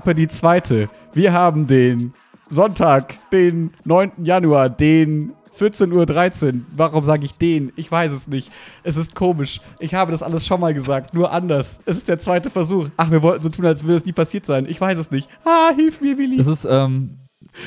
Klappe 0.00 0.14
die 0.14 0.28
zweite. 0.28 0.88
Wir 1.12 1.34
haben 1.34 1.66
den 1.66 2.14
Sonntag, 2.48 3.16
den 3.32 3.74
9. 3.84 4.12
Januar, 4.24 4.70
den 4.70 5.34
14.13 5.58 6.54
Uhr. 6.54 6.60
Warum 6.74 7.04
sage 7.04 7.26
ich 7.26 7.34
den? 7.34 7.70
Ich 7.76 7.92
weiß 7.92 8.10
es 8.10 8.26
nicht. 8.26 8.50
Es 8.82 8.96
ist 8.96 9.14
komisch. 9.14 9.60
Ich 9.78 9.92
habe 9.92 10.10
das 10.10 10.22
alles 10.22 10.46
schon 10.46 10.58
mal 10.58 10.72
gesagt, 10.72 11.12
nur 11.12 11.30
anders. 11.30 11.80
Es 11.84 11.98
ist 11.98 12.08
der 12.08 12.18
zweite 12.18 12.48
Versuch. 12.48 12.88
Ach, 12.96 13.10
wir 13.10 13.22
wollten 13.22 13.42
so 13.42 13.50
tun, 13.50 13.66
als 13.66 13.84
würde 13.84 13.96
es 13.96 14.06
nie 14.06 14.12
passiert 14.12 14.46
sein. 14.46 14.64
Ich 14.66 14.80
weiß 14.80 14.98
es 14.98 15.10
nicht. 15.10 15.28
Ah, 15.44 15.74
hilf 15.76 16.00
mir, 16.00 16.16
Willi. 16.16 16.38
Das 16.38 16.46
ist 16.46 16.64
ähm, 16.64 17.18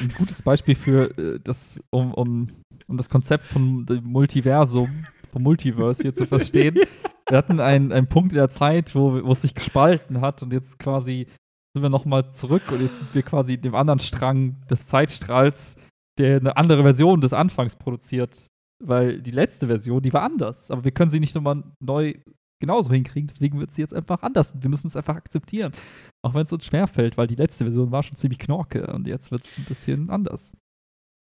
ein 0.01 0.11
gutes 0.17 0.41
Beispiel 0.41 0.73
für 0.73 1.15
äh, 1.15 1.39
das, 1.39 1.79
um, 1.91 2.15
um, 2.15 2.47
um 2.87 2.97
das 2.97 3.09
Konzept 3.09 3.45
von 3.45 3.85
dem 3.85 4.05
Multiversum, 4.05 4.89
vom 5.31 5.43
Multiverse 5.43 6.01
hier 6.01 6.15
zu 6.15 6.25
verstehen. 6.25 6.79
Wir 7.29 7.37
hatten 7.37 7.59
einen, 7.59 7.91
einen 7.91 8.07
Punkt 8.07 8.33
in 8.33 8.39
der 8.39 8.49
Zeit, 8.49 8.95
wo, 8.95 9.23
wo 9.23 9.33
es 9.33 9.43
sich 9.43 9.53
gespalten 9.53 10.19
hat 10.19 10.41
und 10.41 10.51
jetzt 10.51 10.79
quasi 10.79 11.27
sind 11.73 11.81
wir 11.81 11.89
nochmal 11.89 12.31
zurück 12.31 12.71
und 12.71 12.81
jetzt 12.81 12.99
sind 12.99 13.13
wir 13.15 13.23
quasi 13.23 13.57
dem 13.57 13.73
anderen 13.73 13.99
Strang 13.99 14.61
des 14.69 14.85
Zeitstrahls, 14.85 15.75
der 16.19 16.37
eine 16.37 16.55
andere 16.55 16.83
Version 16.83 17.19
des 17.19 17.33
Anfangs 17.33 17.75
produziert. 17.75 18.47
Weil 18.79 19.21
die 19.21 19.31
letzte 19.31 19.67
Version, 19.67 20.01
die 20.01 20.13
war 20.13 20.23
anders. 20.23 20.69
Aber 20.69 20.83
wir 20.83 20.91
können 20.91 21.09
sie 21.09 21.19
nicht 21.19 21.33
nochmal 21.35 21.63
neu 21.79 22.15
genauso 22.59 22.91
hinkriegen. 22.91 23.27
Deswegen 23.27 23.59
wird 23.59 23.71
sie 23.71 23.81
jetzt 23.81 23.93
einfach 23.93 24.21
anders. 24.21 24.53
Wir 24.61 24.69
müssen 24.69 24.87
es 24.87 24.95
einfach 24.95 25.15
akzeptieren. 25.15 25.71
Auch 26.21 26.33
wenn 26.33 26.43
es 26.43 26.53
uns 26.53 26.65
schwerfällt, 26.65 27.17
weil 27.17 27.27
die 27.27 27.35
letzte 27.35 27.63
Version 27.63 27.91
war 27.91 28.03
schon 28.03 28.17
ziemlich 28.17 28.39
knorke 28.39 28.87
und 28.87 29.07
jetzt 29.07 29.31
wird 29.31 29.43
es 29.43 29.57
ein 29.57 29.65
bisschen 29.65 30.09
anders. 30.09 30.55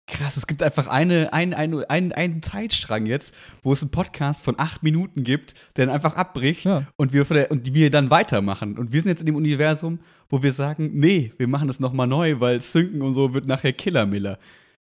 Krass, 0.06 0.36
es 0.36 0.46
gibt 0.46 0.62
einfach 0.62 0.86
eine, 0.86 1.32
einen, 1.32 1.54
einen, 1.54 1.82
einen, 1.84 2.12
einen 2.12 2.42
Zeitstrang 2.42 3.06
jetzt, 3.06 3.34
wo 3.62 3.72
es 3.72 3.80
einen 3.80 3.90
Podcast 3.90 4.44
von 4.44 4.54
acht 4.58 4.82
Minuten 4.82 5.24
gibt, 5.24 5.54
der 5.76 5.86
dann 5.86 5.94
einfach 5.94 6.14
abbricht 6.16 6.66
Ja. 6.66 6.86
und, 6.96 7.14
wir 7.14 7.24
von 7.24 7.36
der, 7.36 7.50
und 7.50 7.72
wir 7.72 7.90
dann 7.90 8.10
weitermachen. 8.10 8.78
Und 8.78 8.92
wir 8.92 9.00
sind 9.00 9.08
jetzt 9.08 9.20
in 9.20 9.26
dem 9.26 9.36
Universum, 9.36 10.00
wo 10.28 10.42
wir 10.42 10.52
sagen, 10.52 10.90
nee, 10.92 11.32
wir 11.38 11.48
machen 11.48 11.68
das 11.68 11.80
nochmal 11.80 12.06
neu, 12.06 12.38
weil 12.38 12.60
Synken 12.60 13.00
und 13.00 13.14
so 13.14 13.32
wird 13.32 13.46
nachher 13.46 13.72
Killermiller. 13.72 14.38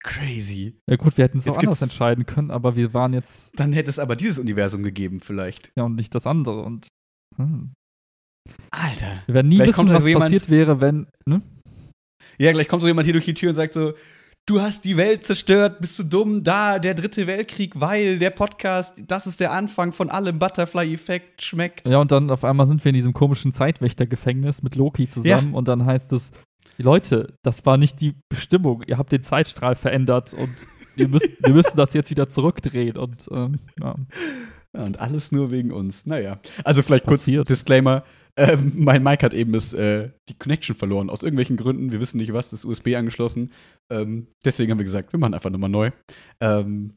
Crazy. 0.02 0.78
Ja 0.88 0.96
gut, 0.96 1.16
wir 1.18 1.24
hätten 1.24 1.38
es 1.38 1.44
auch 1.48 1.54
Jetzt 1.54 1.58
anders 1.58 1.82
entscheiden 1.82 2.24
können, 2.24 2.50
aber 2.50 2.76
wir 2.76 2.94
waren 2.94 3.12
jetzt 3.12 3.58
Dann 3.58 3.72
hätte 3.72 3.90
es 3.90 3.98
aber 3.98 4.14
dieses 4.16 4.38
Universum 4.38 4.82
gegeben, 4.82 5.20
vielleicht. 5.20 5.72
ja 5.76 5.82
und 5.84 5.96
nicht 5.96 6.14
das 6.14 6.26
andere. 6.26 6.62
Und 6.62 6.86
hm. 7.36 7.72
Alter. 8.70 9.22
wir 9.26 9.34
werden 9.34 9.48
nie 9.48 9.58
wissen, 9.58 9.88
was 9.88 10.04
passiert 10.04 10.48
wäre, 10.48 10.80
wenn. 10.80 11.08
Ne? 11.26 11.42
Ja, 12.38 12.52
gleich 12.52 12.68
kommt 12.68 12.82
so 12.82 12.88
jemand 12.88 13.04
hier 13.04 13.12
durch 13.12 13.24
die 13.26 13.34
Tür 13.34 13.50
und 13.50 13.56
sagt 13.56 13.72
so, 13.72 13.92
du 14.46 14.60
hast 14.60 14.84
die 14.84 14.96
Welt 14.96 15.24
zerstört, 15.24 15.80
bist 15.80 15.98
du 15.98 16.02
dumm, 16.02 16.42
da, 16.42 16.78
der 16.78 16.94
dritte 16.94 17.26
Weltkrieg, 17.26 17.80
weil 17.80 18.18
der 18.18 18.30
Podcast, 18.30 19.02
das 19.06 19.26
ist 19.26 19.40
der 19.40 19.52
Anfang 19.52 19.92
von 19.92 20.10
allem 20.10 20.38
Butterfly-Effekt 20.38 21.42
schmeckt. 21.42 21.88
Ja, 21.88 21.98
und 21.98 22.10
dann 22.10 22.30
auf 22.30 22.44
einmal 22.44 22.66
sind 22.66 22.84
wir 22.84 22.90
in 22.90 22.96
diesem 22.96 23.12
komischen 23.12 23.52
Zeitwächtergefängnis 23.52 24.62
mit 24.62 24.74
Loki 24.74 25.08
zusammen 25.08 25.54
und 25.54 25.68
dann 25.68 25.84
heißt 25.84 26.12
es, 26.12 26.32
Leute, 26.78 27.34
das 27.42 27.64
war 27.66 27.76
nicht 27.76 28.00
die 28.00 28.14
Bestimmung, 28.28 28.82
ihr 28.86 28.98
habt 28.98 29.12
den 29.12 29.22
Zeitstrahl 29.22 29.74
verändert 29.74 30.34
und 30.34 30.66
wir 30.96 31.08
müssen, 31.08 31.36
wir 31.40 31.52
müssen 31.52 31.76
das 31.76 31.92
jetzt 31.92 32.10
wieder 32.10 32.28
zurückdrehen 32.28 32.96
und 32.96 33.28
ähm, 33.32 33.58
ja. 33.80 33.94
Ja, 34.76 34.84
und 34.84 35.00
alles 35.00 35.32
nur 35.32 35.50
wegen 35.50 35.72
uns. 35.72 36.06
Naja. 36.06 36.38
Also 36.64 36.82
vielleicht 36.82 37.04
kurz 37.06 37.22
Passiert. 37.22 37.48
Disclaimer. 37.48 38.04
Ähm, 38.36 38.72
mein 38.76 39.02
Mic 39.02 39.22
hat 39.24 39.34
eben 39.34 39.52
das, 39.52 39.72
äh, 39.74 40.10
die 40.28 40.34
Connection 40.34 40.76
verloren. 40.76 41.10
Aus 41.10 41.22
irgendwelchen 41.24 41.56
Gründen. 41.56 41.90
Wir 41.92 42.00
wissen 42.00 42.18
nicht 42.18 42.32
was. 42.32 42.50
Das 42.50 42.64
USB 42.64 42.94
angeschlossen. 42.94 43.50
Ähm, 43.90 44.28
deswegen 44.44 44.70
haben 44.70 44.78
wir 44.78 44.84
gesagt, 44.84 45.12
wir 45.12 45.18
machen 45.18 45.34
einfach 45.34 45.50
nochmal 45.50 45.70
neu. 45.70 45.90
Ähm, 46.40 46.94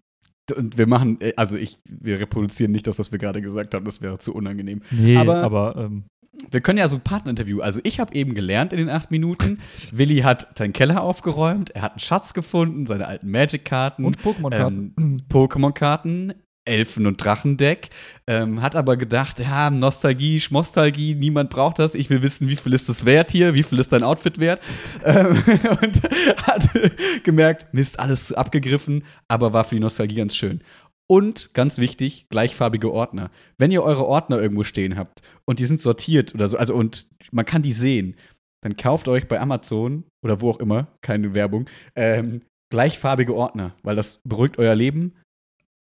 und 0.56 0.78
wir 0.78 0.88
machen, 0.88 1.20
äh, 1.22 1.34
also 1.38 1.56
ich, 1.56 1.80
wir 1.90 2.20
reproduzieren 2.20 2.72
nicht 2.72 2.86
das, 2.86 3.00
was 3.00 3.12
wir 3.12 3.18
gerade 3.20 3.42
gesagt 3.42 3.74
haben. 3.74 3.86
Das 3.86 4.02
wäre 4.02 4.20
zu 4.20 4.34
unangenehm. 4.36 4.82
Nee, 4.92 5.18
Aber- 5.18 5.42
aber, 5.42 5.76
ähm, 5.78 6.04
Wir 6.52 6.62
können 6.62 6.80
ja 6.80 6.88
so 6.88 6.98
ein 6.98 7.02
Partnerinterview. 7.02 7.62
Also 7.62 7.80
ich 7.84 8.00
habe 8.00 8.14
eben 8.16 8.34
gelernt 8.34 8.74
in 8.74 8.80
den 8.80 8.90
acht 8.90 9.12
Minuten. 9.12 9.60
Willi 9.92 10.18
hat 10.22 10.58
seinen 10.58 10.74
Keller 10.74 11.02
aufgeräumt. 11.04 11.70
Er 11.72 11.84
hat 11.84 11.92
einen 11.94 12.00
Schatz 12.00 12.34
gefunden, 12.34 12.86
seine 12.88 13.08
alten 13.08 13.30
Magic-Karten. 13.30 14.04
und 14.04 14.18
Pokémon-Karten. 14.20 14.94
Ähm, 14.98 15.22
Pokémon-Karten, 15.30 16.34
Elfen- 16.66 17.08
und 17.08 17.24
Drachendeck. 17.24 17.90
Ähm, 18.28 18.62
hat 18.62 18.76
aber 18.76 18.96
gedacht, 18.98 19.40
ja, 19.40 19.70
Nostalgie, 19.70 20.40
Schmostalgie, 20.40 21.16
niemand 21.16 21.50
braucht 21.50 21.80
das. 21.80 21.96
Ich 21.96 22.10
will 22.10 22.22
wissen, 22.22 22.48
wie 22.48 22.56
viel 22.56 22.74
ist 22.74 22.88
das 22.88 23.06
wert 23.06 23.32
hier? 23.32 23.54
Wie 23.54 23.64
viel 23.64 23.80
ist 23.80 23.92
dein 23.92 24.04
Outfit 24.04 24.40
wert? 24.40 24.62
ähm, 25.04 25.44
und 25.82 26.04
hat 26.44 26.70
gemerkt, 27.24 27.74
Mist, 27.74 28.00
alles 28.00 28.28
zu 28.28 28.38
abgegriffen, 28.38 29.04
aber 29.28 29.54
war 29.54 29.66
für 29.66 29.76
die 29.76 29.82
Nostalgie 29.82 30.16
ganz 30.16 30.36
schön. 30.36 30.62
Und 31.08 31.54
ganz 31.54 31.80
wichtig, 31.80 32.28
gleichfarbige 32.30 32.92
Ordner. 32.92 33.30
Wenn 33.58 33.72
ihr 33.72 33.84
eure 33.84 34.06
Ordner 34.06 34.42
irgendwo 34.42 34.64
stehen 34.64 34.98
habt 34.98 35.22
und 35.46 35.60
die 35.60 35.66
sind 35.66 35.82
sortiert 35.82 36.34
oder 36.34 36.48
so, 36.48 36.58
also 36.58 36.74
und 36.74 37.08
man 37.32 37.46
kann 37.46 37.62
die 37.62 37.74
sehen, 37.74 38.16
dann 38.62 38.78
kauft 38.78 39.10
euch 39.10 39.28
bei 39.28 39.40
Amazon 39.40 40.06
oder 40.24 40.40
wo 40.40 40.50
auch 40.50 40.60
immer, 40.60 40.88
keine 41.02 41.34
Werbung, 41.34 41.70
ähm, 41.96 42.42
gleichfarbige 42.72 43.36
Ordner, 43.36 43.76
weil 43.84 43.98
das 43.98 44.22
beruhigt 44.24 44.58
euer 44.58 44.74
Leben 44.74 45.14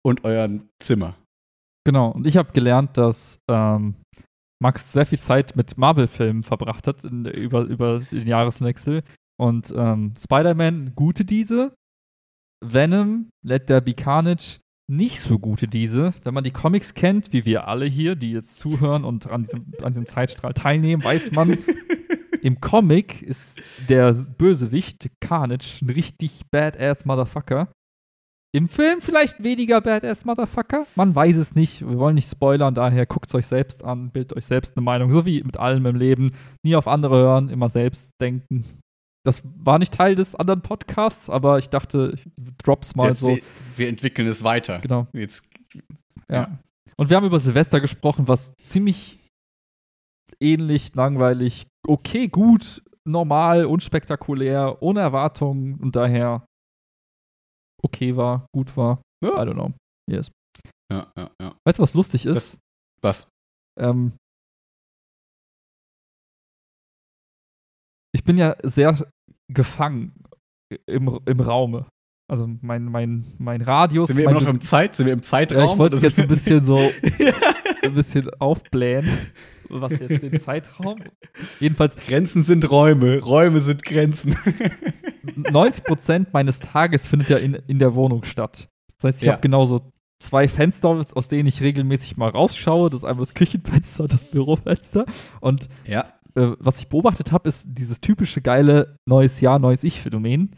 und 0.05 0.23
euer 0.23 0.49
Zimmer. 0.79 1.15
Genau, 1.85 2.11
und 2.11 2.27
ich 2.27 2.37
habe 2.37 2.51
gelernt, 2.51 2.97
dass 2.97 3.39
ähm, 3.49 3.95
Max 4.61 4.93
sehr 4.93 5.05
viel 5.05 5.19
Zeit 5.19 5.55
mit 5.55 5.77
Marvel-Filmen 5.77 6.43
verbracht 6.43 6.87
hat 6.87 7.03
in, 7.03 7.25
über, 7.25 7.61
über 7.63 7.99
den 7.99 8.27
Jahreswechsel. 8.27 9.03
Und 9.37 9.73
ähm, 9.75 10.13
Spider-Man 10.17 10.93
gute 10.95 11.25
diese, 11.25 11.73
Venom, 12.63 13.29
Let 13.45 13.67
There 13.67 13.81
Be 13.81 13.93
Carnage 13.93 14.59
nicht 14.89 15.19
so 15.19 15.39
gute 15.39 15.67
diese. 15.67 16.13
Wenn 16.23 16.33
man 16.33 16.43
die 16.43 16.51
Comics 16.51 16.93
kennt, 16.93 17.33
wie 17.33 17.45
wir 17.45 17.67
alle 17.67 17.85
hier, 17.85 18.15
die 18.15 18.31
jetzt 18.31 18.59
zuhören 18.59 19.03
und 19.03 19.27
an 19.27 19.43
diesem, 19.43 19.73
an 19.81 19.93
diesem 19.93 20.07
Zeitstrahl 20.07 20.53
teilnehmen, 20.53 21.03
weiß 21.03 21.31
man, 21.31 21.57
im 22.41 22.59
Comic 22.59 23.21
ist 23.21 23.61
der 23.89 24.13
Bösewicht 24.13 25.09
Carnage 25.19 25.79
ein 25.81 25.89
richtig 25.89 26.41
badass 26.51 27.05
Motherfucker. 27.05 27.69
Im 28.55 28.69
Film 28.69 29.01
vielleicht 29.01 29.43
weniger 29.43 29.81
Badass 29.81 30.25
Motherfucker. 30.25 30.85
Man 30.95 31.15
weiß 31.15 31.37
es 31.37 31.55
nicht. 31.55 31.81
Wir 31.81 31.97
wollen 31.97 32.13
nicht 32.13 32.29
spoilern, 32.29 32.75
daher 32.75 33.07
guckt 33.07 33.25
es 33.27 33.33
euch 33.35 33.47
selbst 33.47 33.83
an, 33.83 34.11
bildet 34.11 34.37
euch 34.37 34.45
selbst 34.45 34.77
eine 34.77 34.83
Meinung. 34.83 35.11
So 35.11 35.25
wie 35.25 35.41
mit 35.43 35.57
allem 35.57 35.85
im 35.87 35.95
Leben. 35.95 36.31
Nie 36.63 36.75
auf 36.75 36.87
andere 36.87 37.17
hören, 37.17 37.49
immer 37.49 37.69
selbst 37.69 38.11
denken. 38.21 38.63
Das 39.25 39.41
war 39.57 39.79
nicht 39.79 39.93
Teil 39.93 40.15
des 40.15 40.35
anderen 40.35 40.61
Podcasts, 40.61 41.29
aber 41.29 41.57
ich 41.57 41.69
dachte, 41.69 42.13
ich 42.15 42.29
drop's 42.63 42.95
mal 42.95 43.09
Jetzt, 43.09 43.21
so. 43.21 43.29
wir, 43.29 43.41
wir 43.75 43.89
entwickeln 43.89 44.27
es 44.27 44.43
weiter. 44.43 44.79
Genau. 44.79 45.07
Jetzt, 45.13 45.49
Ja. 45.73 45.81
Ja. 46.29 46.59
Und 46.97 47.09
wir 47.09 47.17
haben 47.17 47.25
über 47.25 47.39
Silvester 47.39 47.81
gesprochen, 47.81 48.27
was 48.27 48.53
ziemlich 48.61 49.19
ähnlich, 50.39 50.93
langweilig, 50.93 51.65
okay, 51.87 52.27
gut, 52.27 52.83
normal, 53.03 53.65
unspektakulär, 53.65 54.77
ohne 54.81 54.99
Erwartungen 54.99 55.75
und 55.75 55.95
daher 55.95 56.45
okay 57.83 58.15
war, 58.15 58.47
gut 58.55 58.75
war. 58.75 59.01
I 59.23 59.27
ja, 59.27 59.41
don't 59.43 59.53
know. 59.53 59.73
Yes. 60.09 60.31
ja, 60.91 61.11
ja, 61.17 61.29
ja. 61.41 61.55
Weißt 61.65 61.79
du, 61.79 61.83
was 61.83 61.93
lustig 61.93 62.25
ist? 62.25 62.57
Was? 63.01 63.27
ähm, 63.79 64.13
ich 68.15 68.23
bin 68.23 68.37
ja 68.37 68.55
sehr 68.63 68.97
gefangen 69.51 70.13
im, 70.85 71.19
im 71.25 71.39
Raume. 71.39 71.87
Also 72.31 72.47
mein, 72.61 72.85
mein, 72.85 73.25
mein 73.37 73.61
Radius. 73.61 74.07
Sind 74.07 74.17
wir 74.17 74.29
immer 74.29 74.39
noch 74.39 74.47
im 74.47 74.61
Zeit? 74.61 74.95
Sind 74.95 75.07
wir 75.07 75.13
im 75.13 75.23
Zeitraum? 75.23 75.59
ja, 75.59 75.71
ich 75.73 75.77
wollte 75.77 75.97
es 75.97 76.01
jetzt 76.01 76.19
ein 76.19 76.27
bisschen 76.29 76.63
so 76.63 76.77
ein 77.83 77.93
bisschen 77.93 78.29
aufblähen. 78.39 79.05
Was 79.81 79.99
jetzt 79.99 80.21
den 80.21 80.39
Zeitraum? 80.41 80.99
Jedenfalls 81.59 81.95
Grenzen 81.95 82.43
sind 82.43 82.69
Räume, 82.69 83.19
Räume 83.19 83.59
sind 83.61 83.83
Grenzen. 83.83 84.35
90% 85.25 86.27
meines 86.33 86.59
Tages 86.59 87.07
findet 87.07 87.29
ja 87.29 87.37
in, 87.37 87.53
in 87.67 87.79
der 87.79 87.95
Wohnung 87.95 88.23
statt. 88.23 88.69
Das 88.97 89.07
heißt, 89.09 89.21
ich 89.21 89.27
Ja. 89.27 89.33
habe 89.33 89.41
genauso 89.41 89.91
zwei 90.19 90.47
Fenster, 90.47 90.89
aus 91.13 91.27
denen 91.27 91.47
ich 91.47 91.61
regelmäßig 91.61 92.17
mal 92.17 92.29
rausschaue. 92.29 92.89
Das 92.89 92.99
ist 93.01 93.03
einmal 93.03 93.25
das 93.25 93.33
Küchenfenster 93.33 94.07
das 94.07 94.29
Bürofenster. 94.29 95.05
Und 95.41 95.69
ja. 95.85 96.01
äh, 96.35 96.51
was 96.59 96.79
ich 96.79 96.87
beobachtet 96.87 97.31
habe, 97.31 97.49
ist 97.49 97.65
dieses 97.69 97.99
typische 98.01 98.41
geile 98.41 98.97
neues 99.05 99.41
Jahr, 99.41 99.59
neues 99.59 99.83
Ich-Phänomen. 99.83 100.55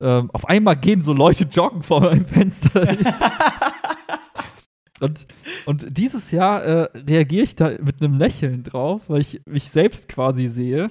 Ähm, 0.00 0.30
auf 0.32 0.48
einmal 0.48 0.76
gehen 0.76 1.02
so 1.02 1.12
Leute 1.12 1.44
joggen 1.44 1.82
vor 1.82 2.00
meinem 2.00 2.26
Fenster. 2.26 2.96
und, 5.00 5.26
und 5.66 5.96
dieses 5.96 6.30
Jahr 6.30 6.62
äh, 6.64 6.88
reagiere 7.08 7.44
ich 7.44 7.56
da 7.56 7.70
mit 7.80 8.02
einem 8.02 8.14
Lächeln 8.18 8.62
drauf, 8.64 9.08
weil 9.08 9.20
ich 9.20 9.40
mich 9.46 9.70
selbst 9.70 10.08
quasi 10.08 10.48
sehe. 10.48 10.90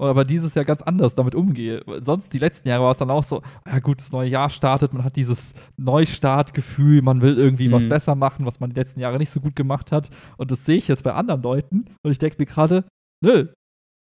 Aber 0.00 0.24
dieses 0.24 0.54
Jahr 0.54 0.64
ganz 0.64 0.82
anders 0.82 1.14
damit 1.14 1.36
umgehe. 1.36 1.82
Sonst 2.00 2.32
die 2.34 2.38
letzten 2.38 2.66
Jahre 2.68 2.82
war 2.82 2.90
es 2.90 2.98
dann 2.98 3.10
auch 3.10 3.22
so, 3.22 3.40
ja 3.64 3.78
gut, 3.78 4.00
das 4.00 4.10
neue 4.10 4.28
Jahr 4.28 4.50
startet, 4.50 4.92
man 4.92 5.04
hat 5.04 5.14
dieses 5.14 5.54
Neustartgefühl, 5.76 7.02
man 7.02 7.20
will 7.22 7.38
irgendwie 7.38 7.70
was 7.70 7.84
Mhm. 7.84 7.88
besser 7.88 8.14
machen, 8.16 8.44
was 8.44 8.58
man 8.60 8.70
die 8.70 8.76
letzten 8.80 9.00
Jahre 9.00 9.18
nicht 9.18 9.30
so 9.30 9.40
gut 9.40 9.54
gemacht 9.56 9.92
hat. 9.92 10.10
Und 10.36 10.50
das 10.50 10.64
sehe 10.64 10.76
ich 10.78 10.88
jetzt 10.88 11.04
bei 11.04 11.12
anderen 11.14 11.42
Leuten. 11.42 11.84
Und 12.04 12.10
ich 12.10 12.18
denke 12.18 12.36
mir 12.38 12.46
gerade, 12.46 12.84
nö, 13.24 13.48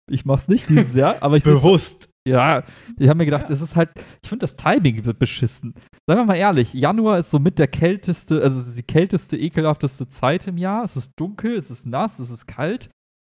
ich 0.10 0.24
mach's 0.26 0.48
nicht 0.48 0.70
dieses 0.70 0.94
Jahr, 0.96 1.16
aber 1.22 1.38
ich 1.38 1.44
Bewusst. 1.46 2.10
ja, 2.28 2.64
ich 3.00 3.08
habe 3.10 3.18
mir 3.18 3.26
gedacht, 3.26 3.50
es 3.50 3.62
ist 3.62 3.76
halt, 3.76 3.90
ich 4.24 4.30
finde 4.30 4.44
das 4.44 4.56
Timing 4.56 5.04
wird 5.04 5.18
beschissen. 5.20 5.74
Seien 6.10 6.20
wir 6.20 6.26
mal 6.26 6.36
ehrlich, 6.36 6.74
Januar 6.74 7.20
ist 7.20 7.30
somit 7.32 7.60
der 7.60 7.68
kälteste, 7.68 8.42
also 8.42 8.74
die 8.74 8.84
kälteste, 8.84 9.38
ekelhafteste 9.38 10.08
Zeit 10.08 10.48
im 10.48 10.58
Jahr. 10.58 10.84
Es 10.86 10.96
ist 10.96 11.12
dunkel, 11.18 11.56
es 11.56 11.70
ist 11.70 11.86
nass, 11.86 12.20
es 12.20 12.30
ist 12.32 12.48
kalt. 12.48 12.90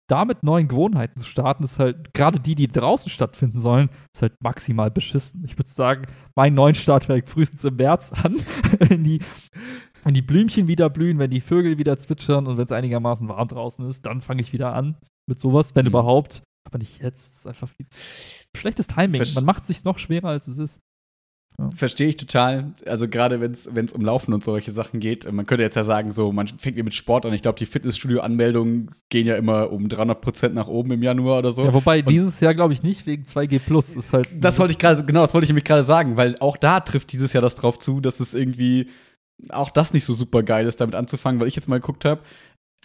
damit 0.10 0.42
neuen 0.44 0.70
Gewohnheiten 0.70 1.20
zu 1.20 1.26
starten, 1.28 1.64
ist 1.66 1.80
halt, 1.80 2.14
gerade 2.14 2.40
die, 2.40 2.56
die 2.56 2.70
draußen 2.70 3.10
stattfinden 3.12 3.60
sollen, 3.60 3.90
ist 4.14 4.22
halt 4.22 4.36
maximal 4.42 4.90
beschissen. 4.90 5.44
Ich 5.44 5.58
würde 5.58 5.70
sagen, 5.70 6.04
mein 6.36 6.54
neuen 6.54 6.76
Start 6.76 7.06
fängt 7.06 7.28
frühestens 7.28 7.66
im 7.66 7.76
März 7.76 8.12
an, 8.14 8.38
wenn 8.80 9.04
die, 9.04 9.20
wenn 10.06 10.14
die 10.14 10.22
Blümchen 10.22 10.68
wieder 10.70 10.90
blühen, 10.90 11.20
wenn 11.20 11.32
die 11.32 11.42
Vögel 11.42 11.78
wieder 11.78 11.98
zwitschern 11.98 12.48
und 12.48 12.56
wenn 12.58 12.64
es 12.64 12.72
einigermaßen 12.72 13.28
warm 13.28 13.50
draußen 13.50 13.86
ist, 13.90 14.06
dann 14.06 14.22
fange 14.22 14.40
ich 14.42 14.54
wieder 14.54 14.74
an 14.74 14.96
mit 15.28 15.40
sowas, 15.40 15.76
wenn 15.76 15.84
Mhm. 15.86 15.90
überhaupt. 15.90 16.42
Aber 16.66 16.78
nicht 16.78 17.02
jetzt. 17.02 17.28
Das 17.30 17.38
ist 17.40 17.48
einfach 17.48 17.68
viel 17.68 17.88
schlechtes 18.56 18.88
Timing. 18.88 19.22
Man 19.36 19.46
macht 19.46 19.62
es 19.62 19.68
sich 19.68 19.84
noch 19.84 19.98
schwerer, 19.98 20.30
als 20.30 20.48
es 20.48 20.58
ist. 20.58 20.80
Verstehe 21.76 22.10
ich 22.10 22.18
total. 22.18 22.74
Also 22.86 23.08
gerade 23.08 23.42
wenn 23.42 23.52
es 23.52 23.68
um 23.94 24.02
Laufen 24.02 24.32
und 24.32 24.44
solche 24.44 24.72
Sachen 24.72 25.00
geht. 25.00 25.32
Man 25.32 25.48
könnte 25.48 25.64
jetzt 25.64 25.74
ja 25.76 25.84
sagen, 25.84 26.12
so, 26.12 26.32
man 26.32 26.48
fängt 26.48 26.78
ja 26.78 26.84
mit 26.84 26.94
Sport 26.94 27.26
an. 27.26 27.34
Ich 27.34 27.42
glaube, 27.42 27.58
die 27.58 27.66
Fitnessstudio-Anmeldungen 27.66 28.92
gehen 29.10 29.26
ja 29.26 29.36
immer 29.36 29.72
um 29.72 29.90
300 29.90 30.22
Prozent 30.22 30.54
nach 30.54 30.68
oben 30.68 30.92
im 30.92 31.02
Januar 31.02 31.40
oder 31.40 31.52
so. 31.52 31.66
Ja, 31.66 31.74
wobei 31.74 32.00
Und- 32.02 32.10
dieses 32.10 32.40
Jahr, 32.42 32.54
glaube 32.54 32.74
ich, 32.74 32.84
nicht 32.84 33.08
wegen 33.08 33.24
2G 33.26 33.58
Plus. 33.60 33.96
Ist 33.96 34.14
halt 34.14 34.28
Das 34.40 34.60
wollte 34.60 34.74
ich 34.74 34.78
gerade, 34.78 35.04
genau, 35.04 35.22
das 35.24 35.34
wollte 35.34 35.46
ich 35.46 35.50
nämlich 35.50 35.66
gerade 35.66 35.84
sagen, 35.84 36.16
weil 36.16 36.36
auch 36.42 36.58
da 36.58 36.80
trifft 36.80 37.12
dieses 37.12 37.34
Jahr 37.34 37.42
das 37.42 37.56
drauf 37.56 37.80
zu, 37.80 38.02
dass 38.02 38.20
es 38.20 38.36
irgendwie 38.36 38.90
auch 39.50 39.72
das 39.72 39.94
nicht 39.94 40.06
so 40.06 40.14
super 40.14 40.44
geil 40.44 40.68
ist, 40.68 40.80
damit 40.80 40.94
anzufangen, 40.96 41.40
weil 41.42 41.48
ich 41.48 41.56
jetzt 41.56 41.68
mal 41.68 41.80
geguckt 41.80 42.06
habe. 42.06 42.22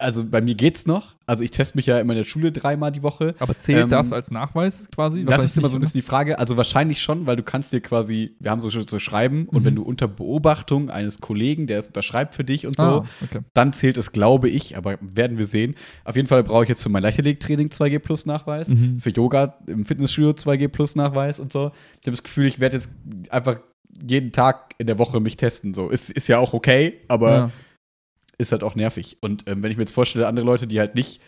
Also 0.02 0.24
bei 0.24 0.40
mir 0.40 0.54
geht's 0.54 0.86
noch. 0.86 1.14
Also 1.26 1.44
ich 1.44 1.50
teste 1.52 1.76
mich 1.78 1.86
ja 1.86 1.98
immer 2.00 2.12
in 2.12 2.18
der 2.18 2.24
Schule 2.24 2.52
dreimal 2.52 2.92
die 2.92 3.02
Woche. 3.02 3.34
Aber 3.38 3.56
zählt 3.56 3.84
Ähm, 3.84 3.88
das 3.88 4.12
als 4.12 4.30
Nachweis 4.30 4.88
quasi? 4.94 5.24
Das 5.24 5.42
ist 5.44 5.56
immer 5.56 5.68
so 5.68 5.78
ein 5.78 5.80
bisschen 5.80 6.00
die 6.00 6.06
Frage. 6.06 6.38
Also 6.38 6.56
wahrscheinlich 6.56 7.00
schon, 7.00 7.26
weil 7.26 7.36
du 7.36 7.42
kannst 7.42 7.72
dir 7.72 7.80
quasi, 7.80 8.34
wir 8.40 8.50
haben 8.50 8.60
so 8.60 8.68
so 8.68 8.98
schreiben 8.98 9.46
und 9.46 9.60
Mhm. 9.60 9.64
wenn 9.64 9.74
du 9.76 9.82
unter 9.82 10.08
Beobachtung 10.08 10.90
eines 10.90 11.20
Kollegen, 11.20 11.66
der 11.66 11.78
es 11.78 11.86
unterschreibt 11.88 12.34
für 12.34 12.44
dich 12.44 12.66
und 12.66 12.76
so? 12.76 12.82
Ah, 12.84 13.04
okay. 13.22 13.40
dann 13.54 13.72
zählt 13.72 13.96
es, 13.96 14.12
glaube 14.12 14.48
ich, 14.48 14.76
aber 14.76 14.98
werden 15.00 15.38
wir 15.38 15.46
sehen. 15.46 15.74
Auf 16.04 16.16
jeden 16.16 16.28
Fall 16.28 16.42
brauche 16.44 16.64
ich 16.64 16.68
jetzt 16.68 16.82
für 16.82 16.88
mein 16.90 17.02
Leichtathletiktraining 17.02 17.68
2G 17.70 17.98
Plus 18.00 18.26
Nachweis, 18.26 18.68
Mhm. 18.68 18.98
für 19.00 19.10
Yoga 19.10 19.56
im 19.66 19.84
Fitnessstudio 19.86 20.30
2G 20.32 20.68
Plus 20.68 20.96
Nachweis 20.96 21.38
und 21.40 21.52
so. 21.52 21.70
Ich 22.00 22.06
habe 22.06 22.12
das 22.16 22.22
Gefühl, 22.22 22.46
ich 22.46 22.58
werde 22.60 22.76
jetzt 22.76 22.88
einfach 23.30 23.56
jeden 24.06 24.32
Tag 24.32 24.74
in 24.78 24.86
der 24.86 24.98
Woche 24.98 25.20
mich 25.20 25.36
testen. 25.36 25.74
So 25.74 25.88
ist, 25.88 26.10
ist 26.10 26.26
ja 26.28 26.38
auch 26.38 26.52
okay, 26.54 26.98
aber 27.08 27.30
Ja. 27.30 27.50
Ist 28.38 28.52
halt 28.52 28.62
auch 28.62 28.74
nervig. 28.74 29.18
Und 29.20 29.44
ähm, 29.48 29.62
wenn 29.62 29.70
ich 29.70 29.76
mir 29.76 29.82
jetzt 29.84 29.92
vorstelle, 29.92 30.26
andere 30.26 30.46
Leute, 30.46 30.66
die 30.66 30.78
halt 30.80 30.94
nicht 30.94 31.20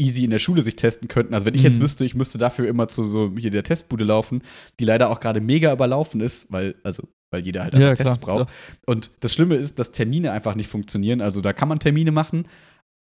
easy 0.00 0.24
in 0.24 0.30
der 0.30 0.38
Schule 0.38 0.62
sich 0.62 0.76
testen 0.76 1.08
könnten, 1.08 1.34
also 1.34 1.44
wenn 1.46 1.54
ich 1.54 1.62
jetzt 1.62 1.78
Mhm. 1.78 1.82
wüsste, 1.82 2.04
ich 2.04 2.14
müsste 2.14 2.38
dafür 2.38 2.66
immer 2.68 2.88
zu 2.88 3.04
so 3.04 3.32
hier 3.38 3.50
der 3.50 3.64
Testbude 3.64 4.04
laufen, 4.04 4.42
die 4.78 4.84
leider 4.84 5.10
auch 5.10 5.20
gerade 5.20 5.40
mega 5.40 5.72
überlaufen 5.72 6.20
ist, 6.20 6.50
weil, 6.50 6.74
also, 6.84 7.08
weil 7.30 7.44
jeder 7.44 7.62
halt 7.64 7.74
Ja, 7.74 7.90
einfach 7.90 8.04
Tests 8.04 8.20
klar, 8.24 8.38
braucht. 8.38 8.52
Und 8.86 9.10
das 9.20 9.32
Schlimme 9.34 9.56
ist, 9.56 9.78
dass 9.78 9.92
Termine 9.92 10.32
einfach 10.32 10.54
nicht 10.54 10.68
funktionieren. 10.68 11.20
Also 11.20 11.40
da 11.42 11.52
kann 11.52 11.68
man 11.68 11.78
Termine 11.80 12.12
machen, 12.12 12.48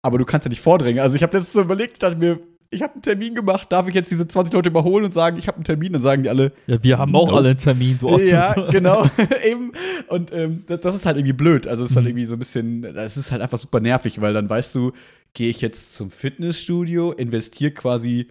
aber 0.03 0.19
du 0.19 0.25
kannst 0.25 0.47
ja 0.47 0.49
nicht 0.51 0.61
vordringen. 0.63 1.01
Also 1.01 1.15
ich 1.15 1.23
habe 1.23 1.37
letztens 1.37 1.53
so 1.53 1.61
überlegt, 1.63 1.93
ich 1.95 1.99
dachte 2.01 2.17
mir, 2.17 2.41
ich 2.73 2.83
habe 2.83 2.93
einen 2.95 3.03
Termin 3.03 3.35
gemacht, 3.35 3.71
darf 3.73 3.89
ich 3.89 3.95
jetzt 3.95 4.11
diese 4.11 4.27
20 4.29 4.53
Leute 4.55 4.69
überholen 4.69 5.05
und 5.05 5.13
sagen, 5.13 5.39
ich 5.39 5.49
habe 5.49 5.57
einen 5.57 5.65
Termin? 5.65 5.93
Dann 5.93 6.03
sagen 6.03 6.23
die 6.23 6.29
alle, 6.29 6.53
ja, 6.67 6.83
wir 6.83 6.99
haben 6.99 7.15
auch 7.17 7.27
Nope. 7.27 7.37
alle 7.39 7.49
einen 7.51 7.59
Termin. 7.59 7.99
Du 8.01 8.09
auch 8.09 8.21
ja, 8.21 8.53
genau, 8.71 9.05
eben. 9.45 9.73
Und 10.09 10.33
ähm, 10.33 10.65
das, 10.67 10.81
das 10.81 10.95
ist 10.95 11.07
halt 11.07 11.17
irgendwie 11.17 11.33
blöd. 11.33 11.67
Also 11.67 11.85
es 11.85 11.91
ist 11.91 11.97
halt 11.97 12.05
Mhm. 12.05 12.11
irgendwie 12.11 12.25
so 12.27 12.35
ein 12.35 12.39
bisschen, 12.39 12.83
das 12.83 13.17
ist 13.17 13.33
halt 13.33 13.43
einfach 13.43 13.59
super 13.59 13.81
nervig, 13.81 14.21
weil 14.21 14.33
dann 14.33 14.49
weißt 14.49 14.75
du, 14.75 14.93
gehe 15.35 15.51
ich 15.51 15.61
jetzt 15.61 15.95
zum 15.95 16.11
Fitnessstudio, 16.11 17.13
investiere 17.13 17.73
quasi 17.73 18.29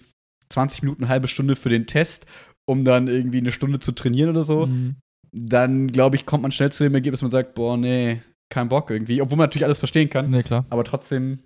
20 0.49 0.83
Minuten, 0.83 1.03
eine 1.03 1.09
halbe 1.09 1.27
Stunde 1.27 1.55
für 1.55 1.69
den 1.69 1.85
Test, 1.87 2.25
um 2.65 2.85
dann 2.85 3.07
irgendwie 3.07 3.37
eine 3.39 3.51
Stunde 3.51 3.79
zu 3.79 3.91
trainieren 3.91 4.29
oder 4.29 4.43
so. 4.43 4.67
Mhm. 4.67 4.95
Dann, 5.31 5.87
glaube 5.91 6.15
ich, 6.15 6.25
kommt 6.25 6.41
man 6.43 6.51
schnell 6.51 6.71
zu 6.71 6.83
dem 6.83 6.95
Ergebnis, 6.95 7.19
dass 7.19 7.23
man 7.23 7.31
sagt, 7.31 7.53
boah, 7.55 7.77
nee, 7.77 8.21
kein 8.49 8.67
Bock 8.69 8.89
irgendwie. 8.89 9.21
Obwohl 9.21 9.37
man 9.37 9.45
natürlich 9.45 9.65
alles 9.65 9.77
verstehen 9.77 10.09
kann. 10.09 10.29
Nee, 10.31 10.41
klar. 10.43 10.65
Aber 10.71 10.83
trotzdem, 10.83 11.39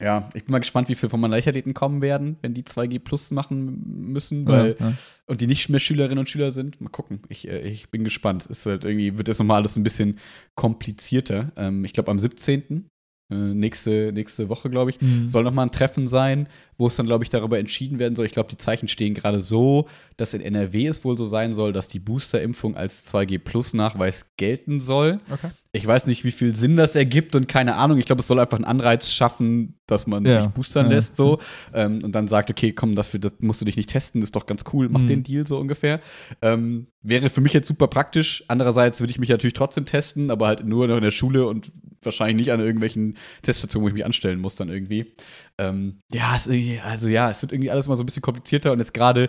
ja, 0.00 0.28
ich 0.34 0.44
bin 0.44 0.52
mal 0.52 0.58
gespannt, 0.60 0.88
wie 0.88 0.94
viel 0.94 1.08
von 1.08 1.20
meinen 1.20 1.32
Leichtathleten 1.32 1.74
kommen 1.74 2.00
werden, 2.00 2.36
wenn 2.42 2.54
die 2.54 2.62
2G 2.64 2.98
Plus 3.00 3.30
machen 3.32 3.82
müssen, 4.12 4.46
weil 4.46 4.76
ja, 4.78 4.88
ja. 4.88 4.94
und 5.26 5.40
die 5.40 5.46
nicht 5.46 5.68
mehr 5.68 5.80
Schülerinnen 5.80 6.18
und 6.18 6.28
Schüler 6.28 6.52
sind. 6.52 6.80
Mal 6.80 6.88
gucken. 6.90 7.20
Ich, 7.28 7.48
äh, 7.48 7.60
ich 7.60 7.90
bin 7.90 8.04
gespannt. 8.04 8.46
Es 8.48 8.64
wird 8.66 8.84
irgendwie 8.84 9.18
wird 9.18 9.28
jetzt 9.28 9.38
nochmal 9.38 9.58
alles 9.60 9.76
ein 9.76 9.82
bisschen 9.82 10.18
komplizierter. 10.54 11.52
Ähm, 11.56 11.84
ich 11.84 11.92
glaube, 11.92 12.10
am 12.10 12.18
17. 12.18 12.86
Äh, 13.32 13.34
nächste, 13.34 14.12
nächste 14.12 14.48
Woche, 14.48 14.70
glaube 14.70 14.90
ich, 14.90 15.00
Mhm. 15.00 15.28
soll 15.28 15.44
nochmal 15.44 15.66
ein 15.66 15.70
Treffen 15.72 16.08
sein, 16.08 16.48
wo 16.80 16.86
es 16.86 16.96
dann, 16.96 17.06
glaube 17.06 17.22
ich, 17.22 17.30
darüber 17.30 17.58
entschieden 17.58 17.98
werden 17.98 18.16
soll. 18.16 18.24
Ich 18.26 18.32
glaube, 18.32 18.48
die 18.50 18.56
Zeichen 18.56 18.88
stehen 18.88 19.14
gerade 19.14 19.38
so, 19.38 19.86
dass 20.16 20.34
in 20.34 20.40
NRW 20.40 20.86
es 20.86 21.04
wohl 21.04 21.16
so 21.16 21.24
sein 21.26 21.52
soll, 21.52 21.72
dass 21.72 21.88
die 21.88 22.00
Boosterimpfung 22.00 22.74
als 22.74 23.06
2G-Plus-Nachweis 23.12 24.26
gelten 24.36 24.80
soll. 24.80 25.20
Okay. 25.30 25.50
Ich 25.72 25.86
weiß 25.86 26.06
nicht, 26.06 26.24
wie 26.24 26.32
viel 26.32 26.54
Sinn 26.56 26.76
das 26.76 26.96
ergibt 26.96 27.36
und 27.36 27.46
keine 27.46 27.76
Ahnung. 27.76 27.98
Ich 27.98 28.06
glaube, 28.06 28.20
es 28.20 28.26
soll 28.26 28.40
einfach 28.40 28.56
einen 28.56 28.64
Anreiz 28.64 29.08
schaffen, 29.08 29.74
dass 29.86 30.06
man 30.06 30.24
Ja. 30.24 30.42
sich 30.42 30.50
boostern 30.50 30.86
Ja. 30.86 30.94
lässt 30.96 31.14
so 31.16 31.38
ähm, 31.74 32.00
und 32.02 32.12
dann 32.12 32.26
sagt, 32.28 32.50
okay, 32.50 32.72
komm, 32.72 32.96
dafür 32.96 33.20
musst 33.40 33.60
du 33.60 33.64
dich 33.64 33.76
nicht 33.76 33.90
testen, 33.90 34.22
ist 34.22 34.34
doch 34.34 34.46
ganz 34.46 34.64
cool, 34.72 34.88
mach 34.88 35.00
Mhm. 35.00 35.06
den 35.08 35.22
Deal 35.22 35.46
so 35.46 35.58
ungefähr. 35.58 36.00
Ähm, 36.42 36.88
wäre 37.02 37.30
für 37.30 37.40
mich 37.40 37.52
jetzt 37.52 37.68
super 37.68 37.86
praktisch. 37.88 38.44
Andererseits 38.48 39.00
würde 39.00 39.10
ich 39.12 39.18
mich 39.18 39.28
natürlich 39.28 39.54
trotzdem 39.54 39.86
testen, 39.86 40.30
aber 40.30 40.46
halt 40.48 40.64
nur 40.66 40.88
noch 40.88 40.96
in 40.96 41.02
der 41.02 41.10
Schule 41.12 41.46
und 41.46 41.70
wahrscheinlich 42.02 42.36
nicht 42.36 42.52
an 42.52 42.60
irgendwelchen 42.60 43.16
Teststationen, 43.42 43.84
wo 43.84 43.88
ich 43.88 43.94
mich 43.94 44.04
anstellen 44.04 44.40
muss 44.40 44.56
dann 44.56 44.70
irgendwie. 44.70 45.12
Ähm, 45.58 45.98
ja, 46.12 46.34
es, 46.34 46.46
irgendwie- 46.46 46.69
also 46.78 47.08
ja, 47.08 47.30
es 47.30 47.42
wird 47.42 47.52
irgendwie 47.52 47.70
alles 47.70 47.88
mal 47.88 47.96
so 47.96 48.02
ein 48.02 48.06
bisschen 48.06 48.22
komplizierter 48.22 48.72
und 48.72 48.78
jetzt 48.78 48.94
gerade 48.94 49.28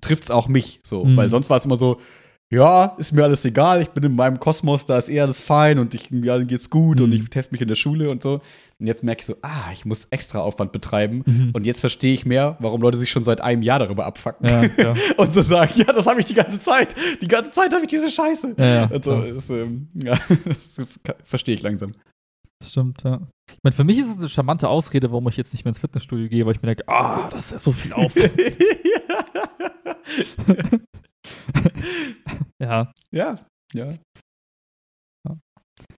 trifft 0.00 0.24
es 0.24 0.30
auch 0.30 0.48
mich 0.48 0.80
so, 0.84 1.04
Mhm. 1.04 1.16
weil 1.16 1.28
sonst 1.30 1.50
war 1.50 1.56
es 1.58 1.64
immer 1.64 1.76
so, 1.76 2.00
ja, 2.50 2.94
ist 2.96 3.12
mir 3.12 3.24
alles 3.24 3.44
egal, 3.44 3.82
ich 3.82 3.90
bin 3.90 4.02
in 4.04 4.14
meinem 4.16 4.40
Kosmos, 4.40 4.86
da 4.86 4.96
ist 4.96 5.10
eh 5.10 5.20
alles 5.20 5.42
fein 5.42 5.78
und 5.78 5.92
ich, 5.94 6.10
mir 6.10 6.32
allen 6.32 6.46
geht's 6.46 6.70
gut 6.70 6.98
und 7.00 7.10
Mhm. 7.10 7.16
ich 7.16 7.28
teste 7.28 7.52
mich 7.52 7.60
in 7.60 7.68
der 7.68 7.74
Schule 7.74 8.08
und 8.10 8.22
so. 8.22 8.40
Und 8.80 8.86
jetzt 8.86 9.02
merke 9.04 9.20
ich 9.20 9.26
so, 9.26 9.34
ah, 9.42 9.70
ich 9.72 9.84
muss 9.84 10.06
extra 10.10 10.38
Aufwand 10.38 10.72
betreiben. 10.72 11.24
Mhm. 11.26 11.50
Und 11.52 11.66
jetzt 11.66 11.80
verstehe 11.80 12.14
ich 12.14 12.24
mehr, 12.24 12.56
warum 12.60 12.80
Leute 12.80 12.96
sich 12.96 13.10
schon 13.10 13.24
seit 13.24 13.40
einem 13.42 13.60
Jahr 13.60 13.80
darüber 13.80 14.06
abfacken. 14.06 14.48
Ja, 14.48 14.62
ja. 14.78 14.94
Und 15.18 15.34
so 15.34 15.42
sagen, 15.42 15.72
ja, 15.76 15.92
das 15.92 16.06
habe 16.06 16.20
ich 16.20 16.26
die 16.26 16.34
ganze 16.34 16.58
Zeit. 16.60 16.94
Die 17.20 17.28
ganze 17.28 17.50
Zeit 17.50 17.72
habe 17.74 17.82
ich 17.82 17.88
diese 17.90 18.10
Scheiße. 18.10 18.54
Ja, 18.56 18.64
ja, 18.66 18.84
und 18.86 19.04
so, 19.04 19.20
ist, 19.24 19.50
ähm, 19.50 19.88
ja, 20.02 20.16
das 20.46 20.86
verstehe 21.24 21.54
ich 21.56 21.62
langsam. 21.62 21.92
Das 22.60 22.70
stimmt, 22.70 23.02
ja. 23.04 23.20
Ich 23.50 23.58
meine, 23.62 23.74
für 23.74 23.84
mich 23.84 23.98
ist 23.98 24.08
es 24.08 24.18
eine 24.18 24.28
charmante 24.28 24.68
Ausrede, 24.68 25.10
warum 25.10 25.28
ich 25.28 25.36
jetzt 25.36 25.52
nicht 25.52 25.64
mehr 25.64 25.70
ins 25.70 25.78
Fitnessstudio 25.78 26.28
gehe, 26.28 26.44
weil 26.44 26.54
ich 26.54 26.62
mir 26.62 26.74
denke, 26.74 26.88
ah, 26.88 27.28
das 27.30 27.46
ist 27.46 27.52
ja 27.52 27.58
so 27.60 27.72
viel 27.72 27.92
Aufwand. 27.92 28.32
ja. 32.60 32.92
Ja, 33.12 33.38
ja. 33.72 33.94
Ja. 35.24 35.36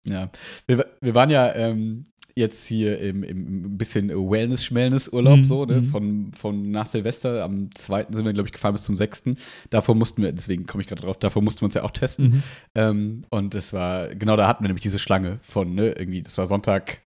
Ja. 0.06 0.30
Wir, 0.66 0.96
wir 1.00 1.14
waren 1.14 1.30
ja 1.30 1.54
ähm, 1.54 2.09
jetzt 2.40 2.66
hier 2.66 2.98
im, 2.98 3.22
im 3.22 3.78
bisschen 3.78 4.08
Wellness-Schmellness-Urlaub, 4.10 5.38
Mhm, 5.38 5.44
so, 5.44 5.64
ne? 5.64 5.80
mhm. 5.82 5.84
Von, 5.86 6.32
von 6.32 6.70
nach 6.70 6.86
Silvester. 6.86 7.44
Am 7.44 7.70
2. 7.74 8.06
sind 8.10 8.24
wir, 8.24 8.32
glaube 8.32 8.48
ich, 8.48 8.52
gefahren 8.52 8.72
bis 8.72 8.82
zum 8.82 8.96
6. 8.96 9.22
Davor 9.70 9.94
mussten 9.94 10.22
wir, 10.22 10.32
deswegen 10.32 10.66
komme 10.66 10.82
ich 10.82 10.88
gerade 10.88 11.02
drauf, 11.02 11.18
davor 11.18 11.42
mussten 11.42 11.60
wir 11.60 11.66
uns 11.66 11.74
ja 11.74 11.82
auch 11.84 11.92
testen. 11.92 12.24
Mhm. 12.30 12.42
Ähm, 12.74 13.24
und 13.30 13.54
es 13.54 13.72
war, 13.72 14.08
genau 14.14 14.36
da 14.36 14.48
hatten 14.48 14.64
wir 14.64 14.68
nämlich 14.68 14.82
diese 14.82 14.98
Schlange 14.98 15.38
von, 15.42 15.74
ne, 15.74 15.92
irgendwie, 15.92 16.22
das 16.22 16.36
war 16.38 16.46
Sonntag, 16.48 17.02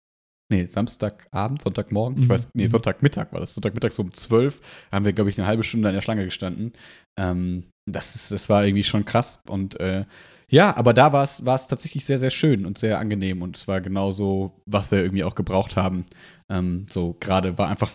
nee, 0.51 0.65
Samstagabend, 0.67 1.62
Sonntagmorgen, 1.62 2.17
ich 2.19 2.25
Mhm. 2.25 2.29
weiß, 2.29 2.50
nee, 2.53 2.63
Mhm. 2.63 2.69
Sonntagmittag 2.69 3.31
war 3.31 3.39
das, 3.39 3.53
Sonntagmittag 3.53 3.91
so 3.93 4.01
um 4.03 4.12
12, 4.13 4.59
haben 4.91 5.05
wir, 5.05 5.13
glaube 5.13 5.29
ich, 5.29 5.38
eine 5.38 5.48
halbe 5.48 5.63
Stunde 5.63 5.88
an 5.88 5.93
der 5.95 6.01
Schlange 6.01 6.25
gestanden. 6.25 6.71
Ähm, 7.19 7.63
das, 7.89 8.15
ist, 8.15 8.31
das 8.31 8.50
war 8.50 8.65
irgendwie 8.65 8.83
schon 8.83 9.05
krass 9.05 9.39
und 9.48 9.79
äh, 9.79 10.05
ja, 10.49 10.75
aber 10.75 10.93
da 10.93 11.13
war 11.13 11.23
es 11.23 11.67
tatsächlich 11.67 12.05
sehr, 12.05 12.19
sehr 12.19 12.29
schön 12.31 12.65
und 12.65 12.77
sehr 12.77 12.99
angenehm 12.99 13.41
und 13.41 13.57
es 13.57 13.67
war 13.67 13.81
genau 13.81 14.11
so, 14.11 14.51
was 14.65 14.91
wir 14.91 15.01
irgendwie 15.01 15.23
auch 15.23 15.35
gebraucht 15.35 15.75
haben. 15.75 16.05
Ähm, 16.49 16.87
so 16.89 17.15
gerade 17.19 17.57
war 17.57 17.69
einfach 17.69 17.91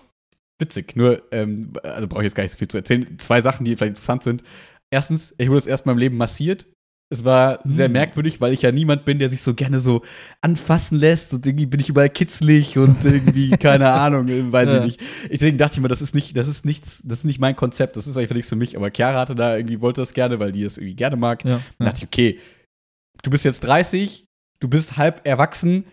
witzig. 0.61 0.97
Nur, 0.97 1.23
ähm, 1.33 1.73
also 1.83 2.07
brauche 2.07 2.23
ich 2.23 2.27
jetzt 2.27 2.35
gar 2.35 2.45
nicht 2.45 2.53
so 2.53 2.59
viel 2.59 2.69
zu 2.69 2.79
erzählen. 2.79 3.19
Zwei 3.19 3.41
Sachen, 3.41 3.65
die 3.65 3.77
vielleicht 3.77 3.91
interessant 3.91 4.23
sind. 4.23 4.43
Erstens, 4.91 5.35
ich 5.39 5.49
wurde 5.49 5.59
das 5.59 5.67
erste 5.67 5.89
Mal 5.89 5.93
im 5.93 5.99
Leben 5.99 6.17
massiert. 6.17 6.67
Es 7.11 7.25
war 7.25 7.61
sehr 7.65 7.87
Hm. 7.87 7.93
merkwürdig, 7.93 8.41
weil 8.41 8.53
ich 8.53 8.63
ja 8.63 8.73
niemand 8.73 9.05
bin, 9.05 9.19
der 9.19 9.31
sich 9.31 9.43
so 9.43 9.55
gerne 9.55 9.79
so 9.79 10.03
anfassen 10.41 10.99
lässt 10.99 11.33
und 11.35 11.47
irgendwie 11.47 11.67
bin 11.67 11.79
ich 11.79 11.89
überall 11.91 12.09
kitzlig 12.11 12.77
und 12.79 13.05
irgendwie, 13.05 13.51
keine 13.59 13.91
Ahnung, 13.91 14.27
äh, 14.29 14.51
weiß 14.51 14.69
Ja. 14.69 14.79
ich 14.79 14.85
nicht. 14.85 15.01
Deswegen 15.31 15.59
dachte 15.59 15.75
ich 15.77 15.81
mir, 15.83 15.89
das 15.89 16.01
ist 16.03 16.15
nicht, 16.15 16.37
das 16.37 16.49
ist 16.49 16.65
nichts, 16.65 17.03
das 17.05 17.19
ist 17.21 17.25
nicht 17.25 17.39
mein 17.41 17.55
Konzept, 17.57 17.97
das 17.97 18.07
ist 18.07 18.17
einfach 18.17 18.35
nichts 18.35 18.49
für 18.49 18.57
mich. 18.57 18.77
Aber 18.77 18.91
Chiara 18.91 19.21
hatte 19.21 19.35
da 19.35 19.57
irgendwie, 19.57 19.81
wollte 19.81 20.01
das 20.01 20.13
gerne, 20.15 20.39
weil 20.41 20.51
die 20.53 20.65
das 20.65 20.79
irgendwie 20.79 20.97
gerne 20.97 21.17
mag. 21.17 21.45
Ja. 21.45 21.61
Dann 21.79 21.87
ja. 21.87 21.93
dachte 21.93 21.99
ich, 22.03 22.07
okay, 22.09 22.39
du 23.23 23.31
bist 23.31 23.45
jetzt 23.45 23.61
30, 23.61 24.27
du 24.61 24.69
bist 24.69 24.97
halb 24.97 25.21
erwachsen, 25.25 25.85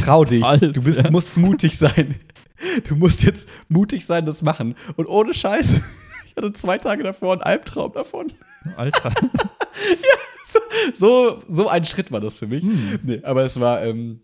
trau 0.00 0.24
dich. 0.24 0.42
Halb, 0.42 0.72
du 0.72 0.82
bist, 0.82 1.02
ja. 1.04 1.10
musst 1.10 1.36
mutig 1.36 1.78
sein. 1.78 2.16
Du 2.88 2.94
musst 2.94 3.22
jetzt 3.24 3.48
mutig 3.68 4.06
sein, 4.06 4.24
das 4.24 4.40
machen. 4.40 4.76
Und 4.96 5.06
ohne 5.06 5.34
Scheiße, 5.34 5.82
ich 6.26 6.36
hatte 6.36 6.52
zwei 6.54 6.78
Tage 6.78 7.02
davor 7.02 7.32
einen 7.32 7.42
Albtraum 7.42 7.92
davon. 7.92 8.28
Alter. 8.76 9.12
So, 10.94 11.42
so 11.48 11.68
ein 11.68 11.84
Schritt 11.84 12.12
war 12.12 12.20
das 12.20 12.36
für 12.36 12.46
mich. 12.46 12.62
Hm. 12.62 12.98
Nee, 13.02 13.20
aber 13.22 13.44
es 13.44 13.58
war, 13.58 13.82
ähm, 13.84 14.20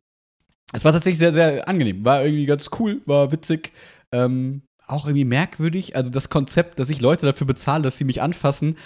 es 0.73 0.85
war 0.85 0.93
tatsächlich 0.93 1.19
sehr, 1.19 1.33
sehr 1.33 1.69
angenehm. 1.69 2.05
War 2.05 2.25
irgendwie 2.25 2.47
ganz 2.47 2.69
cool, 2.79 3.01
war 3.07 3.33
witzig. 3.33 3.73
Ähm, 4.13 4.63
auch 4.87 5.07
irgendwie 5.07 5.25
merkwürdig. 5.25 5.95
Also 5.97 6.11
das 6.11 6.29
Konzept, 6.29 6.79
dass 6.79 6.91
ich 6.91 7.01
Leute 7.01 7.25
dafür 7.27 7.47
bezahle, 7.47 7.83
dass 7.85 7.97
sie 7.97 8.05
mich 8.05 8.21
anfassen, 8.23 8.77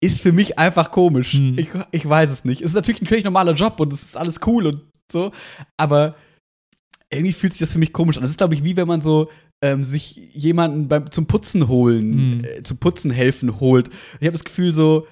ist 0.00 0.20
für 0.20 0.32
mich 0.32 0.58
einfach 0.58 0.90
komisch. 0.90 1.32
Hm. 1.34 1.58
Ich, 1.58 1.68
ich 1.90 2.08
weiß 2.08 2.30
es 2.30 2.44
nicht. 2.44 2.60
Es 2.60 2.68
ist 2.70 2.74
natürlich 2.74 3.00
ein 3.02 3.06
völlig 3.06 3.24
normaler 3.24 3.54
Job 3.54 3.80
und 3.80 3.92
es 3.92 4.02
ist 4.02 4.16
alles 4.16 4.40
cool 4.46 4.66
und 4.66 4.82
so. 5.10 5.32
Aber 5.76 6.14
irgendwie 7.10 7.32
fühlt 7.32 7.52
sich 7.52 7.60
das 7.60 7.72
für 7.72 7.78
mich 7.78 7.92
komisch 7.92 8.16
an. 8.16 8.22
Das 8.22 8.30
ist, 8.30 8.38
glaube 8.38 8.54
ich, 8.54 8.64
wie 8.64 8.76
wenn 8.76 8.88
man 8.88 9.00
so 9.00 9.28
ähm, 9.62 9.84
sich 9.84 10.16
jemanden 10.34 10.88
beim, 10.88 11.10
zum 11.10 11.26
Putzen 11.26 11.68
holen, 11.68 12.36
Mhm. 12.38 12.44
äh, 12.44 12.62
zum 12.62 12.76
Putzen 12.78 13.10
helfen 13.10 13.60
holt. 13.60 13.88
Ich 14.20 14.26
habe 14.26 14.32
das 14.32 14.44
Gefühl 14.44 14.72
so, 14.72 15.06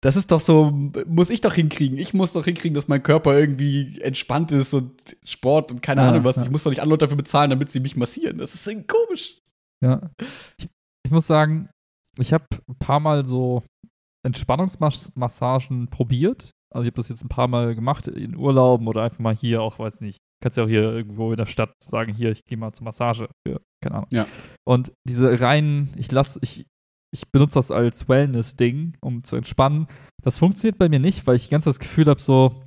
das 0.00 0.16
ist 0.16 0.30
doch 0.30 0.40
so, 0.40 0.70
muss 1.06 1.30
ich 1.30 1.40
doch 1.40 1.54
hinkriegen. 1.54 1.98
Ich 1.98 2.14
muss 2.14 2.32
doch 2.32 2.44
hinkriegen, 2.44 2.74
dass 2.74 2.86
mein 2.88 3.02
Körper 3.02 3.38
irgendwie 3.38 4.00
entspannt 4.00 4.52
ist 4.52 4.72
und 4.72 5.16
Sport 5.24 5.72
und 5.72 5.82
keine 5.82 6.02
Ja, 6.02 6.08
Ahnung 6.10 6.24
was. 6.24 6.36
ja. 6.36 6.44
Ich 6.44 6.50
muss 6.50 6.62
doch 6.62 6.70
nicht 6.70 6.80
andere 6.80 6.94
Leute 6.94 7.06
dafür 7.06 7.16
bezahlen, 7.16 7.50
damit 7.50 7.70
sie 7.70 7.80
mich 7.80 7.96
massieren. 7.96 8.38
Das 8.38 8.54
ist 8.54 8.66
irgendwie 8.66 8.86
komisch. 8.86 9.40
Ja. 9.84 10.10
Ich, 10.58 10.68
ich 11.04 11.10
muss 11.10 11.26
sagen, 11.26 11.68
ich 12.18 12.32
habe 12.32 12.44
ein 12.68 12.76
paar 12.78 13.00
Mal 13.00 13.26
so 13.26 13.62
Entspannungsmassagen 14.24 15.88
probiert. 15.88 16.50
Also 16.72 16.84
ich 16.84 16.88
habe 16.88 16.96
das 16.96 17.08
jetzt 17.08 17.24
ein 17.24 17.28
paar 17.28 17.48
Mal 17.48 17.74
gemacht 17.74 18.06
in 18.08 18.36
Urlauben 18.36 18.86
oder 18.88 19.02
einfach 19.02 19.18
mal 19.20 19.34
hier 19.34 19.62
auch, 19.62 19.78
weiß 19.78 20.00
nicht. 20.00 20.18
Kannst 20.42 20.56
ja 20.56 20.64
auch 20.64 20.68
hier 20.68 20.82
irgendwo 20.82 21.30
in 21.32 21.36
der 21.36 21.46
Stadt 21.46 21.72
sagen, 21.82 22.12
hier, 22.12 22.30
ich 22.30 22.44
gehe 22.44 22.58
mal 22.58 22.72
zur 22.72 22.84
Massage 22.84 23.28
für, 23.46 23.60
keine 23.82 23.96
Ahnung. 23.96 24.08
Ja. 24.12 24.26
Und 24.64 24.92
diese 25.08 25.40
reinen, 25.40 25.92
ich 25.96 26.12
lasse, 26.12 26.38
ich, 26.42 26.66
ich 27.14 27.26
benutze 27.32 27.54
das 27.54 27.70
als 27.70 28.08
Wellness-Ding, 28.08 28.96
um 29.00 29.24
zu 29.24 29.36
entspannen. 29.36 29.86
Das 30.22 30.38
funktioniert 30.38 30.78
bei 30.78 30.88
mir 30.88 30.98
nicht, 31.00 31.26
weil 31.26 31.36
ich 31.36 31.48
ganz 31.50 31.64
das 31.64 31.78
Gefühl 31.78 32.06
habe, 32.06 32.20
so, 32.20 32.62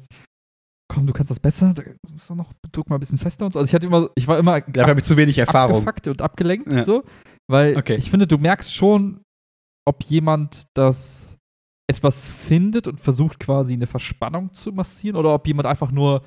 komm, 0.92 1.08
du 1.08 1.14
kannst 1.14 1.30
das 1.32 1.40
besser, 1.40 1.74
da 1.74 1.84
ist 2.16 2.30
doch 2.30 2.36
noch, 2.36 2.52
drück 2.72 2.90
mal 2.90 2.98
ein 2.98 3.00
bisschen 3.00 3.18
fester 3.18 3.46
und 3.46 3.54
so. 3.54 3.60
Also 3.60 3.70
ich 3.70 3.76
hatte 3.76 3.88
immer, 3.88 4.10
ich 4.16 4.28
war 4.28 4.38
immer 4.40 4.62
Dafür 4.62 4.90
habe 4.90 5.00
ich 5.00 5.06
zu 5.06 5.16
wenig 5.18 5.38
Erfahrung. 5.38 5.78
abgefuckt 5.88 6.08
und 6.08 6.22
abgelenkt, 6.22 6.68
Ja. 6.72 6.84
so. 6.84 7.04
Weil 7.50 7.78
Okay. 7.78 7.96
ich 7.96 8.10
finde, 8.10 8.28
du 8.28 8.38
merkst 8.38 8.74
schon, 8.74 9.22
ob 9.88 10.04
jemand 10.04 10.64
das 10.76 11.38
etwas 11.90 12.30
findet 12.30 12.88
und 12.88 13.00
versucht 13.00 13.40
quasi 13.40 13.74
eine 13.74 13.88
Verspannung 13.88 14.54
zu 14.54 14.72
massieren 14.72 15.18
oder 15.18 15.34
ob 15.34 15.46
jemand 15.48 15.68
einfach 15.68 15.92
nur 15.92 16.26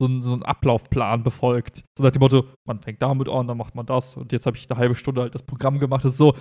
so, 0.00 0.06
einen- 0.06 0.22
so 0.22 0.32
einen 0.32 0.42
Ablaufplan 0.42 1.22
befolgt. 1.22 1.82
So 1.98 2.04
nach 2.04 2.10
dem 2.12 2.20
Motto, 2.20 2.44
man 2.66 2.80
fängt 2.80 3.02
damit 3.02 3.28
an, 3.28 3.46
dann 3.48 3.56
macht 3.58 3.74
man 3.74 3.86
das 3.86 4.16
und 4.16 4.30
jetzt 4.32 4.46
habe 4.46 4.56
ich 4.56 4.70
eine 4.70 4.78
halbe 4.78 4.94
Stunde 4.94 5.22
halt 5.22 5.34
das 5.34 5.42
Programm 5.42 5.78
gemacht. 5.78 6.04
Das 6.04 6.12
ist 6.12 6.18
so. 6.18 6.34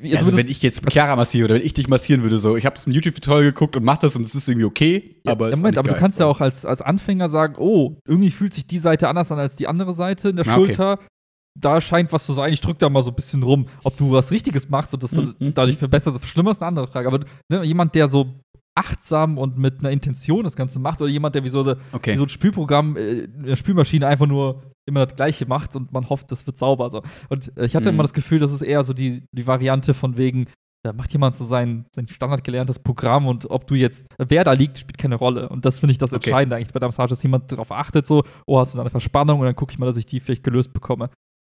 Jetzt 0.00 0.18
Also, 0.18 0.26
wird 0.26 0.36
wenn 0.36 0.44
es- 0.46 0.50
ich 0.52 0.62
jetzt 0.62 0.82
Chiara 0.90 1.16
massiere 1.16 1.46
oder 1.46 1.54
wenn 1.56 1.62
ich 1.66 1.74
dich 1.74 1.88
massieren 1.88 2.22
würde, 2.22 2.38
so, 2.38 2.56
ich 2.56 2.64
habe 2.66 2.76
ein 2.86 2.92
YouTube-Tutorial 2.92 3.44
geguckt 3.52 3.74
und 3.76 3.82
mach 3.84 3.96
das 3.98 4.14
und 4.14 4.24
es 4.24 4.34
ist 4.34 4.48
irgendwie 4.48 4.66
okay, 4.66 5.16
Ja, 5.26 5.32
aber 5.32 5.50
Moment, 5.50 5.76
aber 5.76 5.88
du 5.88 5.94
geil. 5.94 6.00
kannst 6.00 6.20
ja 6.20 6.26
auch 6.26 6.40
als, 6.40 6.64
als 6.64 6.80
Anfänger 6.82 7.28
sagen, 7.28 7.56
oh, 7.58 7.96
irgendwie 8.06 8.30
fühlt 8.30 8.54
sich 8.54 8.66
die 8.68 8.78
Seite 8.78 9.08
anders 9.08 9.32
an 9.32 9.40
als 9.40 9.56
die 9.56 9.66
andere 9.66 9.92
Seite 9.92 10.28
in 10.28 10.36
der 10.36 10.46
Ah, 10.46 10.56
okay. 10.56 10.66
Schulter. 10.66 10.98
Da 11.60 11.80
scheint 11.80 12.12
was 12.12 12.24
zu 12.24 12.32
sein, 12.34 12.52
ich 12.52 12.60
drück 12.60 12.78
da 12.78 12.88
mal 12.88 13.02
so 13.02 13.10
ein 13.10 13.16
bisschen 13.16 13.42
rum. 13.42 13.66
Ob 13.82 13.96
du 13.96 14.12
was 14.12 14.30
Richtiges 14.30 14.68
machst 14.68 14.94
und 14.94 15.02
das 15.02 15.10
Mhm. 15.10 15.34
dadurch 15.54 15.76
verbessert 15.76 16.12
oder 16.12 16.20
verschlimmerst, 16.20 16.58
ist 16.58 16.62
eine 16.62 16.68
andere 16.68 16.86
Frage. 16.86 17.08
Aber 17.08 17.24
ne, 17.50 17.64
jemand, 17.64 17.96
der 17.96 18.06
so 18.06 18.26
achtsam 18.78 19.38
und 19.38 19.58
mit 19.58 19.80
einer 19.80 19.90
Intention 19.90 20.44
das 20.44 20.56
Ganze 20.56 20.78
macht 20.78 21.00
oder 21.02 21.10
jemand, 21.10 21.34
der 21.34 21.44
wie 21.44 21.48
so, 21.48 21.60
eine, 21.62 21.76
Okay. 21.92 22.12
wie 22.14 22.16
so 22.16 22.22
ein 22.24 22.28
Spülprogramm 22.28 22.96
äh, 22.96 23.20
in 23.24 23.42
der 23.44 23.56
Spülmaschine 23.56 24.06
einfach 24.06 24.26
nur 24.26 24.62
immer 24.86 25.04
das 25.06 25.16
Gleiche 25.16 25.46
macht 25.46 25.76
und 25.76 25.92
man 25.92 26.08
hofft, 26.08 26.30
das 26.32 26.46
wird 26.46 26.56
sauber. 26.56 26.88
So. 26.90 27.02
Und 27.28 27.56
äh, 27.56 27.66
ich 27.66 27.74
hatte 27.76 27.90
Mhm. 27.90 27.96
immer 27.96 28.02
das 28.04 28.12
Gefühl, 28.14 28.38
das 28.38 28.52
ist 28.52 28.62
eher 28.62 28.84
so 28.84 28.92
die, 28.94 29.24
die 29.32 29.46
Variante 29.46 29.92
von 29.94 30.16
wegen, 30.16 30.46
da 30.84 30.92
macht 30.92 31.12
jemand 31.12 31.34
so 31.34 31.44
sein, 31.44 31.86
sein 31.94 32.06
standard 32.08 32.44
gelerntes 32.44 32.78
Programm 32.78 33.26
und 33.26 33.50
ob 33.50 33.66
du 33.66 33.74
jetzt, 33.74 34.06
wer 34.16 34.44
da 34.44 34.52
liegt, 34.52 34.78
spielt 34.78 34.96
keine 34.96 35.16
Rolle. 35.16 35.48
Und 35.48 35.64
das 35.64 35.80
finde 35.80 35.90
ich 35.92 35.98
das 35.98 36.12
Okay. 36.12 36.28
Entscheidende 36.30 36.56
eigentlich 36.56 36.72
bei 36.72 36.78
der 36.80 36.88
Massage, 36.88 37.10
dass 37.10 37.22
jemand 37.22 37.50
darauf 37.50 37.72
achtet, 37.72 38.06
so, 38.06 38.22
oh, 38.46 38.58
hast 38.60 38.72
du 38.74 38.76
da 38.76 38.82
eine 38.82 38.90
Verspannung 38.90 39.40
und 39.40 39.46
dann 39.46 39.56
gucke 39.56 39.72
ich 39.72 39.78
mal, 39.78 39.86
dass 39.86 39.96
ich 39.96 40.06
die 40.06 40.20
vielleicht 40.20 40.44
gelöst 40.44 40.72
bekomme. 40.72 41.10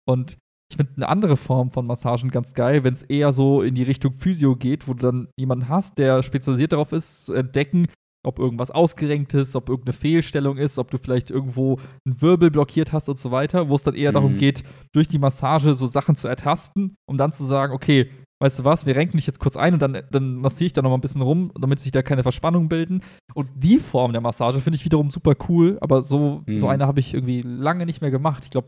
Und 0.09 0.38
ich 0.70 0.76
finde 0.76 0.92
eine 0.96 1.08
andere 1.08 1.37
Form 1.37 1.70
von 1.70 1.87
Massagen 1.87 2.30
ganz 2.30 2.54
geil, 2.54 2.82
wenn 2.85 2.92
es 2.92 3.02
eher 3.02 3.32
so 3.32 3.62
in 3.62 3.75
die 3.75 3.85
Richtung 3.85 4.12
Physio 4.14 4.56
geht, 4.56 4.88
wo 4.88 4.94
du 4.94 5.00
dann 5.06 5.28
jemanden 5.37 5.68
hast, 5.68 5.99
der 5.99 6.23
spezialisiert 6.23 6.73
darauf 6.73 6.92
ist, 6.92 7.26
zu 7.26 7.35
entdecken, 7.35 7.87
ob 8.26 8.40
irgendwas 8.40 8.73
ausgerenkt 8.73 9.35
ist, 9.35 9.54
ob 9.54 9.68
irgendeine 9.68 9.92
Fehlstellung 9.92 10.56
ist, 10.56 10.78
ob 10.78 10.90
du 10.90 10.99
vielleicht 10.99 11.30
irgendwo 11.30 11.78
einen 12.04 12.20
Wirbel 12.20 12.50
blockiert 12.50 12.92
hast 12.92 13.08
und 13.08 13.20
so 13.20 13.30
weiter, 13.30 13.68
wo 13.68 13.76
es 13.76 13.85
dann 13.85 13.94
eher 13.94 14.11
darum 14.11 14.32
Mhm. 14.32 14.38
geht, 14.38 14.64
durch 14.92 15.06
die 15.06 15.20
Massage 15.20 15.76
so 15.76 15.87
Sachen 15.87 16.16
zu 16.16 16.26
ertasten, 16.26 16.96
um 17.08 17.16
dann 17.16 17.30
zu 17.30 17.44
sagen, 17.44 17.73
okay, 17.73 18.11
weißt 18.42 18.58
du 18.58 18.64
was, 18.64 18.85
wir 18.85 18.96
renken 18.96 19.16
dich 19.16 19.26
jetzt 19.28 19.38
kurz 19.38 19.56
ein 19.56 19.75
und 19.75 19.80
dann, 19.80 20.02
dann 20.11 20.35
massiere 20.35 20.66
ich 20.66 20.73
da 20.73 20.82
noch 20.82 20.90
mal 20.90 20.96
ein 20.96 21.00
bisschen 21.00 21.23
rum, 21.23 21.52
damit 21.58 21.78
sich 21.78 21.92
da 21.92 22.02
keine 22.02 22.25
Verspannungen 22.25 22.68
bilden. 22.68 23.02
Und 23.35 23.49
die 23.54 23.78
Form 23.78 24.11
der 24.12 24.20
Massage 24.20 24.61
finde 24.61 24.76
ich 24.76 24.85
wiederum 24.85 25.12
super 25.12 25.35
cool, 25.49 25.78
aber 25.80 26.02
so, 26.02 26.42
Mhm. 26.46 26.58
so 26.58 26.66
eine 26.66 26.87
habe 26.88 26.99
ich 26.99 27.14
irgendwie 27.14 27.42
lange 27.42 27.87
nicht 27.87 28.00
mehr 28.00 28.11
gemacht. 28.11 28.42
Ich 28.44 28.50
glaube, 28.50 28.66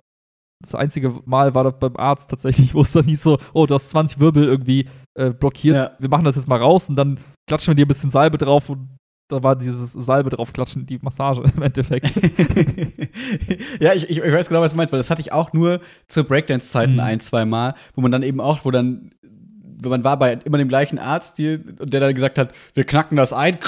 das 0.61 0.75
einzige 0.75 1.21
Mal 1.25 1.55
war 1.55 1.65
das 1.65 1.75
beim 1.79 1.97
Arzt 1.97 2.31
tatsächlich, 2.31 2.75
wo 2.75 2.83
es 2.83 2.93
dann 2.93 3.05
hieß 3.05 3.23
so, 3.23 3.39
oh, 3.53 3.67
du 3.67 3.75
hast 3.75 3.91
20 3.91 4.19
Wirbel 4.21 4.45
irgendwie 4.45 4.89
äh, 5.15 5.31
blockiert, 5.31 5.77
Ja. 5.77 5.91
wir 5.99 6.09
machen 6.09 6.25
das 6.25 6.37
jetzt 6.37 6.49
mal 6.49 6.61
raus 6.61 6.89
und 6.89 6.97
dann 6.97 7.19
klatschen 7.49 7.73
wir 7.73 7.77
dir 7.77 7.85
ein 7.85 7.89
bisschen 7.89 8.11
Salbe 8.11 8.39
drauf 8.39 8.69
und 8.71 8.89
da 9.31 9.43
war 9.43 9.57
dieses 9.57 9.93
Salbe 9.93 10.31
drauf 10.31 10.55
klatschen 10.55 10.87
die 10.87 10.99
Massage 11.03 11.43
im 11.57 11.63
Endeffekt. 11.63 12.15
ja, 13.81 13.93
ich, 13.95 14.09
ich, 14.09 14.21
weiß 14.21 14.49
genau, 14.49 14.61
was 14.61 14.73
du 14.73 14.77
meinst, 14.77 14.93
weil 14.93 14.99
das 15.01 15.11
hatte 15.11 15.21
ich 15.21 15.33
auch 15.33 15.53
nur 15.53 15.81
zu 16.07 16.25
Breakdance-Zeiten 16.25 16.95
Mhm. 16.95 17.01
ein, 17.01 17.21
zwei 17.21 17.45
Mal, 17.45 17.75
wo 17.95 18.01
man 18.01 18.11
dann 18.11 18.23
eben 18.23 18.41
auch, 18.41 18.65
wo 18.65 18.71
dann, 18.71 19.11
wo 19.81 19.91
man 19.91 20.03
war 20.03 20.19
bei 20.19 20.33
immer 20.45 20.59
dem 20.59 20.69
gleichen 20.69 20.99
Arzt, 20.99 21.39
die, 21.39 21.57
und 21.79 21.93
der 21.93 22.01
dann 22.01 22.15
gesagt 22.15 22.39
hat, 22.39 22.53
wir 22.75 22.85
knacken 22.85 23.17
das 23.17 23.33
ein. 23.33 23.59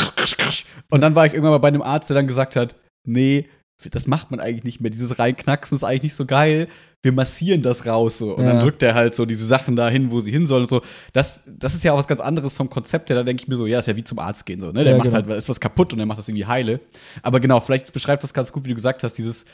Und 0.91 1.01
dann 1.03 1.15
war 1.15 1.27
ich 1.27 1.35
irgendwann 1.35 1.53
mal 1.53 1.59
bei 1.59 1.69
einem 1.69 1.83
Arzt, 1.83 2.09
der 2.11 2.15
dann 2.17 2.27
gesagt 2.27 2.57
hat, 2.57 2.75
nee, 3.05 3.49
das 3.91 4.07
macht 4.07 4.31
man 4.31 4.41
eigentlich 4.41 4.65
nicht 4.65 4.81
mehr. 4.81 4.91
Dieses 4.91 5.19
Reinknacksen 5.19 5.77
ist 5.77 5.85
eigentlich 5.85 6.03
nicht 6.03 6.15
so 6.15 6.27
geil. 6.27 6.69
Wir 7.03 7.13
massieren 7.13 7.63
das 7.63 7.87
raus 7.87 8.19
so. 8.19 8.35
Und 8.37 8.45
Ja. 8.45 8.53
dann 8.53 8.63
drückt 8.63 8.83
er 8.83 8.95
halt 8.95 9.15
so 9.15 9.25
diese 9.27 9.47
Sachen 9.47 9.77
dahin, 9.77 10.11
wo 10.11 10.21
sie 10.21 10.31
hin 10.31 10.47
sollen 10.47 10.63
und 10.63 10.69
so. 10.69 10.83
Das, 11.13 11.41
das 11.47 11.75
ist 11.75 11.85
ja 11.85 11.93
auch 11.93 11.99
was 11.99 12.07
ganz 12.09 12.21
anderes 12.21 12.53
vom 12.53 12.69
Konzept 12.69 13.09
her. 13.11 13.17
Da 13.17 13.23
denke 13.23 13.43
ich 13.43 13.49
mir 13.49 13.57
so, 13.57 13.67
ja, 13.67 13.79
ist 13.79 13.87
ja 13.89 13.97
wie 13.97 14.05
zum 14.05 14.19
Arzt 14.19 14.45
gehen 14.47 14.61
so. 14.61 14.73
Ne? 14.73 14.85
Der 14.85 14.93
Ja, 14.93 14.99
macht 14.99 15.11
genau. 15.11 15.27
halt, 15.27 15.31
ist 15.39 15.49
was 15.49 15.61
kaputt 15.61 15.93
und 15.93 15.99
der 15.99 16.07
macht 16.07 16.19
das 16.19 16.29
irgendwie 16.29 16.47
heile. 16.47 16.81
Aber 17.23 17.41
genau, 17.41 17.61
vielleicht 17.61 17.93
beschreibt 17.93 18.23
das 18.23 18.35
ganz 18.35 18.53
gut, 18.53 18.65
wie 18.65 18.69
du 18.71 18.75
gesagt 18.75 19.03
hast, 19.03 19.15
dieses 19.15 19.45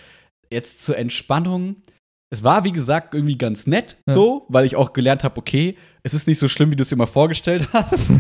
jetzt 0.53 0.85
zur 0.85 0.97
Entspannung. 0.99 1.77
Es 2.29 2.43
war, 2.43 2.65
wie 2.65 2.73
gesagt, 2.73 3.15
irgendwie 3.15 3.39
ganz 3.39 3.69
nett, 3.69 3.99
Ja. 4.09 4.15
so, 4.15 4.47
weil 4.49 4.67
ich 4.67 4.75
auch 4.75 4.93
gelernt 4.93 5.23
habe, 5.23 5.37
okay, 5.39 5.77
es 6.03 6.13
ist 6.13 6.27
nicht 6.27 6.41
so 6.41 6.49
schlimm, 6.49 6.73
wie 6.73 6.77
du 6.77 6.83
es 6.83 6.89
dir 6.89 6.97
mal 6.97 7.07
vorgestellt 7.07 7.69
hast. 7.73 8.11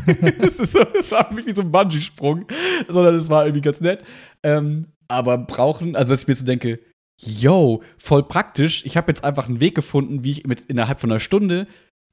es, 0.41 0.61
ist 0.61 0.73
so, 0.73 0.85
es 1.01 1.11
war 1.11 1.27
für 1.27 1.35
mich 1.35 1.47
wie 1.47 1.55
so 1.55 1.63
ein 1.63 1.73
Bungee-Sprung, 1.73 2.47
sondern 2.89 3.17
es 3.17 3.29
war 3.29 3.45
irgendwie 3.47 3.63
ganz 3.63 3.81
nett. 3.81 4.05
Ähm, 4.45 4.87
aber 5.09 5.39
brauchen, 5.39 5.97
also 5.97 6.13
dass 6.13 6.23
ich 6.23 6.29
mir 6.29 6.35
so 6.35 6.45
denke, 6.45 6.81
yo, 7.21 7.83
voll 7.99 8.23
praktisch. 8.27 8.85
Ich 8.85 8.97
habe 8.97 9.11
jetzt 9.11 9.25
einfach 9.25 9.49
einen 9.49 9.61
Weg 9.61 9.75
gefunden, 9.75 10.25
wie 10.25 10.33
ich 10.33 10.47
mit 10.47 10.63
innerhalb 10.63 11.01
von 11.01 11.11
einer 11.11 11.21
Stunde 11.21 11.67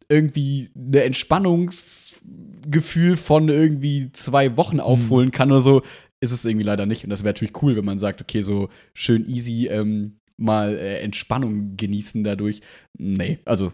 irgendwie 0.09 0.69
eine 0.75 1.03
Entspannungsgefühl 1.03 3.17
von 3.17 3.50
irgendwie 3.50 4.12
zwei 4.13 4.55
Wochen 4.57 4.79
aufholen 4.79 5.31
kann 5.31 5.51
oder 5.51 5.62
so, 5.62 5.81
ist 6.21 6.31
es 6.31 6.45
irgendwie 6.45 6.65
leider 6.65 6.85
nicht. 6.85 7.03
Und 7.03 7.09
das 7.09 7.23
wäre 7.23 7.33
natürlich 7.33 7.62
cool, 7.62 7.75
wenn 7.75 7.85
man 7.85 8.00
sagt, 8.00 8.21
okay, 8.21 8.41
so 8.41 8.69
schön 8.93 9.27
easy 9.29 9.67
ähm, 9.67 10.17
mal 10.38 10.75
äh, 10.77 11.00
Entspannung 11.00 11.75
genießen 11.77 12.23
dadurch. 12.23 12.62
Nee, 12.97 13.39
also 13.45 13.73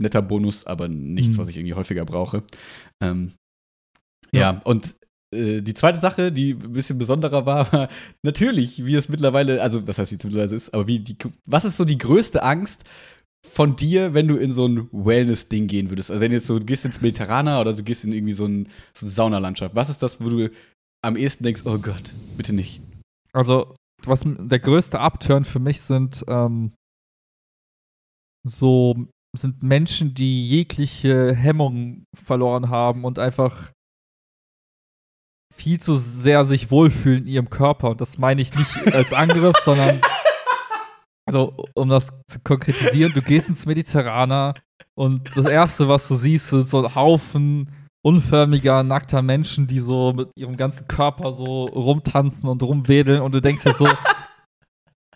netter 0.00 0.22
Bonus, 0.22 0.66
aber 0.66 0.88
nichts, 0.88 1.34
Mhm. 1.36 1.40
was 1.40 1.48
ich 1.48 1.56
irgendwie 1.56 1.74
häufiger 1.74 2.04
brauche. 2.04 2.42
Ähm, 3.02 3.32
Ja. 4.32 4.40
ja. 4.40 4.60
und 4.64 4.94
die 5.34 5.74
zweite 5.74 5.98
Sache, 5.98 6.32
die 6.32 6.52
ein 6.52 6.72
bisschen 6.72 6.98
besonderer 6.98 7.46
war, 7.46 7.72
war 7.72 7.88
natürlich, 8.22 8.84
wie 8.84 8.94
es 8.94 9.08
mittlerweile, 9.08 9.62
also 9.62 9.86
was 9.86 9.98
heißt, 9.98 10.10
wie 10.12 10.16
es 10.16 10.24
mittlerweile 10.24 10.54
ist, 10.54 10.72
aber 10.72 10.86
wie 10.86 11.00
die, 11.00 11.16
was 11.46 11.64
ist 11.64 11.76
so 11.76 11.84
die 11.84 11.98
größte 11.98 12.42
Angst 12.42 12.84
von 13.46 13.76
dir, 13.76 14.14
wenn 14.14 14.28
du 14.28 14.36
in 14.36 14.52
so 14.52 14.66
ein 14.66 14.88
Wellness-Ding 14.92 15.66
gehen 15.66 15.90
würdest? 15.90 16.10
Also 16.10 16.20
wenn 16.20 16.32
jetzt 16.32 16.46
so, 16.46 16.58
du 16.58 16.64
gehst 16.64 16.84
ins 16.84 17.00
Mediterraner 17.00 17.60
oder 17.60 17.74
du 17.74 17.82
gehst 17.82 18.04
in 18.04 18.12
irgendwie 18.12 18.32
so, 18.32 18.46
ein, 18.46 18.68
so 18.92 19.06
eine 19.06 19.10
Saunalandschaft. 19.10 19.74
Was 19.74 19.90
ist 19.90 20.02
das, 20.02 20.20
wo 20.20 20.28
du 20.28 20.50
am 21.02 21.16
ehesten 21.16 21.44
denkst, 21.44 21.62
oh 21.64 21.78
Gott, 21.78 22.14
bitte 22.36 22.54
nicht? 22.54 22.80
Also, 23.32 23.74
was 24.04 24.24
der 24.24 24.58
größte 24.58 25.00
Upturn 25.00 25.44
für 25.44 25.58
mich 25.58 25.82
sind, 25.82 26.24
ähm, 26.28 26.72
so 28.46 29.06
sind 29.36 29.62
Menschen, 29.62 30.14
die 30.14 30.48
jegliche 30.48 31.34
Hemmung 31.34 32.04
verloren 32.14 32.68
haben 32.68 33.04
und 33.04 33.18
einfach 33.18 33.72
viel 35.54 35.80
zu 35.80 35.94
sehr 35.94 36.44
sich 36.44 36.70
wohlfühlen 36.70 37.22
in 37.22 37.28
ihrem 37.28 37.50
Körper. 37.50 37.90
Und 37.90 38.00
das 38.00 38.18
meine 38.18 38.42
ich 38.42 38.54
nicht 38.54 38.94
als 38.94 39.12
Angriff, 39.12 39.56
sondern 39.64 40.00
also 41.26 41.54
um 41.74 41.88
das 41.88 42.08
zu 42.26 42.38
konkretisieren, 42.40 43.12
du 43.14 43.22
gehst 43.22 43.48
ins 43.48 43.64
Mediterraner 43.64 44.54
und 44.94 45.36
das 45.36 45.46
erste, 45.46 45.88
was 45.88 46.06
du 46.06 46.16
siehst, 46.16 46.48
sind 46.48 46.68
so 46.68 46.84
ein 46.84 46.94
Haufen 46.94 47.70
unförmiger, 48.02 48.82
nackter 48.82 49.22
Menschen, 49.22 49.66
die 49.66 49.78
so 49.78 50.12
mit 50.12 50.28
ihrem 50.36 50.58
ganzen 50.58 50.86
Körper 50.86 51.32
so 51.32 51.64
rumtanzen 51.64 52.48
und 52.48 52.62
rumwedeln 52.62 53.22
und 53.22 53.34
du 53.34 53.40
denkst 53.40 53.64
dir 53.64 53.72
so, 53.72 53.88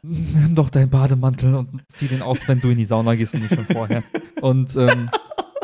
nimm 0.03 0.55
doch 0.55 0.71
deinen 0.71 0.89
Bademantel 0.89 1.55
und 1.55 1.83
zieh 1.93 2.09
den 2.09 2.23
aus, 2.23 2.49
wenn 2.49 2.61
du 2.61 2.71
in 2.71 2.79
die 2.79 2.87
Sauna 2.87 3.15
gehst 3.15 3.35
und 3.35 3.43
nicht 3.43 3.55
schon 3.55 3.67
vorher. 3.67 4.03
Und 4.41 4.75
ähm, 4.77 5.11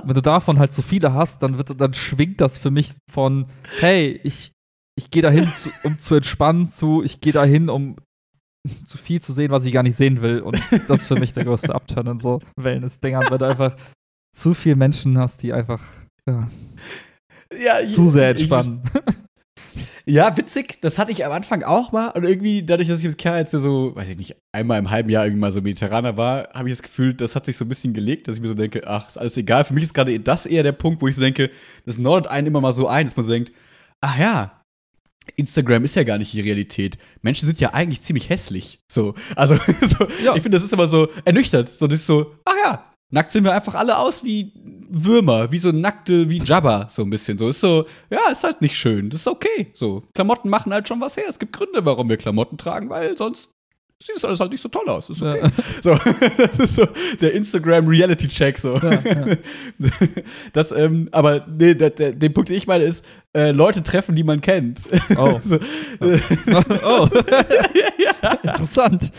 wenn 0.05 0.15
du 0.15 0.21
davon 0.21 0.59
halt 0.59 0.73
so 0.75 0.83
viele 0.83 1.15
hast, 1.15 1.43
dann 1.43 1.57
wird 1.57 1.81
dann 1.81 1.95
schwingt 1.95 2.41
das 2.43 2.59
für 2.59 2.71
mich 2.71 2.93
von, 3.11 3.47
hey, 3.81 4.21
ich, 4.23 4.53
ich 4.97 5.11
gehe 5.11 5.23
dahin, 5.23 5.53
zu, 5.53 5.71
um 5.83 5.99
zu 5.99 6.15
entspannen, 6.15 6.69
zu, 6.69 7.03
ich 7.03 7.21
gehe 7.21 7.33
dahin, 7.33 7.69
um 7.69 7.97
zu 8.87 8.97
viel 8.97 9.21
zu 9.21 9.33
sehen, 9.33 9.51
was 9.51 9.65
ich 9.65 9.73
gar 9.73 9.83
nicht 9.83 9.97
sehen 9.97 10.23
will. 10.23 10.41
Und 10.41 10.59
das 10.89 11.03
ist 11.03 11.09
für 11.09 11.19
mich 11.19 11.33
der 11.33 11.45
größte 11.45 11.75
Upturn 11.75 12.07
in 12.07 12.19
so 12.19 12.41
Wellness-Dingern, 12.57 13.27
weil 13.29 13.39
du 13.39 13.47
einfach 13.47 13.77
zu 14.37 14.55
viele 14.55 14.77
Menschen 14.77 15.19
hast, 15.19 15.43
die 15.43 15.53
einfach 15.53 15.83
ja, 16.29 16.49
Ja, 17.57 17.87
zu 17.89 18.09
sehr 18.09 18.31
ich- 18.35 18.39
entspannen. 18.51 18.83
Ja, 20.07 20.37
witzig, 20.37 20.79
das 20.83 20.99
hatte 20.99 21.13
ich 21.13 21.25
am 21.25 21.33
Anfang 21.33 21.63
auch 21.63 21.91
mal. 21.91 22.09
Und 22.11 22.25
irgendwie, 22.25 22.63
dadurch, 22.63 22.89
dass 22.89 22.99
ich 23.01 23.07
mit 23.07 23.17
Kerl 23.17 23.39
jetzt 23.39 23.53
so, 23.53 23.97
weiß 23.97 24.07
ich 24.11 24.19
nicht, 24.19 24.37
einmal 24.55 24.79
im 24.79 24.91
halben 24.91 25.09
Jahr 25.09 25.25
irgendwie 25.25 25.41
mal 25.41 25.51
so 25.51 25.63
Mediterraner 25.63 26.19
war, 26.19 26.51
habe 26.53 26.69
ich 26.69 26.75
das 26.75 26.83
Gefühl, 26.83 27.15
das 27.15 27.35
hat 27.35 27.47
sich 27.47 27.57
so 27.57 27.65
ein 27.65 27.69
bisschen 27.71 27.95
gelegt, 27.95 28.29
dass 28.29 28.37
ich 28.37 28.43
mir 28.43 28.49
so 28.49 28.55
denke, 28.55 28.83
ach, 28.87 29.09
ist 29.09 29.17
alles 29.17 29.39
egal. 29.39 29.65
Für 29.65 29.73
mich 29.73 29.83
ist 29.85 29.95
gerade 29.95 30.21
das 30.21 30.45
eher 30.45 30.63
der 30.63 30.73
Punkt, 30.73 31.01
wo 31.01 31.09
ich 31.09 31.15
so 31.17 31.23
denke, 31.23 31.51
das 31.87 31.97
nordet 31.97 32.31
einen 32.31 32.49
immer 32.49 32.61
mal 32.61 32.75
so 32.75 32.87
ein, 32.87 33.07
dass 33.07 33.17
man 33.17 33.25
so 33.25 33.33
denkt, 33.33 33.53
ach 34.03 34.19
ja, 34.19 34.61
Instagram 35.37 35.85
ist 35.85 35.97
ja 35.97 36.05
gar 36.05 36.19
nicht 36.19 36.33
die 36.33 36.41
Realität. 36.41 36.99
Menschen 37.23 37.47
sind 37.47 37.61
ja 37.61 37.73
eigentlich 37.75 38.03
ziemlich 38.03 38.29
hässlich. 38.29 38.81
So, 38.89 39.15
also 39.37 39.55
so, 39.99 40.07
Ja. 40.23 40.35
ich 40.37 40.43
finde, 40.43 40.57
das 40.57 40.65
ist 40.65 40.73
immer 40.73 40.89
so 40.89 41.09
ernüchtert. 41.25 41.69
So, 41.69 41.87
das 41.87 42.01
ist 42.01 42.07
so, 42.07 42.33
ach 42.45 42.55
ja, 42.65 42.85
nackt 43.11 43.31
sehen 43.33 43.45
wir 43.45 43.53
einfach 43.53 43.75
alle 43.75 43.99
aus 43.99 44.25
wie 44.25 44.53
Würmer, 44.89 45.51
wie 45.51 45.59
so 45.59 45.73
nackte, 45.73 46.29
wie 46.31 46.39
Jabba, 46.39 46.89
so 46.91 47.03
ein 47.03 47.11
bisschen. 47.11 47.39
So 47.39 47.49
ist 47.49 47.61
so, 47.61 47.87
ja, 48.11 48.31
ist 48.31 48.45
halt 48.45 48.61
nicht 48.61 48.77
schön. 48.77 49.11
Das 49.11 49.21
ist 49.21 49.29
okay. 49.29 49.73
So, 49.75 50.03
Klamotten 50.15 50.49
machen 50.49 50.73
halt 50.73 50.87
schon 50.89 51.01
was 51.01 51.17
her. 51.17 51.25
Es 51.29 51.39
gibt 51.39 51.53
Gründe, 51.53 51.85
warum 51.85 52.09
wir 52.09 52.17
Klamotten 52.17 52.59
tragen, 52.59 52.91
weil 52.91 53.17
sonst 53.17 53.51
sieht 54.03 54.17
es 54.17 54.25
alles 54.25 54.41
halt 54.41 54.51
nicht 54.53 54.61
so 54.63 54.69
toll 54.69 54.89
aus. 54.89 55.09
Ist 55.09 55.23
okay. 55.23 55.41
Ja. 55.43 55.51
So, 55.83 55.99
das 56.37 56.59
ist 56.59 56.75
so 56.77 56.87
der 57.21 57.33
Instagram 57.33 57.89
Reality 57.89 58.29
Check 58.29 58.59
so. 58.59 58.77
Ja, 58.77 58.93
ja. 58.93 59.27
Das, 60.53 60.73
ähm, 60.73 61.09
aber 61.11 61.47
nee, 61.49 61.75
der, 61.75 61.91
der, 61.91 62.13
den 62.13 62.33
Punkt, 62.35 62.51
den 62.51 62.57
ich 62.57 62.67
meine, 62.67 62.85
ist 62.85 63.05
äh, 63.37 63.51
Leute 63.51 63.83
treffen, 63.83 64.15
die 64.15 64.23
man 64.25 64.41
kennt. 64.41 64.81
Oh. 65.17 65.39
so, 65.45 65.59
oh. 66.83 67.09
Interessant. 68.43 69.11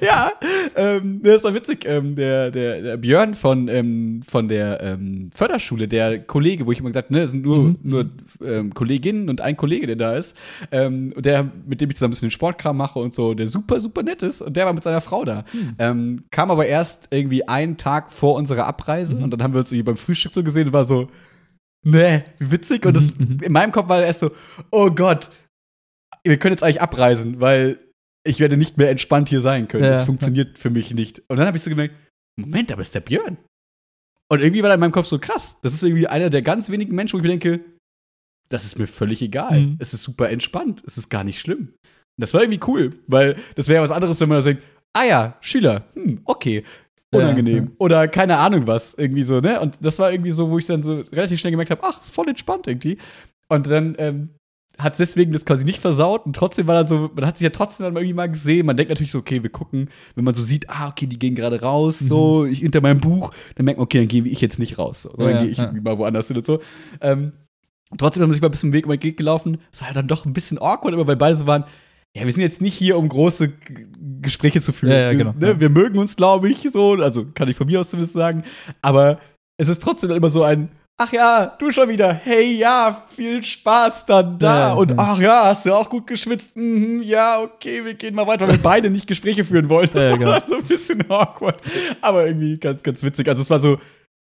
ja, 0.00 0.32
ähm, 0.76 1.20
das 1.22 1.44
war 1.44 1.54
witzig. 1.54 1.84
Ähm, 1.86 2.14
der, 2.16 2.50
der, 2.50 2.80
der 2.82 2.96
Björn 2.96 3.34
von, 3.34 3.68
ähm, 3.68 4.22
von 4.26 4.48
der 4.48 4.80
ähm, 4.82 5.30
Förderschule, 5.34 5.88
der 5.88 6.20
Kollege, 6.20 6.66
wo 6.66 6.72
ich 6.72 6.78
immer 6.80 6.90
gesagt 6.90 7.06
habe, 7.08 7.14
ne, 7.14 7.22
es 7.22 7.30
sind 7.32 7.42
nur, 7.44 7.52
Mhm. 7.62 7.78
nur 7.82 8.10
ähm, 8.44 8.72
Kolleginnen 8.74 9.28
und 9.28 9.40
ein 9.40 9.56
Kollege, 9.56 9.86
der 9.86 9.96
da 9.96 10.16
ist, 10.16 10.36
ähm, 10.70 11.12
der, 11.16 11.48
mit 11.66 11.80
dem 11.80 11.90
ich 11.90 11.96
zusammen 11.96 12.10
ein 12.10 12.14
bisschen 12.14 12.28
den 12.28 12.32
Sportkram 12.32 12.76
mache 12.76 12.98
und 12.98 13.14
so, 13.14 13.34
der 13.34 13.48
super, 13.48 13.80
super 13.80 14.02
nett 14.02 14.22
ist, 14.22 14.40
und 14.42 14.56
der 14.56 14.66
war 14.66 14.72
mit 14.72 14.82
seiner 14.82 15.00
Frau 15.00 15.24
da. 15.24 15.44
Hm. 15.52 15.74
Ähm, 15.78 16.24
kam 16.30 16.50
aber 16.50 16.66
erst 16.66 17.08
irgendwie 17.10 17.46
einen 17.48 17.76
Tag 17.76 18.12
vor 18.12 18.34
unserer 18.36 18.66
Abreise 18.66 19.14
Mhm. 19.14 19.24
und 19.24 19.30
dann 19.30 19.42
haben 19.42 19.52
wir 19.52 19.60
uns 19.60 19.70
irgendwie 19.70 19.84
beim 19.84 19.96
Frühstück 19.96 20.32
so 20.32 20.42
gesehen 20.42 20.68
und 20.68 20.72
war 20.72 20.84
so, 20.84 21.08
ne, 21.84 22.24
wie 22.38 22.50
witzig. 22.52 22.84
Und 22.86 22.94
das, 22.94 23.14
Mhm, 23.16 23.36
mhm. 23.36 23.38
in 23.42 23.52
meinem 23.52 23.72
Kopf 23.72 23.88
war 23.88 24.02
erst 24.02 24.20
so, 24.20 24.30
oh 24.70 24.90
Gott, 24.90 25.30
wir 26.24 26.38
können 26.38 26.52
jetzt 26.52 26.62
eigentlich 26.62 26.82
abreisen, 26.82 27.40
weil 27.40 27.78
ich 28.24 28.38
werde 28.40 28.56
nicht 28.56 28.78
mehr 28.78 28.90
entspannt 28.90 29.28
hier 29.28 29.40
sein 29.40 29.68
können. 29.68 29.84
Ja. 29.84 29.90
Das 29.90 30.04
funktioniert 30.04 30.58
für 30.58 30.70
mich 30.70 30.92
nicht. 30.92 31.22
Und 31.28 31.36
dann 31.38 31.46
habe 31.46 31.56
ich 31.56 31.62
so 31.62 31.70
gemerkt, 31.70 31.94
Moment, 32.38 32.70
aber 32.72 32.82
ist 32.82 32.94
der 32.94 33.00
Björn. 33.00 33.36
Und 34.30 34.40
irgendwie 34.40 34.62
war 34.62 34.68
da 34.68 34.74
in 34.74 34.80
meinem 34.80 34.92
Kopf 34.92 35.06
so 35.06 35.18
krass. 35.18 35.56
Das 35.62 35.74
ist 35.74 35.82
irgendwie 35.82 36.06
einer 36.06 36.30
der 36.30 36.42
ganz 36.42 36.70
wenigen 36.70 36.94
Menschen, 36.94 37.14
wo 37.14 37.18
ich 37.18 37.22
mir 37.24 37.28
denke, 37.28 37.60
das 38.48 38.64
ist 38.64 38.78
mir 38.78 38.86
völlig 38.86 39.20
egal. 39.22 39.60
Mhm. 39.60 39.76
Es 39.78 39.92
ist 39.92 40.04
super 40.04 40.30
entspannt. 40.30 40.82
Es 40.86 40.96
ist 40.96 41.10
gar 41.10 41.24
nicht 41.24 41.40
schlimm. 41.40 41.74
Und 42.16 42.18
das 42.18 42.32
war 42.32 42.42
irgendwie 42.42 42.60
cool, 42.66 42.94
weil 43.06 43.36
das 43.56 43.68
wäre 43.68 43.82
was 43.82 43.90
anderes, 43.90 44.20
wenn 44.20 44.28
man 44.28 44.38
da 44.38 44.44
denkt, 44.44 44.62
ah 44.94 45.04
ja, 45.04 45.36
Schüler, 45.40 45.86
hm, 45.94 46.20
okay, 46.24 46.64
unangenehm. 47.12 47.64
Ja, 47.64 47.70
Oder 47.78 48.08
keine 48.08 48.38
Ahnung 48.38 48.66
was, 48.66 48.94
irgendwie 48.94 49.22
so, 49.22 49.40
ne? 49.40 49.60
Und 49.60 49.76
das 49.80 49.98
war 49.98 50.12
irgendwie 50.12 50.32
so, 50.32 50.50
wo 50.50 50.58
ich 50.58 50.66
dann 50.66 50.82
so 50.82 51.02
relativ 51.12 51.40
schnell 51.40 51.50
gemerkt 51.50 51.70
habe, 51.70 51.82
ach, 51.84 52.00
ist 52.00 52.14
voll 52.14 52.28
entspannt 52.28 52.66
irgendwie. 52.66 52.98
Und 53.48 53.66
dann 53.68 53.94
ähm, 53.98 54.30
hat 54.78 54.98
deswegen 54.98 55.32
das 55.32 55.44
quasi 55.44 55.64
nicht 55.64 55.80
versaut 55.80 56.26
und 56.26 56.34
trotzdem 56.34 56.66
war 56.66 56.74
dann 56.74 56.86
so, 56.86 57.10
man 57.14 57.26
hat 57.26 57.36
sich 57.36 57.44
ja 57.44 57.50
trotzdem 57.50 57.84
dann 57.84 57.94
irgendwie 57.94 58.14
mal 58.14 58.28
gesehen. 58.28 58.66
Man 58.66 58.76
denkt 58.76 58.90
natürlich 58.90 59.10
so, 59.10 59.18
okay, 59.18 59.42
wir 59.42 59.50
gucken, 59.50 59.90
wenn 60.14 60.24
man 60.24 60.34
so 60.34 60.42
sieht, 60.42 60.70
ah, 60.70 60.88
okay, 60.88 61.06
die 61.06 61.18
gehen 61.18 61.34
gerade 61.34 61.60
raus, 61.60 61.98
so, 61.98 62.46
ich 62.46 62.60
hinter 62.60 62.80
meinem 62.80 63.00
Buch, 63.00 63.30
dann 63.54 63.66
merkt 63.66 63.78
man, 63.78 63.84
okay, 63.84 63.98
dann 63.98 64.08
gehe 64.08 64.24
ich 64.24 64.40
jetzt 64.40 64.58
nicht 64.58 64.78
raus, 64.78 65.02
so, 65.02 65.10
sondern 65.10 65.28
Mhm. 65.28 65.34
Ja, 65.34 65.42
gehe 65.42 65.50
ich 65.50 65.58
ja. 65.58 65.64
irgendwie 65.64 65.82
mal 65.82 65.98
woanders 65.98 66.28
hin 66.28 66.36
und 66.38 66.46
so. 66.46 66.60
Ähm, 67.00 67.32
trotzdem 67.98 68.22
haben 68.22 68.30
wir 68.30 68.34
sich 68.34 68.42
mal 68.42 68.48
ein 68.48 68.52
bisschen 68.52 68.72
Weg 68.72 68.86
über 68.86 68.96
den 68.96 69.02
Weg 69.02 69.16
gelaufen. 69.16 69.58
Es 69.72 69.80
war 69.80 69.88
halt 69.88 69.96
dann 69.96 70.08
doch 70.08 70.24
ein 70.24 70.32
bisschen 70.32 70.58
awkward, 70.58 70.94
aber 70.94 71.06
weil 71.06 71.16
beide 71.16 71.36
so 71.36 71.46
waren, 71.46 71.64
ja, 72.14 72.24
wir 72.24 72.32
sind 72.32 72.42
jetzt 72.42 72.60
nicht 72.60 72.74
hier, 72.74 72.98
um 72.98 73.08
große 73.08 73.48
G 73.48 73.86
Gespräche 74.20 74.60
zu 74.60 74.72
führen. 74.72 74.92
Ja, 74.92 74.98
ja, 74.98 75.10
wir, 75.10 75.18
genau, 75.18 75.34
ne, 75.36 75.48
ja. 75.48 75.60
wir 75.60 75.68
mögen 75.68 75.98
uns, 75.98 76.14
glaube 76.14 76.48
ich, 76.48 76.68
so, 76.72 76.92
also 76.92 77.26
kann 77.34 77.48
ich 77.48 77.56
von 77.56 77.66
mir 77.66 77.80
aus 77.80 77.90
zumindest 77.90 78.14
sagen, 78.14 78.44
aber 78.80 79.18
es 79.56 79.68
ist 79.68 79.82
trotzdem 79.82 80.12
immer 80.12 80.28
so 80.28 80.44
ein, 80.44 80.70
ach 80.96 81.12
ja, 81.12 81.46
du 81.58 81.70
schon 81.72 81.88
wieder, 81.88 82.12
hey, 82.12 82.56
ja, 82.56 83.04
viel 83.14 83.42
Spaß 83.42 84.06
dann 84.06 84.38
da. 84.38 84.68
Ja, 84.68 84.74
und 84.74 84.96
ach 84.96 85.18
ja, 85.18 85.46
hast 85.46 85.66
du 85.66 85.72
auch 85.72 85.88
gut 85.90 86.06
geschwitzt? 86.06 86.56
Mhm, 86.56 87.02
ja, 87.02 87.40
okay, 87.40 87.84
wir 87.84 87.94
gehen 87.94 88.14
mal 88.14 88.26
weiter, 88.26 88.46
weil 88.46 88.54
wir 88.54 88.62
beide 88.62 88.90
nicht 88.90 89.06
Gespräche 89.06 89.44
führen 89.44 89.68
wollen. 89.68 89.88
Das 89.92 90.02
Ja, 90.02 90.10
ja, 90.10 90.16
genau. 90.16 90.30
war 90.30 90.46
so 90.46 90.56
ein 90.56 90.64
bisschen 90.64 91.10
awkward, 91.10 91.60
aber 92.00 92.26
irgendwie 92.26 92.58
ganz, 92.58 92.82
ganz 92.82 93.02
witzig. 93.02 93.28
Also 93.28 93.42
es 93.42 93.50
war 93.50 93.58
so 93.58 93.78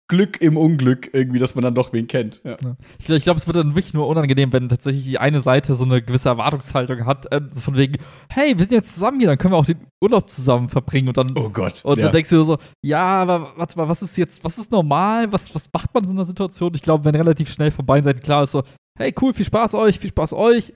Glück 0.09 0.41
im 0.41 0.57
Unglück 0.57 1.09
irgendwie, 1.13 1.39
dass 1.39 1.55
man 1.55 1.63
dann 1.63 1.75
doch 1.75 1.93
wen 1.93 2.07
kennt. 2.07 2.41
Ja. 2.43 2.57
Ich, 2.99 3.09
ich 3.09 3.23
glaube, 3.23 3.37
es 3.37 3.47
wird 3.47 3.55
dann 3.57 3.73
wirklich 3.73 3.93
nur 3.93 4.07
unangenehm, 4.07 4.51
wenn 4.51 4.67
tatsächlich 4.69 5.05
die 5.05 5.17
eine 5.17 5.39
Seite 5.41 5.75
so 5.75 5.85
eine 5.85 6.01
gewisse 6.01 6.29
Erwartungshaltung 6.29 7.05
hat, 7.05 7.31
äh, 7.31 7.41
von 7.53 7.77
wegen, 7.77 7.97
hey, 8.29 8.57
wir 8.57 8.65
sind 8.65 8.73
jetzt 8.75 8.93
zusammen 8.93 9.19
hier, 9.19 9.29
dann 9.29 9.37
können 9.37 9.53
wir 9.53 9.57
auch 9.57 9.65
den 9.65 9.87
Urlaub 10.03 10.29
zusammen 10.29 10.67
verbringen 10.69 11.07
und 11.07 11.17
dann, 11.17 11.31
Oh 11.35 11.49
Gott. 11.49 11.83
und 11.85 11.97
ja. 11.97 12.03
dann 12.03 12.11
denkst 12.11 12.29
du 12.29 12.43
so, 12.43 12.57
ja, 12.83 13.01
aber 13.23 13.53
warte 13.55 13.77
mal, 13.77 13.87
was 13.87 14.01
ist 14.01 14.17
jetzt, 14.17 14.43
was 14.43 14.57
ist 14.57 14.71
normal, 14.71 15.31
was, 15.31 15.55
was 15.55 15.69
macht 15.73 15.93
man 15.93 16.03
in 16.03 16.09
so 16.09 16.15
einer 16.15 16.25
Situation? 16.25 16.73
Ich 16.75 16.81
glaube, 16.81 17.05
wenn 17.05 17.15
relativ 17.15 17.49
schnell 17.51 17.71
von 17.71 17.85
beiden 17.85 18.03
Seiten 18.03 18.19
klar 18.21 18.43
ist, 18.43 18.51
so, 18.51 18.63
hey, 18.99 19.13
cool, 19.21 19.33
viel 19.33 19.45
Spaß 19.45 19.73
euch, 19.75 19.99
viel 19.99 20.09
Spaß 20.09 20.33
euch, 20.33 20.73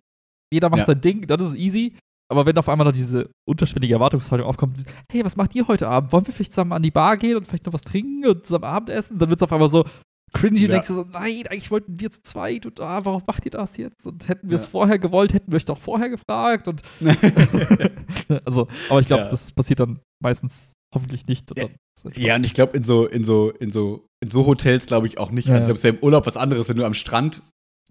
jeder 0.54 0.70
macht 0.70 0.80
Ja. 0.80 0.86
sein 0.86 1.02
Ding, 1.02 1.28
das 1.28 1.42
ist 1.46 1.56
easy. 1.56 1.94
Aber 2.30 2.46
wenn 2.46 2.58
auf 2.58 2.68
einmal 2.70 2.86
da 2.86 2.92
diese 2.92 3.30
unterschwellige 3.48 3.94
Erwartungshaltung 3.94 4.46
aufkommt, 4.48 4.84
hey, 5.10 5.24
was 5.24 5.38
macht 5.38 5.56
ihr 5.56 5.68
heute 5.68 5.88
Abend? 5.88 6.12
Wollen 6.12 6.28
wir 6.28 6.34
vielleicht 6.34 6.52
zusammen 6.54 6.74
an 6.74 6.84
die 6.84 6.92
Bar 6.92 7.18
gehen 7.18 7.38
und 7.38 7.48
vielleicht 7.48 7.66
noch 7.66 7.74
was 7.74 7.84
trinken 7.84 8.26
und 8.28 8.46
zusammen 8.46 8.66
Abendessen? 8.66 9.18
Dann 9.18 9.30
wird 9.30 9.40
es 9.40 9.44
auf 9.44 9.54
einmal 9.54 9.70
so 9.70 9.86
cringy 10.34 10.60
Ja. 10.60 10.66
und 10.66 10.72
denkst 10.72 10.88
du 10.88 10.94
so, 10.94 11.06
nein, 11.10 11.44
eigentlich 11.48 11.72
wollten 11.72 12.00
wir 12.02 12.10
zu 12.12 12.22
zweit 12.22 12.66
und 12.66 12.82
ah, 12.82 13.06
warum 13.06 13.24
macht 13.26 13.46
ihr 13.46 13.52
das 13.52 13.78
jetzt? 13.78 14.06
Und 14.06 14.28
hätten 14.28 14.50
wir 14.50 14.58
es 14.58 14.66
Ja. 14.66 14.70
vorher 14.72 15.00
gewollt, 15.00 15.34
hätten 15.34 15.52
wir 15.52 15.56
euch 15.56 15.64
doch 15.66 15.78
vorher 15.78 16.10
gefragt 16.10 16.68
und 16.68 16.82
also, 18.46 18.68
aber 18.90 19.00
ich 19.00 19.08
glaube, 19.08 19.24
Ja. 19.24 19.30
das 19.30 19.52
passiert 19.54 19.80
dann 19.80 20.00
meistens 20.22 20.74
hoffentlich 20.94 21.28
nicht. 21.28 21.50
Und 21.52 21.58
Ja. 21.60 21.68
Ja, 22.16 22.36
und 22.36 22.46
ich 22.46 22.54
glaube, 22.54 22.78
in 22.78 22.84
so, 22.84 23.08
in 23.08 23.24
so, 23.24 23.50
in 23.52 23.72
so, 23.72 24.06
in 24.24 24.30
so 24.30 24.46
Hotels 24.46 24.86
glaube 24.86 25.08
ich 25.08 25.18
auch 25.18 25.32
nicht. 25.32 25.50
Also 25.50 25.60
ich 25.62 25.66
glaube, 25.66 25.78
es 25.78 25.84
wäre 25.84 25.96
im 25.96 26.04
Urlaub 26.04 26.26
was 26.28 26.38
anderes, 26.38 26.70
wenn 26.70 26.78
du 26.78 26.86
am 26.86 26.94
Strand 26.94 27.42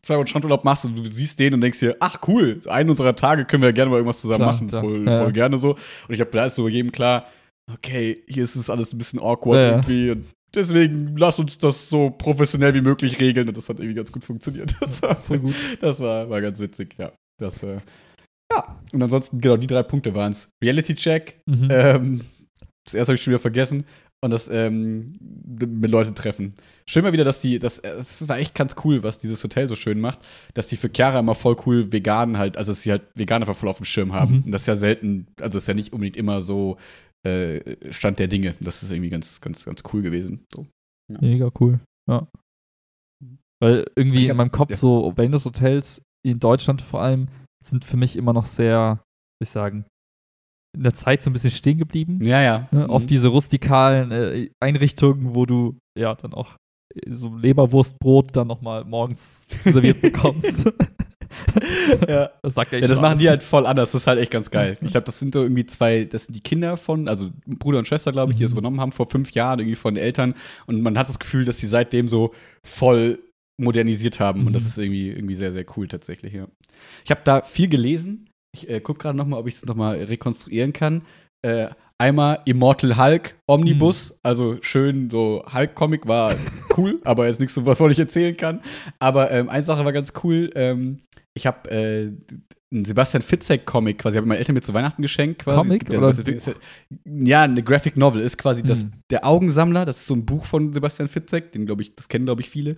zwei 0.07 0.17
Wochen 0.19 0.27
Strandurlaub 0.27 0.65
machst 0.65 0.85
und 0.85 0.97
du 0.97 1.05
siehst 1.07 1.39
den 1.39 1.55
und 1.55 1.61
denkst 1.61 1.81
dir, 1.81 1.97
ach 2.01 2.19
cool, 2.29 2.61
einen 2.67 2.91
unserer 2.91 3.15
Tage 3.17 3.45
können 3.45 3.63
wir 3.63 3.69
ja 3.71 3.75
gerne 3.75 3.91
mal 3.91 3.97
irgendwas 3.99 4.21
zusammen 4.21 4.39
Klar, 4.45 4.53
machen. 4.55 4.67
klar. 4.69 4.83
Voll, 4.83 5.05
Ja, 5.07 5.23
voll 5.23 5.33
gerne 5.33 5.59
so. 5.59 5.71
Und 5.73 5.79
ich 6.11 6.17
glaube, 6.17 6.31
da 6.33 6.47
ist 6.47 6.55
so 6.55 6.69
jedem 6.69 6.93
klar, 6.93 7.27
okay, 7.73 8.23
hier 8.29 8.45
ist 8.45 8.57
es 8.57 8.71
alles 8.71 8.93
ein 8.93 8.99
bisschen 8.99 9.19
awkward 9.21 9.57
ja. 9.59 9.71
irgendwie. 9.73 10.11
Und 10.13 10.27
deswegen 10.55 11.17
lass 11.17 11.39
uns 11.39 11.59
das 11.59 11.89
so 11.89 12.11
professionell 12.11 12.75
wie 12.75 12.81
möglich 12.81 13.21
regeln. 13.21 13.49
Und 13.49 13.57
das 13.57 13.69
hat 13.69 13.79
irgendwie 13.79 13.97
ganz 13.97 14.13
gut 14.13 14.25
funktioniert. 14.25 14.75
Das 14.81 15.03
war, 15.03 15.17
voll 15.17 15.41
gut. 15.41 15.55
das 15.81 16.01
war, 16.01 16.31
war 16.31 16.41
ganz 16.41 16.59
witzig, 16.61 16.95
ja. 16.99 17.13
Das, 17.39 17.63
äh, 17.63 17.79
ja. 18.53 18.81
Und 18.93 19.03
ansonsten, 19.03 19.41
genau, 19.41 19.57
die 19.57 19.67
drei 19.67 19.83
Punkte 19.83 20.15
waren 20.15 20.33
es. 20.33 20.49
Reality 20.63 20.95
Check, 20.95 21.41
Mhm. 21.47 21.69
ähm, 21.71 22.21
das 22.85 22.95
erste 22.95 23.11
habe 23.11 23.17
ich 23.17 23.23
schon 23.23 23.33
wieder 23.33 23.41
vergessen. 23.41 23.85
Und 24.25 24.31
das 24.31 24.49
ähm, 24.49 25.13
mit 25.21 25.91
Leuten 25.91 26.15
treffen. 26.15 26.55
Schön 26.89 27.05
mal 27.05 27.13
wieder, 27.13 27.25
dass 27.25 27.41
die, 27.41 27.59
das, 27.59 27.81
das 27.83 28.29
war 28.29 28.39
echt 28.39 28.55
ganz 28.55 28.75
cool, 28.85 29.03
was 29.03 29.19
dieses 29.19 29.45
Hotel 29.45 29.69
so 29.69 29.77
schön 29.77 30.01
macht, 30.01 30.19
dass 30.55 30.67
die 30.67 30.77
für 30.77 30.91
Chiara 30.93 31.21
immer 31.21 31.35
voll 31.35 31.57
cool 31.67 31.93
vegan 31.93 32.39
halt, 32.39 32.57
also 32.57 32.73
dass 32.73 32.83
sie 32.83 32.91
halt 32.91 33.03
vegan 33.15 33.43
einfach 33.43 33.55
voll 33.55 33.69
auf 33.69 33.77
dem 33.77 33.85
Schirm 33.85 34.15
haben. 34.15 34.39
Mhm. 34.39 34.43
Und 34.45 34.51
das 34.53 34.63
ist 34.63 34.69
ja 34.69 34.77
selten, 34.77 35.27
also 35.41 35.59
ist 35.59 35.69
ja 35.69 35.75
nicht 35.75 35.93
unbedingt 35.93 36.17
immer 36.17 36.41
so 36.41 36.79
äh, 37.27 37.93
Stand 37.93 38.19
der 38.19 38.29
Dinge. 38.29 38.55
Das 38.59 38.83
ist 38.83 38.91
irgendwie 38.91 39.11
ganz, 39.11 39.41
ganz, 39.41 39.65
ganz 39.65 39.83
cool 39.93 40.03
gewesen. 40.03 40.45
So. 40.53 40.67
Mega 41.21 41.51
cool. 41.61 41.79
Ja. 42.11 42.27
Weil 43.61 43.85
irgendwie 43.97 44.25
hab- 44.25 44.31
in 44.31 44.37
meinem 44.39 44.51
Kopf 44.53 44.71
ja. 44.71 44.77
so 44.77 45.13
Wellness-Hotels 45.17 46.03
in 46.25 46.41
Deutschland 46.41 46.83
vor 46.83 47.03
allem 47.03 47.29
sind 47.63 47.85
für 47.85 47.97
mich 47.97 48.17
immer 48.17 48.33
noch 48.33 48.47
sehr, 48.47 49.03
ich 49.43 49.51
sagen, 49.51 49.85
in 50.77 50.83
der 50.83 50.95
Zeit 50.95 51.23
so 51.23 51.31
ein 51.31 51.33
bisschen 51.33 51.51
stehen 51.51 51.79
geblieben. 51.79 52.19
Ja, 52.23 52.43
ja. 52.43 52.69
Ne? 52.71 52.89
Auf 52.89 53.03
Mhm. 53.03 53.07
diese 53.09 53.29
rustikalen 53.29 54.11
äh, 54.13 54.51
Einrichtungen, 54.61 55.35
wo 55.35 55.47
du 55.47 55.79
ja 55.99 56.15
dann 56.15 56.33
auch 56.35 56.57
äh, 56.95 57.13
so 57.15 57.35
Leberwurstbrot 57.37 58.37
dann 58.37 58.47
nochmal 58.47 58.85
morgens 58.85 59.47
serviert 59.65 60.01
bekommst. 60.03 60.65
ja. 62.09 62.31
Das 62.43 62.55
sagt 62.55 62.73
ja, 62.73 62.79
Ja, 62.79 62.89
das 62.89 63.01
machen 63.01 63.19
die 63.19 63.29
halt 63.29 63.43
voll 63.43 63.67
anders. 63.67 63.93
Das 63.93 64.03
ist 64.03 64.07
halt 64.07 64.19
echt 64.19 64.31
ganz 64.31 64.51
geil. 64.51 64.77
Ich 64.81 64.91
glaube, 64.93 65.05
das 65.07 65.19
sind 65.19 65.35
so 65.35 65.43
irgendwie 65.43 65.67
zwei, 65.67 66.05
das 66.05 66.27
sind 66.27 66.35
die 66.35 66.41
Kinder 66.43 66.77
von, 66.77 67.09
also 67.09 67.31
Bruder 67.47 67.79
und 67.79 67.87
Schwester, 67.87 68.13
glaube 68.13 68.33
ich, 68.33 68.39
die 68.39 68.45
das 68.45 68.53
Mhm. 68.53 68.59
übernommen 68.59 68.81
haben 68.81 68.93
vor 68.93 69.09
fünf 69.09 69.33
Jahren 69.33 69.59
irgendwie 69.61 69.77
von 69.77 69.95
den 69.95 70.03
Eltern. 70.05 70.35
Und 70.67 70.83
man 70.83 70.99
hat 70.99 71.09
das 71.09 71.19
Gefühl, 71.19 71.45
dass 71.45 71.59
die 71.59 71.67
seitdem 71.67 72.09
so 72.09 72.33
voll 72.65 73.19
modernisiert 73.59 74.21
haben. 74.21 74.47
Und 74.47 74.53
das 74.53 74.63
Mhm. 74.63 74.69
ist 74.69 74.79
irgendwie, 74.79 75.09
irgendwie 75.11 75.35
sehr, 75.35 75.53
sehr 75.53 75.65
cool 75.77 75.89
tatsächlich, 75.89 76.35
ja. 76.35 76.47
Ich 77.05 77.11
habe 77.11 77.23
da 77.25 77.43
viel 77.43 77.69
gelesen. 77.69 78.29
Ich 78.55 78.69
äh, 78.69 78.81
gucke 78.81 79.01
gerade 79.01 79.17
noch 79.19 79.27
mal, 79.27 79.39
ob 79.39 79.47
ich 79.47 79.55
das 79.55 79.67
noch 79.67 79.75
mal 79.77 79.97
rekonstruieren 80.03 80.73
kann. 80.73 81.03
Äh, 81.43 81.69
einmal 81.99 82.41
Immortal 82.47 82.97
Hulk 82.97 83.37
Omnibus, 83.47 84.11
Mhm. 84.11 84.17
also 84.23 84.57
schön 84.63 85.11
so 85.11 85.45
Hulk-Comic 85.53 86.07
war 86.07 86.35
cool, 86.77 87.01
aber 87.05 87.27
jetzt 87.27 87.41
nichts, 87.41 87.55
so, 87.55 87.65
wovon 87.67 87.91
ich 87.91 87.99
erzählen 87.99 88.37
kann. 88.37 88.61
Aber 88.99 89.31
ähm, 89.31 89.49
eine 89.49 89.65
Sache 89.65 89.85
war 89.85 89.93
ganz 89.93 90.13
cool. 90.25 90.51
Ähm, 90.55 91.01
ich 91.35 91.47
habe 91.47 91.71
äh, 91.71 92.11
einen 92.73 92.85
Sebastian 92.85 93.23
Fitzek-Comic 93.23 93.99
quasi, 93.99 94.17
habe 94.17 94.27
meine 94.27 94.39
Eltern 94.39 94.55
mir 94.55 94.61
zu 94.63 94.75
Weihnachten 94.75 95.01
geschenkt. 95.03 95.43
Quasi. 95.43 95.59
Comic 95.59 95.83
Es 95.89 95.93
ja, 95.93 95.99
oder 95.99 96.09
Fitzek- 96.11 96.57
ja, 97.05 97.43
eine 97.43 97.63
Graphic 97.63 97.97
Novel 97.97 98.21
ist 98.23 98.39
quasi 98.39 98.63
das, 98.63 98.81
Hm. 98.83 98.93
der 99.11 99.25
Augensammler. 99.27 99.85
Das 99.85 99.99
ist 99.99 100.07
so 100.07 100.15
ein 100.15 100.25
Buch 100.27 100.45
von 100.47 100.73
Sebastian 100.73 101.09
Fitzek, 101.09 101.53
den 101.53 101.67
glaube 101.67 101.83
ich, 101.83 101.95
das 101.95 102.09
kennen 102.09 102.25
glaube 102.25 102.41
ich 102.41 102.51
viele, 102.51 102.77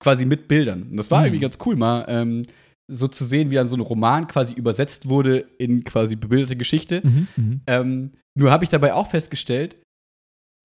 quasi 0.00 0.24
mit 0.26 0.46
Bildern. 0.48 0.82
Und 0.90 0.96
das 0.96 1.10
war 1.10 1.20
Hm. 1.20 1.26
irgendwie 1.26 1.40
ganz 1.42 1.58
cool 1.64 1.76
mal. 1.76 2.04
Ähm, 2.08 2.42
so 2.90 3.08
zu 3.08 3.24
sehen, 3.24 3.50
wie 3.50 3.54
dann 3.54 3.66
so 3.68 3.76
ein 3.76 3.80
Roman 3.80 4.26
quasi 4.26 4.54
übersetzt 4.54 5.08
wurde 5.08 5.46
in 5.58 5.84
quasi 5.84 6.16
bebilderte 6.16 6.56
Geschichte. 6.56 7.00
Mhm, 7.04 7.28
mhm. 7.36 7.60
Ähm, 7.66 8.10
nur 8.38 8.50
habe 8.50 8.64
ich 8.64 8.70
dabei 8.70 8.94
auch 8.94 9.10
festgestellt, 9.10 9.76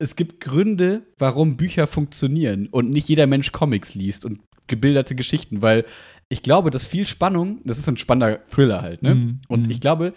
es 0.02 0.16
gibt 0.16 0.42
Gründe, 0.42 1.04
warum 1.18 1.56
Bücher 1.58 1.88
funktionieren 1.88 2.68
und 2.68 2.90
nicht 2.90 3.08
jeder 3.08 3.28
Mensch 3.28 3.52
Comics 3.52 3.96
liest 3.96 4.26
und 4.26 4.40
gebilderte 4.68 5.16
Geschichten, 5.16 5.62
weil 5.62 5.86
ich 6.30 6.42
glaube, 6.42 6.72
dass 6.72 6.86
viel 6.86 7.06
Spannung, 7.08 7.62
das 7.64 7.78
ist 7.78 7.88
ein 7.88 7.98
spannender 7.98 8.44
Thriller 8.46 8.82
halt, 8.82 9.04
ne? 9.04 9.16
Mhm, 9.16 9.42
Und 9.48 9.66
mhm. 9.68 9.72
ich 9.72 9.80
glaube, 9.80 10.14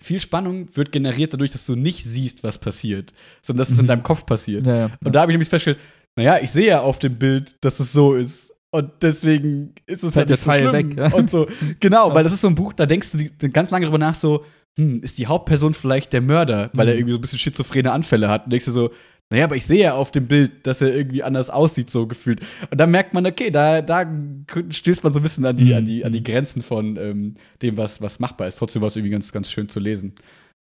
viel 0.00 0.20
Spannung 0.20 0.68
wird 0.76 0.92
generiert 0.92 1.32
dadurch, 1.32 1.50
dass 1.50 1.64
du 1.66 1.74
nicht 1.74 2.04
siehst, 2.04 2.44
was 2.44 2.58
passiert, 2.58 3.14
sondern 3.42 3.60
dass 3.60 3.70
es 3.70 3.78
in 3.78 3.86
Mhm. 3.86 3.88
deinem 3.88 4.02
Kopf 4.02 4.26
passiert. 4.26 4.66
Ja, 4.66 4.76
ja. 4.76 4.90
Und 5.02 5.14
da 5.14 5.22
habe 5.22 5.32
ich 5.32 5.34
nämlich 5.34 5.48
festgestellt, 5.48 5.82
naja, 6.18 6.38
ich 6.42 6.50
sehe 6.50 6.66
ja 6.68 6.80
auf 6.82 6.98
dem 6.98 7.18
Bild, 7.18 7.56
dass 7.62 7.80
es 7.80 7.92
so 7.92 8.14
ist. 8.14 8.52
Und 8.76 8.90
deswegen 9.02 9.74
ist 9.86 10.02
es 10.04 10.14
Fällt 10.14 10.28
halt 10.28 10.30
nicht 10.30 10.40
so 10.40 10.50
der 10.50 10.58
Teil 10.60 10.70
schlimm. 10.70 10.90
weg, 10.90 10.96
ja. 11.12 11.12
Und 11.18 11.30
so, 11.30 11.46
genau, 11.80 12.14
weil 12.14 12.24
das 12.24 12.32
ist 12.32 12.40
so 12.42 12.48
ein 12.48 12.54
Buch, 12.54 12.72
da 12.72 12.86
denkst 12.86 13.08
du 13.12 13.50
ganz 13.50 13.70
lange 13.70 13.86
drüber 13.86 13.98
nach, 13.98 14.14
so, 14.14 14.44
hm, 14.78 15.00
ist 15.02 15.18
die 15.18 15.26
Hauptperson 15.26 15.74
vielleicht 15.74 16.12
der 16.12 16.20
Mörder, 16.20 16.70
weil 16.74 16.88
er 16.88 16.94
Mhm. 16.94 16.98
irgendwie 17.00 17.12
so 17.12 17.18
ein 17.18 17.22
bisschen 17.22 17.38
schizophrene 17.38 17.92
Anfälle 17.92 18.28
hat. 18.28 18.44
Und 18.44 18.50
denkst 18.52 18.66
du 18.66 18.72
so, 18.72 18.90
naja, 19.30 19.44
aber 19.44 19.56
ich 19.56 19.66
sehe 19.66 19.80
ja 19.82 19.94
auf 19.94 20.12
dem 20.12 20.28
Bild, 20.28 20.66
dass 20.68 20.80
er 20.80 20.94
irgendwie 20.94 21.24
anders 21.24 21.50
aussieht, 21.50 21.90
so 21.90 22.06
gefühlt. 22.06 22.40
Und 22.70 22.78
dann 22.78 22.92
merkt 22.92 23.12
man, 23.12 23.26
okay, 23.26 23.50
da, 23.50 23.82
da 23.82 24.04
stößt 24.70 25.02
man 25.02 25.12
so 25.12 25.18
ein 25.18 25.22
bisschen 25.24 25.44
an 25.46 25.56
die, 25.56 25.64
Mhm. 25.64 25.72
an 25.74 25.84
die, 25.84 26.04
an 26.04 26.12
die 26.12 26.22
Grenzen 26.22 26.62
von 26.62 26.96
ähm, 26.96 27.34
dem, 27.62 27.76
was, 27.76 28.00
was 28.00 28.20
machbar 28.20 28.46
ist. 28.46 28.56
Trotzdem 28.56 28.82
war 28.82 28.86
es 28.88 28.94
irgendwie 28.96 29.10
ganz, 29.10 29.32
ganz 29.32 29.50
schön 29.50 29.68
zu 29.68 29.80
lesen. 29.80 30.14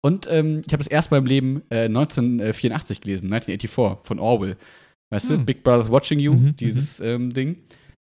Und 0.04 0.28
ähm, 0.30 0.62
ich 0.66 0.72
habe 0.72 0.80
es 0.82 0.86
erst 0.88 1.10
mal 1.10 1.18
im 1.18 1.26
Leben 1.26 1.62
äh, 1.70 1.84
1984 1.86 3.00
gelesen, 3.00 3.32
1984 3.32 4.06
von 4.06 4.18
Orwell. 4.18 4.56
Weißt 5.10 5.30
du, 5.30 5.34
Hm. 5.34 5.44
Big 5.44 5.62
Brother's 5.64 5.90
Watching 5.90 6.18
You, 6.20 6.34
Mhm, 6.34 6.56
dieses 6.56 7.00
ähm, 7.00 7.32
Ding. 7.34 7.56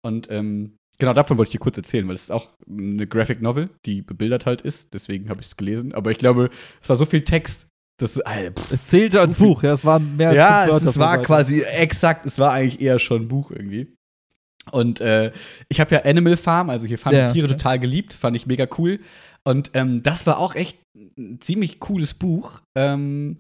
Und 0.03 0.31
ähm, 0.31 0.77
genau 0.99 1.13
davon 1.13 1.37
wollte 1.39 1.49
ich 1.49 1.53
dir 1.53 1.59
kurz 1.59 1.77
erzählen, 1.77 2.07
weil 2.09 2.15
es 2.15 2.25
ist 2.25 2.33
auch 2.33 2.51
eine 2.69 3.07
Graphic 3.07 3.43
Novel, 3.43 3.71
die 3.87 4.03
bebildert 4.03 4.47
halt 4.47 4.63
ist. 4.63 4.95
Deswegen 4.95 5.29
habe 5.29 5.41
ich 5.41 5.49
es 5.49 5.57
gelesen. 5.57 5.95
Aber 5.95 6.11
ich 6.11 6.19
glaube, 6.19 6.51
es 6.83 6.89
war 6.89 6.97
so 6.97 7.07
viel 7.07 7.23
Text, 7.23 7.67
dass. 7.99 8.21
Alter, 8.21 8.61
pff, 8.61 8.73
Es 8.73 8.87
zählte 8.87 9.21
als 9.21 9.37
So 9.37 9.45
Buch, 9.45 9.63
ja, 9.63 9.73
es 9.73 9.85
waren 9.85 10.17
mehr 10.17 10.31
als 10.31 10.37
ja, 10.37 10.69
Wörter 10.69 10.89
es 10.89 10.99
war 10.99 11.19
quasi 11.23 11.61
exakt, 11.63 12.27
es 12.27 12.39
war 12.39 12.53
eigentlich 12.53 12.81
eher 12.81 12.99
schon 12.99 13.23
ein 13.23 13.29
Buch 13.29 13.51
irgendwie. 13.51 13.95
Und 14.73 15.01
äh, 15.01 15.33
ich 15.69 15.81
habe 15.81 15.95
ja 15.95 16.03
Animal 16.05 16.37
Farm, 16.37 16.71
also 16.71 16.87
hier 16.87 16.99
fand 16.99 17.17
Ja, 17.17 17.33
Tiere 17.33 17.49
ja. 17.49 17.55
total 17.55 17.79
geliebt, 17.79 18.13
fand 18.13 18.37
ich 18.37 18.47
mega 18.47 18.67
cool. 18.79 19.01
Und 19.43 19.71
ähm, 19.75 20.03
das 20.03 20.27
war 20.27 20.39
auch 20.39 20.55
echt 20.55 20.79
ein 21.19 21.41
ziemlich 21.41 21.81
cooles 21.81 22.15
Buch, 22.15 22.61
ähm, 22.77 23.39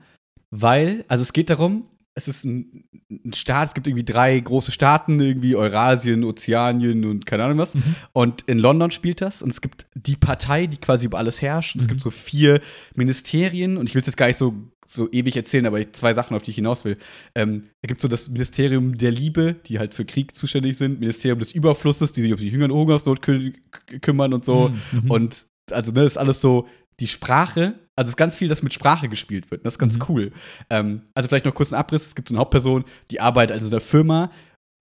weil, 0.51 1.05
also 1.09 1.23
es 1.23 1.33
geht 1.33 1.51
darum, 1.51 1.85
es 2.28 2.37
ist 2.37 2.44
ein, 2.44 2.85
ein 3.11 3.33
Staat, 3.33 3.68
es 3.68 3.74
gibt 3.74 3.87
irgendwie 3.87 4.04
drei 4.04 4.38
große 4.38 4.72
Staaten, 4.72 5.18
irgendwie 5.20 5.56
Eurasien, 5.56 6.24
Ozeanien 6.24 7.04
und 7.04 7.26
keine 7.26 7.44
Ahnung 7.44 7.59
was. 7.59 7.74
Mhm. 7.74 7.83
Und 8.12 8.42
in 8.42 8.59
London 8.59 8.90
spielt 8.90 9.20
das 9.20 9.42
und 9.42 9.50
es 9.50 9.61
gibt 9.61 9.87
die 9.94 10.16
Partei, 10.16 10.66
die 10.66 10.76
quasi 10.76 11.06
über 11.06 11.18
alles 11.18 11.42
herrscht. 11.42 11.74
Und 11.74 11.80
Es 11.80 11.87
Mhm. 11.87 11.90
gibt 11.90 12.00
so 12.02 12.11
vier 12.11 12.61
Ministerien 12.94 13.76
und 13.76 13.88
ich 13.88 13.94
will 13.94 14.00
es 14.00 14.06
jetzt 14.06 14.16
gar 14.16 14.26
nicht 14.26 14.37
so, 14.37 14.54
so 14.87 15.09
ewig 15.12 15.37
erzählen, 15.37 15.66
aber 15.66 15.92
zwei 15.92 16.14
Sachen, 16.14 16.37
auf 16.37 16.42
die 16.42 16.50
ich 16.50 16.56
hinaus 16.56 16.85
will. 16.85 16.96
Ähm, 17.35 17.64
da 17.83 17.87
gibt 17.87 18.00
es 18.00 18.02
so 18.02 18.09
das 18.09 18.28
Ministerium 18.28 18.98
der 18.98 19.11
Liebe, 19.12 19.56
die 19.66 19.78
halt 19.78 19.94
für 19.94 20.04
Krieg 20.04 20.35
zuständig 20.37 20.76
sind, 20.76 21.00
Ministerium 21.00 21.38
des 21.38 21.52
Überflusses, 21.52 22.12
die 22.12 22.22
sich 22.22 22.33
um 22.33 22.38
die 22.38 22.50
Hünger- 22.50 22.66
und 22.66 22.72
Hungersnot 22.72 23.22
kü 23.22 23.52
kümmern 24.00 24.33
und 24.35 24.44
so. 24.44 24.68
Mhm, 24.92 25.00
mhm. 25.04 25.11
Und 25.11 25.46
also, 25.70 25.92
ne, 25.92 26.02
ist 26.04 26.18
alles 26.18 26.40
so 26.40 26.66
die 27.00 27.08
Sprache, 27.08 27.74
also 27.96 28.08
es 28.08 28.10
ist 28.10 28.16
ganz 28.16 28.36
viel, 28.36 28.48
das 28.48 28.62
mit 28.62 28.72
Sprache 28.74 29.08
gespielt 29.08 29.50
wird. 29.50 29.64
Das 29.66 29.74
ist 29.74 29.78
ganz 29.78 29.96
Mhm. 29.96 30.02
cool. 30.08 30.32
Ähm, 30.70 31.02
also 31.14 31.28
vielleicht 31.28 31.44
noch 31.46 31.54
kurz 31.54 31.72
einen 31.72 31.80
Abriss. 31.80 32.06
Es 32.06 32.14
gibt 32.14 32.28
so 32.28 32.34
eine 32.34 32.40
Hauptperson, 32.40 32.84
die 33.10 33.20
arbeitet 33.20 33.52
also 33.54 33.66
in 33.66 33.72
einer 33.72 33.80
Firma, 33.80 34.30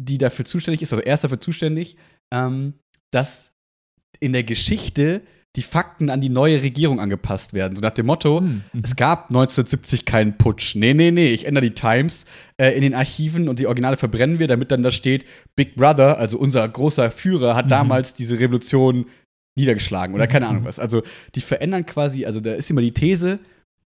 die 0.01 0.17
dafür 0.17 0.45
zuständig 0.45 0.82
ist, 0.82 0.93
oder 0.93 1.05
er 1.05 1.15
ist 1.15 1.23
dafür 1.23 1.39
zuständig, 1.39 1.97
ähm, 2.34 2.73
dass 3.12 3.51
in 4.19 4.34
der 4.34 4.43
Geschichte 4.43 5.21
die 5.55 5.63
Fakten 5.63 6.12
an 6.12 6.21
die 6.21 6.29
neue 6.29 6.62
Regierung 6.62 6.99
angepasst 6.99 7.53
werden. 7.53 7.75
So 7.75 7.82
nach 7.82 7.91
dem 7.91 8.05
Motto, 8.05 8.41
Mhm, 8.41 8.62
mhm. 8.71 8.82
es 8.84 8.95
gab 8.95 9.29
1970 9.32 10.05
keinen 10.05 10.38
Putsch. 10.38 10.75
Nee, 10.75 10.93
nee, 10.93 11.10
nee, 11.10 11.29
ich 11.34 11.45
ändere 11.47 11.63
die 11.65 11.73
Times 11.73 12.25
äh, 12.58 12.69
in 12.75 12.82
den 12.84 12.93
Archiven 12.93 13.49
und 13.49 13.58
die 13.58 13.65
Originale 13.65 13.97
verbrennen 13.97 14.38
wir, 14.38 14.47
damit 14.47 14.71
dann 14.71 14.84
da 14.84 14.91
steht, 14.91 15.25
Big 15.55 15.75
Brother, 15.75 16.19
also 16.19 16.38
unser 16.38 16.67
großer 16.69 17.10
Führer, 17.10 17.55
hat 17.55 17.65
Mhm. 17.65 17.69
damals 17.69 18.13
diese 18.13 18.39
Revolution 18.39 19.08
niedergeschlagen 19.57 20.15
oder 20.15 20.27
keine 20.27 20.45
Mhm. 20.45 20.51
Ahnung 20.51 20.65
was. 20.65 20.79
Also 20.79 21.03
die 21.35 21.41
verändern 21.41 21.85
quasi, 21.85 22.25
also 22.25 22.39
da 22.39 22.53
ist 22.53 22.69
immer 22.69 22.81
die 22.81 22.93
These, 22.93 23.39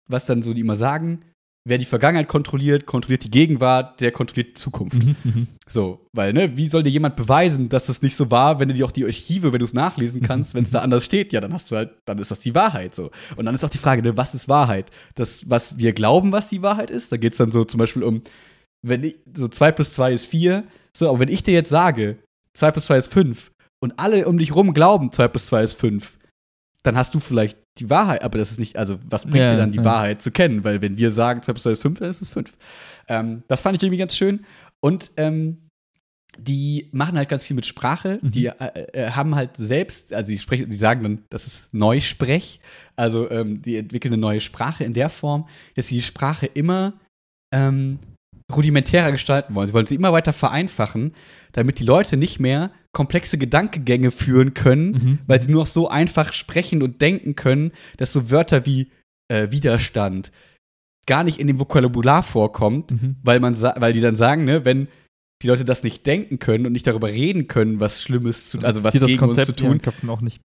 was 0.08 0.26
dann 0.26 0.42
so 0.42 0.52
die 0.54 0.62
immer 0.62 0.76
sagen, 0.76 1.22
wer 1.68 1.78
die 1.78 1.84
Vergangenheit 1.84 2.26
kontrolliert, 2.26 2.86
kontrolliert 2.86 3.22
die 3.22 3.30
Gegenwart, 3.30 4.00
der 4.00 4.12
kontrolliert 4.12 4.48
die 4.48 4.54
Zukunft. 4.54 5.04
Mhm, 5.04 5.16
mhm. 5.22 5.46
So, 5.68 6.06
weil, 6.12 6.32
ne, 6.32 6.56
wie 6.56 6.66
soll 6.68 6.82
dir 6.82 6.90
jemand 6.90 7.16
beweisen, 7.16 7.68
dass 7.68 7.86
das 7.86 8.00
nicht 8.02 8.16
so 8.16 8.30
war, 8.30 8.58
wenn 8.58 8.68
du 8.68 8.74
dir 8.74 8.86
auch 8.86 8.90
die 8.90 9.04
Archive, 9.04 9.52
wenn 9.52 9.58
du 9.58 9.66
es 9.66 9.74
nachlesen 9.74 10.22
kannst, 10.22 10.54
wenn 10.54 10.64
es 10.64 10.70
da 10.70 10.80
anders 10.80 11.04
steht, 11.04 11.32
ja, 11.32 11.40
dann 11.40 11.52
hast 11.52 11.70
du 11.70 11.76
halt, 11.76 11.90
dann 12.06 12.18
ist 12.18 12.30
das 12.30 12.40
die 12.40 12.54
Wahrheit 12.54 12.94
so. 12.94 13.10
Und 13.36 13.44
dann 13.44 13.54
ist 13.54 13.62
auch 13.62 13.70
die 13.70 13.78
Frage, 13.78 14.02
ne, 14.02 14.16
was 14.16 14.34
ist 14.34 14.48
Wahrheit? 14.48 14.90
Das, 15.14 15.48
was 15.48 15.76
wir 15.78 15.92
glauben, 15.92 16.32
was 16.32 16.48
die 16.48 16.62
Wahrheit 16.62 16.90
ist, 16.90 17.12
da 17.12 17.18
geht 17.18 17.32
es 17.32 17.38
dann 17.38 17.52
so 17.52 17.64
zum 17.64 17.78
Beispiel 17.78 18.02
um, 18.02 18.22
wenn 18.82 19.04
ich, 19.04 19.16
so 19.36 19.46
2 19.46 19.72
plus 19.72 19.92
2 19.92 20.14
ist 20.14 20.26
4, 20.26 20.64
so, 20.96 21.08
aber 21.10 21.20
wenn 21.20 21.28
ich 21.28 21.42
dir 21.42 21.52
jetzt 21.52 21.70
sage, 21.70 22.16
2 22.54 22.70
plus 22.70 22.86
2 22.86 22.98
ist 22.98 23.12
5 23.12 23.52
und 23.80 23.98
alle 23.98 24.26
um 24.28 24.38
dich 24.38 24.54
rum 24.54 24.74
glauben, 24.74 25.12
2 25.12 25.28
plus 25.28 25.46
2 25.46 25.62
ist 25.62 25.72
5, 25.74 26.18
dann 26.82 26.96
hast 26.96 27.14
du 27.14 27.20
vielleicht 27.20 27.58
die 27.78 27.90
Wahrheit, 27.90 28.22
aber 28.22 28.38
das 28.38 28.50
ist 28.50 28.58
nicht, 28.58 28.76
also 28.76 28.98
was 29.08 29.24
bringt 29.24 29.38
Ja, 29.38 29.52
dir 29.52 29.58
dann 29.58 29.72
die 29.72 29.78
ja. 29.78 29.84
Wahrheit 29.84 30.22
zu 30.22 30.30
kennen? 30.30 30.64
Weil 30.64 30.82
wenn 30.82 30.96
wir 30.96 31.10
sagen, 31.10 31.42
2 31.42 31.52
plus 31.52 31.62
2 31.64 31.70
ist 31.72 31.82
5, 31.82 31.98
dann 31.98 32.10
ist 32.10 32.22
es 32.22 32.28
5. 32.28 32.56
Ähm, 33.08 33.42
das 33.48 33.62
fand 33.62 33.76
ich 33.76 33.82
irgendwie 33.82 33.98
ganz 33.98 34.16
schön. 34.16 34.44
Und 34.80 35.10
ähm, 35.16 35.68
die 36.38 36.88
machen 36.92 37.18
halt 37.18 37.28
ganz 37.28 37.44
viel 37.44 37.56
mit 37.56 37.66
Sprache. 37.66 38.18
Mhm. 38.22 38.30
Die 38.30 38.46
äh, 38.46 38.52
äh, 38.92 39.10
haben 39.10 39.34
halt 39.34 39.56
selbst, 39.56 40.12
also 40.12 40.30
die 40.30 40.38
sprechen, 40.38 40.70
die 40.70 40.76
sagen 40.76 41.02
dann, 41.02 41.24
das 41.28 41.46
ist 41.46 41.74
Neusprech. 41.74 42.60
Also 42.96 43.30
ähm, 43.30 43.62
die 43.62 43.76
entwickeln 43.76 44.14
eine 44.14 44.20
neue 44.20 44.40
Sprache 44.40 44.84
in 44.84 44.94
der 44.94 45.08
Form, 45.10 45.48
dass 45.74 45.88
sie 45.88 45.96
die 45.96 46.02
Sprache 46.02 46.46
immer 46.46 46.94
ähm, 47.52 47.98
rudimentärer 48.56 49.12
gestalten 49.12 49.54
wollen. 49.54 49.68
Sie 49.68 49.74
wollen 49.74 49.86
sie 49.86 49.94
immer 49.94 50.12
weiter 50.12 50.32
vereinfachen, 50.32 51.14
damit 51.52 51.78
die 51.78 51.84
Leute 51.84 52.16
nicht 52.16 52.40
mehr 52.40 52.70
komplexe 52.92 53.38
Gedankengänge 53.38 54.10
führen 54.10 54.54
können, 54.54 54.90
Mhm. 54.92 55.18
weil 55.26 55.40
sie 55.40 55.50
nur 55.50 55.62
noch 55.62 55.66
so 55.68 55.88
einfach 55.88 56.32
sprechen 56.32 56.82
und 56.82 57.00
denken 57.00 57.36
können, 57.36 57.72
dass 57.96 58.12
so 58.12 58.30
Wörter 58.30 58.66
wie 58.66 58.90
äh, 59.30 59.50
Widerstand 59.52 60.32
gar 61.06 61.22
nicht 61.24 61.38
in 61.38 61.46
dem 61.46 61.58
Vokabular 61.60 62.22
vorkommt, 62.22 62.90
Mhm. 62.90 63.16
weil 63.22 63.40
man 63.40 63.60
weil 63.60 63.92
die 63.92 64.00
dann 64.00 64.16
sagen, 64.16 64.44
ne, 64.44 64.64
wenn 64.64 64.88
die 65.42 65.46
Leute 65.46 65.64
das 65.64 65.82
nicht 65.82 66.04
denken 66.06 66.38
können 66.38 66.66
und 66.66 66.72
nicht 66.72 66.86
darüber 66.86 67.08
reden 67.08 67.46
können, 67.48 67.80
was 67.80 68.02
Schlimmes 68.02 68.50
zu, 68.50 68.58
also 68.60 68.84
was 68.84 68.92
gegen 68.92 69.04
uns 69.06 69.12
zu 69.12 69.18
Konzept 69.18 69.60
in 69.60 69.66
ihren 69.66 69.72
tun, 69.78 69.82
Köpfen 69.82 70.10
auch 70.10 70.20
nicht. 70.20 70.40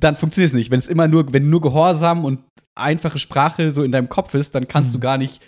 dann 0.00 0.16
funktioniert 0.16 0.50
es 0.50 0.54
nicht. 0.56 0.70
Wenn 0.70 0.78
es 0.78 0.88
immer 0.88 1.06
nur, 1.06 1.32
wenn 1.32 1.50
nur 1.50 1.60
Gehorsam 1.60 2.24
und 2.24 2.40
einfache 2.74 3.18
Sprache 3.18 3.70
so 3.72 3.82
in 3.84 3.92
deinem 3.92 4.08
Kopf 4.08 4.34
ist, 4.34 4.54
dann 4.54 4.66
kannst 4.68 4.90
Mhm. 4.90 4.94
du 4.94 5.00
gar 5.00 5.18
nicht 5.18 5.40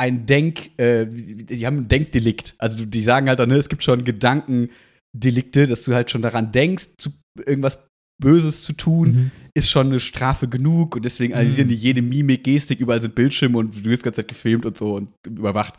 ein 0.00 0.26
Denk, 0.26 0.78
äh, 0.78 1.06
die 1.06 1.66
haben 1.66 1.78
ein 1.78 1.88
Denkdelikt. 1.88 2.54
Also 2.58 2.84
die 2.84 3.02
sagen 3.02 3.28
halt 3.28 3.38
dann, 3.40 3.48
ne, 3.48 3.56
es 3.56 3.68
gibt 3.68 3.82
schon 3.82 4.04
Gedankendelikte, 4.04 5.66
dass 5.66 5.84
du 5.84 5.94
halt 5.94 6.10
schon 6.10 6.22
daran 6.22 6.52
denkst, 6.52 6.88
zu 6.98 7.10
irgendwas 7.46 7.78
Böses 8.20 8.62
zu 8.62 8.72
tun, 8.72 9.08
Mhm. 9.08 9.30
ist 9.54 9.70
schon 9.70 9.86
eine 9.88 10.00
Strafe 10.00 10.48
genug 10.48 10.96
und 10.96 11.04
deswegen 11.04 11.34
analysieren 11.34 11.68
Mhm. 11.68 11.72
die 11.72 11.76
jede 11.76 12.02
Mimik, 12.02 12.42
Gestik, 12.44 12.80
überall 12.80 13.00
sind 13.00 13.14
Bildschirme 13.14 13.58
und 13.58 13.74
du 13.84 13.90
wirst 13.90 14.02
die 14.02 14.04
ganze 14.06 14.22
Zeit 14.22 14.28
gefilmt 14.28 14.66
und 14.66 14.76
so 14.76 14.94
und 14.94 15.10
überwacht. 15.26 15.74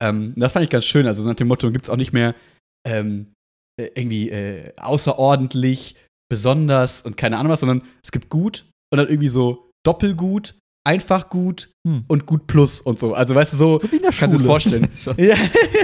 Ähm, 0.00 0.32
das 0.36 0.52
fand 0.52 0.64
ich 0.64 0.70
ganz 0.70 0.86
schön. 0.86 1.06
Also 1.06 1.26
nach 1.28 1.36
dem 1.36 1.48
Motto 1.48 1.70
gibt 1.70 1.84
es 1.84 1.90
auch 1.90 1.96
nicht 1.96 2.12
mehr 2.14 2.34
ähm, 2.88 3.26
äh, 3.78 3.88
irgendwie 3.94 4.30
äh, 4.30 4.72
außerordentlich, 4.76 5.96
besonders 6.30 7.02
und 7.02 7.18
keine 7.18 7.36
Ahnung 7.38 7.52
was, 7.52 7.60
sondern 7.60 7.82
es 8.02 8.10
gibt 8.10 8.30
gut 8.30 8.64
und 8.90 8.96
dann 8.98 9.08
irgendwie 9.08 9.28
so 9.28 9.70
doppelgut, 9.84 10.54
einfach 10.84 11.28
gut 11.28 11.70
Hm. 11.86 12.04
und 12.08 12.26
gut 12.26 12.46
plus 12.46 12.80
und 12.80 12.98
so. 12.98 13.12
Also 13.14 13.34
weißt 13.34 13.52
du, 13.54 13.56
so, 13.56 13.78
So 13.80 13.90
wie 13.90 13.96
in 13.96 14.02
der 14.02 14.12
kannst 14.12 14.36
du 14.36 14.40
es 14.40 14.46
vorstellen. 14.46 14.88
Ja, 15.16 15.34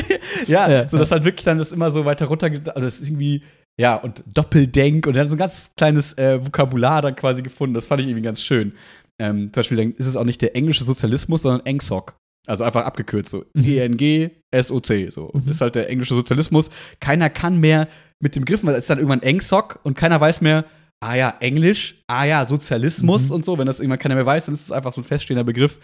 ja, 0.46 0.70
Ja, 0.70 0.88
so 0.88 0.96
dass 0.98 1.10
halt 1.10 1.24
wirklich 1.24 1.44
dann 1.44 1.58
das 1.58 1.72
immer 1.72 1.90
so 1.90 2.04
weiter 2.04 2.26
runter, 2.26 2.46
also 2.46 2.80
das 2.80 3.00
ist 3.00 3.08
irgendwie, 3.08 3.42
ja, 3.80 3.96
und 3.96 4.22
Doppeldenk 4.26 5.06
und 5.06 5.14
er 5.16 5.22
hat 5.22 5.30
so 5.30 5.36
ein 5.36 5.38
ganz 5.38 5.70
kleines 5.76 6.12
äh, 6.18 6.44
Vokabular 6.44 7.02
dann 7.02 7.14
quasi 7.16 7.42
gefunden. 7.42 7.74
Das 7.74 7.86
fand 7.86 8.00
ich 8.00 8.06
irgendwie 8.08 8.24
ganz 8.24 8.42
schön. 8.42 8.72
Ähm, 9.20 9.52
zum 9.52 9.60
Beispiel 9.60 9.76
dann 9.76 9.92
ist 9.94 10.06
es 10.06 10.14
auch 10.16 10.24
nicht 10.24 10.40
der 10.42 10.54
englische 10.56 10.84
Sozialismus, 10.84 11.42
sondern 11.42 11.64
EngSoc. 11.66 12.16
Also 12.46 12.64
einfach 12.64 12.84
abgekürzt, 12.84 13.30
so 13.30 13.44
Mhm. 13.54 13.64
E-N-G-S-O-C. 13.64 15.10
So. 15.10 15.30
Mhm. 15.34 15.48
Ist 15.50 15.60
halt 15.60 15.74
der 15.74 15.90
englische 15.90 16.14
Sozialismus. 16.14 16.70
Keiner 17.00 17.28
kann 17.30 17.58
mehr 17.60 17.88
mit 18.20 18.36
dem 18.36 18.44
Griffen, 18.44 18.66
weil 18.66 18.74
es 18.74 18.84
ist 18.84 18.90
dann 18.90 18.98
irgendwann 18.98 19.22
EngSoc 19.22 19.80
und 19.82 19.96
keiner 19.96 20.20
weiß 20.20 20.40
mehr, 20.40 20.64
ah 21.00 21.14
ja, 21.14 21.34
Englisch, 21.40 22.02
ah 22.08 22.24
ja, 22.24 22.44
Sozialismus 22.46 23.28
Mhm. 23.28 23.34
und 23.36 23.44
so. 23.44 23.58
Wenn 23.58 23.66
das 23.66 23.80
irgendwann 23.80 23.98
keiner 23.98 24.14
mehr 24.14 24.26
weiß, 24.26 24.46
dann 24.46 24.54
ist 24.54 24.62
es 24.62 24.72
einfach 24.72 24.92
so 24.92 25.00
ein 25.00 25.04
feststehender 25.04 25.44
Begriff. 25.44 25.78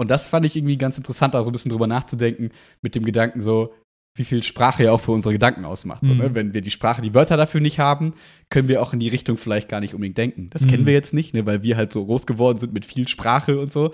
Und 0.00 0.10
das 0.10 0.28
fand 0.28 0.44
ich 0.46 0.56
irgendwie 0.56 0.76
ganz 0.76 0.96
interessant, 0.98 1.34
da 1.34 1.42
so 1.44 1.50
ein 1.50 1.52
bisschen 1.52 1.70
drüber 1.70 1.86
nachzudenken, 1.86 2.50
mit 2.82 2.94
dem 2.94 3.04
Gedanken 3.04 3.40
so, 3.40 3.72
wie 4.16 4.24
viel 4.24 4.42
Sprache 4.44 4.84
ja 4.84 4.92
auch 4.92 5.00
für 5.00 5.10
unsere 5.12 5.32
Gedanken 5.32 5.64
ausmacht. 5.64 6.02
So, 6.06 6.12
Mhm. 6.12 6.18
ne? 6.18 6.34
Wenn 6.34 6.54
wir 6.54 6.60
die 6.62 6.70
Sprache, 6.70 7.02
die 7.02 7.14
Wörter 7.14 7.36
dafür 7.36 7.60
nicht 7.60 7.78
haben, 7.80 8.14
können 8.50 8.68
wir 8.68 8.80
auch 8.82 8.92
in 8.92 9.00
die 9.00 9.08
Richtung 9.08 9.36
vielleicht 9.36 9.68
gar 9.68 9.80
nicht 9.80 9.94
unbedingt 9.94 10.18
denken. 10.18 10.50
Das 10.50 10.62
Mhm. 10.62 10.68
kennen 10.68 10.86
wir 10.86 10.92
jetzt 10.92 11.14
nicht, 11.14 11.34
ne? 11.34 11.46
weil 11.46 11.62
wir 11.64 11.76
halt 11.76 11.92
so 11.92 12.04
groß 12.06 12.26
geworden 12.26 12.58
sind 12.58 12.72
mit 12.72 12.86
viel 12.86 13.08
Sprache 13.08 13.58
und 13.58 13.72
so. 13.72 13.92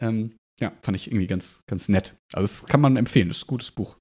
Ähm, 0.00 0.32
ja, 0.60 0.72
fand 0.82 0.96
ich 0.96 1.08
irgendwie 1.08 1.26
ganz, 1.26 1.60
ganz 1.68 1.88
nett. 1.88 2.14
Also 2.34 2.42
das 2.42 2.66
kann 2.66 2.80
man 2.82 2.96
empfehlen, 2.96 3.28
das 3.28 3.38
ist 3.38 3.44
ein 3.44 3.48
gutes 3.48 3.70
Buch. 3.70 3.96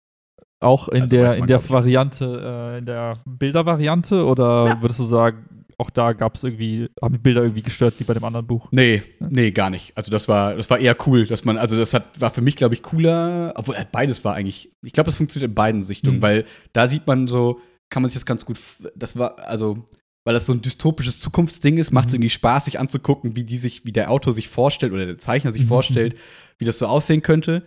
Auch 0.64 0.90
in 0.90 1.02
Also 1.04 1.16
der, 1.16 1.28
man, 1.30 1.38
in 1.40 1.48
der. 1.48 1.70
Variante, 1.70 2.72
äh, 2.76 2.78
in 2.80 2.86
der 2.86 3.18
Bildervariante 3.26 4.26
oder 4.26 4.68
Ja. 4.68 4.82
würdest 4.82 5.00
du 5.00 5.06
sagen, 5.06 5.46
auch 5.82 5.90
da 5.90 6.14
gab 6.14 6.36
es 6.36 6.44
irgendwie, 6.44 6.88
haben 7.02 7.14
die 7.14 7.20
Bilder 7.20 7.42
irgendwie 7.42 7.62
gestört, 7.64 7.96
wie 8.00 8.04
bei 8.04 8.14
dem 8.14 8.24
anderen 8.24 8.48
Buch. 8.48 8.70
Nee, 8.72 9.04
nee, 9.20 9.52
gar 9.52 9.70
nicht. 9.70 9.98
Also 9.98 10.12
das 10.12 10.28
war, 10.28 10.56
das 10.56 10.70
war 10.70 10.80
eher 10.80 10.96
cool, 11.08 11.26
dass 11.26 11.44
man, 11.44 11.58
also 11.58 11.76
das 11.78 11.94
hat, 11.94 12.22
war 12.22 12.32
für 12.32 12.42
mich, 12.42 12.56
glaube 12.56 12.74
ich, 12.76 12.82
cooler, 12.84 13.54
obwohl 13.56 13.76
äh, 13.76 13.86
beides 13.92 14.24
war 14.24 14.36
eigentlich, 14.36 14.72
ich 14.84 14.94
glaube, 14.94 15.08
das 15.10 15.16
funktioniert 15.16 15.50
in 15.50 15.56
beiden 15.56 15.84
Sichtungen, 15.84 16.18
Mhm. 16.20 16.22
weil 16.22 16.46
da 16.74 16.88
sieht 16.88 17.08
man 17.08 17.28
so, 17.28 17.60
kann 17.90 18.02
man 18.04 18.10
sich 18.10 18.16
das 18.16 18.26
ganz 18.26 18.46
gut, 18.46 18.58
das 18.96 19.18
war, 19.18 19.40
also, 19.40 19.84
weil 20.24 20.34
das 20.36 20.46
so 20.46 20.54
ein 20.54 20.62
dystopisches 20.62 21.20
Zukunftsding 21.20 21.78
ist, 21.78 21.92
macht 21.92 22.08
es 22.08 22.14
Mhm. 22.14 22.18
irgendwie 22.18 22.30
Spaß, 22.30 22.66
sich 22.66 22.80
anzugucken, 22.80 23.36
wie 23.36 23.44
die 23.44 23.58
sich, 23.58 23.84
wie 23.86 23.92
der 23.92 24.12
Autor 24.12 24.32
sich 24.34 24.48
vorstellt 24.50 24.94
oder 24.94 25.06
der 25.08 25.18
Zeichner 25.18 25.52
sich 25.52 25.64
Mhm, 25.64 25.68
vorstellt, 25.68 26.16
wie 26.60 26.66
das 26.66 26.78
so 26.78 26.86
aussehen 26.86 27.22
könnte. 27.24 27.64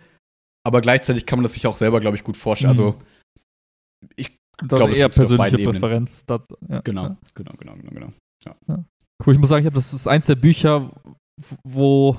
Aber 0.65 0.81
gleichzeitig 0.81 1.25
kann 1.27 1.37
man 1.37 1.43
das 1.43 1.53
sich 1.53 1.67
auch 1.67 1.77
selber, 1.77 1.99
glaube 1.99 2.15
ich, 2.17 2.23
gut 2.23 2.37
vorstellen. 2.37 2.73
Mhm. 2.73 2.79
Also, 2.79 2.95
ich 4.15 4.37
Da 4.57 4.77
glaube, 4.77 4.93
es 4.93 4.99
eher 4.99 5.09
persönliche. 5.09 5.57
Präferenz. 5.69 6.25
Da, 6.25 6.39
ja, 6.69 6.81
Genau, 6.81 7.03
Ja. 7.03 7.17
genau, 7.33 7.51
genau, 7.57 7.73
genau, 7.75 7.89
genau. 7.93 8.83
Cool, 9.25 9.33
ich 9.33 9.39
muss 9.39 9.49
sagen, 9.49 9.61
ich 9.61 9.67
hab, 9.67 9.73
das 9.73 9.93
ist 9.93 10.07
eins 10.07 10.25
der 10.25 10.35
Bücher, 10.35 10.91
wo 11.63 12.17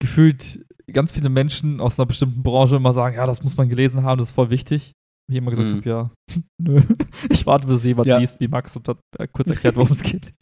gefühlt 0.00 0.64
ganz 0.92 1.12
viele 1.12 1.28
Menschen 1.28 1.80
aus 1.80 1.98
einer 1.98 2.06
bestimmten 2.06 2.42
Branche 2.42 2.76
immer 2.76 2.92
sagen, 2.92 3.16
ja, 3.16 3.26
das 3.26 3.42
muss 3.42 3.56
man 3.56 3.68
gelesen 3.68 4.02
haben, 4.02 4.18
das 4.18 4.28
ist 4.30 4.34
voll 4.34 4.50
wichtig. 4.50 4.92
Und 5.28 5.34
ich 5.34 5.38
immer 5.38 5.50
gesagt 5.50 5.70
Mhm. 5.70 5.76
habe, 5.76 5.88
ja, 5.88 6.10
nö, 6.60 6.82
ich 7.30 7.46
warte, 7.46 7.66
bis 7.66 7.84
jemand 7.84 8.06
Ja. 8.08 8.18
liest 8.18 8.40
wie 8.40 8.48
Max 8.48 8.76
und 8.76 8.88
hat 8.88 8.98
äh, 9.18 9.26
kurz 9.28 9.48
erklärt, 9.48 9.76
worum 9.76 9.90
es 9.92 10.02
geht. 10.02 10.34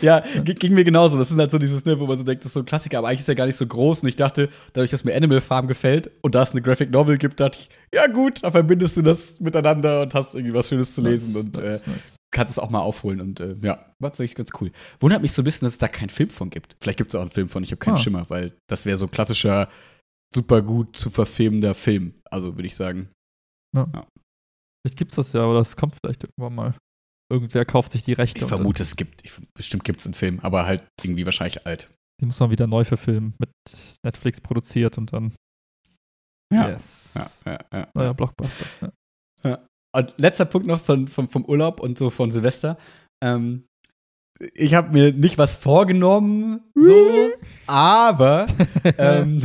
Ja, 0.00 0.20
gi- 0.42 0.54
ging 0.54 0.72
mir 0.74 0.84
genauso. 0.84 1.18
Das 1.18 1.30
ist 1.30 1.38
halt 1.38 1.50
so 1.50 1.58
dieses, 1.58 1.84
ne, 1.84 2.00
wo 2.00 2.06
man 2.06 2.16
so 2.16 2.24
denkt, 2.24 2.42
das 2.44 2.50
ist 2.50 2.54
so 2.54 2.60
ein 2.60 2.66
Klassiker, 2.66 2.98
aber 2.98 3.08
eigentlich 3.08 3.20
ist 3.20 3.28
er 3.28 3.34
gar 3.34 3.44
nicht 3.46 3.56
so 3.56 3.66
groß. 3.66 4.02
Und 4.02 4.08
ich 4.08 4.16
dachte, 4.16 4.48
dadurch, 4.72 4.90
dass 4.90 5.04
mir 5.04 5.14
Animal 5.14 5.40
Farm 5.42 5.66
gefällt 5.66 6.10
und 6.22 6.34
da 6.34 6.42
es 6.42 6.52
eine 6.52 6.62
Graphic 6.62 6.90
Novel 6.90 7.18
gibt, 7.18 7.40
dachte 7.40 7.58
ich, 7.60 7.68
ja 7.94 8.06
gut, 8.06 8.42
da 8.42 8.50
verbindest 8.50 8.96
du 8.96 9.02
das 9.02 9.38
miteinander 9.38 10.02
und 10.02 10.14
hast 10.14 10.34
irgendwie 10.34 10.54
was 10.54 10.68
Schönes 10.68 10.94
zu 10.94 11.02
lesen 11.02 11.34
Nice, 11.34 11.44
und 11.44 11.56
nice, 11.58 11.82
äh, 11.82 11.90
nice. 11.90 12.16
kannst 12.30 12.52
es 12.52 12.58
auch 12.58 12.70
mal 12.70 12.80
aufholen. 12.80 13.20
Und 13.20 13.40
äh, 13.40 13.54
ja, 13.60 13.74
war 14.00 14.10
tatsächlich 14.10 14.34
ganz 14.34 14.50
cool. 14.60 14.70
Wundert 15.00 15.20
mich 15.20 15.32
so 15.32 15.42
ein 15.42 15.44
bisschen, 15.44 15.66
dass 15.66 15.72
es 15.74 15.78
da 15.78 15.88
keinen 15.88 16.08
Film 16.08 16.30
von 16.30 16.48
gibt. 16.48 16.76
Vielleicht 16.80 16.98
gibt 16.98 17.10
es 17.10 17.14
auch 17.14 17.20
einen 17.22 17.30
Film 17.30 17.48
von, 17.50 17.62
ich 17.62 17.70
habe 17.70 17.78
keinen 17.78 17.94
Ah. 17.96 17.98
Schimmer, 17.98 18.24
weil 18.30 18.54
das 18.70 18.86
wäre 18.86 18.96
so 18.96 19.06
klassischer, 19.06 19.68
super 20.34 20.62
gut 20.62 20.96
zu 20.96 21.10
verfilmender 21.10 21.74
Film. 21.74 22.14
Also 22.30 22.56
würde 22.56 22.66
ich 22.66 22.76
sagen. 22.76 23.10
Vielleicht 23.74 24.96
gibt's 24.96 25.16
das 25.16 25.32
ja, 25.34 25.42
aber 25.42 25.54
das 25.54 25.76
kommt 25.76 25.96
vielleicht 26.02 26.24
irgendwann 26.24 26.54
mal. 26.54 26.74
Irgendwer 27.28 27.64
kauft 27.64 27.92
sich 27.92 28.02
die 28.02 28.12
Rechte. 28.12 28.44
Ich 28.44 28.48
vermute, 28.48 28.82
es 28.82 28.96
gibt, 28.96 29.24
ich, 29.24 29.32
bestimmt 29.54 29.84
gibt 29.84 30.00
es 30.00 30.06
einen 30.06 30.14
Film, 30.14 30.38
aber 30.40 30.66
halt 30.66 30.86
irgendwie 31.02 31.24
wahrscheinlich 31.24 31.66
alt. 31.66 31.90
Die 32.20 32.26
muss 32.26 32.38
man 32.40 32.50
wieder 32.50 32.66
neu 32.66 32.84
verfilmen, 32.84 33.34
mit 33.38 33.50
Netflix 34.04 34.40
produziert 34.40 34.96
und 34.96 35.12
dann. 35.12 35.34
Ja. 36.52 36.70
Yes. 36.70 37.14
Ja, 37.44 37.52
ja, 37.52 37.58
ja. 37.72 37.88
Neuer 37.94 38.14
Blockbuster. 38.14 38.66
Ja. 39.42 39.66
Und 39.94 40.14
letzter 40.18 40.44
Punkt 40.44 40.66
noch 40.66 40.80
von, 40.80 41.08
von, 41.08 41.28
vom 41.28 41.44
Urlaub 41.44 41.80
und 41.80 41.98
so 41.98 42.10
von 42.10 42.30
Silvester. 42.30 42.78
Ähm, 43.22 43.66
ich 44.54 44.74
habe 44.74 44.92
mir 44.92 45.12
nicht 45.12 45.38
was 45.38 45.56
vorgenommen, 45.56 46.60
so, 46.74 47.30
aber 47.66 48.46
ähm, 48.98 49.42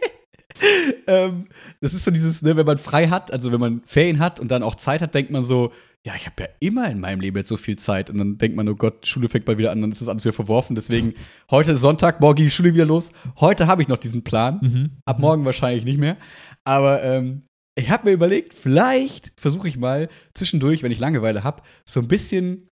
ähm, 1.06 1.46
das 1.80 1.94
ist 1.94 2.04
so 2.04 2.10
dieses, 2.10 2.42
ne, 2.42 2.56
wenn 2.56 2.66
man 2.66 2.78
frei 2.78 3.08
hat, 3.08 3.32
also 3.32 3.52
wenn 3.52 3.60
man 3.60 3.82
Ferien 3.84 4.18
hat 4.18 4.40
und 4.40 4.48
dann 4.48 4.62
auch 4.62 4.74
Zeit 4.74 5.00
hat, 5.02 5.14
denkt 5.14 5.30
man 5.30 5.44
so, 5.44 5.72
ja, 6.06 6.14
ich 6.16 6.24
habe 6.26 6.42
ja 6.42 6.48
immer 6.60 6.90
in 6.90 6.98
meinem 6.98 7.20
Leben 7.20 7.36
jetzt 7.36 7.48
so 7.48 7.56
viel 7.58 7.76
Zeit. 7.76 8.08
Und 8.08 8.18
dann 8.18 8.38
denkt 8.38 8.56
man, 8.56 8.68
oh 8.68 8.74
Gott, 8.74 9.06
Schule 9.06 9.28
fängt 9.28 9.44
bald 9.44 9.58
wieder 9.58 9.70
an, 9.70 9.82
dann 9.82 9.92
ist 9.92 10.00
das 10.00 10.08
alles 10.08 10.24
wieder 10.24 10.32
verworfen. 10.32 10.74
Deswegen, 10.74 11.12
heute 11.50 11.72
ist 11.72 11.80
Sonntag, 11.82 12.20
morgen 12.20 12.36
geht 12.36 12.46
die 12.46 12.50
Schule 12.50 12.72
wieder 12.72 12.86
los. 12.86 13.12
Heute 13.38 13.66
habe 13.66 13.82
ich 13.82 13.88
noch 13.88 13.98
diesen 13.98 14.24
Plan. 14.24 14.58
Mhm. 14.62 14.90
Ab 15.04 15.18
morgen 15.18 15.44
wahrscheinlich 15.44 15.84
nicht 15.84 15.98
mehr. 15.98 16.16
Aber 16.64 17.02
ähm, 17.02 17.42
ich 17.78 17.90
habe 17.90 18.06
mir 18.08 18.12
überlegt, 18.12 18.54
vielleicht 18.54 19.32
versuche 19.38 19.68
ich 19.68 19.76
mal 19.76 20.08
zwischendurch, 20.34 20.82
wenn 20.82 20.90
ich 20.92 20.98
Langeweile 20.98 21.44
habe, 21.44 21.62
so 21.86 22.00
ein 22.00 22.08
bisschen 22.08 22.68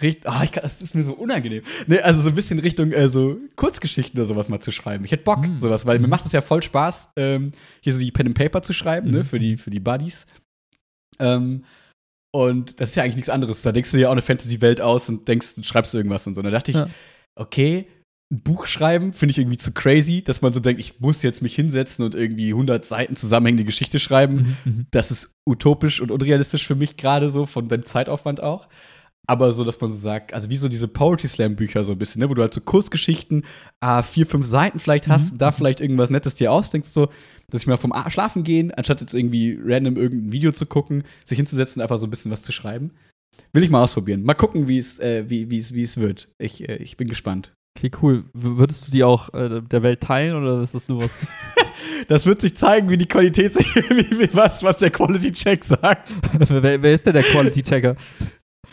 Richtung. 0.00 0.32
Ah, 0.32 0.44
ich 0.44 0.52
kann, 0.52 0.62
das 0.62 0.80
ist 0.80 0.94
mir 0.94 1.02
so 1.02 1.12
unangenehm. 1.12 1.62
Nee, 1.88 1.98
also 1.98 2.22
so 2.22 2.28
ein 2.28 2.34
bisschen 2.36 2.58
Richtung 2.60 2.92
äh, 2.92 3.08
so 3.10 3.36
Kurzgeschichten 3.56 4.18
oder 4.18 4.26
sowas 4.28 4.48
mal 4.48 4.60
zu 4.60 4.70
schreiben. 4.70 5.04
Ich 5.04 5.10
hätte 5.10 5.24
Bock, 5.24 5.40
Mhm. 5.46 5.58
sowas, 5.58 5.86
weil 5.86 5.98
mir 5.98 6.06
macht 6.08 6.24
es 6.24 6.32
ja 6.32 6.40
voll 6.40 6.62
Spaß, 6.62 7.10
ähm, 7.16 7.50
hier 7.82 7.92
so 7.94 7.98
die 7.98 8.12
Pen 8.12 8.28
and 8.28 8.38
Paper 8.38 8.62
zu 8.62 8.72
schreiben, 8.72 9.10
ne, 9.10 9.18
Mhm. 9.18 9.24
für 9.24 9.38
die, 9.40 9.56
für 9.56 9.70
die 9.70 9.80
Buddies. 9.80 10.26
Ähm, 11.18 11.64
und 12.32 12.80
das 12.80 12.90
ist 12.90 12.96
ja 12.96 13.02
eigentlich 13.02 13.16
nichts 13.16 13.30
anderes. 13.30 13.62
Da 13.62 13.72
denkst 13.72 13.90
du 13.90 13.96
dir 13.96 14.08
auch 14.08 14.12
eine 14.12 14.22
Fantasy-Welt 14.22 14.80
aus 14.80 15.08
und 15.08 15.26
denkst, 15.28 15.54
du 15.56 15.62
schreibst 15.62 15.94
irgendwas 15.94 16.26
und 16.26 16.34
so. 16.34 16.40
Und 16.40 16.44
da 16.44 16.50
dachte 16.50 16.70
ich, 16.70 16.76
Ja. 16.76 16.88
okay, 17.34 17.86
ein 18.32 18.42
Buch 18.42 18.66
schreiben 18.66 19.12
finde 19.12 19.32
ich 19.32 19.38
irgendwie 19.38 19.56
zu 19.56 19.72
crazy, 19.72 20.22
dass 20.22 20.40
man 20.40 20.52
so 20.52 20.60
denkt, 20.60 20.78
ich 20.80 21.00
muss 21.00 21.22
jetzt 21.22 21.42
mich 21.42 21.54
hinsetzen 21.56 22.04
und 22.04 22.14
irgendwie 22.14 22.50
100 22.50 22.84
Seiten 22.84 23.16
zusammenhängende 23.16 23.64
Geschichte 23.64 23.98
schreiben. 23.98 24.56
Mhm. 24.64 24.72
Mhm. 24.72 24.86
Das 24.92 25.10
ist 25.10 25.30
utopisch 25.44 26.00
und 26.00 26.12
unrealistisch 26.12 26.64
für 26.66 26.76
mich 26.76 26.96
gerade 26.96 27.28
so, 27.30 27.46
von 27.46 27.68
dem 27.68 27.84
Zeitaufwand 27.84 28.40
auch. 28.40 28.68
Aber 29.30 29.52
so, 29.52 29.62
dass 29.62 29.80
man 29.80 29.92
so 29.92 29.96
sagt, 29.96 30.34
also 30.34 30.50
wie 30.50 30.56
so 30.56 30.68
diese 30.68 30.88
Poetry 30.88 31.28
Slam 31.28 31.54
Bücher 31.54 31.84
so 31.84 31.92
ein 31.92 31.98
bisschen, 31.98 32.18
ne, 32.20 32.28
wo 32.28 32.34
du 32.34 32.42
halt 32.42 32.52
so 32.52 32.60
Kurzgeschichten, 32.60 33.44
ah, 33.78 34.02
vier, 34.02 34.26
fünf 34.26 34.44
Seiten 34.44 34.80
vielleicht 34.80 35.06
hast, 35.06 35.34
Mhm. 35.34 35.38
da 35.38 35.52
vielleicht 35.52 35.80
irgendwas 35.80 36.10
Nettes 36.10 36.34
dir 36.34 36.50
ausdenkst, 36.52 36.88
so, 36.88 37.10
dass 37.48 37.62
ich 37.62 37.68
mal 37.68 37.76
vom 37.76 37.92
Schlafen 38.08 38.42
gehen, 38.42 38.72
anstatt 38.72 39.00
jetzt 39.00 39.14
irgendwie 39.14 39.56
random 39.62 39.96
irgendein 39.96 40.32
Video 40.32 40.50
zu 40.50 40.66
gucken, 40.66 41.04
sich 41.24 41.36
hinzusetzen 41.36 41.78
und 41.78 41.84
einfach 41.84 41.98
so 41.98 42.08
ein 42.08 42.10
bisschen 42.10 42.32
was 42.32 42.42
zu 42.42 42.50
schreiben. 42.50 42.90
Will 43.52 43.62
ich 43.62 43.70
mal 43.70 43.84
ausprobieren. 43.84 44.24
Mal 44.24 44.34
gucken, 44.34 44.66
wie 44.66 44.78
es, 44.78 44.98
äh, 44.98 45.24
wie, 45.28 45.48
wie 45.48 45.60
es, 45.60 45.74
wie 45.74 45.84
es 45.84 45.96
wird. 45.96 46.28
Ich, 46.38 46.68
äh, 46.68 46.76
ich 46.76 46.96
bin 46.96 47.06
gespannt. 47.06 47.52
Okay, 47.78 47.92
cool. 48.02 48.24
W 48.34 48.58
würdest 48.58 48.88
du 48.88 48.90
die 48.90 49.04
auch 49.04 49.32
äh, 49.32 49.62
der 49.62 49.84
Welt 49.84 50.00
teilen 50.00 50.34
oder 50.34 50.60
ist 50.60 50.74
das 50.74 50.88
nur 50.88 51.02
was? 51.04 51.24
Das 52.08 52.24
wird 52.26 52.40
sich 52.40 52.56
zeigen, 52.56 52.88
wie 52.88 52.96
die 52.96 53.06
Qualität, 53.06 53.54
wie, 53.90 54.18
wie, 54.18 54.34
was, 54.34 54.62
was 54.62 54.78
der 54.78 54.90
Quality 54.90 55.32
Check 55.32 55.64
sagt. 55.64 56.10
wer, 56.48 56.82
wer 56.82 56.94
ist 56.94 57.06
denn 57.06 57.14
der 57.14 57.22
Quality 57.22 57.62
Checker? 57.62 57.96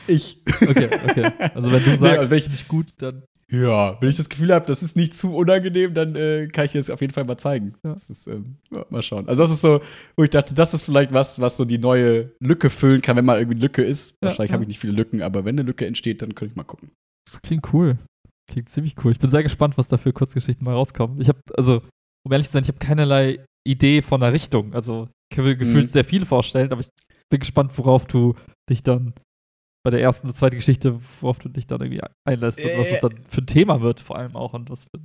Ich. 0.07 0.41
Okay, 0.61 0.89
okay. 1.07 1.31
Also 1.53 1.71
wenn 1.71 1.83
du 1.83 1.89
Nee, 1.89 1.95
sagst, 1.95 2.17
also 2.19 2.29
wenn 2.31 2.37
ich- 2.37 2.49
nicht 2.49 2.67
gut, 2.67 2.87
dann 2.97 3.23
Ja, 3.51 3.97
wenn 4.01 4.09
ich 4.09 4.17
das 4.17 4.27
Gefühl 4.29 4.53
habe, 4.53 4.65
das 4.65 4.83
ist 4.83 4.95
nicht 4.95 5.13
zu 5.13 5.33
unangenehm, 5.33 5.93
dann 5.93 6.15
äh, 6.15 6.47
kann 6.47 6.65
ich 6.65 6.71
dir 6.73 6.79
das 6.79 6.89
auf 6.89 6.99
jeden 7.01 7.13
Fall 7.13 7.23
mal 7.25 7.37
zeigen. 7.37 7.73
Ja. 7.83 7.93
Das 7.93 8.09
ist, 8.09 8.27
ähm, 8.27 8.57
ja, 8.71 8.85
mal 8.89 9.01
schauen. 9.01 9.27
Also 9.27 9.43
das 9.43 9.51
ist 9.51 9.61
so, 9.61 9.79
wo 10.17 10.23
ich 10.23 10.29
dachte, 10.29 10.53
das 10.53 10.73
ist 10.73 10.83
vielleicht 10.83 11.13
was, 11.13 11.39
was 11.39 11.55
so 11.57 11.63
die 11.65 11.77
neue 11.77 12.31
Lücke 12.41 12.69
füllen 12.69 13.01
kann, 13.01 13.15
wenn 13.15 13.25
mal 13.25 13.37
irgendwie 13.39 13.55
eine 13.55 13.61
Lücke 13.65 13.83
ist. 13.83 14.11
Ja, 14.21 14.27
Wahrscheinlich 14.29 14.51
habe 14.53 14.63
ich 14.63 14.67
nicht 14.67 14.79
viele 14.79 14.93
Lücken, 14.93 15.21
aber 15.21 15.45
wenn 15.45 15.55
eine 15.57 15.65
Lücke 15.67 15.85
entsteht, 15.85 16.21
dann 16.21 16.35
könnte 16.35 16.51
ich 16.51 16.55
mal 16.57 16.63
gucken. 16.63 16.91
das 17.31 17.41
klingt 17.41 17.73
cool. 17.73 17.97
Klingt 18.49 18.69
ziemlich 18.69 18.95
cool. 19.03 19.11
Ich 19.11 19.19
bin 19.19 19.29
sehr 19.29 19.43
gespannt, 19.43 19.77
was 19.77 19.87
da 19.89 19.97
für 19.97 20.13
Kurzgeschichten 20.13 20.63
mal 20.65 20.73
rauskommen. 20.73 21.19
Ich 21.19 21.27
habe, 21.29 21.39
also, 21.55 21.81
um 22.25 22.31
ehrlich 22.31 22.47
zu 22.47 22.53
sein, 22.53 22.63
ich 22.63 22.69
habe 22.69 22.79
keinerlei 22.79 23.39
Idee 23.67 24.01
von 24.01 24.21
der 24.21 24.31
Richtung. 24.31 24.73
Also, 24.73 25.09
ich 25.31 25.37
will 25.37 25.55
gefühlt 25.57 25.83
Mhm. 25.85 25.87
sehr 25.87 26.05
viel 26.05 26.25
vorstellen, 26.25 26.71
aber 26.71 26.79
ich 26.81 26.87
bin 27.29 27.39
gespannt, 27.41 27.71
worauf 27.77 28.05
du 28.07 28.35
dich 28.69 28.83
dann 28.83 29.13
bei 29.83 29.91
der 29.91 30.01
ersten 30.01 30.27
oder 30.27 30.35
zweiten 30.35 30.55
Geschichte, 30.57 30.99
worauf 31.21 31.39
du 31.39 31.49
dich 31.49 31.67
dann 31.67 31.81
irgendwie 31.81 32.01
einlässt 32.25 32.59
und 32.59 32.77
was 32.77 32.87
Äh. 32.87 32.93
es 32.95 32.99
dann 32.99 33.13
für 33.29 33.41
ein 33.41 33.47
Thema 33.47 33.81
wird, 33.81 33.99
vor 33.99 34.17
allem 34.17 34.35
auch 34.35 34.53
und 34.53 34.69
was 34.69 34.83
für 34.83 34.99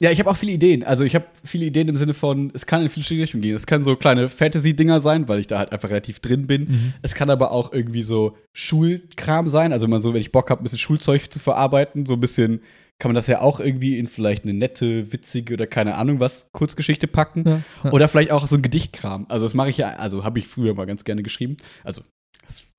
Ja, 0.00 0.10
ich 0.10 0.18
habe 0.18 0.30
auch 0.30 0.36
viele 0.36 0.52
Ideen. 0.52 0.84
Also 0.84 1.04
ich 1.04 1.14
habe 1.14 1.26
viele 1.44 1.66
Ideen 1.66 1.88
im 1.88 1.96
Sinne 1.96 2.14
von, 2.14 2.50
es 2.54 2.66
kann 2.66 2.82
in 2.82 2.88
viele 2.88 3.22
Richtungen 3.22 3.42
gehen. 3.42 3.56
Es 3.56 3.66
kann 3.66 3.82
so 3.84 3.96
kleine 3.96 4.28
Fantasy-Dinger 4.28 5.00
sein, 5.00 5.28
weil 5.28 5.40
ich 5.40 5.46
da 5.46 5.58
halt 5.58 5.72
einfach 5.72 5.90
relativ 5.90 6.20
drin 6.20 6.46
bin. 6.46 6.62
Mhm. 6.62 6.92
Es 7.02 7.14
kann 7.14 7.30
aber 7.30 7.50
auch 7.50 7.72
irgendwie 7.72 8.02
so 8.02 8.36
Schulkram 8.52 9.48
sein. 9.48 9.72
Also 9.72 9.84
wenn 9.84 9.90
man 9.90 10.02
so, 10.02 10.12
wenn 10.14 10.20
ich 10.20 10.32
Bock 10.32 10.50
habe, 10.50 10.62
ein 10.62 10.64
bisschen 10.64 10.78
Schulzeug 10.78 11.32
zu 11.32 11.38
verarbeiten, 11.38 12.06
so 12.06 12.14
ein 12.14 12.20
bisschen 12.20 12.60
kann 12.98 13.10
man 13.10 13.14
das 13.14 13.26
ja 13.26 13.42
auch 13.42 13.60
irgendwie 13.60 13.98
in 13.98 14.06
vielleicht 14.06 14.44
eine 14.44 14.54
nette, 14.54 15.12
witzige 15.12 15.54
oder 15.54 15.66
keine 15.66 15.96
Ahnung 15.96 16.18
was 16.18 16.48
Kurzgeschichte 16.52 17.06
packen. 17.06 17.44
Ja, 17.46 17.62
ja. 17.84 17.92
Oder 17.92 18.08
vielleicht 18.08 18.30
auch 18.30 18.46
so 18.46 18.56
ein 18.56 18.62
Gedichtkram. 18.62 19.26
Also 19.28 19.44
das 19.44 19.52
mache 19.52 19.68
ich 19.68 19.76
ja, 19.76 19.96
also 19.96 20.24
habe 20.24 20.38
ich 20.38 20.48
früher 20.48 20.72
mal 20.74 20.86
ganz 20.86 21.04
gerne 21.04 21.22
geschrieben. 21.22 21.56
Also 21.84 22.02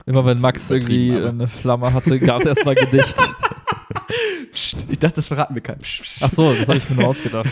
Immer 0.05 0.25
wenn 0.25 0.39
Max 0.39 0.69
irgendwie 0.71 1.13
aber- 1.13 1.29
eine 1.29 1.47
Flamme 1.47 1.93
hatte, 1.93 2.19
gab 2.19 2.41
es 2.41 2.47
erstmal 2.47 2.75
Gedicht. 2.75 3.15
Psst, 4.51 4.77
ich 4.89 4.99
dachte, 4.99 5.15
das 5.15 5.27
verraten 5.27 5.53
wir 5.55 5.61
keinem. 5.61 5.81
Ach 6.21 6.29
so, 6.29 6.53
das 6.53 6.67
habe 6.69 6.77
ich 6.77 6.89
mir 6.89 6.95
nur 6.97 7.07
ausgedacht. 7.09 7.49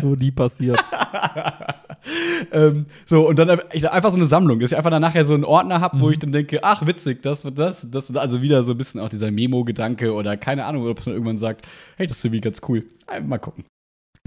so 0.00 0.14
nie 0.14 0.30
passiert. 0.30 0.78
ähm, 2.52 2.86
so, 3.06 3.26
und 3.28 3.36
dann 3.38 3.60
ich, 3.72 3.88
einfach 3.90 4.10
so 4.10 4.16
eine 4.16 4.26
Sammlung, 4.26 4.60
dass 4.60 4.72
ich 4.72 4.76
einfach 4.78 4.90
dann 4.90 5.02
nachher 5.02 5.24
so 5.24 5.34
einen 5.34 5.44
Ordner 5.44 5.80
habe, 5.80 6.00
wo 6.00 6.06
Mhm. 6.06 6.12
ich 6.12 6.18
dann 6.20 6.32
denke, 6.32 6.62
ach, 6.62 6.86
witzig, 6.86 7.22
das 7.22 7.44
wird 7.44 7.58
das, 7.58 7.88
das, 7.90 8.14
also 8.16 8.42
wieder 8.42 8.62
so 8.62 8.72
ein 8.72 8.78
bisschen 8.78 9.00
auch 9.00 9.08
dieser 9.08 9.30
Memo-Gedanke 9.30 10.12
oder 10.14 10.36
keine 10.36 10.64
Ahnung, 10.66 10.86
ob 10.86 11.04
man 11.04 11.14
irgendwann 11.14 11.38
sagt, 11.38 11.66
hey, 11.96 12.06
das 12.06 12.18
ist 12.18 12.24
irgendwie 12.24 12.40
ganz 12.40 12.60
cool. 12.68 12.84
Äh, 13.12 13.20
Mal 13.20 13.38
gucken. 13.38 13.64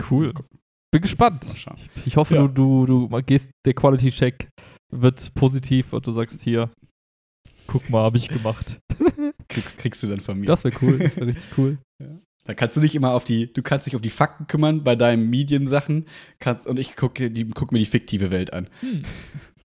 Cool. 0.09 0.33
Bin 0.91 1.01
gespannt. 1.01 1.45
Mal 1.47 1.55
schauen. 1.55 1.77
Ich 2.05 2.17
hoffe, 2.17 2.35
Ja. 2.35 2.47
du, 2.47 2.85
du, 2.85 3.07
du 3.07 3.21
gehst, 3.23 3.49
der 3.65 3.73
Quality-Check 3.73 4.49
wird 4.91 5.33
positiv 5.33 5.93
und 5.93 6.05
du 6.05 6.11
sagst 6.11 6.41
hier, 6.41 6.69
guck 7.67 7.89
mal, 7.89 8.03
habe 8.03 8.17
ich 8.17 8.29
gemacht. 8.29 8.79
Kriegst, 9.47 9.77
kriegst 9.77 10.03
du 10.03 10.07
dann 10.07 10.19
von 10.19 10.39
mir. 10.39 10.45
Das 10.45 10.63
wäre 10.63 10.77
cool, 10.81 10.97
das 10.97 11.15
wäre 11.15 11.27
richtig 11.27 11.57
cool. 11.57 11.77
Dann 12.45 12.55
kannst 12.55 12.75
du 12.75 12.81
dich 12.81 12.95
immer 12.95 13.13
auf 13.13 13.23
die, 13.23 13.51
du 13.51 13.61
kannst 13.61 13.85
dich 13.85 13.95
auf 13.95 14.01
die 14.01 14.09
Fakten 14.09 14.47
kümmern 14.47 14.83
bei 14.83 14.95
deinen 14.95 15.29
Mediensachen 15.29 16.05
kannst, 16.39 16.65
und 16.65 16.79
ich 16.79 16.95
gucke 16.95 17.31
guck 17.53 17.71
mir 17.71 17.79
die 17.79 17.85
fiktive 17.85 18.31
Welt 18.31 18.53
an. 18.53 18.69
Hm. 18.79 19.03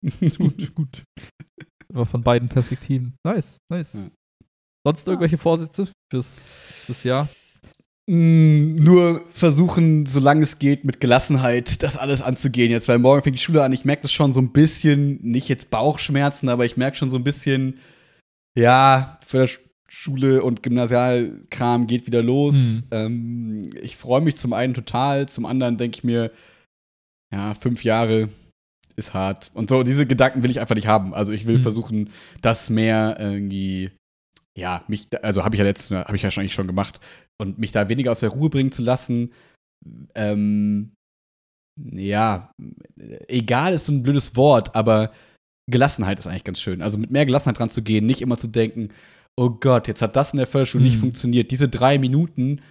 Gut, 0.38 0.74
gut. 0.74 1.02
Aber 1.92 2.06
von 2.06 2.22
beiden 2.22 2.48
Perspektiven. 2.48 3.16
Nice, 3.24 3.58
nice. 3.70 3.94
Ja. 3.94 4.10
Sonst 4.86 5.08
irgendwelche 5.08 5.38
Vorsätze 5.38 5.90
fürs, 6.12 6.82
fürs 6.84 7.02
Jahr? 7.02 7.28
Mm, 8.08 8.76
nur 8.76 9.24
versuchen, 9.34 10.06
solange 10.06 10.42
es 10.42 10.58
geht, 10.60 10.84
mit 10.84 11.00
Gelassenheit 11.00 11.82
das 11.82 11.96
alles 11.96 12.22
anzugehen 12.22 12.70
jetzt, 12.70 12.86
weil 12.88 12.98
morgen 12.98 13.22
fängt 13.22 13.36
die 13.36 13.42
Schule 13.42 13.64
an. 13.64 13.72
Ich 13.72 13.84
merke 13.84 14.02
das 14.02 14.12
schon 14.12 14.32
so 14.32 14.40
ein 14.40 14.52
bisschen, 14.52 15.18
nicht 15.22 15.48
jetzt 15.48 15.70
Bauchschmerzen, 15.70 16.48
aber 16.48 16.64
ich 16.64 16.76
merke 16.76 16.96
schon 16.96 17.10
so 17.10 17.16
ein 17.16 17.24
bisschen, 17.24 17.78
ja, 18.56 19.18
für 19.26 19.38
das 19.38 19.58
Schule 19.88 20.42
und 20.44 20.62
Gymnasialkram 20.62 21.86
geht 21.88 22.06
wieder 22.06 22.22
los. 22.22 22.54
Mhm. 22.54 22.82
Ähm, 22.92 23.70
ich 23.80 23.96
freue 23.96 24.20
mich 24.20 24.36
zum 24.36 24.52
einen 24.52 24.74
total, 24.74 25.28
zum 25.28 25.44
anderen 25.44 25.76
denke 25.76 25.98
ich 25.98 26.04
mir, 26.04 26.30
ja, 27.32 27.54
fünf 27.54 27.82
Jahre 27.82 28.28
ist 28.94 29.14
hart. 29.14 29.50
Und 29.52 29.68
so, 29.68 29.82
diese 29.82 30.06
Gedanken 30.06 30.42
will 30.44 30.50
ich 30.50 30.60
einfach 30.60 30.76
nicht 30.76 30.86
haben. 30.86 31.12
Also 31.12 31.32
ich 31.32 31.46
will 31.46 31.58
Mhm. 31.58 31.62
versuchen, 31.62 32.10
das 32.40 32.70
mehr 32.70 33.16
irgendwie, 33.18 33.90
ja, 34.56 34.84
mich, 34.86 35.08
also 35.22 35.44
habe 35.44 35.56
ich 35.56 35.58
ja 35.58 35.64
letztes 35.64 35.90
Mal, 35.90 36.04
habe 36.04 36.16
ich 36.16 36.22
ja 36.22 36.30
schon 36.30 36.48
schon 36.48 36.66
gemacht, 36.68 37.00
und 37.40 37.58
mich 37.58 37.72
da 37.72 37.88
weniger 37.88 38.12
aus 38.12 38.20
der 38.20 38.30
Ruhe 38.30 38.50
bringen 38.50 38.72
zu 38.72 38.82
lassen. 38.82 39.32
Ähm, 40.14 40.92
ja, 41.80 42.50
egal 43.28 43.74
ist 43.74 43.86
so 43.86 43.92
ein 43.92 44.02
blödes 44.02 44.36
Wort, 44.36 44.74
aber 44.74 45.12
Gelassenheit 45.70 46.18
ist 46.18 46.26
eigentlich 46.26 46.44
ganz 46.44 46.60
schön. 46.60 46.80
Also 46.80 46.96
mit 46.98 47.10
mehr 47.10 47.26
Gelassenheit 47.26 47.58
dran 47.58 47.70
zu 47.70 47.82
gehen, 47.82 48.06
nicht 48.06 48.22
immer 48.22 48.38
zu 48.38 48.48
denken, 48.48 48.88
oh 49.38 49.50
Gott, 49.50 49.88
jetzt 49.88 50.00
hat 50.00 50.16
das 50.16 50.32
in 50.32 50.38
der 50.38 50.46
Förderschule 50.46 50.84
nicht 50.84 50.96
Mhm. 50.96 51.00
funktioniert. 51.00 51.50
Diese 51.50 51.68
drei 51.68 51.98
Minuten 51.98 52.62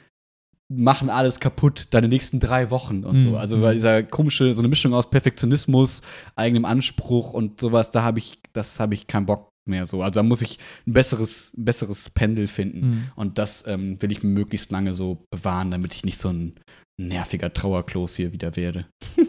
machen 0.74 1.12
alles 1.12 1.40
kaputt, 1.40 1.88
deine 1.92 2.08
nächsten 2.08 2.40
drei 2.40 2.72
Wochen 2.72 3.04
und 3.04 3.20
so. 3.20 3.30
Mhm. 3.30 3.36
Also 3.36 3.62
weil 3.62 3.76
dieser 3.76 4.02
komische, 4.02 4.54
so 4.56 4.62
eine 4.62 4.68
Mischung 4.70 4.96
aus 4.96 5.10
Perfektionismus, 5.12 6.02
eigenem 6.36 6.66
Anspruch 6.66 7.34
und 7.34 7.62
sowas, 7.62 7.92
da 7.92 8.02
habe 8.02 8.18
ich, 8.18 8.40
das 8.54 8.80
habe 8.80 8.96
ich 8.96 9.06
keinen 9.06 9.28
Bock 9.28 9.50
mehr 9.68 9.86
so. 9.86 10.02
Also 10.02 10.16
da 10.16 10.24
muss 10.24 10.42
ich 10.42 10.60
ein 10.88 10.94
besseres, 10.94 11.52
ein 11.58 11.66
besseres 11.66 12.10
Pendel 12.10 12.48
finden. 12.48 12.88
Mhm. 12.88 13.12
Und 13.16 13.38
das 13.38 13.66
ähm, 13.68 14.02
will 14.02 14.12
ich 14.12 14.24
möglichst 14.24 14.72
lange 14.72 14.96
so 14.96 15.24
bewahren, 15.32 15.72
damit 15.72 15.94
ich 15.94 16.06
nicht 16.06 16.20
so 16.20 16.30
ein 16.30 16.54
nerviger 17.02 17.54
Trauerklos 17.54 18.16
hier 18.16 18.32
wieder 18.32 18.56
werde. 18.56 18.86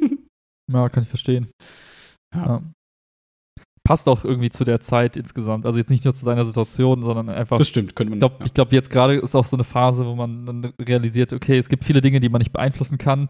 Ja, 0.72 0.88
kann 0.88 1.04
ich 1.04 1.08
verstehen. 1.08 1.48
Ja. 2.34 2.46
Ja. 2.46 2.62
Passt 3.84 4.08
auch 4.08 4.24
irgendwie 4.24 4.50
zu 4.50 4.64
der 4.64 4.80
Zeit 4.80 5.16
insgesamt. 5.16 5.64
Also 5.64 5.78
jetzt 5.78 5.90
nicht 5.90 6.04
nur 6.04 6.12
zu 6.12 6.24
seiner 6.24 6.44
Situation, 6.44 7.04
sondern 7.04 7.28
einfach. 7.28 7.56
Das 7.58 7.68
stimmt, 7.68 7.94
könnte 7.94 8.10
man. 8.10 8.16
Ich 8.16 8.20
glaube, 8.20 8.36
ja. 8.40 8.46
ich 8.46 8.54
glaub, 8.54 8.72
jetzt 8.72 8.90
gerade 8.90 9.14
ist 9.14 9.36
auch 9.36 9.44
so 9.44 9.54
eine 9.56 9.62
Phase, 9.62 10.04
wo 10.04 10.16
man 10.16 10.44
dann 10.44 10.64
realisiert, 10.82 11.32
okay, 11.32 11.56
es 11.56 11.68
gibt 11.68 11.84
viele 11.84 12.00
Dinge, 12.00 12.18
die 12.18 12.28
man 12.28 12.40
nicht 12.40 12.52
beeinflussen 12.52 12.98
kann. 12.98 13.28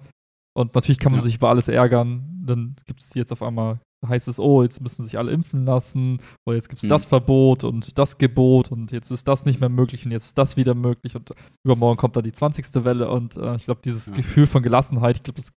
Und 0.56 0.74
natürlich 0.74 0.98
kann 0.98 1.12
man 1.12 1.20
Ja. 1.20 1.26
sich 1.26 1.36
über 1.36 1.50
alles 1.50 1.68
ärgern. 1.68 2.42
Dann 2.46 2.74
gibt 2.86 3.02
es 3.02 3.12
jetzt 3.12 3.32
auf 3.32 3.42
einmal, 3.42 3.80
heißt 4.04 4.28
es, 4.28 4.38
oh, 4.38 4.62
jetzt 4.62 4.80
müssen 4.80 5.04
sich 5.04 5.18
alle 5.18 5.32
impfen 5.32 5.64
lassen. 5.64 6.18
Oder 6.46 6.56
jetzt 6.56 6.68
gibt 6.68 6.78
es 6.80 6.84
Mhm. 6.84 6.88
das 6.90 7.04
Verbot 7.06 7.64
und 7.64 7.98
das 7.98 8.18
Gebot 8.18 8.70
und 8.72 8.92
jetzt 8.92 9.10
ist 9.10 9.26
das 9.28 9.44
nicht 9.46 9.60
mehr 9.60 9.68
möglich 9.68 10.04
und 10.04 10.12
jetzt 10.12 10.26
ist 10.26 10.38
das 10.38 10.56
wieder 10.56 10.74
möglich. 10.74 11.14
Und 11.16 11.32
übermorgen 11.64 11.96
kommt 11.96 12.16
dann 12.16 12.24
die 12.24 12.32
20. 12.32 12.84
Welle. 12.84 13.10
Und 13.10 13.36
äh, 13.36 13.56
ich 13.56 13.64
glaube, 13.64 13.80
dieses 13.84 14.06
Ja. 14.06 14.14
Gefühl 14.14 14.46
von 14.46 14.62
Gelassenheit, 14.62 15.16
ich 15.18 15.22
glaube, 15.22 15.40
das 15.40 15.50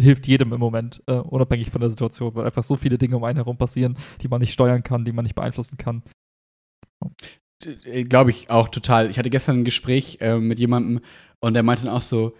hilft 0.00 0.26
jedem 0.26 0.52
im 0.52 0.60
Moment, 0.60 1.02
äh, 1.06 1.14
unabhängig 1.16 1.70
von 1.70 1.80
der 1.80 1.90
Situation, 1.90 2.34
weil 2.34 2.46
einfach 2.46 2.62
so 2.62 2.76
viele 2.76 2.96
Dinge 2.96 3.16
um 3.16 3.24
einen 3.24 3.36
herum 3.36 3.58
passieren, 3.58 3.98
die 4.22 4.28
man 4.28 4.40
nicht 4.40 4.52
steuern 4.52 4.82
kann, 4.82 5.04
die 5.04 5.12
man 5.12 5.24
nicht 5.24 5.34
beeinflussen 5.34 5.76
kann. 5.76 6.02
Glaube 8.08 8.30
ich 8.30 8.48
auch 8.48 8.68
total. 8.68 9.10
Ich 9.10 9.18
hatte 9.18 9.28
gestern 9.30 9.58
ein 9.60 9.64
Gespräch 9.64 10.18
äh, 10.20 10.38
mit 10.38 10.58
jemandem 10.58 11.00
und 11.40 11.52
der 11.54 11.62
meinte 11.62 11.84
dann 11.84 11.94
auch 11.94 12.00
so, 12.00 12.34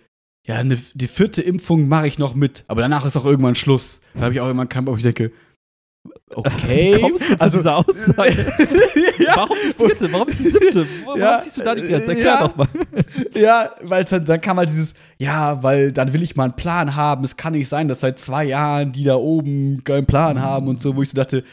ja, 0.46 0.64
ne, 0.64 0.78
die 0.94 1.06
vierte 1.06 1.42
Impfung 1.42 1.88
mache 1.88 2.06
ich 2.06 2.18
noch 2.18 2.34
mit, 2.34 2.64
aber 2.68 2.80
danach 2.80 3.04
ist 3.04 3.16
auch 3.16 3.24
irgendwann 3.24 3.54
Schluss. 3.54 4.00
Da 4.14 4.22
habe 4.22 4.32
ich 4.32 4.40
auch 4.40 4.46
irgendwann 4.46 4.68
keinen 4.68 4.86
Bock, 4.86 4.96
ich 4.96 5.02
denke, 5.02 5.32
okay. 6.34 6.96
Wie 6.96 7.00
kommst 7.00 7.28
du 7.28 7.36
zu 7.36 7.40
also, 7.40 7.58
dieser 7.58 7.76
Aussage? 7.76 8.30
ja, 9.18 9.36
Warum 9.36 9.56
die 9.62 9.72
vierte? 9.72 10.12
Warum 10.12 10.28
die 10.28 10.50
siebte? 10.50 10.86
Warum 11.04 11.20
Ja, 11.20 11.40
ziehst 11.40 11.58
du 11.58 11.62
da 11.62 11.74
die 11.74 11.82
Grenze? 11.82 12.12
Erklär 12.12 12.24
ja. 12.24 12.48
doch 12.48 12.56
mal. 12.56 12.68
ja, 13.34 13.70
weil 13.82 14.04
dann, 14.04 14.24
dann 14.24 14.40
kam 14.40 14.56
halt 14.56 14.70
dieses, 14.70 14.94
ja, 15.18 15.62
weil 15.62 15.92
dann 15.92 16.12
will 16.12 16.22
ich 16.22 16.36
mal 16.36 16.44
einen 16.44 16.56
Plan 16.56 16.96
haben. 16.96 17.24
Es 17.24 17.36
kann 17.36 17.52
nicht 17.52 17.68
sein, 17.68 17.88
dass 17.88 18.00
seit 18.00 18.18
zwei 18.18 18.44
Jahren 18.44 18.92
die 18.92 19.04
da 19.04 19.16
oben 19.16 19.84
keinen 19.84 20.06
Plan 20.06 20.40
haben 20.40 20.68
und 20.68 20.82
so, 20.82 20.96
wo 20.96 21.02
ich 21.02 21.10
so 21.10 21.14
dachte, 21.14 21.44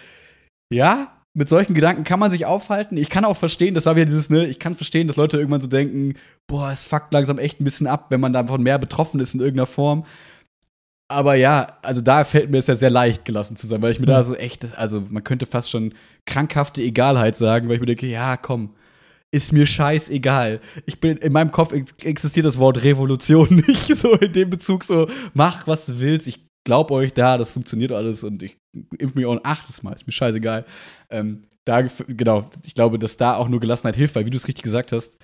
ja, 0.71 1.16
mit 1.37 1.49
solchen 1.49 1.75
Gedanken 1.75 2.03
kann 2.03 2.19
man 2.19 2.31
sich 2.31 2.47
aufhalten. 2.47 2.97
Ich 2.97 3.11
kann 3.11 3.23
auch 3.23 3.37
verstehen, 3.37 3.75
das 3.75 3.85
war 3.85 3.95
wieder 3.95 4.07
dieses, 4.07 4.31
ne, 4.31 4.47
ich 4.47 4.57
kann 4.57 4.73
verstehen, 4.73 5.07
dass 5.07 5.17
Leute 5.17 5.37
irgendwann 5.37 5.61
so 5.61 5.67
denken, 5.67 6.15
boah, 6.47 6.71
es 6.71 6.83
fuckt 6.83 7.13
langsam 7.13 7.37
echt 7.37 7.61
ein 7.61 7.63
bisschen 7.63 7.85
ab, 7.85 8.07
wenn 8.09 8.19
man 8.19 8.33
davon 8.33 8.63
mehr 8.63 8.79
betroffen 8.79 9.19
ist 9.19 9.35
in 9.35 9.39
irgendeiner 9.39 9.67
Form. 9.67 10.03
Aber 11.09 11.35
ja, 11.35 11.77
also 11.83 12.01
da 12.01 12.23
fällt 12.23 12.49
mir 12.49 12.57
es 12.57 12.65
ja 12.65 12.75
sehr 12.75 12.89
leicht 12.89 13.23
gelassen 13.23 13.55
zu 13.55 13.67
sein, 13.67 13.83
weil 13.83 13.91
ich 13.91 13.99
mir 13.99 14.07
da 14.07 14.23
so 14.23 14.33
echt, 14.33 14.75
also 14.77 15.03
man 15.09 15.23
könnte 15.23 15.45
fast 15.45 15.69
schon 15.69 15.93
krankhafte 16.25 16.81
Egalheit 16.81 17.37
sagen, 17.37 17.67
weil 17.67 17.75
ich 17.75 17.81
mir 17.81 17.85
denke, 17.85 18.07
ja, 18.07 18.35
komm, 18.35 18.73
ist 19.29 19.53
mir 19.53 19.67
scheißegal. 19.67 20.59
Ich 20.87 20.99
bin, 20.99 21.17
in 21.17 21.33
meinem 21.33 21.51
Kopf 21.51 21.71
ex 21.71 21.93
existiert 22.03 22.47
das 22.47 22.57
Wort 22.57 22.83
Revolution 22.83 23.63
nicht 23.67 23.95
so 23.95 24.13
in 24.13 24.33
dem 24.33 24.49
Bezug 24.49 24.83
so, 24.83 25.07
mach, 25.35 25.67
was 25.67 25.85
du 25.85 25.99
willst, 25.99 26.27
ich 26.27 26.47
glaub 26.65 26.89
euch 26.89 27.13
da, 27.13 27.37
das 27.37 27.51
funktioniert 27.51 27.91
alles 27.91 28.23
und 28.23 28.41
ich 28.41 28.57
impf 28.97 29.15
mich 29.15 29.25
auch 29.25 29.33
ein 29.33 29.43
achtes 29.43 29.83
Mal, 29.83 29.93
ist 29.93 30.07
mir 30.07 30.13
scheißegal. 30.13 30.65
Ähm, 31.09 31.43
da, 31.65 31.81
genau, 31.81 32.49
ich 32.65 32.75
glaube, 32.75 32.99
dass 32.99 33.17
da 33.17 33.35
auch 33.35 33.49
nur 33.49 33.59
Gelassenheit 33.59 33.95
hilft, 33.95 34.15
weil 34.15 34.25
wie 34.25 34.29
du 34.29 34.37
es 34.37 34.47
richtig 34.47 34.63
gesagt 34.63 34.91
hast, 34.91 35.17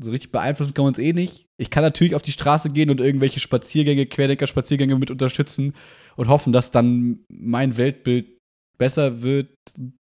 so 0.00 0.10
richtig 0.10 0.32
beeinflussen 0.32 0.74
kann 0.74 0.84
man 0.84 0.90
uns 0.90 0.98
eh 0.98 1.12
nicht. 1.12 1.46
Ich 1.58 1.70
kann 1.70 1.82
natürlich 1.82 2.14
auf 2.14 2.22
die 2.22 2.32
Straße 2.32 2.70
gehen 2.70 2.90
und 2.90 3.00
irgendwelche 3.00 3.40
Spaziergänge, 3.40 4.06
Querdenker-Spaziergänge 4.06 4.98
mit 4.98 5.10
unterstützen 5.10 5.74
und 6.16 6.28
hoffen, 6.28 6.52
dass 6.52 6.70
dann 6.70 7.20
mein 7.30 7.76
Weltbild 7.76 8.38
besser 8.78 9.22
wird, 9.22 9.50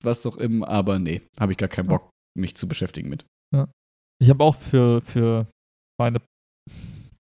was 0.03 0.25
auch 0.25 0.37
immer, 0.37 0.69
aber 0.69 0.99
nee, 0.99 1.23
habe 1.39 1.53
ich 1.53 1.59
gar 1.59 1.69
keinen 1.69 1.89
Bock, 1.89 2.11
mich 2.37 2.57
zu 2.57 2.69
beschäftigen 2.69 3.09
mit. 3.09 3.25
Ich 4.23 4.31
habe 4.31 4.45
auch 4.45 4.55
für, 4.55 5.03
für 5.03 5.49
meine 5.99 6.21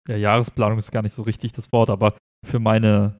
ja, 0.08 0.16
Jahresplanung 0.16 0.78
ist 0.78 0.92
gar 0.92 1.02
nicht 1.02 1.14
so 1.14 1.22
richtig 1.22 1.52
das 1.52 1.72
Wort, 1.72 1.90
aber 1.90 2.16
für 2.46 2.60
meine 2.60 3.18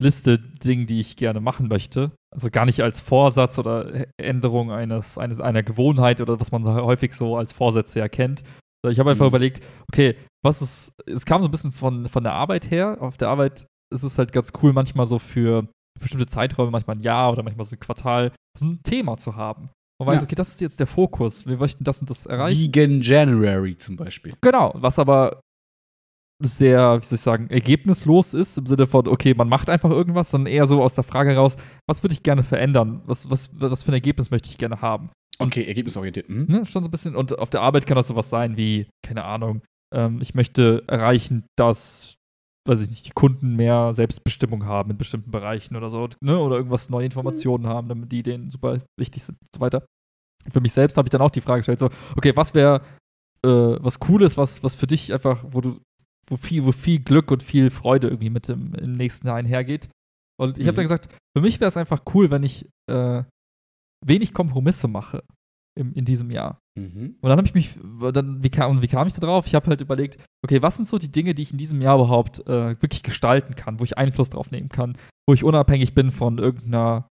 Liste 0.00 0.38
Dinge, 0.38 0.86
die 0.86 0.98
ich 1.00 1.16
gerne 1.16 1.40
machen 1.40 1.68
möchte, 1.68 2.12
also 2.34 2.48
gar 2.50 2.64
nicht 2.64 2.80
als 2.82 3.00
Vorsatz 3.00 3.58
oder 3.58 4.06
Änderung 4.16 4.70
eines, 4.72 5.18
eines 5.18 5.40
einer 5.40 5.62
Gewohnheit 5.62 6.20
oder 6.20 6.40
was 6.40 6.52
man 6.52 6.64
so 6.64 6.72
häufig 6.74 7.12
so 7.12 7.36
als 7.36 7.52
Vorsätze 7.52 8.00
erkennt. 8.00 8.42
Ich 8.88 8.98
habe 8.98 9.10
einfach 9.10 9.26
Mhm. 9.26 9.30
überlegt, 9.30 9.62
okay, 9.92 10.16
was 10.42 10.62
ist, 10.62 10.92
es 11.06 11.26
kam 11.26 11.42
so 11.42 11.48
ein 11.48 11.50
bisschen 11.50 11.72
von, 11.72 12.08
von 12.08 12.24
der 12.24 12.32
Arbeit 12.32 12.70
her. 12.70 12.96
Auf 13.00 13.18
der 13.18 13.28
Arbeit 13.28 13.66
ist 13.92 14.02
es 14.04 14.16
halt 14.18 14.32
ganz 14.32 14.52
cool, 14.62 14.72
manchmal 14.72 15.04
so 15.04 15.18
für 15.18 15.68
bestimmte 16.00 16.26
Zeiträume, 16.26 16.70
manchmal 16.70 16.96
ein 16.96 17.02
Jahr 17.02 17.30
oder 17.32 17.42
manchmal 17.42 17.66
so 17.66 17.76
ein 17.76 17.80
Quartal, 17.80 18.32
so 18.58 18.64
ein 18.64 18.82
Thema 18.82 19.18
zu 19.18 19.36
haben. 19.36 19.68
Man 20.00 20.06
weiß, 20.08 20.22
Ja. 20.22 20.24
okay, 20.24 20.34
das 20.34 20.48
ist 20.48 20.62
jetzt 20.62 20.80
der 20.80 20.86
Fokus. 20.86 21.46
Wir 21.46 21.58
möchten 21.58 21.84
das 21.84 22.00
und 22.00 22.08
das 22.08 22.24
erreichen. 22.24 22.58
Vegan 22.58 23.02
January 23.02 23.76
zum 23.76 23.96
Beispiel. 23.96 24.32
Genau, 24.40 24.72
was 24.76 24.98
aber 24.98 25.40
sehr, 26.40 27.00
wie 27.00 27.06
soll 27.06 27.16
ich 27.16 27.22
sagen, 27.22 27.50
ergebnislos 27.50 28.34
ist, 28.34 28.56
im 28.58 28.66
Sinne 28.66 28.86
von, 28.86 29.06
okay, 29.06 29.34
man 29.34 29.48
macht 29.48 29.68
einfach 29.68 29.90
irgendwas, 29.90 30.30
sondern 30.30 30.52
eher 30.52 30.66
so 30.66 30.82
aus 30.82 30.94
der 30.94 31.04
Frage 31.04 31.30
heraus, 31.30 31.56
was 31.86 32.02
würde 32.02 32.14
ich 32.14 32.22
gerne 32.22 32.42
verändern? 32.42 33.02
Was, 33.06 33.30
was, 33.30 33.50
was 33.54 33.82
für 33.82 33.92
ein 33.92 33.94
Ergebnis 33.94 34.30
möchte 34.30 34.48
ich 34.48 34.58
gerne 34.58 34.80
haben? 34.80 35.10
Okay, 35.38 35.64
ergebnisorientiert. 35.64 36.28
Mhm. 36.28 36.46
Ne? 36.48 36.66
Schon 36.66 36.82
so 36.82 36.88
ein 36.88 36.90
bisschen, 36.90 37.16
und 37.16 37.38
auf 37.38 37.50
der 37.50 37.62
Arbeit 37.62 37.86
kann 37.86 37.96
das 37.96 38.08
sowas 38.08 38.30
sein 38.30 38.56
wie, 38.56 38.88
keine 39.06 39.24
Ahnung, 39.24 39.62
ähm, 39.94 40.20
ich 40.20 40.34
möchte 40.34 40.84
erreichen, 40.86 41.44
dass, 41.56 42.14
weiß 42.66 42.82
ich 42.82 42.90
nicht, 42.90 43.06
die 43.06 43.12
Kunden 43.12 43.56
mehr 43.56 43.92
Selbstbestimmung 43.92 44.64
haben 44.64 44.90
in 44.90 44.98
bestimmten 44.98 45.30
Bereichen 45.30 45.76
oder 45.76 45.90
so, 45.90 46.08
ne? 46.20 46.38
oder 46.38 46.56
irgendwas 46.56 46.90
neue 46.90 47.04
Informationen 47.04 47.66
haben, 47.66 47.88
damit 47.88 48.12
die 48.12 48.22
denen 48.22 48.50
super 48.50 48.80
wichtig 48.98 49.24
sind 49.24 49.38
und 49.40 49.48
so 49.54 49.60
weiter. 49.60 49.84
Für 50.50 50.60
mich 50.60 50.72
selbst 50.72 50.96
habe 50.96 51.06
ich 51.06 51.10
dann 51.10 51.20
auch 51.20 51.30
die 51.30 51.42
Frage 51.42 51.60
gestellt, 51.60 51.80
so, 51.80 51.90
okay, 52.16 52.32
was 52.34 52.54
wäre 52.54 52.80
äh, 53.44 53.48
was 53.48 53.98
Cooles, 53.98 54.36
was, 54.36 54.62
was 54.62 54.74
für 54.74 54.86
dich 54.86 55.12
einfach, 55.12 55.42
wo 55.46 55.60
du, 55.60 55.80
wo 56.30 56.36
viel, 56.36 56.64
wo 56.64 56.72
viel 56.72 57.00
Glück 57.00 57.30
und 57.30 57.42
viel 57.42 57.70
Freude 57.70 58.08
irgendwie 58.08 58.30
mit 58.30 58.48
dem 58.48 58.72
im 58.74 58.96
nächsten 58.96 59.26
Jahr 59.26 59.36
einhergeht. 59.36 59.88
Und 60.40 60.56
ich 60.58 60.64
habe 60.66 60.72
Mhm. 60.72 60.76
dann 60.76 60.84
gesagt, 60.84 61.08
für 61.36 61.42
mich 61.42 61.60
wäre 61.60 61.68
es 61.68 61.76
einfach 61.76 62.02
cool, 62.14 62.30
wenn 62.30 62.42
ich 62.42 62.66
äh, 62.90 63.22
wenig 64.06 64.32
Kompromisse 64.32 64.88
mache 64.88 65.22
im, 65.78 65.92
in 65.92 66.04
diesem 66.04 66.30
Jahr. 66.30 66.58
Mhm. 66.78 67.16
Und 67.20 67.28
dann 67.28 67.36
habe 67.36 67.46
ich 67.46 67.54
mich, 67.54 67.78
dann, 68.12 68.42
wie 68.42 68.48
kam, 68.48 68.70
und 68.70 68.82
wie 68.82 68.88
kam 68.88 69.06
ich 69.06 69.14
da 69.14 69.20
drauf? 69.20 69.46
Ich 69.46 69.54
habe 69.54 69.66
halt 69.66 69.80
überlegt, 69.80 70.18
okay, 70.44 70.62
was 70.62 70.76
sind 70.76 70.88
so 70.88 70.98
die 70.98 71.12
Dinge, 71.12 71.34
die 71.34 71.42
ich 71.42 71.52
in 71.52 71.58
diesem 71.58 71.82
Jahr 71.82 71.96
überhaupt 71.96 72.40
äh, 72.48 72.80
wirklich 72.80 73.02
gestalten 73.02 73.54
kann, 73.54 73.78
wo 73.80 73.84
ich 73.84 73.98
Einfluss 73.98 74.30
drauf 74.30 74.50
nehmen 74.50 74.68
kann, 74.70 74.96
wo 75.28 75.34
ich 75.34 75.44
unabhängig 75.44 75.94
bin 75.94 76.10
von 76.10 76.38
irgendeiner 76.38 77.08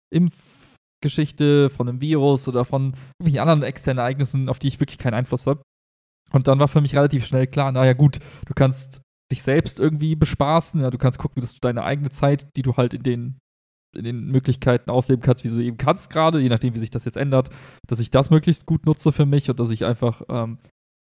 Impfgeschichte, 1.02 1.70
von 1.70 1.88
einem 1.88 2.00
Virus 2.00 2.48
oder 2.48 2.64
von 2.64 2.94
irgendwelchen 3.18 3.40
anderen 3.40 3.62
externen 3.62 3.98
Ereignissen, 3.98 4.48
auf 4.48 4.58
die 4.58 4.68
ich 4.68 4.80
wirklich 4.80 4.98
keinen 4.98 5.14
Einfluss 5.14 5.46
habe. 5.46 5.62
Und 6.32 6.46
dann 6.48 6.58
war 6.58 6.68
für 6.68 6.80
mich 6.80 6.94
relativ 6.94 7.24
schnell 7.26 7.46
klar, 7.46 7.72
naja 7.72 7.92
gut, 7.94 8.18
du 8.46 8.54
kannst 8.54 9.02
dich 9.30 9.42
selbst 9.42 9.78
irgendwie 9.78 10.16
bespaßen, 10.16 10.80
ja, 10.80 10.90
du 10.90 10.98
kannst 10.98 11.18
gucken, 11.18 11.40
dass 11.40 11.54
du 11.54 11.60
deine 11.60 11.84
eigene 11.84 12.10
Zeit, 12.10 12.48
die 12.56 12.62
du 12.62 12.76
halt 12.76 12.94
in 12.94 13.02
den 13.02 13.38
in 13.96 14.04
den 14.04 14.26
Möglichkeiten 14.26 14.90
ausleben 14.90 15.22
kannst, 15.22 15.44
wie 15.44 15.48
du 15.48 15.60
eben 15.60 15.78
kannst 15.78 16.10
gerade, 16.10 16.40
je 16.40 16.50
nachdem, 16.50 16.74
wie 16.74 16.78
sich 16.78 16.90
das 16.90 17.06
jetzt 17.06 17.16
ändert, 17.16 17.48
dass 17.86 18.00
ich 18.00 18.10
das 18.10 18.28
möglichst 18.28 18.66
gut 18.66 18.84
nutze 18.84 19.12
für 19.12 19.24
mich 19.24 19.48
und 19.48 19.58
dass 19.58 19.70
ich 19.70 19.84
einfach 19.86 20.22
ähm, 20.28 20.58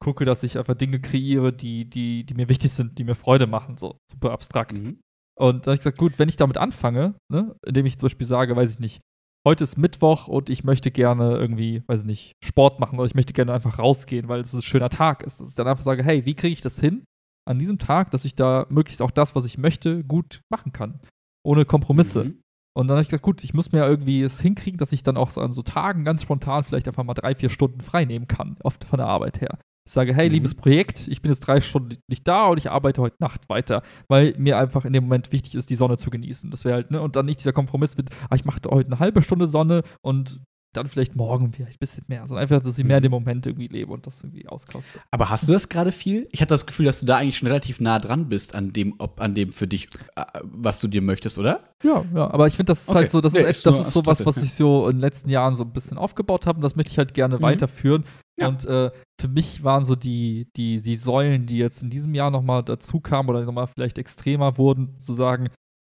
gucke, 0.00 0.24
dass 0.24 0.42
ich 0.42 0.58
einfach 0.58 0.74
Dinge 0.74 1.00
kreiere, 1.00 1.52
die, 1.52 1.88
die, 1.88 2.24
die 2.24 2.34
mir 2.34 2.48
wichtig 2.48 2.72
sind, 2.72 2.98
die 2.98 3.04
mir 3.04 3.14
Freude 3.14 3.46
machen, 3.46 3.76
so 3.76 3.96
super 4.10 4.32
abstrakt. 4.32 4.78
Mhm. 4.78 4.98
Und 5.36 5.66
da 5.66 5.70
habe 5.70 5.74
ich 5.74 5.80
gesagt, 5.80 5.98
gut, 5.98 6.18
wenn 6.18 6.28
ich 6.28 6.36
damit 6.36 6.58
anfange, 6.58 7.14
ne, 7.32 7.56
indem 7.64 7.86
ich 7.86 7.98
zum 7.98 8.06
Beispiel 8.06 8.26
sage, 8.26 8.56
weiß 8.56 8.74
ich 8.74 8.80
nicht, 8.80 9.00
heute 9.46 9.64
ist 9.64 9.78
Mittwoch 9.78 10.26
und 10.26 10.50
ich 10.50 10.64
möchte 10.64 10.90
gerne 10.90 11.36
irgendwie, 11.36 11.82
weiß 11.86 12.00
ich 12.00 12.06
nicht, 12.06 12.32
Sport 12.44 12.80
machen 12.80 12.98
oder 12.98 13.06
ich 13.06 13.14
möchte 13.14 13.32
gerne 13.32 13.52
einfach 13.52 13.78
rausgehen, 13.78 14.28
weil 14.28 14.40
es 14.40 14.52
ein 14.52 14.62
schöner 14.62 14.90
Tag 14.90 15.22
ist, 15.22 15.40
dass 15.40 15.50
ich 15.50 15.54
dann 15.54 15.68
einfach 15.68 15.84
sage, 15.84 16.02
hey, 16.02 16.26
wie 16.26 16.34
kriege 16.34 16.52
ich 16.52 16.60
das 16.60 16.80
hin 16.80 17.04
an 17.46 17.58
diesem 17.58 17.78
Tag, 17.78 18.10
dass 18.10 18.24
ich 18.24 18.34
da 18.34 18.66
möglichst 18.68 19.02
auch 19.02 19.10
das, 19.10 19.34
was 19.34 19.44
ich 19.44 19.58
möchte, 19.58 20.04
gut 20.04 20.40
machen 20.50 20.72
kann, 20.72 21.00
ohne 21.44 21.64
Kompromisse. 21.64 22.24
Mhm. 22.24 22.40
Und 22.76 22.88
dann 22.88 22.96
habe 22.96 23.02
ich 23.02 23.08
gesagt, 23.08 23.22
gut, 23.22 23.44
ich 23.44 23.54
muss 23.54 23.70
mir 23.70 23.78
ja 23.78 23.88
irgendwie 23.88 24.22
es 24.22 24.40
hinkriegen, 24.40 24.78
dass 24.78 24.92
ich 24.92 25.02
dann 25.04 25.16
auch 25.16 25.30
so 25.30 25.40
an 25.40 25.52
so 25.52 25.62
Tagen 25.62 26.04
ganz 26.04 26.22
spontan 26.22 26.64
vielleicht 26.64 26.88
einfach 26.88 27.04
mal 27.04 27.14
drei, 27.14 27.34
vier 27.34 27.50
Stunden 27.50 27.80
frei 27.80 28.04
nehmen 28.04 28.26
kann, 28.26 28.56
oft 28.64 28.84
von 28.84 28.98
der 28.98 29.06
Arbeit 29.06 29.40
her. 29.40 29.58
Ich 29.86 29.92
sage, 29.92 30.14
hey, 30.14 30.28
Mhm. 30.28 30.34
liebes 30.34 30.54
Projekt, 30.54 31.06
ich 31.08 31.20
bin 31.20 31.30
jetzt 31.30 31.40
drei 31.40 31.60
Stunden 31.60 31.98
nicht 32.08 32.26
da 32.26 32.46
und 32.46 32.58
ich 32.58 32.70
arbeite 32.70 33.02
heute 33.02 33.16
Nacht 33.20 33.48
weiter, 33.48 33.82
weil 34.08 34.34
mir 34.38 34.58
einfach 34.58 34.86
in 34.86 34.94
dem 34.94 35.04
Moment 35.04 35.30
wichtig 35.30 35.54
ist, 35.54 35.68
die 35.70 35.74
Sonne 35.74 35.98
zu 35.98 36.10
genießen. 36.10 36.50
Das 36.50 36.64
wäre 36.64 36.74
halt, 36.74 36.90
ne, 36.90 37.00
und 37.02 37.16
dann 37.16 37.26
nicht 37.26 37.38
dieser 37.38 37.52
Kompromiss 37.52 37.96
mit, 37.96 38.08
ah, 38.30 38.34
ich 38.34 38.46
mache 38.46 38.60
heute 38.68 38.90
eine 38.90 38.98
halbe 38.98 39.20
Stunde 39.22 39.46
Sonne 39.46 39.82
und 40.02 40.40
dann 40.76 40.86
vielleicht 40.88 41.16
morgen 41.16 41.52
vielleicht 41.52 41.76
ein 41.76 41.78
bisschen 41.80 42.04
mehr, 42.08 42.26
sondern 42.26 42.42
einfach, 42.42 42.60
dass 42.62 42.78
ich 42.78 42.84
mehr 42.84 42.98
in 42.98 43.02
dem 43.04 43.12
Moment 43.12 43.46
irgendwie 43.46 43.68
lebe 43.68 43.92
und 43.92 44.06
das 44.06 44.20
irgendwie 44.20 44.46
auskoste. 44.48 44.98
Aber 45.10 45.30
hast 45.30 45.48
du 45.48 45.52
das 45.52 45.68
gerade 45.68 45.92
viel? 45.92 46.28
Ich 46.32 46.40
hatte 46.40 46.54
das 46.54 46.66
Gefühl, 46.66 46.86
dass 46.86 47.00
du 47.00 47.06
da 47.06 47.16
eigentlich 47.16 47.38
schon 47.38 47.48
relativ 47.48 47.80
nah 47.80 47.98
dran 47.98 48.28
bist 48.28 48.54
an 48.54 48.72
dem, 48.72 48.94
ob, 48.98 49.20
an 49.20 49.34
dem 49.34 49.50
für 49.50 49.66
dich, 49.66 49.88
äh, 50.16 50.22
was 50.42 50.78
du 50.80 50.88
dir 50.88 51.02
möchtest, 51.02 51.38
oder? 51.38 51.64
Ja, 51.82 52.04
ja, 52.14 52.30
aber 52.30 52.46
ich 52.46 52.54
finde, 52.56 52.70
das 52.70 52.82
ist 52.82 52.88
Okay. 52.90 52.98
halt 53.00 53.10
so, 53.10 53.20
das 53.20 53.32
Nee, 53.32 53.40
ist, 53.40 53.46
echt, 53.46 53.66
das 53.66 53.78
ist 53.78 53.92
so 53.92 54.04
was, 54.06 54.24
was 54.26 54.42
ich 54.42 54.52
so 54.54 54.88
in 54.88 54.96
den 54.96 55.00
letzten 55.00 55.28
Jahren 55.30 55.54
so 55.54 55.62
ein 55.64 55.72
bisschen 55.72 55.98
aufgebaut 55.98 56.46
habe 56.46 56.56
und 56.56 56.62
das 56.62 56.76
möchte 56.76 56.90
ich 56.92 56.98
halt 56.98 57.14
gerne 57.14 57.36
Mhm. 57.38 57.42
weiterführen. 57.42 58.04
Ja. 58.38 58.48
Und 58.48 58.64
äh, 58.64 58.90
für 59.20 59.28
mich 59.28 59.62
waren 59.62 59.84
so 59.84 59.94
die, 59.94 60.48
die, 60.56 60.82
die 60.82 60.96
Säulen, 60.96 61.46
die 61.46 61.56
jetzt 61.58 61.82
in 61.84 61.90
diesem 61.90 62.14
Jahr 62.14 62.32
nochmal 62.32 62.64
dazu 62.64 62.98
kamen 62.98 63.28
oder 63.28 63.44
nochmal 63.44 63.68
vielleicht 63.68 63.96
extremer 63.98 64.58
wurden, 64.58 64.98
zu 64.98 65.12
sagen, 65.12 65.50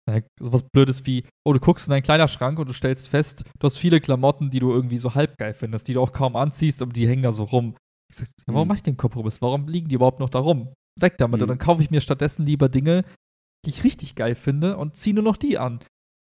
naja, 0.10 0.22
sowas 0.39 0.64
Blödes 0.74 1.05
wie, 1.05 1.24
oh, 1.45 1.53
du 1.53 1.60
guckst 1.60 1.88
in 1.88 1.91
deinen 1.91 2.03
Kleiderschrank 2.03 2.57
und 2.60 2.68
du 2.70 2.74
stellst 2.74 3.10
fest, 3.10 3.43
du 3.60 3.66
hast 3.66 3.78
viele 3.78 3.99
Klamotten, 4.01 4.49
die 4.49 4.60
du 4.60 4.72
irgendwie 4.72 4.97
so 4.97 5.14
halbgeil 5.16 5.53
findest, 5.53 5.88
die 5.88 5.93
du 5.93 6.01
auch 6.01 6.12
kaum 6.12 6.36
anziehst, 6.36 6.82
aber 6.82 6.91
die 6.93 7.07
hängen 7.07 7.24
da 7.24 7.32
so 7.32 7.43
rum. 7.43 7.76
Ich 8.12 8.18
sag, 8.18 8.28
ja, 8.28 8.34
warum 8.47 8.64
Mhm. 8.64 8.68
mach 8.70 8.76
ich 8.76 8.84
den 8.84 8.97
Kompromiss? 8.97 9.41
Warum 9.41 9.68
liegen 9.68 9.88
die 9.89 9.95
überhaupt 9.95 10.20
noch 10.20 10.30
da 10.30 10.39
rum? 10.39 10.74
Weg 10.99 11.18
damit. 11.18 11.38
Mhm. 11.39 11.43
Und 11.43 11.47
dann 11.49 11.57
kaufe 11.60 11.82
ich 11.84 11.91
mir 11.91 12.01
stattdessen 12.01 12.45
lieber 12.45 12.70
Dinge, 12.70 13.03
die 13.66 13.70
ich 13.70 13.84
richtig 13.84 14.16
geil 14.16 14.36
finde 14.36 14.78
und 14.78 14.95
ziehe 14.95 15.14
nur 15.14 15.24
noch 15.24 15.38
die 15.38 15.57
an. 15.57 15.80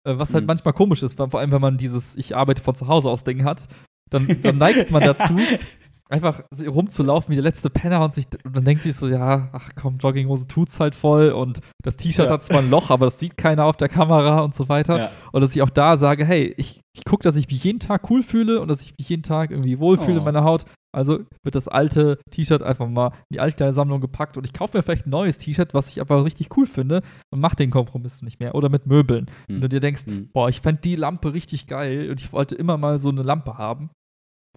Äh, 0.07 0.17
Was 0.17 0.33
halt 0.33 0.43
Mhm. 0.43 0.47
manchmal 0.47 0.73
komisch 0.73 1.01
ist, 1.03 1.15
vor 1.17 1.33
allem, 1.35 1.51
wenn 1.51 1.61
man 1.61 1.77
dieses 1.77 2.15
Ich 2.17 2.35
arbeite 2.35 2.61
von 2.61 2.75
zu 2.75 2.87
Hause 2.87 3.09
aus 3.09 3.23
Ding 3.23 3.43
hat, 3.43 3.67
dann, 4.09 4.27
dann 4.41 4.57
neigt 4.57 4.91
man 4.91 5.03
dazu, 5.03 5.35
einfach 6.09 6.41
rumzulaufen 6.65 7.31
wie 7.31 7.35
der 7.35 7.43
letzte 7.43 7.69
Penner 7.69 8.01
und, 8.03 8.13
sich, 8.13 8.25
und 8.45 8.55
dann 8.55 8.65
denkt 8.65 8.83
sich 8.83 8.95
so, 8.95 9.07
ja, 9.07 9.49
ach 9.51 9.69
komm, 9.75 9.97
Jogginghose 9.97 10.47
tut's 10.47 10.79
halt 10.79 10.95
voll 10.95 11.29
und 11.31 11.59
das 11.83 11.97
T-Shirt 11.97 12.25
Ja. 12.27 12.31
hat 12.33 12.43
zwar 12.43 12.59
ein 12.59 12.69
Loch, 12.69 12.89
aber 12.91 13.05
das 13.05 13.19
sieht 13.19 13.37
keiner 13.37 13.65
auf 13.65 13.77
der 13.77 13.89
Kamera 13.89 14.39
und 14.41 14.55
so 14.55 14.69
weiter. 14.69 14.97
Ja. 14.97 15.11
Und 15.31 15.41
dass 15.41 15.55
ich 15.55 15.61
auch 15.61 15.69
da 15.69 15.97
sage, 15.97 16.25
hey, 16.25 16.53
ich, 16.57 16.81
ich 16.95 17.03
gucke, 17.05 17.23
dass 17.23 17.35
ich 17.35 17.47
mich 17.49 17.63
jeden 17.63 17.79
Tag 17.79 18.09
cool 18.09 18.23
fühle 18.23 18.61
und 18.61 18.67
dass 18.69 18.81
ich 18.81 18.93
mich 18.97 19.09
jeden 19.09 19.23
Tag 19.23 19.51
irgendwie 19.51 19.79
wohlfühle 19.79 20.15
Oh. 20.15 20.19
in 20.19 20.23
meiner 20.23 20.43
Haut. 20.43 20.65
Also 20.95 21.19
wird 21.43 21.53
das 21.53 21.67
alte 21.67 22.17
T-Shirt 22.31 22.63
einfach 22.63 22.87
mal 22.87 23.07
in 23.29 23.33
die 23.35 23.39
Altkleidersammlung 23.39 24.01
gepackt 24.01 24.35
und 24.37 24.45
ich 24.45 24.53
kaufe 24.53 24.75
mir 24.77 24.81
vielleicht 24.83 25.05
ein 25.05 25.11
neues 25.11 25.37
T-Shirt, 25.37 25.73
was 25.73 25.89
ich 25.89 26.01
aber 26.01 26.23
richtig 26.25 26.55
cool 26.57 26.65
finde 26.65 27.03
und 27.29 27.39
mache 27.39 27.55
den 27.57 27.69
Kompromiss 27.69 28.21
nicht 28.23 28.39
mehr. 28.39 28.55
Oder 28.55 28.69
mit 28.69 28.87
Möbeln. 28.87 29.27
Hm. 29.47 29.55
Wenn 29.55 29.61
du 29.61 29.69
dir 29.69 29.79
denkst, 29.81 30.05
Hm. 30.07 30.29
boah, 30.33 30.49
ich 30.49 30.61
fände 30.61 30.81
die 30.81 30.95
Lampe 30.95 31.33
richtig 31.33 31.67
geil 31.67 32.09
und 32.09 32.19
ich 32.21 32.31
wollte 32.33 32.55
immer 32.55 32.77
mal 32.77 32.99
so 32.99 33.09
eine 33.09 33.21
Lampe 33.21 33.57
haben. 33.57 33.89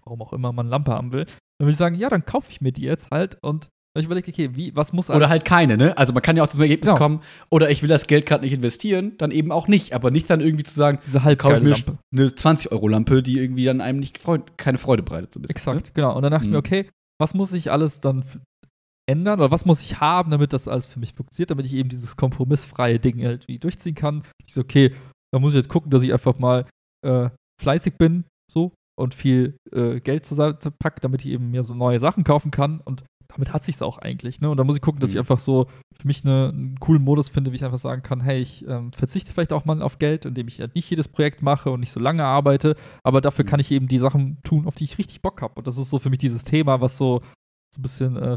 Warum 0.03 0.21
auch 0.21 0.33
immer 0.33 0.51
man 0.51 0.67
Lampe 0.67 0.91
haben 0.91 1.13
will. 1.13 1.25
Dann 1.25 1.65
würde 1.65 1.71
ich 1.71 1.77
sagen, 1.77 1.95
ja, 1.95 2.09
dann 2.09 2.25
kaufe 2.25 2.51
ich 2.51 2.61
mir 2.61 2.71
die 2.71 2.83
jetzt 2.83 3.11
halt 3.11 3.37
und 3.41 3.69
ich 3.99 4.05
überlege, 4.05 4.31
okay, 4.31 4.51
wie, 4.53 4.73
was 4.73 4.93
muss 4.93 5.09
Oder 5.09 5.27
halt 5.27 5.43
keine, 5.43 5.75
ne? 5.75 5.97
Also 5.97 6.13
man 6.13 6.21
kann 6.23 6.37
ja 6.37 6.43
auch 6.43 6.47
zum 6.47 6.61
Ergebnis 6.61 6.87
Genau. 6.91 6.97
kommen, 6.97 7.21
oder 7.49 7.69
ich 7.69 7.81
will 7.81 7.89
das 7.89 8.07
Geld 8.07 8.25
gerade 8.25 8.41
nicht 8.43 8.53
investieren, 8.53 9.17
dann 9.17 9.31
eben 9.31 9.51
auch 9.51 9.67
nicht. 9.67 9.93
Aber 9.93 10.11
nicht 10.11 10.29
dann 10.29 10.39
irgendwie 10.39 10.63
zu 10.63 10.73
sagen, 10.73 10.99
diese 11.05 11.19
kaufe 11.35 11.55
ich 11.57 11.61
mir 11.61 11.69
Lampe. 11.71 11.97
eine 12.13 12.27
20-Euro-Lampe, 12.29 13.21
die 13.21 13.37
irgendwie 13.37 13.65
dann 13.65 13.81
einem 13.81 13.99
nicht 13.99 14.21
Freud, 14.21 14.45
keine 14.55 14.77
Freude 14.77 15.03
bereitet, 15.03 15.33
so 15.33 15.39
ein 15.39 15.41
bisschen. 15.41 15.55
Exakt, 15.57 15.93
genau. 15.93 16.15
Und 16.15 16.21
dann 16.23 16.31
dachte 16.31 16.45
ich 16.45 16.49
mir, 16.51 16.57
Mhm. 16.57 16.65
okay, 16.65 16.89
was 17.19 17.33
muss 17.33 17.51
ich 17.51 17.69
alles 17.69 17.99
dann 17.99 18.23
ändern 19.09 19.39
oder 19.41 19.51
was 19.51 19.65
muss 19.65 19.81
ich 19.81 19.99
haben, 19.99 20.31
damit 20.31 20.53
das 20.53 20.67
alles 20.69 20.85
für 20.85 20.99
mich 20.99 21.13
funktioniert, 21.13 21.51
damit 21.51 21.65
ich 21.65 21.73
eben 21.73 21.89
dieses 21.89 22.15
kompromissfreie 22.15 22.97
Ding 22.99 23.21
halt 23.25 23.47
wie 23.49 23.59
durchziehen 23.59 23.95
kann. 23.95 24.23
Ich 24.45 24.53
so, 24.53 24.61
okay, 24.61 24.95
da 25.33 25.39
muss 25.39 25.51
ich 25.53 25.57
jetzt 25.57 25.69
gucken, 25.69 25.91
dass 25.91 26.01
ich 26.03 26.13
einfach 26.13 26.39
mal 26.39 26.65
äh, 27.05 27.29
fleißig 27.61 27.95
bin, 27.97 28.23
so 28.49 28.71
und 29.01 29.13
viel 29.15 29.57
äh, 29.71 29.99
Geld 29.99 30.25
zur 30.25 30.35
Seite 30.37 30.71
pack, 30.71 31.01
damit 31.01 31.25
ich 31.25 31.31
eben 31.31 31.51
mir 31.51 31.63
so 31.63 31.73
neue 31.75 31.99
Sachen 31.99 32.23
kaufen 32.23 32.51
kann 32.51 32.79
und 32.81 33.03
damit 33.27 33.53
hat 33.53 33.63
sich's 33.63 33.81
auch 33.81 33.97
eigentlich, 33.97 34.41
ne? 34.41 34.49
Und 34.49 34.57
da 34.57 34.65
muss 34.65 34.75
ich 34.75 34.81
gucken, 34.81 34.99
dass 34.99 35.11
ich 35.11 35.15
Mhm. 35.15 35.19
einfach 35.21 35.39
so 35.39 35.67
für 35.97 36.05
mich 36.05 36.25
eine, 36.25 36.49
einen 36.49 36.77
coolen 36.81 37.01
Modus 37.01 37.29
finde, 37.29 37.51
wie 37.51 37.55
ich 37.55 37.63
einfach 37.63 37.77
sagen 37.77 38.03
kann, 38.03 38.19
hey, 38.19 38.41
ich 38.41 38.67
ähm, 38.67 38.91
verzichte 38.91 39.31
vielleicht 39.31 39.53
auch 39.53 39.63
mal 39.63 39.81
auf 39.81 39.99
Geld, 39.99 40.25
indem 40.25 40.49
ich 40.49 40.59
halt 40.59 40.75
nicht 40.75 40.89
jedes 40.89 41.07
Projekt 41.07 41.41
mache 41.41 41.71
und 41.71 41.79
nicht 41.79 41.91
so 41.93 42.01
lange 42.01 42.25
arbeite, 42.25 42.75
aber 43.03 43.21
dafür 43.21 43.45
Mhm. 43.45 43.49
kann 43.49 43.59
ich 43.61 43.71
eben 43.71 43.87
die 43.87 43.99
Sachen 43.99 44.41
tun, 44.43 44.67
auf 44.67 44.75
die 44.75 44.83
ich 44.83 44.97
richtig 44.97 45.21
Bock 45.21 45.41
habe. 45.41 45.53
Und 45.55 45.65
das 45.65 45.77
ist 45.77 45.89
so 45.89 45.97
für 45.97 46.09
mich 46.09 46.19
dieses 46.19 46.43
Thema, 46.43 46.81
was 46.81 46.97
so, 46.97 47.21
so 47.73 47.79
ein 47.79 47.83
bisschen 47.83 48.17
äh, 48.17 48.33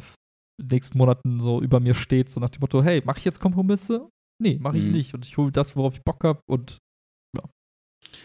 in 0.61 0.69
den 0.69 0.77
nächsten 0.77 0.97
Monaten 0.97 1.41
so 1.41 1.61
über 1.61 1.81
mir 1.81 1.95
steht, 1.95 2.29
so 2.31 2.39
nach 2.39 2.51
dem 2.51 2.61
Motto, 2.61 2.81
hey, 2.85 3.03
mache 3.05 3.19
ich 3.19 3.25
jetzt 3.25 3.41
Kompromisse? 3.41 4.09
Nee, 4.41 4.59
mache 4.61 4.79
ich 4.79 4.87
Mhm. 4.87 4.93
nicht. 4.93 5.15
Und 5.15 5.25
ich 5.27 5.37
hole 5.39 5.51
das, 5.51 5.75
worauf 5.75 5.95
ich 5.95 6.03
Bock 6.05 6.23
habe 6.23 6.39
und 6.49 6.79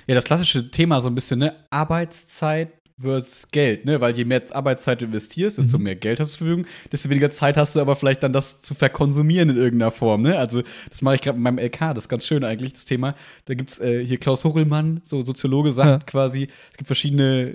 Ja, 0.07 0.15
das 0.15 0.23
klassische 0.23 0.71
Thema 0.71 1.01
so 1.01 1.09
ein 1.09 1.15
bisschen, 1.15 1.39
ne? 1.39 1.55
Arbeitszeit 1.69 2.69
versus 3.01 3.47
Geld, 3.51 3.85
ne? 3.85 4.01
Weil 4.01 4.15
je 4.17 4.25
mehr 4.25 4.41
Arbeitszeit 4.51 4.99
du 5.01 5.05
investierst, 5.05 5.57
desto 5.57 5.77
Mhm. 5.77 5.83
mehr 5.85 5.95
Geld 5.95 6.19
hast 6.19 6.33
du 6.33 6.37
zur 6.39 6.47
Verfügung, 6.47 6.65
desto 6.91 7.09
weniger 7.09 7.31
Zeit 7.31 7.55
hast 7.55 7.75
du 7.75 7.79
aber 7.79 7.95
vielleicht 7.95 8.23
dann 8.23 8.33
das 8.33 8.61
zu 8.61 8.73
verkonsumieren 8.75 9.49
in 9.49 9.55
irgendeiner 9.57 9.91
Form, 9.91 10.21
ne? 10.23 10.37
Also, 10.37 10.63
das 10.89 11.01
mache 11.01 11.15
ich 11.15 11.21
gerade 11.21 11.37
mit 11.37 11.43
meinem 11.43 11.59
LK, 11.59 11.93
das 11.93 12.05
ist 12.05 12.09
ganz 12.09 12.25
schön 12.25 12.43
eigentlich, 12.43 12.73
das 12.73 12.83
Thema. 12.85 13.15
Da 13.45 13.53
gibt's 13.53 13.79
äh, 13.79 14.03
hier 14.03 14.17
Klaus 14.17 14.43
Hochelmann, 14.43 14.99
so 15.05 15.23
Soziologe, 15.23 15.71
sagt 15.71 15.89
Ja. 15.89 15.99
quasi, 16.11 16.49
es 16.71 16.77
gibt 16.77 16.87
verschiedene 16.87 17.53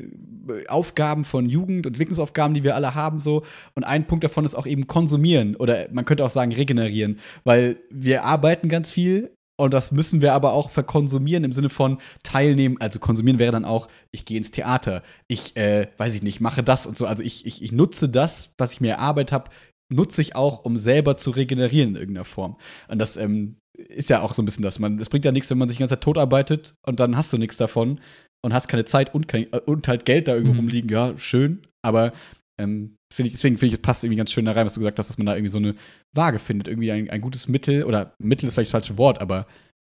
äh, 0.49 0.67
Aufgaben 0.69 1.25
von 1.25 1.49
Jugend- 1.51 1.87
und 1.87 1.93
Entwicklungsaufgaben, 1.93 2.55
die 2.55 2.63
wir 2.65 2.75
alle 2.75 2.95
haben, 2.95 3.19
so. 3.21 3.43
Und 3.75 3.85
ein 3.85 4.07
Punkt 4.07 4.25
davon 4.25 4.45
ist 4.47 4.55
auch 4.55 4.67
eben 4.67 4.87
konsumieren 4.87 5.57
oder 5.57 5.89
man 5.93 6.05
könnte 6.07 6.25
auch 6.25 6.31
sagen 6.31 6.53
regenerieren, 6.55 7.19
weil 7.45 7.77
wir 7.91 8.25
arbeiten 8.25 8.69
ganz 8.71 8.93
viel, 8.93 9.31
und 9.57 9.73
das 9.73 9.93
müssen 9.93 10.21
wir 10.21 10.33
aber 10.33 10.53
auch 10.53 10.71
verkonsumieren 10.71 11.45
im 11.45 11.53
Sinne 11.53 11.69
von 11.69 11.99
teilnehmen. 12.23 12.77
Also 12.81 12.99
konsumieren 12.99 13.39
wäre 13.39 13.53
dann 13.53 13.65
auch, 13.65 13.87
ich 14.11 14.25
gehe 14.25 14.37
ins 14.39 14.51
Theater, 14.51 15.03
ich, 15.29 15.57
äh, 15.57 15.89
weiß 15.97 16.15
ich 16.15 16.23
nicht, 16.23 16.41
mache 16.41 16.63
das 16.63 16.87
und 16.87 16.97
so. 16.99 17.07
Also 17.07 17.23
ich, 17.23 17.47
ich, 17.47 17.63
ich 17.63 17.73
nutze 17.73 18.09
das, 18.09 18.51
was 18.59 18.73
ich 18.73 18.81
mir 18.81 18.93
erarbeitet 18.93 19.33
habe, 19.33 19.51
nutze 19.93 20.23
ich 20.23 20.35
auch, 20.35 20.65
um 20.65 20.77
selber 20.77 21.17
zu 21.17 21.31
regenerieren 21.31 21.91
in 21.91 21.97
irgendeiner 21.97 22.25
Form. 22.25 22.57
Und 22.89 22.99
das 22.99 23.17
ähm, 23.17 23.57
ist 23.77 24.11
ja 24.11 24.23
auch 24.23 24.35
so 24.35 24.43
ein 24.43 24.45
bisschen 24.45 24.63
das. 24.65 24.79
Man, 24.79 24.99
es 24.99 25.09
bringt 25.09 25.25
ja 25.25 25.33
nichts, 25.33 25.51
wenn 25.51 25.59
man 25.59 25.69
sich 25.69 25.77
die 25.77 25.83
ganze 25.83 25.95
Zeit 25.95 26.03
tot 26.03 26.19
arbeitet 26.19 26.75
und 26.87 26.99
dann 27.01 27.17
hast 27.17 27.33
du 27.33 27.39
nichts 27.39 27.57
davon 27.57 28.01
und 28.43 28.53
hast 28.55 28.69
keine 28.69 28.85
Zeit 28.85 29.15
und, 29.15 29.29
kein, 29.29 29.53
äh, 29.53 29.61
und 29.67 29.87
halt 29.87 30.05
Geld 30.05 30.27
da 30.29 30.35
irgendwo 30.35 30.55
Mhm. 30.55 30.61
rumliegen. 30.61 30.91
Ja, 30.91 31.17
schön, 31.17 31.67
aber 31.83 32.13
ähm, 32.61 32.97
finde 33.13 33.29
ich, 33.29 33.33
deswegen 33.35 33.59
finde 33.59 33.69
ich, 33.69 33.75
es 33.75 33.83
passt 33.83 34.05
irgendwie 34.05 34.19
ganz 34.19 34.33
schön 34.33 34.45
da 34.45 34.53
rein, 34.53 34.67
was 34.67 34.75
du 34.75 34.81
gesagt 34.81 34.99
hast, 34.99 35.09
dass 35.09 35.19
man 35.19 35.27
da 35.27 35.35
irgendwie 35.35 35.51
so 35.51 35.59
eine 35.59 35.75
Waage 36.15 36.39
findet, 36.39 36.69
irgendwie 36.69 36.93
ein, 36.93 37.11
ein 37.11 37.21
gutes 37.21 37.49
Mittel, 37.49 37.85
oder 37.85 38.15
Mittel 38.19 38.47
ist 38.49 38.55
vielleicht 38.55 38.73
das 38.73 38.83
falsche 38.83 38.99
Wort, 38.99 39.21
aber 39.21 39.47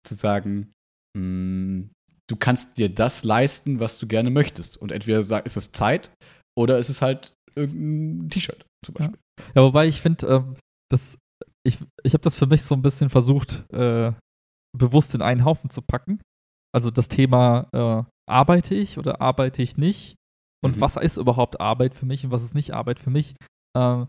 zu 0.06 0.14
sagen, 0.14 0.72
mh, 1.16 1.88
du 2.28 2.36
kannst 2.36 2.76
dir 2.78 2.88
das 2.88 3.24
leisten, 3.24 3.80
was 3.80 3.98
du 3.98 4.06
gerne 4.06 4.30
möchtest. 4.30 4.76
Und 4.76 4.92
entweder 4.92 5.22
sag- 5.22 5.46
ist 5.46 5.56
es 5.56 5.72
Zeit 5.72 6.10
oder 6.58 6.78
ist 6.78 6.88
es 6.88 7.00
halt 7.02 7.32
irgendein 7.54 8.28
T-Shirt 8.30 8.64
zum 8.84 8.94
Ja. 8.98 9.06
Beispiel. 9.06 9.18
Ja, 9.54 9.62
wobei 9.62 9.86
ich 9.86 10.00
finde, 10.00 10.26
ähm, 10.26 10.56
das, 10.90 11.16
ich, 11.66 11.78
ich 12.02 12.12
habe 12.12 12.22
das 12.22 12.36
für 12.36 12.46
mich 12.46 12.62
so 12.62 12.74
ein 12.74 12.82
bisschen 12.82 13.08
versucht, 13.08 13.64
äh, 13.72 14.12
bewusst 14.76 15.14
in 15.14 15.22
einen 15.22 15.44
Haufen 15.44 15.70
zu 15.70 15.80
packen. 15.82 16.20
Also 16.74 16.90
das 16.90 17.08
Thema, 17.08 17.68
äh, 17.72 18.04
arbeite 18.30 18.74
ich 18.74 18.98
oder 18.98 19.20
arbeite 19.22 19.62
ich 19.62 19.76
nicht? 19.78 20.16
Und 20.64 20.76
Mhm. 20.76 20.80
was 20.80 20.96
ist 20.96 21.16
überhaupt 21.16 21.60
Arbeit 21.60 21.94
für 21.94 22.06
mich 22.06 22.24
und 22.24 22.30
was 22.30 22.42
ist 22.42 22.54
nicht 22.54 22.72
Arbeit 22.74 22.98
für 22.98 23.10
mich? 23.10 23.34
Ähm, 23.76 24.08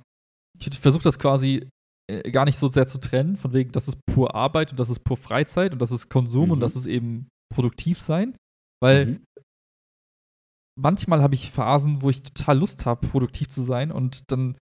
ich 0.60 0.80
versuche 0.80 1.04
das 1.04 1.20
quasi 1.20 1.68
äh, 2.10 2.32
gar 2.32 2.46
nicht 2.46 2.58
so 2.58 2.70
sehr 2.72 2.88
zu 2.88 2.98
trennen, 3.00 3.38
von 3.38 3.54
wegen, 3.54 3.72
das 3.72 3.88
ist 3.88 4.00
pur 4.08 4.34
Arbeit 4.36 4.72
und 4.72 4.80
das 4.80 4.90
ist 4.90 5.00
pur 5.04 5.18
Freizeit 5.18 5.74
und 5.74 5.80
das 5.80 5.92
ist 5.92 6.10
Konsum 6.10 6.52
und 6.52 6.58
Mhm. 6.60 6.62
das 6.62 6.76
ist 6.76 6.86
eben 6.88 7.28
produktiv 7.54 8.00
sein. 8.00 8.36
Weil 8.82 9.06
Mhm. 9.06 9.24
manchmal 10.80 11.22
habe 11.22 11.36
ich 11.36 11.52
Phasen, 11.52 12.02
wo 12.02 12.10
ich 12.10 12.24
total 12.24 12.58
Lust 12.58 12.86
habe, 12.86 13.08
produktiv 13.08 13.50
zu 13.50 13.62
sein 13.62 13.92
und 13.92 14.32
dann 14.32 14.58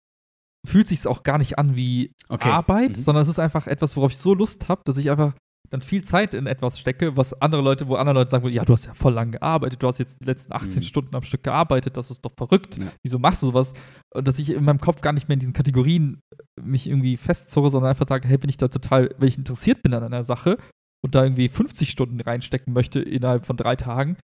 fühlt 0.68 0.88
sich 0.88 1.08
auch 1.08 1.24
gar 1.24 1.38
nicht 1.38 1.58
an 1.58 1.76
wie 1.76 2.12
Okay. 2.30 2.50
Arbeit, 2.50 2.98
Mhm. 2.98 3.02
sondern 3.02 3.24
es 3.24 3.30
ist 3.30 3.40
einfach 3.40 3.68
etwas, 3.68 3.96
worauf 3.96 4.12
ich 4.12 4.18
so 4.18 4.34
Lust 4.34 4.68
habe, 4.68 4.82
dass 4.86 4.98
ich 4.98 5.10
einfach 5.10 5.34
dann 5.70 5.82
viel 5.82 6.03
Zeit 6.03 6.34
in 6.34 6.47
etwas 6.47 6.80
stecke, 6.80 7.18
was 7.18 7.34
andere 7.41 7.61
Leute, 7.61 7.88
wo 7.88 7.95
andere 7.95 8.15
Leute 8.20 8.32
sagen, 8.32 8.47
ja, 8.49 8.63
du 8.63 8.74
hast 8.74 8.86
ja 8.86 8.93
voll 8.93 9.13
lang 9.13 9.32
gearbeitet, 9.32 9.84
du 9.84 9.88
hast 9.88 9.97
jetzt 9.97 10.22
die 10.22 10.26
letzten 10.26 10.53
18 10.53 10.78
Mhm. 10.78 10.82
Stunden 10.84 11.15
am 11.15 11.24
Stück 11.24 11.43
gearbeitet, 11.43 11.97
das 11.97 12.09
ist 12.11 12.24
doch 12.24 12.32
verrückt. 12.38 12.78
Ja. 12.78 12.86
Wieso 13.03 13.20
machst 13.20 13.41
du 13.41 13.47
sowas? 13.47 13.74
Und 14.13 14.28
dass 14.28 14.39
ich 14.39 14.49
in 14.51 14.63
meinem 14.63 14.80
Kopf 14.80 15.01
gar 15.01 15.13
nicht 15.13 15.28
mehr 15.28 15.34
in 15.34 15.39
diesen 15.41 15.53
Kategorien 15.53 16.20
mich 16.61 16.88
irgendwie 16.88 17.18
festzurre, 17.18 17.70
sondern 17.70 17.89
einfach 17.89 18.07
sage, 18.07 18.28
hey, 18.28 18.41
wenn 18.41 18.49
ich 18.49 18.57
da 18.57 18.68
total, 18.68 19.13
wenn 19.18 19.28
ich 19.28 19.38
interessiert 19.38 19.84
bin 19.84 19.93
an 19.93 20.03
einer 20.03 20.24
Sache 20.24 20.57
und 21.03 21.15
da 21.15 21.24
irgendwie 21.24 21.49
50 21.49 21.89
Stunden 21.89 22.20
reinstecken 22.22 22.74
möchte 22.74 22.99
innerhalb 22.99 23.45
von 23.45 23.57
drei 23.57 23.76
Tagen, 23.76 24.18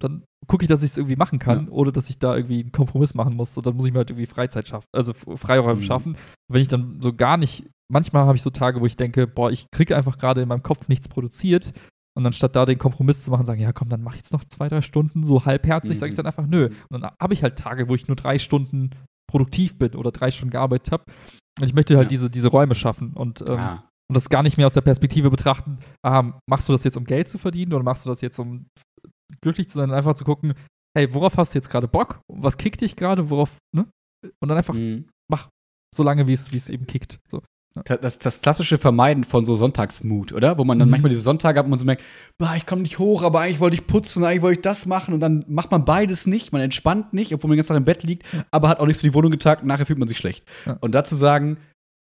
dann 0.00 0.24
gucke 0.48 0.64
ich, 0.64 0.68
dass 0.68 0.82
ich 0.82 0.90
es 0.90 0.96
irgendwie 0.96 1.16
machen 1.16 1.38
kann, 1.38 1.68
oder 1.68 1.92
dass 1.92 2.10
ich 2.10 2.18
da 2.18 2.34
irgendwie 2.36 2.60
einen 2.60 2.72
Kompromiss 2.72 3.14
machen 3.14 3.36
muss. 3.36 3.56
Und 3.56 3.66
dann 3.66 3.76
muss 3.76 3.86
ich 3.86 3.92
mir 3.92 3.98
halt 3.98 4.10
irgendwie 4.10 4.26
Freizeit 4.26 4.66
schaffen, 4.66 4.86
also 4.92 5.12
Freiräume 5.14 5.80
Mhm. 5.80 5.84
schaffen. 5.84 6.16
Wenn 6.50 6.62
ich 6.62 6.68
dann 6.68 7.00
so 7.00 7.12
gar 7.12 7.36
nicht, 7.36 7.66
manchmal 7.92 8.26
habe 8.26 8.36
ich 8.36 8.42
so 8.42 8.50
Tage, 8.50 8.80
wo 8.80 8.86
ich 8.86 8.96
denke, 8.96 9.26
boah, 9.26 9.50
ich 9.50 9.66
kriege 9.70 9.96
einfach 9.96 10.18
gerade 10.18 10.40
in 10.42 10.48
meinem 10.48 10.62
Kopf 10.62 10.88
nichts 10.88 11.08
produziert. 11.08 11.72
Und 12.14 12.26
anstatt 12.26 12.56
da 12.56 12.66
den 12.66 12.78
Kompromiss 12.78 13.24
zu 13.24 13.30
machen, 13.30 13.46
sagen, 13.46 13.60
ja 13.60 13.72
komm, 13.72 13.88
dann 13.88 14.02
mach 14.02 14.12
ich 14.12 14.18
jetzt 14.18 14.32
noch 14.32 14.44
zwei, 14.44 14.68
drei 14.68 14.82
Stunden, 14.82 15.24
so 15.24 15.46
halbherzig, 15.46 15.96
Mhm. 15.96 16.00
sage 16.00 16.10
ich 16.10 16.16
dann 16.16 16.26
einfach, 16.26 16.46
nö. 16.46 16.66
Und 16.90 17.00
dann 17.00 17.12
habe 17.20 17.32
ich 17.34 17.42
halt 17.42 17.58
Tage, 17.58 17.88
wo 17.88 17.94
ich 17.94 18.08
nur 18.08 18.16
drei 18.16 18.38
Stunden 18.38 18.90
produktiv 19.30 19.78
bin 19.78 19.94
oder 19.94 20.10
drei 20.10 20.30
Stunden 20.30 20.50
gearbeitet 20.50 20.92
habe. 20.92 21.04
Und 21.58 21.66
ich 21.66 21.74
möchte 21.74 21.96
halt 21.96 22.06
Ja. 22.06 22.08
diese, 22.08 22.30
diese 22.30 22.48
Räume 22.48 22.74
schaffen. 22.74 23.12
Und, 23.14 23.40
ähm, 23.42 23.58
ah. 23.58 23.88
Und 24.10 24.14
das 24.14 24.28
gar 24.28 24.42
nicht 24.42 24.58
mehr 24.58 24.66
aus 24.66 24.74
der 24.74 24.82
Perspektive 24.82 25.30
betrachten, 25.30 25.78
ah, 26.04 26.38
machst 26.46 26.68
du 26.68 26.72
das 26.72 26.84
jetzt, 26.84 26.98
um 26.98 27.04
Geld 27.04 27.28
zu 27.28 27.38
verdienen 27.38 27.72
oder 27.72 27.82
machst 27.82 28.04
du 28.04 28.10
das 28.10 28.20
jetzt, 28.20 28.38
um 28.38 28.66
glücklich 29.40 29.68
zu 29.68 29.78
sein, 29.78 29.90
einfach 29.90 30.14
zu 30.14 30.24
gucken, 30.24 30.52
hey, 30.96 31.14
worauf 31.14 31.38
hast 31.38 31.54
du 31.54 31.58
jetzt 31.58 31.70
gerade 31.70 31.88
Bock? 31.88 32.20
Was 32.30 32.58
kickt 32.58 32.82
dich 32.82 32.94
gerade? 32.96 33.30
Worauf, 33.30 33.56
ne? 33.74 33.86
Und 34.42 34.48
dann 34.48 34.58
einfach 34.58 34.74
mhm. 34.74 35.08
mach 35.30 35.48
so 35.96 36.02
lange, 36.02 36.26
wie 36.26 36.34
es 36.34 36.68
eben 36.68 36.86
kickt. 36.86 37.18
So. 37.30 37.40
Das, 37.84 38.18
das, 38.18 38.42
klassische 38.42 38.76
Vermeiden 38.76 39.24
von 39.24 39.46
so 39.46 39.54
Sonntagsmut, 39.54 40.32
oder? 40.32 40.58
Wo 40.58 40.64
man 40.64 40.78
dann 40.78 40.88
mhm. 40.88 40.92
manchmal 40.92 41.08
diese 41.08 41.22
Sonntage 41.22 41.58
hat 41.58 41.64
und 41.64 41.70
man 41.70 41.78
so 41.78 41.86
merkt, 41.86 42.02
bah, 42.36 42.54
ich 42.54 42.66
komme 42.66 42.82
nicht 42.82 42.98
hoch, 42.98 43.22
aber 43.22 43.40
eigentlich 43.40 43.60
wollte 43.60 43.74
ich 43.74 43.86
putzen, 43.86 44.24
eigentlich 44.24 44.42
wollte 44.42 44.58
ich 44.58 44.62
das 44.62 44.84
machen 44.84 45.14
und 45.14 45.20
dann 45.20 45.44
macht 45.48 45.70
man 45.70 45.86
beides 45.86 46.26
nicht, 46.26 46.52
man 46.52 46.60
entspannt 46.60 47.14
nicht, 47.14 47.32
obwohl 47.32 47.48
man 47.48 47.54
den 47.54 47.60
ganzen 47.60 47.68
Tag 47.68 47.78
im 47.78 47.84
Bett 47.84 48.02
liegt, 48.02 48.26
aber 48.50 48.68
hat 48.68 48.80
auch 48.80 48.86
nicht 48.86 48.98
so 48.98 49.06
die 49.06 49.14
Wohnung 49.14 49.30
getagt 49.30 49.62
und 49.62 49.68
nachher 49.68 49.86
fühlt 49.86 49.98
man 49.98 50.08
sich 50.08 50.18
schlecht. 50.18 50.44
Ja. 50.66 50.76
Und 50.80 50.92
dazu 50.92 51.16
sagen, 51.16 51.56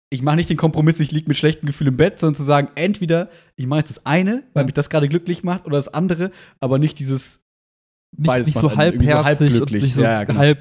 ich 0.09 0.21
mache 0.21 0.35
nicht 0.35 0.49
den 0.49 0.57
Kompromiss, 0.57 0.99
ich 0.99 1.11
liege 1.11 1.27
mit 1.29 1.37
schlechtem 1.37 1.67
Gefühl 1.67 1.87
im 1.87 1.97
Bett, 1.97 2.19
sondern 2.19 2.35
zu 2.35 2.43
sagen, 2.43 2.67
entweder 2.75 3.29
ich 3.55 3.65
mache 3.65 3.79
jetzt 3.79 3.89
das 3.91 4.05
eine, 4.05 4.43
weil 4.53 4.63
ja. 4.63 4.65
mich 4.65 4.73
das 4.73 4.89
gerade 4.89 5.07
glücklich 5.07 5.43
macht, 5.43 5.65
oder 5.65 5.77
das 5.77 5.87
andere, 5.87 6.31
aber 6.59 6.79
nicht 6.79 6.99
dieses 6.99 7.41
nicht, 8.17 8.45
nicht 8.45 8.57
so 8.57 8.75
halbherzig 8.75 9.09
so 9.09 9.23
halb 9.23 9.71
und 9.71 9.79
sich 9.79 9.93
so 9.93 10.01
ja, 10.01 10.23
genau. 10.23 10.39
halb, 10.39 10.59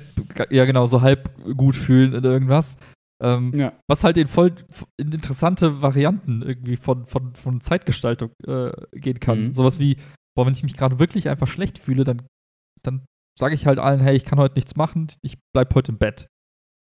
ja 0.51 0.64
genau, 0.64 0.86
so 0.86 1.03
halb 1.03 1.30
gut 1.57 1.76
fühlen 1.76 2.12
in 2.12 2.24
irgendwas. 2.24 2.76
Ähm, 3.23 3.53
ja. 3.55 3.73
Was 3.89 4.05
halt 4.05 4.17
in 4.17 4.27
voll 4.27 4.55
in 4.97 5.12
interessante 5.12 5.83
Varianten 5.83 6.43
irgendwie 6.43 6.77
von, 6.77 7.07
von, 7.07 7.35
von 7.35 7.61
Zeitgestaltung 7.61 8.31
äh, 8.47 8.73
gehen 8.93 9.21
kann. 9.21 9.49
Mhm. 9.49 9.55
Sowas 9.55 9.79
wie, 9.79 9.97
boah, 10.37 10.47
wenn 10.47 10.53
ich 10.53 10.62
mich 10.62 10.77
gerade 10.77 10.99
wirklich 10.99 11.29
einfach 11.29 11.47
schlecht 11.47 11.79
fühle, 11.79 12.05
dann, 12.05 12.23
dann 12.83 13.05
sage 13.39 13.55
ich 13.55 13.67
halt 13.67 13.79
allen, 13.79 14.01
hey, 14.01 14.17
ich 14.17 14.25
kann 14.25 14.39
heute 14.39 14.57
nichts 14.57 14.77
machen, 14.77 15.09
ich 15.23 15.39
bleib 15.55 15.75
heute 15.75 15.93
im 15.93 15.99
Bett. 15.99 16.29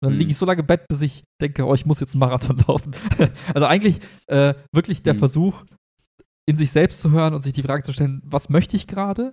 Und 0.00 0.06
dann 0.06 0.12
mhm. 0.14 0.18
liege 0.18 0.30
ich 0.30 0.36
so 0.36 0.46
lange 0.46 0.60
im 0.60 0.66
Bett, 0.66 0.86
bis 0.88 1.02
ich 1.02 1.24
denke, 1.40 1.64
oh, 1.64 1.74
ich 1.74 1.86
muss 1.86 2.00
jetzt 2.00 2.14
einen 2.14 2.20
Marathon 2.20 2.58
laufen. 2.68 2.92
also 3.54 3.66
eigentlich 3.66 4.00
äh, 4.26 4.54
wirklich 4.72 5.02
der 5.02 5.14
mhm. 5.14 5.18
Versuch, 5.18 5.64
in 6.48 6.56
sich 6.56 6.72
selbst 6.72 7.00
zu 7.00 7.10
hören 7.10 7.34
und 7.34 7.42
sich 7.42 7.52
die 7.52 7.62
Frage 7.62 7.82
zu 7.82 7.92
stellen, 7.92 8.20
was 8.24 8.48
möchte 8.48 8.76
ich 8.76 8.86
gerade 8.86 9.32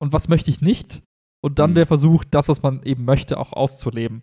und 0.00 0.12
was 0.12 0.28
möchte 0.28 0.50
ich 0.50 0.60
nicht? 0.60 1.02
Und 1.42 1.58
dann 1.58 1.70
mhm. 1.70 1.74
der 1.76 1.86
Versuch, 1.86 2.24
das, 2.24 2.48
was 2.48 2.62
man 2.62 2.82
eben 2.82 3.04
möchte, 3.04 3.38
auch 3.38 3.52
auszuleben. 3.52 4.22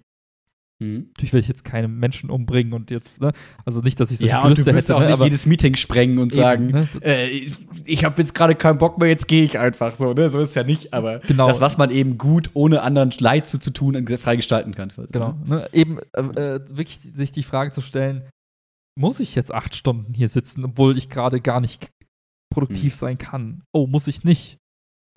Mhm. 0.80 1.08
Natürlich 1.10 1.34
will 1.34 1.40
ich 1.40 1.48
jetzt 1.48 1.66
keine 1.66 1.88
Menschen 1.88 2.30
umbringen 2.30 2.74
und 2.74 2.92
jetzt, 2.92 3.20
ne? 3.20 3.32
Also 3.66 3.82
nicht, 3.82 4.00
dass 4.00 4.12
ich 4.12 4.20
so 4.20 4.28
ja, 4.28 4.44
Gelüste 4.44 4.64
und 4.64 4.68
du 4.68 4.76
hätte, 4.76 4.96
auch 4.96 5.00
ne? 5.00 5.08
nicht 5.08 5.24
jedes 5.24 5.46
Meeting 5.48 5.76
sprengen 5.76 6.20
und 6.20 6.34
eben, 6.34 6.42
sagen, 6.42 6.68
ne? 6.68 6.88
äh, 7.02 7.50
ich 7.86 8.06
habe 8.06 8.22
jetzt 8.22 8.36
gerade 8.36 8.54
keinen 8.54 8.78
Bock 8.78 9.00
mehr, 9.00 9.10
jetzt 9.10 9.28
gehe 9.28 9.44
ich 9.44 9.58
einfach 9.58 9.96
so, 9.96 10.14
ne? 10.14 10.30
So 10.30 10.40
ist 10.40 10.56
ja 10.56 10.64
nicht, 10.64 10.94
aber 10.94 11.20
genau. 11.20 11.48
das, 11.48 11.60
was 11.60 11.78
man 11.78 11.90
eben 11.90 12.18
gut, 12.20 12.52
ohne 12.54 12.84
anderen 12.84 13.12
Leid 13.18 13.48
zu, 13.48 13.60
zu 13.60 13.72
tun, 13.72 14.06
frei 14.20 14.36
gestalten 14.36 14.76
kann. 14.76 14.94
Genau. 15.12 15.36
Ne? 15.46 15.68
Eben 15.74 15.98
äh, 16.14 16.22
äh, 16.22 16.60
wirklich 16.70 17.00
sich 17.00 17.32
die 17.32 17.44
Frage 17.44 17.72
zu 17.72 17.82
stellen, 17.82 18.30
muss 18.96 19.20
ich 19.20 19.34
jetzt 19.36 19.54
acht 19.54 19.76
Stunden 19.76 20.14
hier 20.14 20.28
sitzen, 20.28 20.64
obwohl 20.64 20.98
ich 20.98 21.10
gerade 21.10 21.42
gar 21.42 21.60
nicht 21.60 21.92
produktiv 22.54 22.94
mhm. 22.94 22.98
sein 22.98 23.18
kann? 23.18 23.64
Oh, 23.74 23.88
muss 23.88 24.08
ich 24.08 24.24
nicht? 24.24 24.58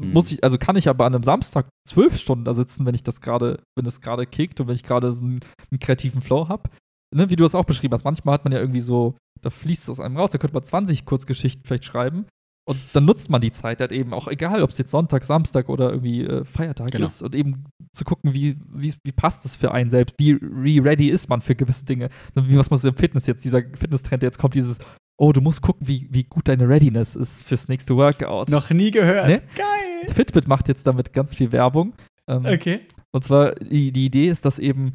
Mhm. 0.00 0.12
Muss 0.12 0.32
ich, 0.32 0.42
also 0.42 0.58
kann 0.58 0.76
ich 0.76 0.88
aber 0.88 1.04
an 1.04 1.14
einem 1.14 1.24
Samstag 1.24 1.68
zwölf 1.86 2.16
Stunden 2.16 2.44
da 2.44 2.54
sitzen, 2.54 2.86
wenn 2.86 2.94
ich 2.94 3.02
das 3.02 3.20
gerade, 3.20 3.62
wenn 3.76 3.86
es 3.86 4.00
gerade 4.00 4.26
kickt 4.26 4.60
und 4.60 4.68
wenn 4.68 4.74
ich 4.74 4.82
gerade 4.82 5.12
so 5.12 5.24
einen, 5.24 5.40
einen, 5.70 5.78
kreativen 5.78 6.22
Flow 6.22 6.48
habe. 6.48 6.70
Ne, 7.14 7.28
wie 7.28 7.36
du 7.36 7.44
es 7.44 7.54
auch 7.54 7.64
beschrieben 7.64 7.92
hast, 7.92 8.04
manchmal 8.04 8.34
hat 8.34 8.44
man 8.44 8.52
ja 8.52 8.60
irgendwie 8.60 8.80
so, 8.80 9.16
da 9.42 9.50
fließt 9.50 9.82
es 9.82 9.90
aus 9.90 10.00
einem 10.00 10.16
raus, 10.16 10.30
da 10.30 10.38
könnte 10.38 10.54
man 10.54 10.64
20 10.64 11.04
Kurzgeschichten 11.04 11.64
vielleicht 11.64 11.84
schreiben. 11.84 12.26
Und 12.68 12.78
dann 12.92 13.04
nutzt 13.04 13.30
man 13.30 13.40
die 13.40 13.50
Zeit 13.50 13.80
halt 13.80 13.90
eben 13.90 14.14
auch, 14.14 14.28
egal 14.28 14.62
ob 14.62 14.70
es 14.70 14.78
jetzt 14.78 14.92
Sonntag, 14.92 15.24
Samstag 15.24 15.68
oder 15.68 15.90
irgendwie 15.90 16.24
äh, 16.24 16.44
Feiertag 16.44 16.92
genau. 16.92 17.04
ist, 17.04 17.20
und 17.20 17.34
eben 17.34 17.64
zu 17.92 18.04
gucken, 18.04 18.32
wie, 18.32 18.58
wie, 18.72 18.94
wie 19.02 19.12
passt 19.12 19.44
es 19.44 19.56
für 19.56 19.72
einen 19.72 19.90
selbst, 19.90 20.14
wie, 20.18 20.38
wie 20.40 20.78
ready 20.78 21.08
ist 21.08 21.28
man 21.28 21.40
für 21.40 21.56
gewisse 21.56 21.84
Dinge. 21.84 22.10
Wie 22.34 22.56
was 22.56 22.70
man 22.70 22.78
so 22.78 22.88
im 22.88 22.96
Fitness 22.96 23.26
jetzt, 23.26 23.44
dieser 23.44 23.62
Fitness-Trend, 23.62 24.22
der 24.22 24.28
jetzt 24.28 24.38
kommt, 24.38 24.54
dieses, 24.54 24.78
oh, 25.20 25.32
du 25.32 25.40
musst 25.42 25.60
gucken, 25.60 25.86
wie, 25.86 26.08
wie 26.10 26.24
gut 26.24 26.48
deine 26.48 26.66
Readiness 26.68 27.14
ist 27.14 27.46
fürs 27.46 27.68
nächste 27.68 27.94
Workout. 27.96 28.48
Noch 28.48 28.70
nie 28.70 28.90
gehört. 28.90 29.28
Ne? 29.28 29.42
Geil. 29.54 30.14
Fitbit 30.14 30.48
macht 30.48 30.66
jetzt 30.68 30.86
damit 30.86 31.12
ganz 31.12 31.34
viel 31.34 31.52
Werbung. 31.52 31.92
Ähm, 32.26 32.46
okay. 32.46 32.80
Und 33.12 33.22
zwar, 33.22 33.54
die, 33.56 33.92
die 33.92 34.06
Idee 34.06 34.28
ist, 34.28 34.46
dass 34.46 34.58
eben 34.58 34.94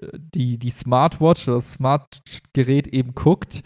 äh, 0.00 0.08
die, 0.14 0.58
die 0.58 0.70
Smartwatch 0.70 1.46
oder 1.46 1.58
das 1.58 1.72
Smartgerät 1.72 2.88
eben 2.88 3.14
guckt, 3.14 3.62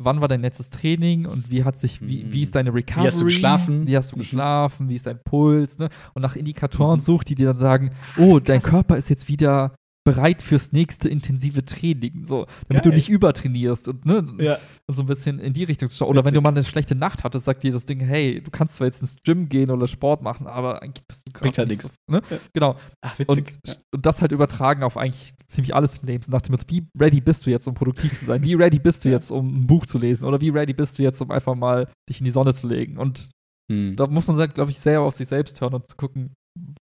wann 0.00 0.20
war 0.20 0.28
dein 0.28 0.42
letztes 0.42 0.70
Training 0.70 1.26
und 1.26 1.50
wie 1.50 1.64
hat 1.64 1.76
sich, 1.76 2.00
wie, 2.00 2.32
wie 2.32 2.42
ist 2.42 2.54
deine 2.54 2.72
Recovery? 2.72 3.04
Wie 3.04 3.08
hast 3.08 3.20
du 3.20 3.24
geschlafen? 3.24 3.86
Wie 3.88 3.96
hast 3.96 4.12
du 4.12 4.16
mhm. 4.16 4.20
geschlafen? 4.20 4.88
Wie 4.88 4.96
ist 4.96 5.06
dein 5.06 5.18
Puls? 5.24 5.78
Ne? 5.78 5.88
Und 6.14 6.22
nach 6.22 6.36
Indikatoren 6.36 6.98
mhm. 6.98 7.02
sucht, 7.02 7.28
die 7.28 7.34
dir 7.34 7.48
dann 7.48 7.58
sagen, 7.58 7.90
oh, 8.16 8.38
dein 8.38 8.62
Körper 8.62 8.96
ist 8.96 9.10
jetzt 9.10 9.26
wieder 9.26 9.74
bereit 10.04 10.42
fürs 10.42 10.72
nächste 10.72 11.08
intensive 11.08 11.64
Training, 11.64 12.24
so, 12.24 12.46
damit 12.68 12.82
Geil. 12.82 12.92
du 12.92 12.96
nicht 12.96 13.08
übertrainierst 13.08 13.86
und, 13.88 14.04
ne, 14.04 14.24
ja. 14.38 14.58
so 14.88 15.02
ein 15.02 15.06
bisschen 15.06 15.38
in 15.38 15.52
die 15.52 15.64
Richtung 15.64 15.88
zu 15.88 15.96
schauen. 15.96 16.08
Oder 16.08 16.20
Witzig. 16.20 16.26
wenn 16.26 16.34
du 16.34 16.40
mal 16.40 16.48
eine 16.48 16.64
schlechte 16.64 16.94
Nacht 16.94 17.22
hattest, 17.22 17.44
sagt 17.44 17.62
dir 17.62 17.72
das 17.72 17.86
Ding, 17.86 18.00
hey, 18.00 18.40
du 18.42 18.50
kannst 18.50 18.76
zwar 18.76 18.86
jetzt 18.86 19.00
ins 19.00 19.16
Gym 19.24 19.48
gehen 19.48 19.70
oder 19.70 19.86
Sport 19.86 20.22
machen, 20.22 20.46
aber 20.46 20.82
eigentlich 20.82 21.06
bist 21.06 21.22
du 21.26 21.32
gerade 21.32 21.66
nicht 21.66 21.82
so, 21.82 21.90
ne? 22.10 22.20
Ja. 22.28 22.38
Genau. 22.52 22.76
Ach, 23.00 23.16
und, 23.26 23.50
ja. 23.66 23.74
und 23.94 24.04
das 24.04 24.20
halt 24.20 24.32
übertragen 24.32 24.82
auf 24.82 24.96
eigentlich 24.96 25.34
ziemlich 25.46 25.74
alles 25.74 25.98
im 25.98 26.06
Leben. 26.06 26.22
So 26.24 26.32
nach 26.32 26.42
dem 26.42 26.56
wie 26.66 26.86
ready 26.98 27.20
bist 27.20 27.46
du 27.46 27.50
jetzt, 27.50 27.68
um 27.68 27.74
produktiv 27.74 28.18
zu 28.18 28.24
sein? 28.24 28.42
Wie 28.42 28.54
ready 28.54 28.80
bist 28.80 29.04
du 29.04 29.08
jetzt, 29.08 29.30
um 29.30 29.62
ein 29.62 29.66
Buch 29.66 29.86
zu 29.86 29.98
lesen? 29.98 30.24
Oder 30.24 30.40
wie 30.40 30.50
ready 30.50 30.72
bist 30.72 30.98
du 30.98 31.02
jetzt, 31.02 31.20
um 31.20 31.30
einfach 31.30 31.54
mal 31.54 31.88
dich 32.08 32.18
in 32.18 32.24
die 32.24 32.30
Sonne 32.30 32.54
zu 32.54 32.66
legen? 32.66 32.98
Und 32.98 33.30
hm. 33.70 33.94
da 33.94 34.08
muss 34.08 34.26
man, 34.26 34.36
glaube 34.48 34.70
ich, 34.70 34.80
sehr 34.80 35.00
auf 35.00 35.14
sich 35.14 35.28
selbst 35.28 35.60
hören 35.60 35.74
und 35.74 35.88
zu 35.88 35.96
gucken, 35.96 36.34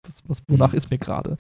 was, 0.06 0.24
was 0.28 0.42
wonach 0.48 0.72
hm. 0.72 0.78
ist 0.78 0.90
mir 0.90 0.98
gerade. 0.98 1.38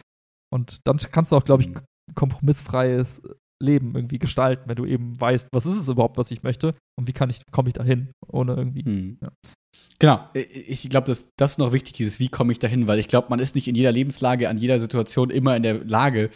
Und 0.53 0.79
dann 0.85 0.97
kannst 0.97 1.31
du 1.31 1.35
auch, 1.35 1.45
glaube 1.45 1.63
ich, 1.63 1.69
mhm. 1.69 1.81
kompromissfreies 2.15 3.21
Leben 3.61 3.93
irgendwie 3.93 4.19
gestalten, 4.19 4.63
wenn 4.67 4.77
du 4.77 4.85
eben 4.85 5.19
weißt, 5.19 5.49
was 5.51 5.65
ist 5.65 5.75
es 5.75 5.87
überhaupt, 5.87 6.17
was 6.17 6.31
ich 6.31 6.43
möchte 6.43 6.75
und 6.97 7.07
wie 7.07 7.13
kann 7.13 7.29
ich, 7.29 7.41
komme 7.51 7.69
ich 7.69 7.73
dahin, 7.73 8.11
ohne 8.27 8.55
irgendwie. 8.55 8.83
Mhm. 8.83 9.17
Ja. 9.21 9.29
Genau, 9.99 10.29
ich 10.33 10.89
glaube, 10.89 11.07
das, 11.07 11.29
das 11.37 11.51
ist 11.51 11.57
noch 11.57 11.73
wichtig, 11.73 11.93
dieses 11.93 12.19
Wie 12.19 12.29
komme 12.29 12.53
ich 12.53 12.59
dahin, 12.59 12.87
weil 12.87 12.99
ich 12.99 13.07
glaube, 13.07 13.27
man 13.29 13.39
ist 13.39 13.55
nicht 13.55 13.67
in 13.67 13.75
jeder 13.75 13.91
Lebenslage, 13.91 14.49
an 14.49 14.57
jeder 14.57 14.79
Situation 14.79 15.29
immer 15.29 15.55
in 15.55 15.63
der 15.63 15.83
Lage, 15.83 16.29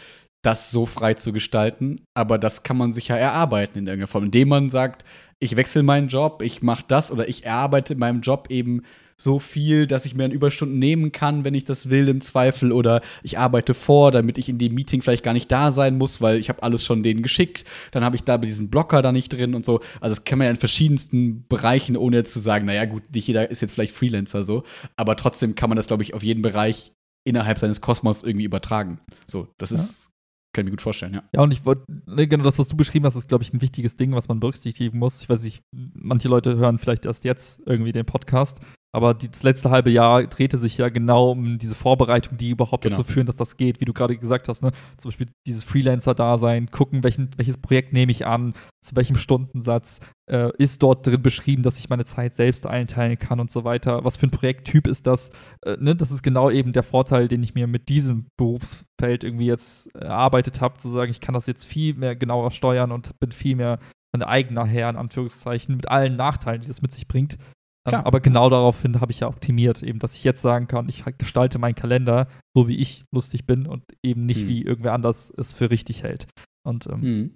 das 0.43 0.71
so 0.71 0.85
frei 0.85 1.13
zu 1.13 1.31
gestalten, 1.31 2.01
aber 2.13 2.37
das 2.37 2.63
kann 2.63 2.77
man 2.77 2.91
sich 2.91 3.07
ja 3.07 3.15
erarbeiten 3.15 3.79
in 3.79 3.87
irgendeiner 3.87 4.07
Form, 4.07 4.25
indem 4.25 4.49
man 4.49 4.69
sagt, 4.69 5.05
ich 5.39 5.55
wechsle 5.55 5.83
meinen 5.83 6.09
Job, 6.09 6.41
ich 6.41 6.61
mache 6.61 6.83
das 6.87 7.11
oder 7.11 7.29
ich 7.29 7.45
erarbeite 7.45 7.93
in 7.93 7.99
meinem 7.99 8.21
Job 8.21 8.47
eben 8.49 8.81
so 9.23 9.39
viel, 9.39 9.87
dass 9.87 10.05
ich 10.05 10.15
mir 10.15 10.23
dann 10.23 10.31
Überstunden 10.31 10.77
nehmen 10.77 11.11
kann, 11.11 11.43
wenn 11.43 11.53
ich 11.53 11.63
das 11.63 11.89
will 11.89 12.07
im 12.09 12.21
Zweifel 12.21 12.71
oder 12.71 13.01
ich 13.23 13.39
arbeite 13.39 13.73
vor, 13.73 14.11
damit 14.11 14.37
ich 14.37 14.49
in 14.49 14.57
dem 14.57 14.75
Meeting 14.75 15.01
vielleicht 15.01 15.23
gar 15.23 15.33
nicht 15.33 15.51
da 15.51 15.71
sein 15.71 15.97
muss, 15.97 16.21
weil 16.21 16.37
ich 16.37 16.49
habe 16.49 16.61
alles 16.61 16.83
schon 16.83 17.03
denen 17.03 17.23
geschickt, 17.23 17.63
dann 17.91 18.03
habe 18.03 18.15
ich 18.15 18.23
da 18.23 18.37
bei 18.37 18.45
diesem 18.45 18.69
Blocker 18.69 19.01
da 19.01 19.11
nicht 19.11 19.29
drin 19.29 19.55
und 19.55 19.65
so. 19.65 19.79
Also 20.01 20.15
das 20.15 20.25
kann 20.25 20.39
man 20.39 20.45
ja 20.45 20.51
in 20.51 20.57
verschiedensten 20.57 21.45
Bereichen, 21.47 21.95
ohne 21.95 22.17
jetzt 22.17 22.33
zu 22.33 22.39
sagen, 22.39 22.65
naja 22.65 22.85
gut, 22.85 23.03
nicht 23.13 23.27
jeder 23.27 23.49
ist 23.49 23.61
jetzt 23.61 23.73
vielleicht 23.73 23.95
Freelancer 23.95 24.43
so, 24.43 24.63
aber 24.97 25.15
trotzdem 25.15 25.55
kann 25.55 25.69
man 25.69 25.77
das, 25.77 25.87
glaube 25.87 26.03
ich, 26.03 26.13
auf 26.13 26.23
jeden 26.23 26.41
Bereich 26.41 26.91
innerhalb 27.25 27.57
seines 27.57 27.79
Kosmos 27.79 28.23
irgendwie 28.23 28.45
übertragen. 28.45 28.99
So, 29.25 29.47
das 29.57 29.71
ja. 29.71 29.77
ist 29.77 30.09
kann 30.53 30.65
ich 30.65 30.65
mir 30.65 30.71
gut 30.71 30.81
vorstellen, 30.81 31.15
ja. 31.15 31.23
Ja, 31.33 31.41
und 31.41 31.51
ich 31.51 31.65
wollte, 31.65 31.83
ne, 32.05 32.27
genau 32.27 32.43
das, 32.43 32.59
was 32.59 32.67
du 32.67 32.77
beschrieben 32.77 33.05
hast, 33.05 33.15
ist, 33.15 33.27
glaube 33.27 33.43
ich, 33.43 33.51
ein 33.53 33.61
wichtiges 33.61 33.97
Ding, 33.97 34.13
was 34.13 34.27
man 34.27 34.39
berücksichtigen 34.39 34.99
muss. 34.99 35.23
Ich 35.23 35.29
weiß 35.29 35.43
nicht, 35.43 35.63
manche 35.71 36.27
Leute 36.27 36.57
hören 36.57 36.77
vielleicht 36.77 37.05
erst 37.05 37.23
jetzt 37.23 37.59
irgendwie 37.65 37.91
den 37.91 38.05
Podcast. 38.05 38.61
Aber 38.95 39.15
das 39.15 39.41
letzte 39.41 39.71
halbe 39.71 39.89
Jahr 39.89 40.23
drehte 40.27 40.59
sich 40.59 40.77
ja 40.77 40.89
genau 40.89 41.31
um 41.31 41.57
diese 41.57 41.73
Vorbereitung, 41.73 42.37
die 42.37 42.51
überhaupt 42.51 42.83
genau. 42.83 42.95
dazu 42.95 43.11
führen, 43.11 43.25
dass 43.25 43.37
das 43.37 43.57
geht, 43.57 43.81
wie 43.81 43.85
du 43.85 43.93
gerade 43.93 44.15
gesagt 44.15 44.47
hast. 44.47 44.61
Ne? 44.61 44.71
Zum 44.97 45.09
Beispiel 45.09 45.27
dieses 45.47 45.63
Freelancer-Dasein, 45.63 46.69
gucken, 46.69 47.03
welchen, 47.03 47.31
welches 47.35 47.57
Projekt 47.57 47.91
nehme 47.91 48.11
ich 48.11 48.27
an, 48.27 48.53
zu 48.81 48.95
welchem 48.95 49.15
Stundensatz, 49.15 49.99
äh, 50.29 50.51
ist 50.59 50.83
dort 50.83 51.07
drin 51.07 51.23
beschrieben, 51.23 51.63
dass 51.63 51.79
ich 51.79 51.89
meine 51.89 52.05
Zeit 52.05 52.35
selbst 52.35 52.67
einteilen 52.67 53.17
kann 53.17 53.39
und 53.39 53.49
so 53.49 53.63
weiter. 53.63 54.03
Was 54.03 54.15
für 54.15 54.27
ein 54.27 54.31
Projekttyp 54.31 54.85
ist 54.85 55.07
das? 55.07 55.31
Äh, 55.65 55.77
ne? 55.79 55.95
Das 55.95 56.11
ist 56.11 56.21
genau 56.21 56.51
eben 56.51 56.71
der 56.71 56.83
Vorteil, 56.83 57.27
den 57.27 57.41
ich 57.41 57.55
mir 57.55 57.65
mit 57.65 57.89
diesem 57.89 58.27
Berufsfeld 58.37 59.23
irgendwie 59.23 59.47
jetzt 59.47 59.87
erarbeitet 59.95 60.61
habe, 60.61 60.77
zu 60.77 60.89
sagen, 60.89 61.09
ich 61.09 61.19
kann 61.19 61.33
das 61.33 61.47
jetzt 61.47 61.65
viel 61.65 61.95
mehr 61.95 62.15
genauer 62.15 62.51
steuern 62.51 62.91
und 62.91 63.19
bin 63.19 63.31
viel 63.31 63.55
mehr 63.55 63.79
mein 64.15 64.21
eigener 64.21 64.67
Herr, 64.67 64.91
in 64.91 64.97
Anführungszeichen, 64.97 65.75
mit 65.75 65.89
allen 65.89 66.15
Nachteilen, 66.15 66.61
die 66.61 66.67
das 66.67 66.83
mit 66.83 66.91
sich 66.91 67.07
bringt. 67.07 67.39
Ähm, 67.85 67.95
aber 67.95 68.21
genau 68.21 68.49
daraufhin 68.49 69.01
habe 69.01 69.11
ich 69.11 69.19
ja 69.19 69.27
optimiert, 69.27 69.83
eben, 69.83 69.99
dass 69.99 70.15
ich 70.15 70.23
jetzt 70.23 70.41
sagen 70.41 70.67
kann, 70.67 70.87
ich 70.87 71.03
gestalte 71.17 71.59
meinen 71.59 71.75
Kalender 71.75 72.27
so, 72.55 72.67
wie 72.67 72.77
ich 72.77 73.03
lustig 73.11 73.45
bin 73.45 73.67
und 73.67 73.83
eben 74.03 74.25
nicht, 74.25 74.43
mhm. 74.43 74.47
wie 74.47 74.61
irgendwer 74.61 74.93
anders 74.93 75.33
es 75.37 75.53
für 75.53 75.69
richtig 75.69 76.03
hält. 76.03 76.27
Und 76.65 76.87
ähm, 76.87 77.01
mhm. 77.01 77.33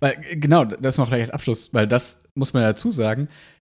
Weil, 0.00 0.16
genau, 0.34 0.64
das 0.64 0.98
noch 0.98 1.08
gleich 1.08 1.22
als 1.22 1.30
Abschluss, 1.30 1.70
weil 1.72 1.88
das 1.88 2.20
muss 2.34 2.52
man 2.52 2.62
ja 2.62 2.68
dazu 2.68 2.90
sagen. 2.90 3.28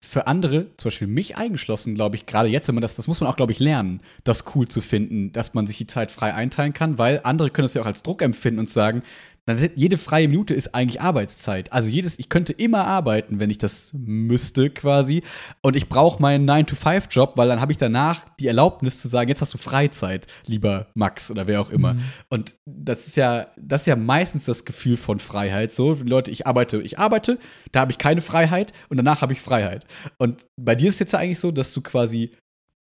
Für 0.06 0.28
andere, 0.28 0.68
zum 0.78 0.90
Beispiel 0.90 1.08
mich 1.08 1.36
eingeschlossen, 1.36 1.96
glaube 1.96 2.16
ich, 2.16 2.28
gerade 2.28 2.48
jetzt, 2.48 2.68
wenn 2.68 2.76
man 2.76 2.84
das, 2.84 2.96
das 2.96 3.08
muss 3.08 3.22
man 3.22 3.30
auch, 3.30 3.38
glaube 3.38 3.54
ich, 3.54 3.60
lernen, 3.60 4.02
das 4.24 4.44
cool 4.54 4.68
zu 4.68 4.82
finden, 4.82 5.32
dass 5.32 5.56
man 5.56 5.66
sich 5.66 5.80
die 5.80 5.88
Zeit 5.88 6.12
frei 6.12 6.32
einteilen 6.32 6.74
kann, 6.74 7.00
weil 7.00 7.22
andere 7.24 7.50
können 7.50 7.66
das 7.66 7.74
ja 7.74 7.82
auch 7.82 7.88
als 7.88 8.04
Druck 8.04 8.22
empfinden 8.22 8.60
und 8.60 8.70
sagen, 8.70 9.02
dann 9.46 9.60
hätte, 9.60 9.80
jede 9.80 9.98
freie 9.98 10.28
Minute 10.28 10.54
ist 10.56 10.74
eigentlich 10.74 11.02
Arbeitszeit. 11.02 11.72
Also 11.72 11.90
jedes, 11.90 12.18
ich 12.18 12.30
könnte 12.30 12.52
immer 12.52 12.86
arbeiten, 12.86 13.40
wenn 13.40 13.52
ich 13.52 13.60
das 13.60 13.92
müsste, 13.94 14.72
quasi. 14.72 15.22
Und 15.62 15.76
ich 15.76 15.88
brauche 15.88 16.20
meinen 16.22 16.50
9-to-5-Job, 16.50 17.34
weil 17.36 17.48
dann 17.48 17.62
habe 17.62 17.72
ich 17.72 17.78
danach 17.78 18.26
die 18.40 18.48
Erlaubnis 18.48 19.02
zu 19.02 19.08
sagen, 19.08 19.30
jetzt 19.30 19.42
hast 19.42 19.54
du 19.54 19.60
Freizeit, 19.60 20.26
lieber 20.48 20.88
Max 20.96 21.30
oder 21.30 21.46
wer 21.46 21.62
auch 21.62 21.70
immer. 21.70 21.94
Mhm. 21.94 22.04
Und 22.30 22.56
das 22.66 23.06
ist 23.06 23.18
ja, 23.18 23.48
das 23.56 23.82
ist 23.82 23.88
ja 23.88 23.96
meistens 23.96 24.46
das 24.46 24.66
Gefühl 24.66 24.98
von 24.98 25.20
Freiheit. 25.20 25.74
So, 25.74 25.94
Leute, 25.94 26.32
ich 26.32 26.48
arbeite, 26.48 26.82
ich 26.82 26.98
arbeite, 26.98 27.38
da 27.72 27.82
habe 27.82 27.92
ich 27.92 28.00
keine 28.00 28.22
Freiheit 28.22 28.74
und 28.90 28.98
danach 28.98 29.22
habe 29.22 29.34
ich 29.34 29.42
Freiheit. 29.42 29.86
Und 30.18 30.46
bei 30.60 30.74
dir 30.74 30.88
ist 30.88 30.96
es 30.96 31.00
jetzt 31.00 31.14
ja 31.14 31.20
eigentlich 31.20 31.40
so, 31.40 31.52
dass 31.52 31.72
du 31.72 31.82
quasi 31.82 32.32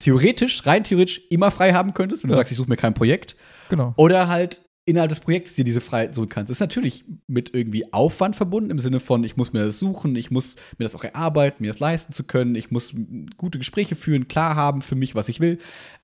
theoretisch, 0.03 0.65
rein 0.67 0.83
theoretisch 0.83 1.21
immer 1.31 1.49
frei 1.49 1.73
haben 1.73 1.95
könntest, 1.95 2.23
wenn 2.23 2.29
du 2.29 2.35
ja. 2.35 2.39
sagst, 2.39 2.51
ich 2.51 2.57
suche 2.57 2.69
mir 2.69 2.77
kein 2.77 2.93
Projekt. 2.93 3.35
Genau. 3.69 3.93
Oder 3.97 4.27
halt 4.27 4.61
innerhalb 4.85 5.09
des 5.09 5.21
Projekts 5.21 5.53
dir 5.53 5.63
diese 5.63 5.81
Freiheit 5.81 6.13
suchen 6.13 6.29
kannst. 6.29 6.49
Das 6.49 6.57
ist 6.57 6.61
natürlich 6.61 7.05
mit 7.27 7.53
irgendwie 7.53 7.93
Aufwand 7.93 8.35
verbunden, 8.35 8.69
im 8.69 8.79
Sinne 8.79 8.99
von, 8.99 9.23
ich 9.23 9.37
muss 9.37 9.53
mir 9.53 9.65
das 9.65 9.79
suchen, 9.79 10.15
ich 10.15 10.29
muss 10.29 10.55
mir 10.77 10.85
das 10.85 10.95
auch 10.95 11.03
erarbeiten, 11.03 11.63
mir 11.63 11.71
das 11.71 11.79
leisten 11.79 12.13
zu 12.13 12.23
können, 12.23 12.55
ich 12.55 12.69
muss 12.69 12.93
gute 13.37 13.59
Gespräche 13.59 13.95
führen, 13.95 14.27
klar 14.27 14.55
haben 14.55 14.81
für 14.81 14.95
mich, 14.95 15.15
was 15.15 15.29
ich 15.29 15.39
will. 15.39 15.59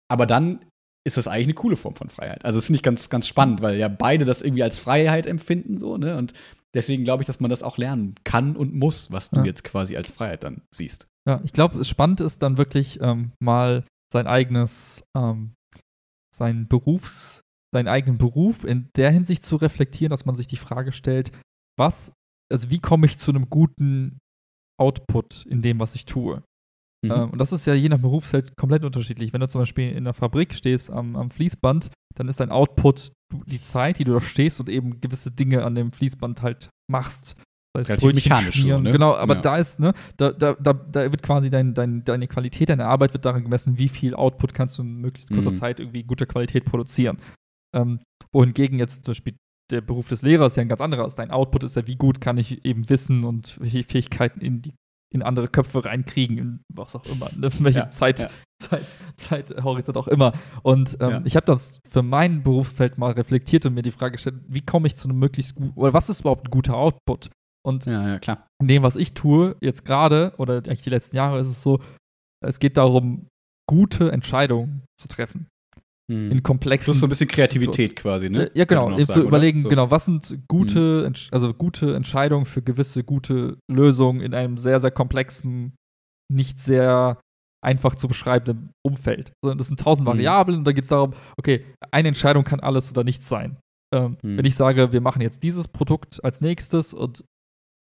Aber 0.07 0.25
dann 0.25 0.59
ist 1.05 1.17
das 1.17 1.27
eigentlich 1.27 1.47
eine 1.47 1.53
coole 1.55 1.75
Form 1.75 1.95
von 1.95 2.09
Freiheit. 2.09 2.45
Also 2.45 2.59
das 2.59 2.67
finde 2.67 2.77
ich 2.77 2.83
ganz, 2.83 3.09
ganz 3.09 3.27
spannend, 3.27 3.61
weil 3.61 3.77
ja 3.77 3.87
beide 3.87 4.25
das 4.25 4.41
irgendwie 4.41 4.63
als 4.63 4.79
Freiheit 4.79 5.27
empfinden, 5.27 5.77
so, 5.77 5.97
ne? 5.97 6.17
Und 6.17 6.33
deswegen 6.73 7.03
glaube 7.03 7.23
ich, 7.23 7.27
dass 7.27 7.39
man 7.39 7.49
das 7.49 7.63
auch 7.63 7.77
lernen 7.77 8.15
kann 8.23 8.55
und 8.55 8.73
muss, 8.73 9.11
was 9.11 9.29
du 9.29 9.39
ja. 9.39 9.45
jetzt 9.45 9.63
quasi 9.63 9.97
als 9.97 10.11
Freiheit 10.11 10.43
dann 10.43 10.61
siehst. 10.71 11.07
Ja, 11.27 11.41
ich 11.43 11.53
glaube, 11.53 11.79
es 11.79 11.87
spannend 11.87 12.21
ist 12.21 12.41
dann 12.41 12.57
wirklich 12.57 12.99
ähm, 13.01 13.31
mal 13.39 13.85
sein 14.11 14.27
eigenes, 14.27 15.03
ähm, 15.15 15.53
sein 16.33 16.67
Berufs, 16.67 17.41
seinen 17.73 17.87
eigenen 17.87 18.17
Beruf 18.17 18.63
in 18.63 18.89
der 18.95 19.11
Hinsicht 19.11 19.43
zu 19.43 19.55
reflektieren, 19.55 20.09
dass 20.09 20.25
man 20.25 20.35
sich 20.35 20.47
die 20.47 20.57
Frage 20.57 20.91
stellt, 20.91 21.31
was, 21.77 22.11
also 22.51 22.69
wie 22.69 22.79
komme 22.79 23.05
ich 23.05 23.17
zu 23.17 23.31
einem 23.31 23.49
guten 23.49 24.19
Output 24.79 25.45
in 25.45 25.61
dem, 25.61 25.79
was 25.79 25.95
ich 25.95 26.05
tue? 26.05 26.43
Mhm. 27.05 27.11
Ähm, 27.11 27.29
und 27.31 27.39
das 27.39 27.53
ist 27.53 27.65
ja 27.65 27.73
je 27.73 27.89
nach 27.89 27.99
Berufsfeld 27.99 28.57
komplett 28.57 28.83
unterschiedlich. 28.83 29.33
Wenn 29.33 29.41
du 29.41 29.47
zum 29.47 29.61
Beispiel 29.61 29.91
in 29.91 30.03
der 30.03 30.13
Fabrik 30.13 30.53
stehst 30.53 30.89
am, 30.89 31.15
am 31.15 31.31
Fließband, 31.31 31.91
dann 32.15 32.27
ist 32.27 32.39
dein 32.39 32.51
Output 32.51 33.11
die 33.45 33.61
Zeit, 33.61 33.99
die 33.99 34.03
du 34.03 34.13
da 34.13 34.21
stehst 34.21 34.59
und 34.59 34.69
eben 34.69 34.99
gewisse 34.99 35.31
Dinge 35.31 35.63
an 35.63 35.75
dem 35.75 35.91
Fließband 35.91 36.41
halt 36.41 36.69
machst. 36.91 37.35
Das 37.73 37.87
heißt, 37.87 38.01
Relativ 38.01 38.23
mechanisch 38.23 38.63
so, 38.63 38.79
ne? 38.79 38.91
Genau, 38.91 39.13
aber 39.15 39.35
ja. 39.35 39.41
da 39.41 39.57
ist, 39.57 39.79
ne, 39.79 39.93
da, 40.17 40.31
da, 40.31 40.53
da, 40.53 40.73
da 40.73 41.11
wird 41.11 41.21
quasi 41.21 41.51
dein, 41.51 41.75
dein, 41.75 42.03
deine 42.03 42.27
Qualität, 42.27 42.69
deine 42.69 42.87
Arbeit 42.87 43.13
wird 43.13 43.25
daran 43.25 43.43
gemessen, 43.43 43.77
wie 43.77 43.89
viel 43.89 44.15
Output 44.15 44.55
kannst 44.55 44.79
du 44.79 44.81
in 44.81 44.99
möglichst 44.99 45.31
kurzer 45.31 45.51
mhm. 45.51 45.55
Zeit 45.55 45.79
irgendwie 45.79 46.03
guter 46.03 46.25
Qualität 46.25 46.65
produzieren. 46.65 47.19
Ähm, 47.75 47.99
wohingegen 48.31 48.79
jetzt 48.79 49.03
zum 49.05 49.11
Beispiel 49.11 49.35
der 49.71 49.81
Beruf 49.81 50.09
des 50.09 50.21
Lehrers 50.21 50.55
ja 50.55 50.61
ein 50.61 50.69
ganz 50.69 50.81
anderer 50.81 51.05
ist. 51.05 51.15
Dein 51.15 51.31
Output 51.31 51.63
ist 51.63 51.75
ja, 51.75 51.87
wie 51.87 51.95
gut 51.95 52.21
kann 52.21 52.37
ich 52.37 52.65
eben 52.65 52.89
Wissen 52.89 53.23
und 53.23 53.47
Fähigkeiten 53.47 54.41
in 54.41 54.61
die 54.61 54.73
in 55.11 55.23
andere 55.23 55.47
Köpfe 55.47 55.85
reinkriegen, 55.85 56.37
in 56.37 56.59
was 56.71 56.95
auch 56.95 57.05
immer, 57.07 57.29
ne? 57.35 57.49
in 57.57 57.65
welchem 57.65 57.77
ja, 57.79 57.89
Zeit, 57.89 58.19
ja. 58.19 58.29
Zeit, 58.61 58.85
Zeithorizont 59.15 59.97
auch 59.97 60.07
immer. 60.07 60.33
Und 60.61 60.97
ähm, 60.99 61.09
ja. 61.09 61.21
ich 61.25 61.35
habe 61.35 61.47
das 61.47 61.79
für 61.87 62.03
mein 62.03 62.43
Berufsfeld 62.43 62.99
mal 62.99 63.13
reflektiert 63.13 63.65
und 63.65 63.73
mir 63.73 63.81
die 63.81 63.91
Frage 63.91 64.13
gestellt, 64.13 64.35
wie 64.47 64.61
komme 64.61 64.85
ich 64.85 64.95
zu 64.95 65.09
einem 65.09 65.17
möglichst 65.17 65.55
guten, 65.55 65.73
oder 65.75 65.93
was 65.93 66.09
ist 66.09 66.19
überhaupt 66.21 66.47
ein 66.47 66.51
guter 66.51 66.75
Output? 66.75 67.31
Und 67.65 67.87
in 67.87 68.67
dem, 68.67 68.83
was 68.83 68.95
ich 68.95 69.13
tue, 69.13 69.55
jetzt 69.61 69.83
gerade, 69.83 70.33
oder 70.37 70.57
eigentlich 70.57 70.83
die 70.83 70.89
letzten 70.89 71.17
Jahre, 71.17 71.39
ist 71.39 71.49
es 71.49 71.61
so, 71.61 71.81
es 72.45 72.59
geht 72.59 72.77
darum, 72.77 73.27
gute 73.67 74.11
Entscheidungen 74.11 74.83
zu 74.99 75.07
treffen 75.07 75.47
hm. 76.09 76.31
in 76.31 76.43
komplexen. 76.43 76.91
Plus 76.91 76.99
so 76.99 77.05
ein 77.05 77.09
bisschen 77.09 77.27
Kreativität 77.27 77.95
quasi, 77.95 78.29
ne? 78.29 78.51
Ja, 78.55 78.65
genau. 78.65 78.89
Sagen, 78.89 79.05
zu 79.05 79.23
überlegen, 79.23 79.61
so. 79.61 79.69
genau, 79.69 79.91
was 79.91 80.05
sind 80.05 80.39
gute, 80.47 81.05
hm. 81.05 81.13
also 81.31 81.53
gute 81.53 81.95
Entscheidungen 81.95 82.45
für 82.45 82.61
gewisse 82.61 83.03
gute 83.03 83.57
Lösungen 83.71 84.21
in 84.21 84.33
einem 84.33 84.57
sehr, 84.57 84.79
sehr 84.79 84.91
komplexen, 84.91 85.75
nicht 86.31 86.59
sehr 86.59 87.19
einfach 87.63 87.95
zu 87.95 88.07
beschreibenden 88.07 88.71
Umfeld. 88.85 89.33
Das 89.43 89.67
sind 89.67 89.79
tausend 89.79 90.07
hm. 90.07 90.13
Variablen 90.15 90.57
und 90.59 90.63
da 90.65 90.71
geht 90.71 90.83
es 90.83 90.89
darum, 90.89 91.13
okay, 91.37 91.65
eine 91.91 92.07
Entscheidung 92.07 92.43
kann 92.43 92.59
alles 92.59 92.91
oder 92.91 93.03
nichts 93.03 93.27
sein. 93.27 93.57
Ähm, 93.93 94.17
hm. 94.21 94.37
Wenn 94.37 94.45
ich 94.45 94.55
sage, 94.55 94.91
wir 94.91 95.01
machen 95.01 95.21
jetzt 95.21 95.43
dieses 95.43 95.67
Produkt 95.67 96.23
als 96.23 96.41
nächstes 96.41 96.93
und 96.93 97.23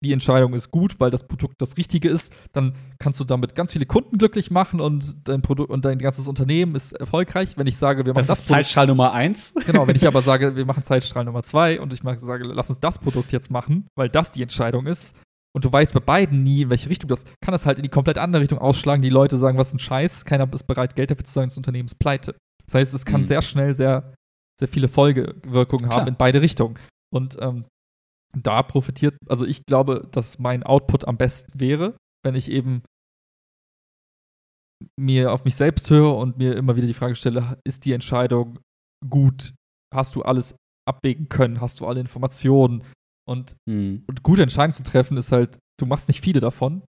die 0.03 0.13
Entscheidung 0.13 0.53
ist 0.53 0.71
gut, 0.71 0.99
weil 0.99 1.09
das 1.09 1.27
Produkt 1.27 1.61
das 1.61 1.77
Richtige 1.77 2.09
ist, 2.09 2.33
dann 2.51 2.73
kannst 2.99 3.19
du 3.19 3.23
damit 3.23 3.55
ganz 3.55 3.73
viele 3.73 3.85
Kunden 3.85 4.17
glücklich 4.17 4.51
machen 4.51 4.79
und 4.79 5.27
dein 5.27 5.41
Produkt 5.41 5.71
und 5.71 5.85
dein 5.85 5.97
ganzes 5.97 6.27
Unternehmen 6.27 6.75
ist 6.75 6.93
erfolgreich. 6.93 7.57
Wenn 7.57 7.67
ich 7.67 7.77
sage, 7.77 8.05
wir 8.05 8.13
machen 8.13 8.27
das, 8.27 8.27
das 8.27 8.39
ist 8.41 8.47
Zeitstrahl 8.47 8.87
Nummer 8.87 9.13
eins. 9.13 9.53
Genau, 9.65 9.87
wenn 9.87 9.95
ich 9.95 10.07
aber 10.07 10.21
sage, 10.21 10.55
wir 10.55 10.65
machen 10.65 10.83
Zeitstrahl 10.83 11.25
Nummer 11.25 11.43
zwei 11.43 11.79
und 11.79 11.93
ich 11.93 12.01
sage, 12.17 12.43
lass 12.45 12.69
uns 12.69 12.79
das 12.79 12.99
Produkt 12.99 13.31
jetzt 13.31 13.49
machen, 13.49 13.87
weil 13.95 14.09
das 14.09 14.31
die 14.31 14.41
Entscheidung 14.41 14.85
ist. 14.85 15.15
Und 15.55 15.63
du 15.63 15.71
weißt 15.71 15.93
bei 15.93 16.01
beiden 16.01 16.43
nie, 16.43 16.63
in 16.63 16.69
welche 16.69 16.89
Richtung 16.89 17.07
das 17.07 17.23
kann 17.41 17.53
das 17.53 17.65
halt 17.65 17.79
in 17.79 17.83
die 17.83 17.89
komplett 17.89 18.17
andere 18.17 18.41
Richtung 18.41 18.59
ausschlagen. 18.59 19.01
Die 19.01 19.09
Leute 19.09 19.37
sagen, 19.37 19.57
was 19.57 19.69
ist 19.69 19.75
ein 19.75 19.79
Scheiß, 19.79 20.25
keiner 20.25 20.51
ist 20.53 20.67
bereit, 20.67 20.97
Geld 20.97 21.11
dafür 21.11 21.23
zu 21.23 21.31
sagen, 21.31 21.47
das 21.47 21.55
Unternehmen 21.55 21.87
ist 21.87 21.97
pleite. 21.97 22.35
Das 22.65 22.75
heißt, 22.75 22.93
es 22.93 23.05
kann 23.05 23.21
mhm. 23.21 23.25
sehr 23.25 23.41
schnell 23.41 23.73
sehr, 23.73 24.13
sehr 24.59 24.67
viele 24.67 24.89
Folgewirkungen 24.89 25.89
haben 25.89 26.07
in 26.07 26.17
beide 26.17 26.41
Richtungen. 26.41 26.77
Und 27.09 27.37
ähm, 27.39 27.63
da 28.35 28.63
profitiert, 28.63 29.15
also 29.27 29.45
ich 29.45 29.65
glaube, 29.65 30.07
dass 30.11 30.39
mein 30.39 30.63
Output 30.63 31.07
am 31.07 31.17
besten 31.17 31.59
wäre, 31.59 31.95
wenn 32.23 32.35
ich 32.35 32.49
eben 32.49 32.83
mir 34.99 35.31
auf 35.31 35.45
mich 35.45 35.55
selbst 35.55 35.89
höre 35.89 36.15
und 36.17 36.37
mir 36.37 36.55
immer 36.55 36.75
wieder 36.75 36.87
die 36.87 36.93
Frage 36.93 37.15
stelle, 37.15 37.59
ist 37.65 37.85
die 37.85 37.93
Entscheidung 37.93 38.59
gut? 39.07 39.53
Hast 39.93 40.15
du 40.15 40.23
alles 40.23 40.55
abwägen 40.87 41.29
können? 41.29 41.61
Hast 41.61 41.79
du 41.79 41.87
alle 41.87 42.01
Informationen? 42.01 42.83
Und, 43.27 43.55
hm. 43.67 44.03
und 44.07 44.23
gute 44.23 44.43
Entscheidungen 44.43 44.73
zu 44.73 44.83
treffen 44.83 45.17
ist 45.17 45.31
halt, 45.31 45.57
du 45.79 45.85
machst 45.85 46.07
nicht 46.07 46.21
viele 46.21 46.39
davon. 46.39 46.83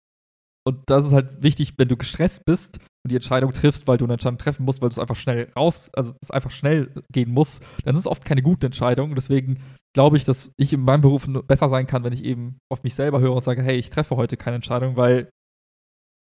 Und 0.67 0.83
das 0.87 1.07
ist 1.07 1.13
halt 1.13 1.43
wichtig, 1.43 1.75
wenn 1.79 1.89
du 1.89 1.97
gestresst 1.97 2.45
bist 2.45 2.81
und 3.07 3.11
die 3.11 3.17
Entscheidung 3.17 3.53
triffst, 3.53 3.87
weil 3.87 3.99
du 3.99 4.05
eine 4.05 4.15
Entscheidung 4.15 4.39
treffen 4.39 4.65
musst, 4.65 4.83
weil 4.83 4.89
du 4.89 4.95
es 4.95 4.99
einfach 4.99 5.15
schnell 5.15 5.49
raus, 5.55 5.91
also 5.95 6.15
es 6.21 6.33
einfach 6.33 6.51
schnell 6.51 6.91
gehen 7.13 7.31
muss, 7.31 7.61
dann 7.85 7.95
ist 7.95 8.01
es 8.01 8.07
oft 8.09 8.25
keine 8.25 8.43
gute 8.43 8.67
Entscheidung. 8.67 9.15
Deswegen 9.15 9.61
glaube 9.95 10.17
ich, 10.17 10.25
dass 10.25 10.51
ich 10.57 10.73
in 10.73 10.81
meinem 10.81 11.03
Beruf 11.03 11.29
besser 11.47 11.69
sein 11.69 11.87
kann, 11.87 12.03
wenn 12.03 12.13
ich 12.13 12.25
eben 12.25 12.59
auf 12.69 12.83
mich 12.83 12.97
selber 12.97 13.21
höre 13.21 13.35
und 13.35 13.45
sage, 13.45 13.63
hey, 13.63 13.77
ich 13.77 13.91
treffe 13.91 14.17
heute 14.17 14.37
keine 14.37 14.57
Entscheidung, 14.57 14.97
weil 14.97 15.31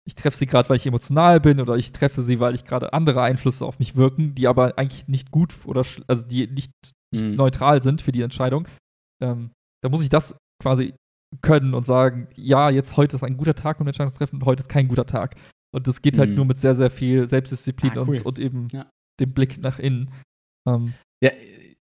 ich 0.05 0.13
treffe 0.13 0.37
sie 0.37 0.45
gerade, 0.45 0.69
weil 0.69 0.77
ich 0.77 0.85
emotional 0.85 1.39
bin 1.39 1.59
oder 1.59 1.75
ich 1.75 1.91
treffe 1.93 2.21
sie, 2.21 2.39
weil 2.39 2.53
ich 2.53 2.63
gerade 2.63 2.93
andere 2.93 3.23
Einflüsse 3.23 3.65
auf 3.65 3.79
mich 3.79 3.95
wirken, 3.95 4.35
die 4.35 4.47
aber 4.47 4.77
eigentlich 4.77 5.07
nicht 5.07 5.31
gut 5.31 5.55
oder 5.65 5.83
also 6.05 6.27
die 6.27 6.45
nicht, 6.45 6.71
nicht 7.11 7.25
mhm. 7.25 7.35
neutral 7.35 7.81
sind 7.81 8.03
für 8.03 8.11
die 8.11 8.21
Entscheidung. 8.21 8.67
Ähm, 9.21 9.49
da 9.81 9.89
muss 9.89 10.03
ich 10.03 10.09
das 10.09 10.37
quasi 10.61 10.93
können 11.41 11.73
und 11.73 11.85
sagen, 11.87 12.27
ja, 12.35 12.69
jetzt 12.69 12.97
heute 12.97 13.15
ist 13.15 13.23
ein 13.23 13.35
guter 13.35 13.55
Tag, 13.55 13.79
um 13.79 13.83
eine 13.83 13.89
Entscheidung 13.89 14.13
zu 14.13 14.19
treffen 14.19 14.35
und 14.35 14.45
heute 14.45 14.61
ist 14.61 14.69
kein 14.69 14.87
guter 14.87 15.07
Tag. 15.07 15.35
Und 15.77 15.87
das 15.87 16.01
geht 16.01 16.17
halt 16.17 16.31
mhm. 16.31 16.37
nur 16.37 16.45
mit 16.45 16.57
sehr, 16.57 16.73
sehr 16.73 16.89
viel 16.89 17.27
Selbstdisziplin 17.27 17.91
ah, 17.91 18.01
cool. 18.01 18.17
und, 18.17 18.25
und, 18.25 18.39
eben 18.39 18.67
ja. 18.73 18.87
dem 19.19 19.31
Blick 19.31 19.61
nach 19.61 19.77
innen. 19.77 20.09
Ähm, 20.67 20.93
ja, 21.23 21.29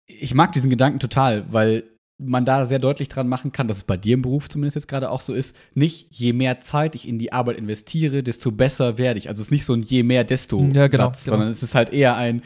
ich 0.08 0.34
mag 0.34 0.54
diesen 0.54 0.72
Gedanken 0.72 0.98
total, 0.98 1.46
weil 1.54 1.84
man 2.18 2.46
da 2.46 2.66
sehr 2.66 2.80
deutlich 2.80 3.10
dran 3.10 3.28
machen 3.28 3.52
kann, 3.52 3.68
dass 3.68 3.78
es 3.78 3.84
bei 3.84 3.96
dir 3.96 4.16
im 4.16 4.24
Beruf 4.24 4.50
zumindest 4.50 4.74
jetzt 4.74 4.88
gerade 4.88 5.12
auch 5.12 5.22
so 5.22 5.36
ist, 5.36 5.56
nicht 5.76 6.08
je 6.10 6.34
mehr 6.34 6.62
Zeit 6.62 6.96
ich 6.96 7.08
in 7.08 7.20
die 7.20 7.32
Arbeit 7.32 7.58
investiere, 7.58 8.24
desto 8.24 8.52
besser 8.52 8.98
werde 8.98 9.20
ich. 9.20 9.30
Also 9.30 9.42
es 9.42 9.50
ist 9.50 9.52
nicht 9.52 9.66
so 9.66 9.74
ein 9.74 9.84
je 9.84 10.02
mehr, 10.02 10.24
desto 10.24 10.68
ja, 10.74 10.88
genau, 10.88 11.04
Satz, 11.04 11.26
genau. 11.26 11.36
sondern 11.36 11.50
es 11.52 11.62
ist 11.62 11.76
halt 11.76 11.92
eher 11.94 12.18
ein, 12.18 12.42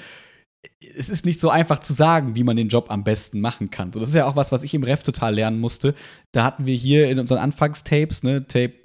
es 0.94 1.08
ist 1.08 1.26
nicht 1.26 1.40
so 1.40 1.50
einfach 1.50 1.80
zu 1.80 1.94
sagen, 1.94 2.36
wie 2.36 2.44
man 2.44 2.58
den 2.58 2.68
Job 2.68 2.92
am 2.92 3.06
besten 3.06 3.40
machen 3.40 3.70
kann. 3.70 3.94
So, 3.94 4.02
das 4.02 4.10
ist 4.10 4.16
ja 4.16 4.26
auch 4.26 4.36
was, 4.36 4.52
was 4.52 4.64
ich 4.64 4.74
im 4.74 4.84
Ref 4.84 5.04
total 5.04 5.36
lernen 5.36 5.62
musste. 5.62 5.94
Da 6.34 6.44
hatten 6.44 6.66
wir 6.66 6.76
hier 6.76 7.10
in 7.10 7.18
unseren 7.18 7.38
Anfangstapes, 7.38 8.24
ne, 8.24 8.46
Tape 8.46 8.79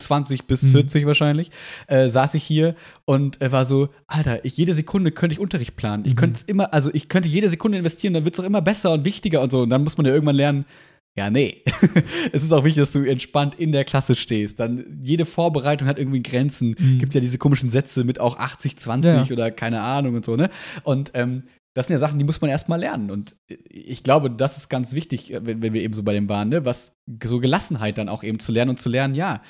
20 0.00 0.46
bis 0.46 0.66
40 0.66 1.04
mhm. 1.04 1.06
wahrscheinlich, 1.06 1.50
äh, 1.86 2.08
saß 2.08 2.34
ich 2.34 2.44
hier 2.44 2.74
und 3.04 3.40
äh, 3.40 3.52
war 3.52 3.64
so, 3.64 3.90
Alter, 4.06 4.44
ich, 4.44 4.56
jede 4.56 4.74
Sekunde 4.74 5.12
könnte 5.12 5.34
ich 5.34 5.40
Unterricht 5.40 5.76
planen. 5.76 6.04
Ich 6.06 6.14
mhm. 6.14 6.18
könnte 6.18 6.36
es 6.38 6.42
immer, 6.42 6.74
also 6.74 6.90
ich 6.92 7.08
könnte 7.08 7.28
jede 7.28 7.48
Sekunde 7.48 7.78
investieren, 7.78 8.14
dann 8.14 8.24
wird 8.24 8.34
es 8.34 8.40
auch 8.40 8.46
immer 8.46 8.62
besser 8.62 8.92
und 8.92 9.04
wichtiger 9.04 9.42
und 9.42 9.50
so. 9.50 9.62
Und 9.62 9.70
dann 9.70 9.82
muss 9.82 9.96
man 9.96 10.06
ja 10.06 10.12
irgendwann 10.12 10.36
lernen, 10.36 10.64
ja, 11.16 11.28
nee. 11.28 11.62
es 12.32 12.42
ist 12.42 12.52
auch 12.52 12.64
wichtig, 12.64 12.82
dass 12.82 12.92
du 12.92 13.02
entspannt 13.02 13.56
in 13.56 13.72
der 13.72 13.84
Klasse 13.84 14.14
stehst. 14.14 14.60
Dann 14.60 15.00
jede 15.02 15.26
Vorbereitung 15.26 15.88
hat 15.88 15.98
irgendwie 15.98 16.22
Grenzen. 16.22 16.76
Mhm. 16.78 16.98
Gibt 16.98 17.14
ja 17.14 17.20
diese 17.20 17.38
komischen 17.38 17.68
Sätze 17.68 18.04
mit 18.04 18.20
auch 18.20 18.38
80, 18.38 18.78
20 18.78 19.12
ja. 19.12 19.32
oder 19.32 19.50
keine 19.50 19.80
Ahnung 19.82 20.14
und 20.14 20.24
so, 20.24 20.36
ne? 20.36 20.50
Und 20.84 21.10
ähm, 21.14 21.44
das 21.74 21.86
sind 21.86 21.94
ja 21.94 21.98
Sachen, 21.98 22.18
die 22.18 22.24
muss 22.24 22.40
man 22.40 22.50
erstmal 22.50 22.80
lernen. 22.80 23.10
Und 23.10 23.36
ich 23.68 24.02
glaube, 24.02 24.30
das 24.30 24.56
ist 24.56 24.68
ganz 24.68 24.92
wichtig, 24.92 25.32
wenn, 25.42 25.62
wenn 25.62 25.72
wir 25.72 25.82
eben 25.82 25.94
so 25.94 26.02
bei 26.02 26.12
dem 26.12 26.28
waren, 26.28 26.48
ne? 26.48 26.64
Was 26.64 26.92
so 27.22 27.40
Gelassenheit 27.40 27.98
dann 27.98 28.08
auch 28.08 28.22
eben 28.22 28.38
zu 28.38 28.52
lernen 28.52 28.70
und 28.70 28.80
zu 28.80 28.88
lernen, 28.88 29.14
ja, 29.14 29.42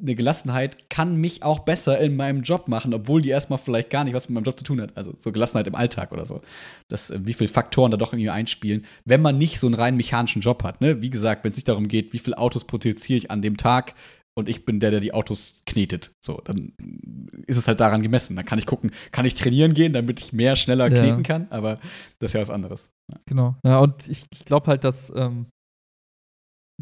eine 0.00 0.14
Gelassenheit 0.14 0.90
kann 0.90 1.16
mich 1.16 1.42
auch 1.42 1.60
besser 1.60 1.98
in 2.00 2.16
meinem 2.16 2.42
Job 2.42 2.68
machen, 2.68 2.94
obwohl 2.94 3.22
die 3.22 3.30
erstmal 3.30 3.58
vielleicht 3.58 3.90
gar 3.90 4.04
nicht 4.04 4.14
was 4.14 4.28
mit 4.28 4.34
meinem 4.34 4.44
Job 4.44 4.58
zu 4.58 4.64
tun 4.64 4.80
hat. 4.80 4.96
Also 4.96 5.14
so 5.18 5.32
Gelassenheit 5.32 5.66
im 5.66 5.74
Alltag 5.74 6.12
oder 6.12 6.26
so. 6.26 6.40
Das, 6.88 7.10
äh, 7.10 7.20
wie 7.24 7.34
viele 7.34 7.48
Faktoren 7.48 7.90
da 7.90 7.96
doch 7.96 8.12
irgendwie 8.12 8.30
einspielen, 8.30 8.84
wenn 9.04 9.22
man 9.22 9.38
nicht 9.38 9.60
so 9.60 9.66
einen 9.66 9.74
rein 9.74 9.96
mechanischen 9.96 10.42
Job 10.42 10.62
hat. 10.62 10.80
Ne? 10.80 11.02
Wie 11.02 11.10
gesagt, 11.10 11.44
wenn 11.44 11.50
es 11.50 11.56
nicht 11.56 11.68
darum 11.68 11.88
geht, 11.88 12.12
wie 12.12 12.18
viele 12.18 12.38
Autos 12.38 12.64
produziere 12.64 13.18
ich 13.18 13.30
an 13.30 13.42
dem 13.42 13.56
Tag 13.56 13.94
und 14.36 14.48
ich 14.48 14.64
bin 14.64 14.80
der, 14.80 14.90
der 14.90 15.00
die 15.00 15.14
Autos 15.14 15.62
knetet. 15.64 16.12
So, 16.20 16.40
dann 16.44 16.72
ist 17.46 17.56
es 17.56 17.68
halt 17.68 17.80
daran 17.80 18.02
gemessen. 18.02 18.36
Dann 18.36 18.44
kann 18.44 18.58
ich 18.58 18.66
gucken, 18.66 18.90
kann 19.12 19.26
ich 19.26 19.34
trainieren 19.34 19.74
gehen, 19.74 19.92
damit 19.92 20.20
ich 20.20 20.32
mehr, 20.32 20.56
schneller 20.56 20.90
ja. 20.90 21.00
kneten 21.00 21.22
kann, 21.22 21.46
aber 21.50 21.78
das 22.18 22.30
ist 22.30 22.34
ja 22.34 22.40
was 22.40 22.50
anderes. 22.50 22.90
Ja. 23.10 23.18
Genau. 23.26 23.56
Ja, 23.64 23.78
und 23.78 24.08
ich, 24.08 24.24
ich 24.30 24.44
glaube 24.44 24.66
halt, 24.66 24.84
dass 24.84 25.12
ähm, 25.14 25.46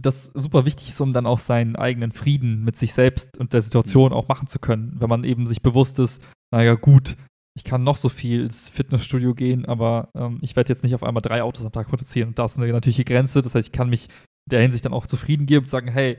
das 0.01 0.30
super 0.34 0.64
wichtig 0.64 0.88
ist, 0.88 1.01
um 1.01 1.12
dann 1.12 1.26
auch 1.26 1.38
seinen 1.38 1.76
eigenen 1.76 2.12
Frieden 2.12 2.64
mit 2.64 2.76
sich 2.76 2.95
selbst 2.95 3.38
und 3.38 3.53
der 3.53 3.61
Situation 3.61 4.12
auch 4.12 4.28
machen 4.28 4.49
zu 4.49 4.59
können. 4.59 4.97
Wenn 4.99 5.09
man 5.09 5.24
eben 5.24 5.47
sich 5.47 5.62
bewusst 5.62 5.99
ist, 5.99 6.22
naja, 6.53 6.74
gut, 6.74 7.16
ich 7.55 7.64
kann 7.64 7.84
noch 7.84 7.97
so 7.97 8.09
viel 8.09 8.45
ins 8.45 8.70
Fitnessstudio 8.70 9.34
gehen, 9.34 9.66
aber 9.66 10.09
ähm, 10.16 10.38
ich 10.40 10.57
werde 10.57 10.72
jetzt 10.72 10.82
nicht 10.82 10.95
auf 10.95 11.03
einmal 11.03 11.20
drei 11.20 11.43
Autos 11.43 11.64
am 11.64 11.72
Tag 11.72 11.88
produzieren. 11.88 12.28
Und 12.28 12.38
da 12.38 12.47
ist 12.47 12.57
eine 12.57 12.72
natürliche 12.72 13.05
Grenze. 13.05 13.43
Das 13.43 13.55
heißt, 13.55 13.68
ich 13.68 13.72
kann 13.72 13.90
mich 13.90 14.07
in 14.07 14.51
der 14.51 14.62
Hinsicht 14.62 14.84
dann 14.86 14.95
auch 14.95 15.07
zufrieden 15.07 15.47
geben 15.47 15.64
und 15.64 15.70
sagen, 15.70 15.88
hey, 15.88 16.18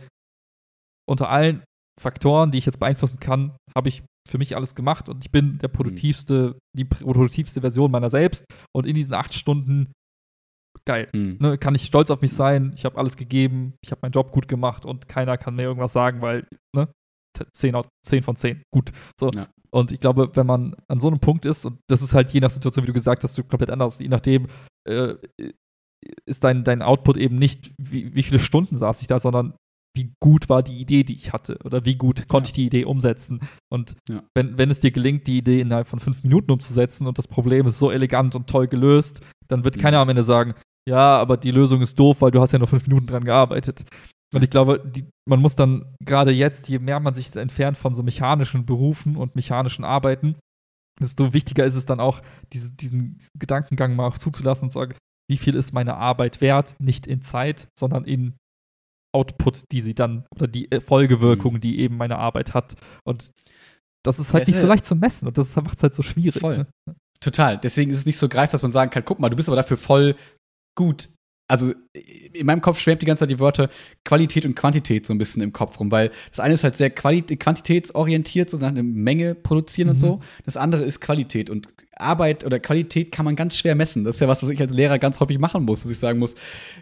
unter 1.09 1.29
allen 1.29 1.63
Faktoren, 1.99 2.51
die 2.51 2.59
ich 2.59 2.65
jetzt 2.65 2.79
beeinflussen 2.79 3.19
kann, 3.19 3.55
habe 3.75 3.89
ich 3.89 4.03
für 4.29 4.37
mich 4.37 4.55
alles 4.55 4.75
gemacht 4.75 5.09
und 5.09 5.25
ich 5.25 5.31
bin 5.31 5.57
der 5.57 5.67
produktivste, 5.67 6.57
die 6.75 6.85
produktivste 6.85 7.61
Version 7.61 7.91
meiner 7.91 8.09
selbst. 8.09 8.45
Und 8.73 8.85
in 8.85 8.95
diesen 8.95 9.13
acht 9.13 9.33
Stunden, 9.33 9.91
geil, 10.85 11.07
Mhm. 11.13 11.37
ne, 11.39 11.57
kann 11.57 11.75
ich 11.75 11.85
stolz 11.85 12.09
auf 12.11 12.21
mich 12.21 12.31
sein. 12.33 12.73
Ich 12.75 12.85
habe 12.85 12.97
alles 12.97 13.15
gegeben, 13.17 13.73
ich 13.81 13.91
habe 13.91 13.99
meinen 14.03 14.11
Job 14.11 14.31
gut 14.31 14.47
gemacht 14.47 14.85
und 14.85 15.07
keiner 15.07 15.37
kann 15.37 15.55
mir 15.55 15.63
irgendwas 15.63 15.93
sagen, 15.93 16.21
weil, 16.21 16.45
ne, 16.75 16.87
10, 17.53 17.75
10 18.05 18.23
von 18.23 18.35
10, 18.35 18.61
gut. 18.73 18.91
So. 19.19 19.31
Ja. 19.31 19.47
Und 19.71 19.91
ich 19.91 19.99
glaube, 19.99 20.29
wenn 20.35 20.45
man 20.45 20.75
an 20.87 20.99
so 20.99 21.07
einem 21.07 21.19
Punkt 21.19 21.45
ist, 21.45 21.65
und 21.65 21.79
das 21.89 22.01
ist 22.03 22.13
halt 22.13 22.31
je 22.31 22.39
nach 22.41 22.51
Situation, 22.51 22.83
wie 22.83 22.87
du 22.87 22.93
gesagt 22.93 23.23
hast, 23.23 23.35
komplett 23.49 23.71
anders, 23.71 23.97
je 23.99 24.07
nachdem, 24.07 24.47
äh, 24.87 25.15
ist 26.27 26.43
dein, 26.43 26.63
dein 26.63 26.81
Output 26.81 27.17
eben 27.17 27.37
nicht, 27.37 27.73
wie, 27.81 28.13
wie 28.13 28.23
viele 28.23 28.39
Stunden 28.39 28.75
saß 28.75 29.01
ich 29.01 29.07
da, 29.07 29.19
sondern 29.19 29.55
wie 29.95 30.11
gut 30.21 30.49
war 30.49 30.63
die 30.63 30.77
Idee, 30.77 31.03
die 31.03 31.15
ich 31.15 31.33
hatte 31.33 31.57
oder 31.63 31.85
wie 31.85 31.95
gut 31.95 32.27
konnte 32.27 32.47
Ja. 32.47 32.49
ich 32.49 32.53
die 32.53 32.65
Idee 32.65 32.85
umsetzen. 32.85 33.39
Und 33.71 33.95
Ja. 34.09 34.23
wenn, 34.35 34.57
wenn 34.57 34.69
es 34.71 34.79
dir 34.81 34.91
gelingt, 34.91 35.27
die 35.27 35.37
Idee 35.37 35.61
innerhalb 35.61 35.87
von 35.87 35.99
fünf 35.99 36.23
Minuten 36.23 36.51
umzusetzen 36.51 37.07
und 37.07 37.17
das 37.17 37.27
Problem 37.27 37.67
ist 37.67 37.79
so 37.79 37.89
elegant 37.91 38.35
und 38.35 38.47
toll 38.49 38.67
gelöst, 38.67 39.21
dann 39.47 39.63
wird 39.63 39.77
Mhm. 39.77 39.81
keiner 39.81 39.99
am 39.99 40.09
Ende 40.09 40.23
sagen, 40.23 40.55
ja, 40.87 41.17
aber 41.17 41.37
die 41.37 41.51
Lösung 41.51 41.81
ist 41.81 41.97
doof, 41.97 42.21
weil 42.21 42.31
du 42.31 42.41
hast 42.41 42.51
ja 42.51 42.59
nur 42.59 42.67
fünf 42.67 42.87
Minuten 42.87 43.07
dran 43.07 43.23
gearbeitet. 43.23 43.85
Und 44.33 44.43
ich 44.43 44.49
glaube, 44.49 44.83
die, 44.83 45.05
man 45.27 45.39
muss 45.39 45.55
dann 45.55 45.95
gerade 46.03 46.31
jetzt, 46.31 46.67
je 46.67 46.79
mehr 46.79 46.99
man 46.99 47.13
sich 47.13 47.35
entfernt 47.35 47.77
von 47.77 47.93
so 47.93 48.03
mechanischen 48.03 48.65
Berufen 48.65 49.15
und 49.15 49.35
mechanischen 49.35 49.85
Arbeiten, 49.85 50.35
desto 50.99 51.33
wichtiger 51.33 51.65
ist 51.65 51.75
es 51.75 51.85
dann 51.85 51.99
auch, 51.99 52.21
diese, 52.51 52.73
diesen 52.73 53.19
Gedankengang 53.37 53.95
mal 53.95 54.07
auch 54.07 54.17
zuzulassen 54.17 54.65
und 54.65 54.71
zu 54.71 54.79
sagen, 54.79 54.95
wie 55.29 55.37
viel 55.37 55.55
ist 55.55 55.73
meine 55.73 55.95
Arbeit 55.95 56.41
wert, 56.41 56.75
nicht 56.79 57.07
in 57.07 57.21
Zeit, 57.21 57.69
sondern 57.77 58.05
in 58.05 58.35
Output, 59.15 59.71
die 59.71 59.81
sie 59.81 59.93
dann, 59.93 60.25
oder 60.35 60.47
die 60.47 60.71
äh, 60.71 60.81
Folgewirkung, 60.81 61.61
die 61.61 61.79
eben 61.79 61.97
meine 61.97 62.17
Arbeit 62.17 62.53
hat. 62.53 62.75
Und 63.05 63.31
das 64.03 64.19
ist 64.19 64.33
halt 64.33 64.47
nicht 64.47 64.59
so 64.59 64.67
leicht 64.67 64.85
zu 64.85 64.95
messen 64.95 65.27
und 65.27 65.37
das 65.37 65.55
macht 65.55 65.77
es 65.77 65.83
halt 65.83 65.93
so 65.93 66.03
schwierig. 66.03 66.41
Voll. 66.41 66.57
Ne? 66.57 66.95
Total. 67.21 67.57
Deswegen 67.57 67.91
ist 67.91 67.99
es 67.99 68.05
nicht 68.05 68.17
so 68.17 68.27
greif, 68.27 68.51
dass 68.51 68.63
man 68.63 68.71
sagen 68.71 68.91
kann, 68.91 69.05
guck 69.05 69.19
mal, 69.19 69.29
du 69.29 69.37
bist 69.37 69.47
aber 69.47 69.55
dafür 69.55 69.77
voll 69.77 70.15
gut. 70.75 71.09
Also 71.49 71.73
in 71.93 72.45
meinem 72.45 72.61
Kopf 72.61 72.79
schwärmt 72.79 73.01
die 73.01 73.05
ganze 73.05 73.21
Zeit 73.21 73.29
die 73.29 73.39
Wörter 73.39 73.69
Qualität 74.05 74.45
und 74.45 74.55
Quantität 74.55 75.05
so 75.05 75.13
ein 75.13 75.17
bisschen 75.17 75.41
im 75.41 75.51
Kopf 75.51 75.79
rum, 75.79 75.91
weil 75.91 76.09
das 76.29 76.39
eine 76.39 76.53
ist 76.53 76.63
halt 76.63 76.77
sehr 76.77 76.89
Quali 76.89 77.21
quantitätsorientiert, 77.21 78.49
so 78.49 78.57
eine 78.57 78.81
Menge 78.81 79.35
produzieren 79.35 79.89
und 79.89 79.95
Mhm. 79.95 79.99
so. 79.99 80.19
Das 80.45 80.57
andere 80.57 80.83
ist 80.83 81.01
Qualität 81.01 81.49
und 81.49 81.67
Arbeit 81.95 82.43
oder 82.43 82.59
Qualität 82.59 83.11
kann 83.11 83.25
man 83.25 83.35
ganz 83.35 83.57
schwer 83.57 83.75
messen. 83.75 84.03
Das 84.03 84.15
ist 84.15 84.19
ja 84.21 84.27
was, 84.27 84.41
was 84.41 84.49
ich 84.49 84.59
als 84.61 84.71
Lehrer 84.71 84.97
ganz 84.99 85.19
häufig 85.19 85.37
machen 85.37 85.63
muss, 85.65 85.83
dass 85.83 85.91
ich 85.91 85.99
sagen 85.99 86.17
muss, 86.17 86.35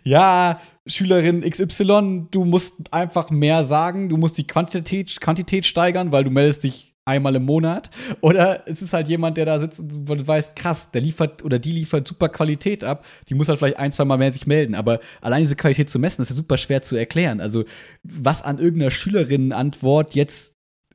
ja, 0.03 0.61
Schülerin 0.85 1.41
XY, 1.41 2.27
du 2.31 2.45
musst 2.45 2.75
einfach 2.91 3.29
mehr 3.29 3.65
sagen, 3.65 4.09
du 4.09 4.15
musst 4.17 4.37
die 4.37 4.47
Quantität, 4.47 5.19
Quantität 5.19 5.65
steigern, 5.65 6.11
weil 6.11 6.23
du 6.23 6.29
meldest 6.29 6.63
dich 6.63 6.90
einmal 7.06 7.36
im 7.36 7.45
Monat. 7.45 7.89
Oder 8.22 8.64
es 8.68 8.82
ist 8.82 8.93
halt 8.93 9.08
jemand, 9.08 9.38
der 9.38 9.45
da 9.45 9.60
sitzt 9.60 9.80
und 9.80 10.08
du 10.08 10.28
weißt, 10.28 10.56
krass, 10.56 10.89
der 10.91 11.02
liefert 11.02 11.43
oder 11.43 11.60
die 11.60 11.72
liefert 11.72 12.08
super 12.08 12.30
Qualität 12.30 12.84
ab. 12.84 13.06
Die 13.28 13.34
muss 13.34 13.49
halt 13.49 13.60
vielleicht 13.60 13.78
ein, 13.78 13.91
zwei 13.91 14.06
Mal 14.06 14.18
mehr 14.18 14.32
sich 14.32 14.47
melden. 14.47 14.76
Aber 14.76 14.99
allein 15.22 15.41
diese 15.41 15.56
Qualität 15.56 15.89
zu 15.89 15.99
messen, 15.99 16.22
ist 16.22 16.30
ja 16.30 16.36
super 16.36 16.58
schwer 16.58 16.82
zu 16.82 16.95
erklären. 16.95 17.41
Also, 17.41 17.66
was 18.04 18.43
an 18.43 18.60
irgendeiner 18.60 18.91
Schülerinnenantwort 18.91 20.16
jetzt 20.16 20.51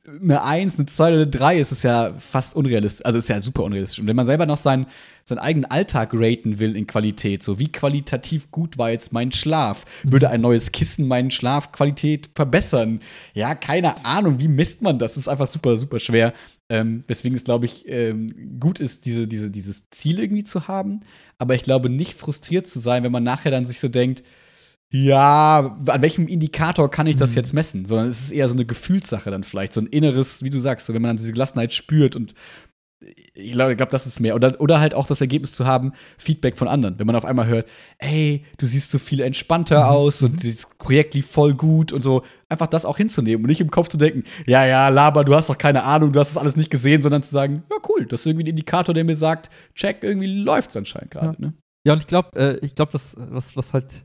eine 0.07 0.43
Eins, 0.43 0.77
eine 0.77 0.85
Zwei 0.85 1.09
oder 1.09 1.15
eine 1.17 1.27
Drei 1.27 1.59
ist, 1.59 1.71
ist 1.71 1.83
ja 1.83 2.13
fast 2.17 2.55
unrealistisch. 2.55 3.05
Also 3.05 3.19
ist 3.19 3.29
ja 3.29 3.41
super 3.41 3.63
unrealistisch. 3.63 3.99
Und 3.99 4.07
wenn 4.07 4.15
man 4.15 4.25
selber 4.25 4.45
noch 4.45 4.57
seinen, 4.57 4.87
seinen 5.25 5.39
eigenen 5.39 5.65
Alltag 5.65 6.11
raten 6.13 6.59
will 6.59 6.77
in 6.77 6.87
Qualität, 6.87 7.43
so 7.43 7.59
wie 7.59 7.71
qualitativ 7.71 8.49
gut 8.51 8.77
war 8.77 8.89
jetzt 8.89 9.11
mein 9.11 9.31
Schlaf, 9.33 9.83
würde 10.03 10.29
ein 10.29 10.41
neues 10.41 10.71
Kissen 10.71 11.07
meinen 11.07 11.29
Schlafqualität 11.29 12.29
verbessern? 12.35 13.01
Ja, 13.33 13.53
keine 13.53 14.05
Ahnung, 14.05 14.39
wie 14.39 14.47
misst 14.47 14.81
man 14.81 14.97
das? 14.97 15.13
Das 15.13 15.23
ist 15.23 15.27
einfach 15.27 15.47
super, 15.47 15.75
super 15.75 15.99
schwer. 15.99 16.33
Ähm, 16.69 17.03
weswegen 17.07 17.35
es, 17.35 17.43
glaube 17.43 17.65
ich, 17.65 17.87
ähm, 17.87 18.59
gut 18.59 18.79
ist, 18.79 19.05
diese, 19.05 19.27
diese, 19.27 19.51
dieses 19.51 19.89
Ziel 19.89 20.19
irgendwie 20.19 20.45
zu 20.45 20.69
haben. 20.69 21.01
Aber 21.37 21.53
ich 21.53 21.63
glaube, 21.63 21.89
nicht 21.89 22.17
frustriert 22.17 22.67
zu 22.67 22.79
sein, 22.79 23.03
wenn 23.03 23.11
man 23.11 23.23
nachher 23.23 23.51
dann 23.51 23.65
sich 23.65 23.79
so 23.79 23.89
denkt, 23.89 24.23
ja, 24.91 25.75
an 25.87 26.01
welchem 26.01 26.27
Indikator 26.27 26.89
kann 26.89 27.07
ich 27.07 27.15
das 27.17 27.31
Mhm. 27.31 27.35
jetzt 27.35 27.53
messen? 27.53 27.85
Sondern 27.85 28.07
es 28.07 28.21
ist 28.21 28.31
eher 28.31 28.47
so 28.47 28.55
eine 28.55 28.65
Gefühlssache 28.65 29.29
dann 29.31 29.43
vielleicht, 29.43 29.73
so 29.73 29.81
ein 29.81 29.87
inneres, 29.87 30.43
wie 30.43 30.49
du 30.49 30.59
sagst, 30.59 30.85
so 30.85 30.93
wenn 30.93 31.01
man 31.01 31.09
dann 31.09 31.17
diese 31.17 31.33
Gelassenheit 31.33 31.73
spürt 31.73 32.15
und 32.15 32.33
ich 33.35 33.51
glaube, 33.51 33.75
glaub, 33.75 33.91
das 33.91 34.07
ist 34.07 34.19
mehr. 34.19 34.33
Oder, 34.33 34.59
oder 34.59 34.79
halt 34.79 34.95
auch 34.95 35.05
das 35.05 35.21
Ergebnis 35.21 35.53
zu 35.53 35.67
haben, 35.67 35.91
Feedback 36.17 36.57
von 36.57 36.67
anderen. 36.67 36.97
Wenn 36.97 37.05
man 37.05 37.15
auf 37.15 37.25
einmal 37.25 37.45
hört, 37.45 37.69
ey, 37.99 38.43
du 38.57 38.65
siehst 38.65 38.89
so 38.89 38.97
viel 38.97 39.19
entspannter 39.19 39.83
Mhm. 39.83 39.89
aus 39.89 40.23
und 40.23 40.41
dieses 40.41 40.65
Projekt 40.79 41.13
lief 41.13 41.27
voll 41.29 41.53
gut 41.53 41.93
und 41.93 42.01
so. 42.01 42.23
Einfach 42.49 42.65
das 42.65 42.85
auch 42.85 42.97
hinzunehmen 42.97 43.43
und 43.43 43.49
nicht 43.49 43.61
im 43.61 43.69
Kopf 43.69 43.89
zu 43.89 43.97
denken, 43.99 44.23
ja, 44.47 44.65
ja, 44.65 44.89
Laber, 44.89 45.23
du 45.25 45.35
hast 45.35 45.47
doch 45.47 45.59
keine 45.59 45.83
Ahnung, 45.83 46.11
du 46.11 46.19
hast 46.19 46.29
das 46.29 46.41
alles 46.41 46.55
nicht 46.55 46.71
gesehen, 46.71 47.03
sondern 47.03 47.21
zu 47.21 47.29
sagen, 47.29 47.61
ja, 47.69 47.77
cool, 47.87 48.07
das 48.07 48.21
ist 48.21 48.25
irgendwie 48.25 48.45
ein 48.45 48.49
Indikator, 48.49 48.95
der 48.95 49.03
mir 49.03 49.15
sagt, 49.15 49.51
check, 49.75 49.99
irgendwie 50.01 50.41
läuft's 50.41 50.75
anscheinend 50.75 51.11
gerade. 51.11 51.37
Ja. 51.39 51.47
Ne? 51.47 51.53
Ja, 51.85 51.93
und 51.93 51.99
ich 51.99 52.07
glaube, 52.07 52.35
äh, 52.35 52.65
ich 52.65 52.73
glaube, 52.73 52.95
was, 52.95 53.15
was, 53.19 53.55
was 53.55 53.73
halt 53.75 54.03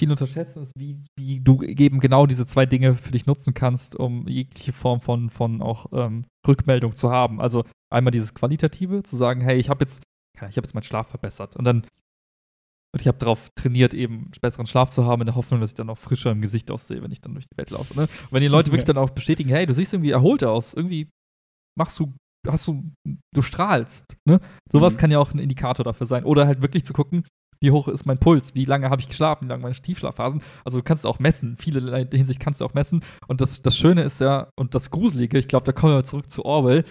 viel 0.00 0.10
unterschätzen 0.10 0.62
ist, 0.62 0.72
wie, 0.76 0.98
wie 1.18 1.40
du 1.40 1.62
eben 1.62 2.00
genau 2.00 2.26
diese 2.26 2.46
zwei 2.46 2.66
Dinge 2.66 2.96
für 2.96 3.12
dich 3.12 3.26
nutzen 3.26 3.54
kannst, 3.54 3.94
um 3.96 4.26
jegliche 4.26 4.72
Form 4.72 5.00
von, 5.00 5.30
von 5.30 5.60
auch 5.62 5.86
ähm, 5.92 6.24
Rückmeldung 6.48 6.96
zu 6.96 7.10
haben. 7.10 7.40
Also 7.40 7.64
einmal 7.92 8.10
dieses 8.10 8.34
Qualitative, 8.34 9.02
zu 9.02 9.16
sagen, 9.16 9.42
hey, 9.42 9.58
ich 9.58 9.68
habe 9.68 9.84
jetzt, 9.84 10.02
ich 10.36 10.56
habe 10.56 10.66
jetzt 10.66 10.74
meinen 10.74 10.84
Schlaf 10.84 11.08
verbessert. 11.08 11.54
Und 11.56 11.64
dann, 11.64 11.82
und 12.92 13.00
ich 13.00 13.06
habe 13.08 13.18
darauf 13.18 13.50
trainiert, 13.54 13.92
eben 13.94 14.30
besseren 14.40 14.66
Schlaf 14.66 14.90
zu 14.90 15.04
haben, 15.04 15.22
in 15.22 15.26
der 15.26 15.36
Hoffnung, 15.36 15.60
dass 15.60 15.70
ich 15.70 15.76
dann 15.76 15.90
auch 15.90 15.98
frischer 15.98 16.32
im 16.32 16.40
Gesicht 16.40 16.70
aussehe, 16.70 17.02
wenn 17.02 17.12
ich 17.12 17.20
dann 17.20 17.34
durch 17.34 17.46
die 17.46 17.58
Welt 17.58 17.70
laufe. 17.70 17.94
Ne? 17.94 18.02
Und 18.04 18.32
wenn 18.32 18.40
die 18.40 18.48
Leute 18.48 18.72
wirklich 18.72 18.84
dann 18.92 18.98
auch 18.98 19.10
bestätigen, 19.10 19.50
hey, 19.50 19.66
du 19.66 19.74
siehst 19.74 19.92
irgendwie 19.92 20.10
erholt 20.10 20.42
aus, 20.42 20.74
irgendwie 20.74 21.08
machst 21.78 21.98
du, 22.00 22.14
hast 22.48 22.66
du, 22.66 22.82
du 23.34 23.42
strahlst. 23.42 24.16
Ne? 24.26 24.40
Sowas 24.72 24.94
Mhm. 24.94 24.98
kann 24.98 25.10
ja 25.10 25.18
auch 25.18 25.32
ein 25.34 25.38
Indikator 25.38 25.84
dafür 25.84 26.06
sein. 26.06 26.24
Oder 26.24 26.46
halt 26.46 26.62
wirklich 26.62 26.84
zu 26.84 26.94
gucken, 26.94 27.24
wie 27.62 27.70
hoch 27.70 27.88
ist 27.88 28.06
mein 28.06 28.18
Puls, 28.18 28.54
wie 28.54 28.64
lange 28.64 28.88
habe 28.90 29.00
ich 29.02 29.08
geschlafen, 29.08 29.44
wie 29.44 29.48
lange 29.50 29.62
meine 29.62 29.74
Tiefschlafphasen. 29.74 30.42
Also 30.64 30.78
du 30.78 30.84
kannst 30.84 31.04
es 31.04 31.06
auch 31.08 31.18
messen, 31.18 31.56
viele 31.58 32.08
Hinsicht 32.12 32.40
kannst 32.40 32.60
du 32.60 32.64
auch 32.64 32.74
messen. 32.74 33.02
Und 33.28 33.40
das, 33.40 33.62
das 33.62 33.76
Schöne 33.76 34.02
ist 34.02 34.20
ja, 34.20 34.48
und 34.58 34.74
das 34.74 34.90
Gruselige, 34.90 35.38
ich 35.38 35.48
glaube, 35.48 35.64
da 35.66 35.72
kommen 35.72 35.94
wir 35.94 36.04
zurück 36.04 36.30
zu 36.30 36.44
Orwell, 36.44 36.84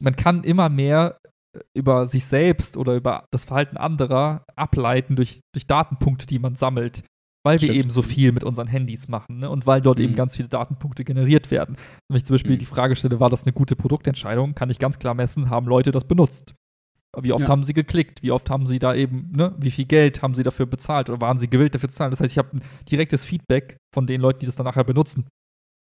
man 0.00 0.14
kann 0.14 0.44
immer 0.44 0.68
mehr 0.68 1.18
äh, 1.56 1.60
über 1.74 2.06
sich 2.06 2.24
selbst 2.24 2.76
oder 2.76 2.94
über 2.94 3.24
das 3.32 3.44
Verhalten 3.44 3.76
anderer 3.76 4.44
ableiten 4.54 5.16
durch, 5.16 5.40
durch 5.54 5.66
Datenpunkte, 5.66 6.26
die 6.26 6.38
man 6.38 6.54
sammelt. 6.54 7.02
Weil 7.44 7.60
wir 7.60 7.68
Stimmt. 7.68 7.78
eben 7.78 7.90
so 7.90 8.02
viel 8.02 8.32
mit 8.32 8.42
unseren 8.42 8.66
Handys 8.66 9.06
machen 9.06 9.38
ne? 9.38 9.48
und 9.48 9.66
weil 9.68 9.80
dort 9.80 10.00
eben 10.00 10.12
Mhm. 10.12 10.16
ganz 10.16 10.34
viele 10.36 10.48
Datenpunkte 10.48 11.04
generiert 11.04 11.52
werden. 11.52 11.76
Wenn 12.08 12.16
ich 12.18 12.24
zum 12.24 12.34
Beispiel 12.34 12.54
Mhm. 12.56 12.58
die 12.58 12.66
Frage 12.66 12.96
stelle, 12.96 13.20
war 13.20 13.30
das 13.30 13.44
eine 13.44 13.52
gute 13.52 13.76
Produktentscheidung, 13.76 14.54
kann 14.56 14.68
ich 14.68 14.80
ganz 14.80 14.98
klar 14.98 15.14
messen, 15.14 15.48
haben 15.48 15.66
Leute 15.68 15.92
das 15.92 16.06
benutzt. 16.08 16.54
Wie 17.20 17.32
oft 17.32 17.42
Ja. 17.42 17.48
haben 17.48 17.62
sie 17.62 17.72
geklickt? 17.72 18.22
Wie 18.22 18.30
oft 18.30 18.50
haben 18.50 18.66
sie 18.66 18.78
da 18.78 18.94
eben, 18.94 19.30
ne, 19.32 19.54
wie 19.58 19.70
viel 19.70 19.86
Geld 19.86 20.22
haben 20.22 20.34
sie 20.34 20.42
dafür 20.42 20.66
bezahlt 20.66 21.08
oder 21.08 21.20
waren 21.20 21.38
sie 21.38 21.48
gewillt 21.48 21.74
dafür 21.74 21.88
zu 21.88 21.96
zahlen? 21.96 22.10
Das 22.10 22.20
heißt, 22.20 22.32
ich 22.32 22.38
habe 22.38 22.56
ein 22.56 22.62
direktes 22.90 23.24
Feedback 23.24 23.78
von 23.94 24.06
den 24.06 24.20
Leuten, 24.20 24.40
die 24.40 24.46
das 24.46 24.56
dann 24.56 24.66
nachher 24.66 24.84
benutzen. 24.84 25.26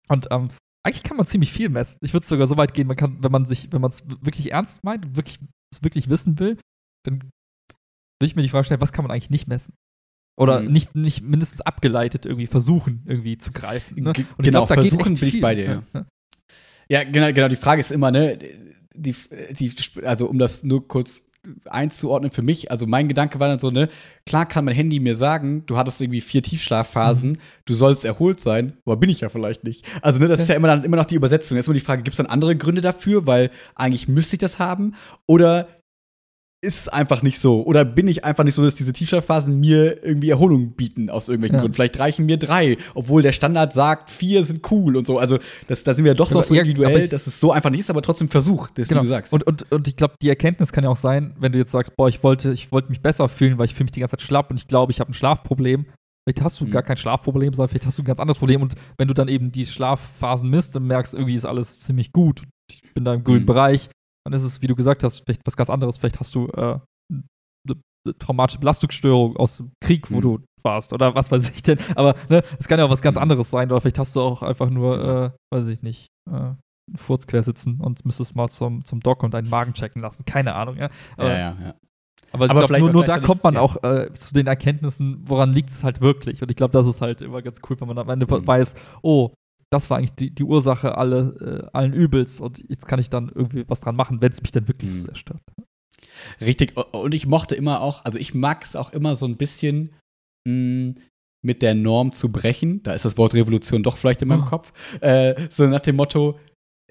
Und 0.09 0.27
ähm, 0.31 0.49
eigentlich 0.85 1.03
kann 1.03 1.17
man 1.17 1.25
ziemlich 1.25 1.51
viel 1.51 1.69
messen. 1.69 1.97
Ich 2.01 2.13
würde 2.13 2.25
sogar 2.25 2.45
so 2.47 2.57
weit 2.57 2.73
gehen, 2.73 2.87
man 2.87 2.97
kann, 2.97 3.23
wenn 3.23 3.31
man 3.31 3.45
sich, 3.45 3.71
wenn 3.71 3.81
man 3.81 3.89
es 3.91 4.03
wirklich 4.07 4.51
ernst 4.51 4.83
meint 4.83 5.05
und 5.05 5.15
wirklich, 5.15 5.39
es 5.73 5.81
wirklich 5.83 6.09
wissen 6.09 6.39
will, 6.39 6.57
dann 7.05 7.19
will 8.21 8.27
ich 8.27 8.35
mir 8.35 8.41
die 8.43 8.49
Frage 8.49 8.65
stellen, 8.65 8.81
was 8.81 8.91
kann 8.93 9.03
man 9.03 9.11
eigentlich 9.11 9.29
nicht 9.29 9.47
messen? 9.47 9.73
Oder 10.39 10.61
Mhm. 10.61 10.71
nicht, 10.71 10.95
nicht 10.95 11.21
mindestens 11.23 11.61
abgeleitet 11.61 12.25
irgendwie 12.25 12.47
versuchen, 12.47 13.03
irgendwie 13.05 13.37
zu 13.37 13.51
greifen. 13.51 14.01
Ne? 14.01 14.09
Und 14.09 14.17
ich 14.19 14.25
genau, 14.25 14.65
glaub, 14.65 14.69
da 14.69 14.75
geht 14.75 14.89
versuchen 14.91 15.15
bin 15.15 15.29
ich 15.29 15.41
bei 15.41 15.55
dir, 15.55 15.63
ja. 15.65 15.83
Ja. 15.93 16.05
Ja, 16.89 17.03
genau, 17.05 17.31
genau. 17.33 17.47
Die 17.47 17.55
Frage 17.55 17.79
ist 17.79 17.91
immer, 17.91 18.11
ne, 18.11 18.37
die, 18.95 19.15
die, 19.51 19.71
also 20.03 20.27
um 20.27 20.39
das 20.39 20.63
nur 20.63 20.87
kurz 20.87 21.25
einzuordnen 21.65 22.31
für 22.31 22.41
mich, 22.41 22.71
also 22.71 22.87
mein 22.87 23.09
Gedanke 23.09 23.39
war 23.39 23.49
dann 23.49 23.59
so, 23.59 23.69
ne, 23.69 23.89
klar 24.25 24.45
kann 24.45 24.63
mein 24.63 24.75
Handy 24.75 25.01
mir 25.01 25.15
sagen, 25.15 25.65
du 25.65 25.75
hattest 25.77 25.99
irgendwie 25.99 26.21
vier 26.21 26.41
Tiefschlafphasen, 26.41 27.31
Mhm. 27.31 27.37
du 27.65 27.73
sollst 27.73 28.05
erholt 28.05 28.39
sein, 28.39 28.77
aber 28.85 28.95
bin 28.95 29.09
ich 29.09 29.19
ja 29.19 29.27
vielleicht 29.29 29.65
nicht. 29.65 29.83
Also, 30.01 30.19
ne, 30.19 30.29
das 30.29 30.39
ist 30.39 30.47
ja 30.47 30.55
immer 30.55 30.69
dann 30.69 30.85
immer 30.85 30.95
noch 30.97 31.05
die 31.05 31.15
Übersetzung. 31.15 31.57
Jetzt 31.57 31.67
immer 31.67 31.73
die 31.73 31.81
Frage, 31.81 32.03
gibt 32.03 32.13
es 32.13 32.17
dann 32.17 32.27
andere 32.27 32.55
Gründe 32.55 32.79
dafür, 32.81 33.27
weil 33.27 33.49
eigentlich 33.75 34.07
müsste 34.07 34.35
ich 34.35 34.39
das 34.39 34.57
haben? 34.57 34.95
Oder 35.25 35.67
ist 36.63 36.79
es 36.79 36.87
einfach 36.87 37.21
nicht 37.21 37.39
so? 37.39 37.63
Oder 37.63 37.85
bin 37.85 38.07
ich 38.07 38.25
einfach 38.25 38.43
nicht 38.43 38.55
so, 38.55 38.63
dass 38.63 38.75
diese 38.75 38.93
Tiefschlafphasen 38.93 39.59
mir 39.59 40.03
irgendwie 40.03 40.29
Erholung 40.29 40.71
bieten 40.71 41.09
aus 41.09 41.27
irgendwelchen 41.29 41.55
Ja. 41.55 41.61
Gründen? 41.61 41.75
Vielleicht 41.75 41.99
reichen 41.99 42.25
mir 42.25 42.37
drei, 42.37 42.77
obwohl 42.95 43.21
der 43.21 43.33
Standard 43.33 43.73
sagt, 43.73 44.09
vier 44.09 44.43
sind 44.43 44.71
cool 44.71 44.95
und 44.95 45.05
so. 45.05 45.19
Also, 45.19 45.37
das, 45.67 45.83
da 45.83 45.93
sind 45.93 46.05
wir 46.05 46.13
ja 46.13 46.15
doch 46.15 46.31
Aber- 46.31 46.39
noch 46.39 46.43
so 46.45 46.53
ja, 46.55 46.61
individuell, 46.61 47.01
ich- 47.03 47.09
dass 47.09 47.27
es 47.27 47.39
so 47.39 47.51
einfach 47.51 47.69
nicht 47.69 47.81
ist, 47.81 47.89
aber 47.89 48.01
trotzdem 48.01 48.29
Versuch, 48.29 48.69
das 48.75 48.87
Genau. 48.87 49.01
wie 49.01 49.05
du 49.05 49.09
sagst. 49.09 49.33
Und, 49.33 49.45
und, 49.45 49.71
und 49.71 49.87
ich 49.87 49.95
glaube, 49.95 50.15
die 50.21 50.29
Erkenntnis 50.29 50.71
kann 50.71 50.83
ja 50.83 50.89
auch 50.89 50.97
sein, 50.97 51.35
wenn 51.39 51.51
du 51.51 51.59
jetzt 51.59 51.71
sagst, 51.71 51.95
boah, 51.97 52.07
ich 52.07 52.23
wollte, 52.23 52.53
ich 52.53 52.71
wollte 52.71 52.89
mich 52.89 53.01
besser 53.01 53.29
fühlen, 53.29 53.57
weil 53.57 53.65
ich 53.65 53.73
fühle 53.75 53.85
mich 53.85 53.91
die 53.91 53.99
ganze 53.99 54.17
Zeit 54.17 54.21
schlapp 54.23 54.49
und 54.49 54.57
ich 54.57 54.67
glaube, 54.67 54.91
ich 54.91 54.99
habe 54.99 55.11
ein 55.11 55.13
Schlafproblem, 55.13 55.85
Vielleicht 56.25 56.41
hast 56.41 56.61
du 56.61 56.65
Mhm. 56.65 56.71
gar 56.71 56.83
kein 56.83 56.95
Schlafproblem, 56.95 57.53
sondern 57.53 57.67
vielleicht 57.67 57.85
hast 57.85 57.97
du 57.97 58.01
ein 58.01 58.05
ganz 58.05 58.17
anderes 58.21 58.37
Problem. 58.37 58.61
Und 58.61 58.75
wenn 58.97 59.09
du 59.09 59.13
dann 59.13 59.27
eben 59.27 59.51
die 59.51 59.65
Schlafphasen 59.65 60.49
misst 60.49 60.73
und 60.77 60.87
merkst, 60.87 61.13
irgendwie 61.13 61.35
ist 61.35 61.43
alles 61.43 61.81
ziemlich 61.81 62.13
gut, 62.13 62.43
ich 62.71 62.81
bin 62.93 63.03
da 63.03 63.13
im 63.13 63.25
grünen 63.25 63.41
Mhm. 63.41 63.45
Bereich, 63.47 63.89
dann 64.25 64.33
ist 64.33 64.43
es, 64.43 64.61
wie 64.61 64.67
du 64.67 64.75
gesagt 64.75 65.03
hast, 65.03 65.23
vielleicht 65.25 65.41
was 65.45 65.57
ganz 65.57 65.69
anderes. 65.69 65.97
Vielleicht 65.97 66.19
hast 66.19 66.33
du 66.35 66.47
äh, 66.49 66.79
eine, 67.11 68.13
traumatische 68.19 68.59
Belastungsstörung 68.59 69.37
aus 69.37 69.57
dem 69.57 69.71
Krieg, 69.83 70.11
wo 70.11 70.17
Mhm. 70.17 70.21
du 70.21 70.39
warst 70.63 70.93
oder 70.93 71.13
was 71.15 71.31
weiß 71.31 71.49
ich 71.49 71.61
denn. 71.63 71.77
Aber 71.95 72.15
ne, 72.29 72.41
es 72.59 72.67
kann 72.67 72.79
ja 72.79 72.85
auch 72.85 72.89
was 72.89 73.01
ganz 73.01 73.15
Mhm. 73.17 73.23
anderes 73.23 73.49
sein. 73.49 73.69
Oder 73.71 73.81
vielleicht 73.81 73.99
hast 73.99 74.15
du 74.15 74.21
auch 74.21 74.41
einfach 74.43 74.69
nur, 74.69 75.31
äh, 75.51 75.55
weiß 75.55 75.67
ich 75.67 75.81
nicht, 75.81 76.07
äh, 76.29 76.33
einen 76.35 76.57
Furz 76.97 77.27
quer 77.27 77.43
sitzen 77.43 77.79
und 77.79 78.05
müsstest 78.05 78.35
mal 78.35 78.49
zum, 78.49 78.83
zum 78.85 78.99
Doc 78.99 79.23
und 79.23 79.33
deinen 79.33 79.49
Magen 79.49 79.73
checken 79.73 80.01
lassen. 80.01 80.25
Keine 80.25 80.53
Ahnung, 80.55 80.75
ja. 80.77 80.89
Aber, 81.17 81.29
ja, 81.29 81.37
ja, 81.37 81.57
ja. 81.61 81.75
aber 82.33 82.45
ich 82.45 82.51
Aber 82.51 82.59
glaube, 82.59 82.67
vielleicht 82.67 82.81
nur, 82.85 82.91
nur 82.93 83.05
da 83.05 83.19
kommt 83.19 83.43
man 83.43 83.53
ja. 83.55 83.61
auch 83.61 83.81
äh, 83.83 84.11
zu 84.13 84.33
den 84.33 84.47
Erkenntnissen, 84.47 85.21
woran 85.27 85.53
liegt 85.53 85.69
es 85.69 85.83
halt 85.83 86.01
wirklich. 86.01 86.41
Und 86.41 86.49
ich 86.51 86.57
glaube, 86.57 86.73
das 86.73 86.85
ist 86.85 86.99
halt 87.01 87.21
immer 87.21 87.41
ganz 87.41 87.59
cool, 87.69 87.79
wenn 87.79 87.87
man 87.87 87.97
am 87.97 88.09
Ende 88.09 88.25
Mhm. 88.25 88.45
weiß, 88.47 88.75
oh, 89.01 89.31
das 89.73 89.89
war 89.89 89.97
eigentlich 89.97 90.13
die, 90.15 90.29
die 90.33 90.43
Ursache 90.43 90.97
alle, 90.97 91.65
äh, 91.65 91.69
allen 91.77 91.93
Übels 91.93 92.39
und 92.39 92.63
jetzt 92.69 92.87
kann 92.87 92.99
ich 92.99 93.09
dann 93.09 93.29
irgendwie 93.33 93.63
was 93.67 93.79
dran 93.81 93.95
machen, 93.95 94.21
wenn 94.21 94.31
es 94.31 94.41
mich 94.41 94.51
dann 94.51 94.67
wirklich 94.67 94.91
Mhm. 94.91 94.95
so 94.95 95.01
sehr 95.07 95.15
stört. 95.15 95.41
Richtig. 96.41 96.75
Und 96.77 97.13
ich 97.13 97.25
mochte 97.27 97.55
immer 97.55 97.81
auch, 97.81 98.05
also 98.05 98.17
ich 98.17 98.33
mag 98.33 98.63
es 98.63 98.75
auch 98.75 98.93
immer 98.93 99.15
so 99.15 99.25
ein 99.25 99.37
bisschen 99.37 99.93
mh, 100.47 100.95
mit 101.45 101.61
der 101.61 101.73
Norm 101.73 102.11
zu 102.13 102.31
brechen. 102.31 102.83
Da 102.83 102.93
ist 102.93 103.05
das 103.05 103.17
Wort 103.17 103.33
Revolution 103.33 103.83
doch 103.83 103.97
vielleicht 103.97 104.21
in 104.21 104.27
meinem 104.27 104.43
Oh. 104.43 104.49
Kopf. 104.49 104.71
Äh, 105.01 105.47
so 105.49 105.65
nach 105.67 105.79
dem 105.81 105.95
Motto, 105.95 106.37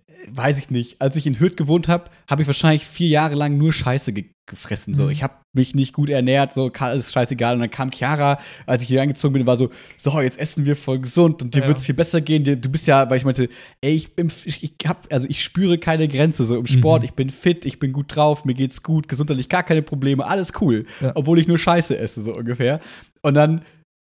äh, 0.06 0.12
weiß 0.30 0.58
ich 0.58 0.70
nicht, 0.70 1.00
als 1.00 1.16
ich 1.16 1.26
in 1.26 1.38
Hürth 1.38 1.56
gewohnt 1.56 1.88
habe, 1.88 2.10
habe 2.28 2.42
ich 2.42 2.48
wahrscheinlich 2.48 2.86
vier 2.86 3.08
Jahre 3.08 3.34
lang 3.34 3.56
nur 3.58 3.72
Scheiße 3.72 4.12
ge 4.12 4.30
gefressen. 4.52 4.94
So, 4.94 5.04
Mhm. 5.04 5.10
ich 5.10 5.22
habe 5.24 5.34
mich 5.52 5.74
nicht 5.74 5.92
gut 5.92 6.08
ernährt, 6.08 6.54
so 6.54 6.70
alles 6.78 7.12
scheißegal. 7.12 7.54
Und 7.54 7.60
dann 7.60 7.70
kam 7.70 7.90
Chiara, 7.90 8.38
als 8.66 8.82
ich 8.82 8.88
hier 8.88 9.02
eingezogen 9.02 9.32
bin, 9.34 9.46
war 9.46 9.56
so, 9.56 9.70
so 9.98 10.20
jetzt 10.20 10.38
essen 10.38 10.64
wir 10.64 10.76
voll 10.76 11.00
gesund 11.00 11.42
und 11.42 11.54
dir 11.54 11.62
Ja. 11.62 11.66
wird 11.68 11.78
es 11.78 11.84
viel 11.86 11.94
besser 11.96 12.20
gehen. 12.20 12.44
Du 12.44 12.68
bist 12.68 12.86
ja, 12.86 13.10
weil 13.10 13.16
ich 13.16 13.24
meinte, 13.24 13.48
ey, 13.80 13.92
ich 13.94 14.14
bin, 14.14 14.30
ich, 14.44 14.72
hab, 14.86 15.06
also 15.12 15.26
ich 15.28 15.42
spüre 15.42 15.76
keine 15.78 16.06
Grenze 16.06 16.44
so 16.44 16.56
im 16.56 16.66
Sport. 16.66 17.00
Mhm. 17.02 17.04
Ich 17.06 17.14
bin 17.14 17.30
fit, 17.30 17.64
ich 17.66 17.78
bin 17.80 17.92
gut 17.92 18.14
drauf, 18.14 18.44
mir 18.44 18.54
geht's 18.54 18.82
gut, 18.82 19.08
gesundheitlich 19.08 19.48
gar 19.48 19.64
keine 19.64 19.82
Probleme, 19.82 20.24
alles 20.26 20.52
cool, 20.60 20.86
Ja. 21.00 21.12
obwohl 21.16 21.38
ich 21.40 21.48
nur 21.48 21.58
Scheiße 21.58 21.98
esse 21.98 22.22
so 22.22 22.34
ungefähr. 22.36 22.78
Und 23.22 23.34
dann 23.34 23.62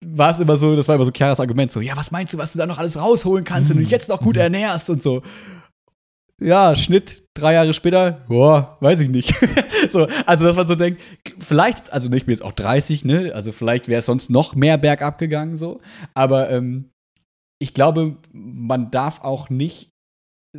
war 0.06 0.32
es 0.32 0.40
immer 0.40 0.56
so, 0.56 0.76
das 0.76 0.88
war 0.88 0.96
immer 0.96 1.06
so 1.06 1.12
Chiaras 1.12 1.40
Argument, 1.40 1.72
so, 1.72 1.82
ja, 1.82 1.96
was 1.98 2.12
meinst 2.12 2.34
du, 2.34 2.38
was 2.38 2.52
du 2.54 2.60
da 2.60 2.66
noch 2.68 2.78
alles 2.78 2.96
rausholen 3.00 3.44
kannst, 3.44 3.70
wenn 3.72 3.78
du 3.78 3.84
dich 3.84 3.92
jetzt 3.92 4.10
noch 4.10 4.22
gut 4.22 4.36
Mhm. 4.36 4.42
ernährst 4.42 4.90
und 4.90 5.02
so. 5.02 5.24
Ja, 6.42 6.76
Schnitt, 6.76 7.24
drei 7.34 7.54
Jahre 7.54 7.74
später, 7.74 8.24
boah, 8.28 8.78
weiß 8.82 9.00
ich 9.00 9.10
nicht. 9.10 9.34
so, 9.90 10.08
also, 10.26 10.46
dass 10.46 10.56
man 10.56 10.68
so 10.68 10.76
denkt, 10.76 11.02
vielleicht, 11.40 11.94
also 11.94 12.12
ich 12.12 12.26
bin 12.26 12.34
jetzt 12.34 12.44
auch 12.44 12.52
30, 12.52 13.06
ne, 13.06 13.32
also 13.34 13.52
vielleicht 13.52 13.88
wäre 13.88 14.00
es 14.00 14.06
sonst 14.06 14.30
noch 14.30 14.54
mehr 14.54 14.78
bergab 14.78 15.18
gegangen, 15.18 15.56
so, 15.56 15.80
aber 16.14 16.50
ähm, 16.50 16.90
ich 17.60 17.74
glaube, 17.74 18.18
man 18.34 18.92
darf 18.92 19.22
auch 19.22 19.50
nicht, 19.50 19.92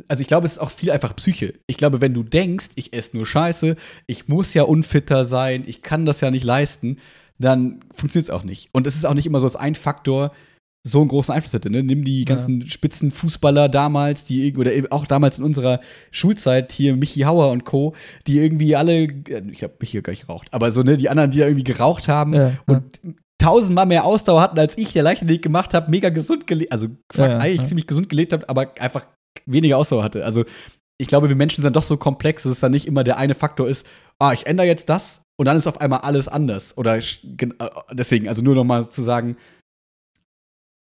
also 0.07 0.21
ich 0.21 0.27
glaube, 0.27 0.45
es 0.47 0.53
ist 0.53 0.59
auch 0.59 0.71
viel 0.71 0.91
einfach 0.91 1.15
Psyche. 1.15 1.53
Ich 1.67 1.77
glaube, 1.77 2.01
wenn 2.01 2.13
du 2.13 2.23
denkst, 2.23 2.69
ich 2.75 2.93
esse 2.93 3.15
nur 3.15 3.25
Scheiße, 3.25 3.75
ich 4.07 4.27
muss 4.27 4.53
ja 4.53 4.63
unfitter 4.63 5.25
sein, 5.25 5.63
ich 5.67 5.83
kann 5.83 6.05
das 6.05 6.21
ja 6.21 6.31
nicht 6.31 6.43
leisten, 6.43 6.97
dann 7.39 7.81
funktioniert 7.93 8.29
es 8.29 8.35
auch 8.35 8.43
nicht. 8.43 8.69
Und 8.73 8.87
es 8.87 8.95
ist 8.95 9.05
auch 9.05 9.13
nicht 9.13 9.27
immer 9.27 9.39
so, 9.39 9.45
dass 9.45 9.55
ein 9.55 9.75
Faktor 9.75 10.31
so 10.87 10.99
einen 10.99 11.09
großen 11.09 11.33
Einfluss 11.33 11.53
hätte. 11.53 11.69
Ne? 11.69 11.83
Nimm 11.83 12.03
die 12.03 12.25
ganzen 12.25 12.67
Spitzenfußballer 12.67 13.69
damals, 13.69 14.25
die 14.25 14.55
oder 14.55 14.71
auch 14.89 15.05
damals 15.05 15.37
in 15.37 15.43
unserer 15.43 15.79
Schulzeit 16.11 16.71
hier 16.71 16.95
Michi 16.95 17.21
Hauer 17.21 17.51
und 17.51 17.65
Co., 17.65 17.93
die 18.25 18.39
irgendwie 18.39 18.75
alle, 18.75 19.03
äh, 19.03 19.43
ich 19.51 19.59
glaube, 19.59 19.75
Michi 19.79 19.97
hat 19.97 20.05
gar 20.05 20.11
nicht 20.11 20.25
geraucht, 20.25 20.47
aber 20.51 20.71
so, 20.71 20.83
ne, 20.83 20.97
die 20.97 21.09
anderen, 21.09 21.31
die 21.31 21.39
ja 21.39 21.45
irgendwie 21.45 21.63
geraucht 21.63 22.07
haben 22.07 22.33
Ja, 22.33 22.53
und 22.65 23.01
tausendmal 23.39 23.85
mehr 23.85 24.05
Ausdauer 24.05 24.41
hatten 24.41 24.57
als 24.57 24.77
ich, 24.77 24.93
der 24.93 25.03
Leichtathletik 25.03 25.43
gemacht 25.43 25.73
habe, 25.73 25.91
mega 25.91 26.09
gesund 26.09 26.47
gelebt, 26.47 26.71
also 26.71 26.87
Ja, 27.15 27.27
ja, 27.27 27.37
eigentlich 27.37 27.61
ja. 27.61 27.67
ziemlich 27.67 27.87
gesund 27.87 28.09
gelebt 28.09 28.33
habe, 28.33 28.47
aber 28.49 28.73
einfach 28.79 29.05
weniger 29.45 29.77
Ausdauer 29.77 30.03
hatte. 30.03 30.25
Also 30.25 30.45
ich 30.99 31.07
glaube, 31.07 31.29
wir 31.29 31.35
Menschen 31.35 31.61
sind 31.61 31.75
doch 31.75 31.83
so 31.83 31.97
komplex, 31.97 32.43
dass 32.43 32.53
es 32.53 32.59
dann 32.59 32.71
nicht 32.71 32.87
immer 32.87 33.03
der 33.03 33.17
eine 33.17 33.35
Faktor 33.35 33.67
ist, 33.67 33.85
ah, 34.19 34.33
ich 34.33 34.47
ändere 34.47 34.67
jetzt 34.67 34.89
das 34.89 35.21
und 35.39 35.45
dann 35.45 35.57
ist 35.57 35.67
auf 35.67 35.79
einmal 35.79 35.99
alles 35.99 36.27
anders. 36.27 36.75
Oder 36.77 36.97
äh, 36.97 37.03
deswegen, 37.93 38.27
also 38.27 38.41
nur 38.41 38.55
noch 38.55 38.63
mal 38.63 38.89
zu 38.89 39.03
sagen, 39.03 39.37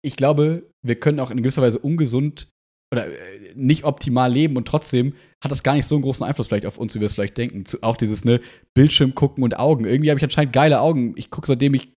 ich 0.05 0.17
glaube, 0.17 0.69
wir 0.83 0.99
können 1.01 1.21
auch 1.21 1.31
in 1.31 1.39
gewisser 1.39 1.63
Weise 1.63 1.79
ungesund 1.79 2.49
oder 2.93 3.07
äh, 3.09 3.53
nicht 3.55 3.85
optimal 3.85 4.33
leben 4.33 4.57
und 4.57 4.69
trotzdem 4.69 5.15
hat 5.43 5.51
das 5.51 5.63
gar 5.63 5.75
nicht 5.75 5.87
so 5.87 5.95
einen 5.97 6.03
großen 6.03 6.25
Einfluss 6.25 6.47
vielleicht 6.49 6.67
auf 6.67 6.79
uns, 6.79 6.95
wie 6.95 7.01
wir 7.01 7.07
es 7.07 7.15
vielleicht 7.15 7.39
denken. 7.39 7.65
Auch 7.83 7.97
dieses 7.97 8.25
ne 8.25 8.41
Bildschirm 8.75 9.15
gucken 9.15 9.43
und 9.43 9.59
Augen. 9.59 9.85
Irgendwie 9.85 10.11
habe 10.11 10.19
ich 10.19 10.25
anscheinend 10.25 10.53
geile 10.53 10.81
Augen. 10.81 11.15
Ich 11.17 11.31
gucke 11.31 11.47
seitdem 11.47 11.75
ich 11.75 11.93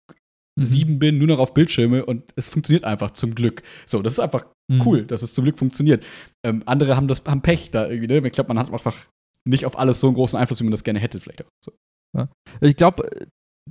Mhm. 0.59 0.65
sieben 0.65 0.99
bin 0.99 1.17
nur 1.19 1.27
noch 1.27 1.37
auf 1.37 1.53
Bildschirme 1.53 2.03
und 2.03 2.23
es 2.35 2.49
funktioniert 2.49 2.83
einfach 2.83 3.11
zum 3.11 3.35
Glück. 3.35 3.61
So, 3.85 4.01
das 4.01 4.13
ist 4.13 4.19
einfach 4.19 4.47
Mhm. 4.71 4.81
cool, 4.85 5.05
dass 5.05 5.21
es 5.21 5.35
zum 5.35 5.43
Glück 5.43 5.59
funktioniert. 5.59 6.03
Ähm, 6.43 6.63
andere 6.65 6.97
haben 6.97 7.07
das 7.07 7.21
haben 7.27 7.43
Pech 7.43 7.69
da 7.69 7.87
irgendwie. 7.87 8.07
Ne? 8.07 8.25
Ich 8.25 8.33
glaube, 8.33 8.47
man 8.47 8.57
hat 8.57 8.73
einfach 8.73 9.05
nicht 9.45 9.67
auf 9.67 9.77
alles 9.77 9.99
so 9.99 10.07
einen 10.07 10.15
großen 10.15 10.37
Einfluss, 10.39 10.59
wie 10.59 10.63
man 10.63 10.71
das 10.71 10.83
gerne 10.83 10.99
hätte 10.99 11.19
vielleicht 11.19 11.43
auch. 11.43 11.49
So. 11.63 11.73
Ich 12.61 12.75
glaube, 12.75 13.07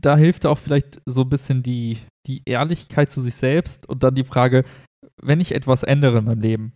da 0.01 0.17
hilft 0.17 0.47
auch 0.47 0.59
vielleicht 0.59 1.01
so 1.07 1.23
ein 1.23 1.29
bisschen 1.29 1.63
die, 1.63 1.99
die 2.27 2.43
Ehrlichkeit 2.45 3.11
zu 3.11 3.21
sich 3.21 3.35
selbst 3.35 3.89
und 3.89 4.03
dann 4.03 4.15
die 4.15 4.25
Frage, 4.25 4.65
wenn 5.23 5.41
ich 5.41 5.53
etwas 5.53 5.83
ändere 5.83 6.19
in 6.19 6.25
meinem 6.25 6.41
Leben, 6.41 6.73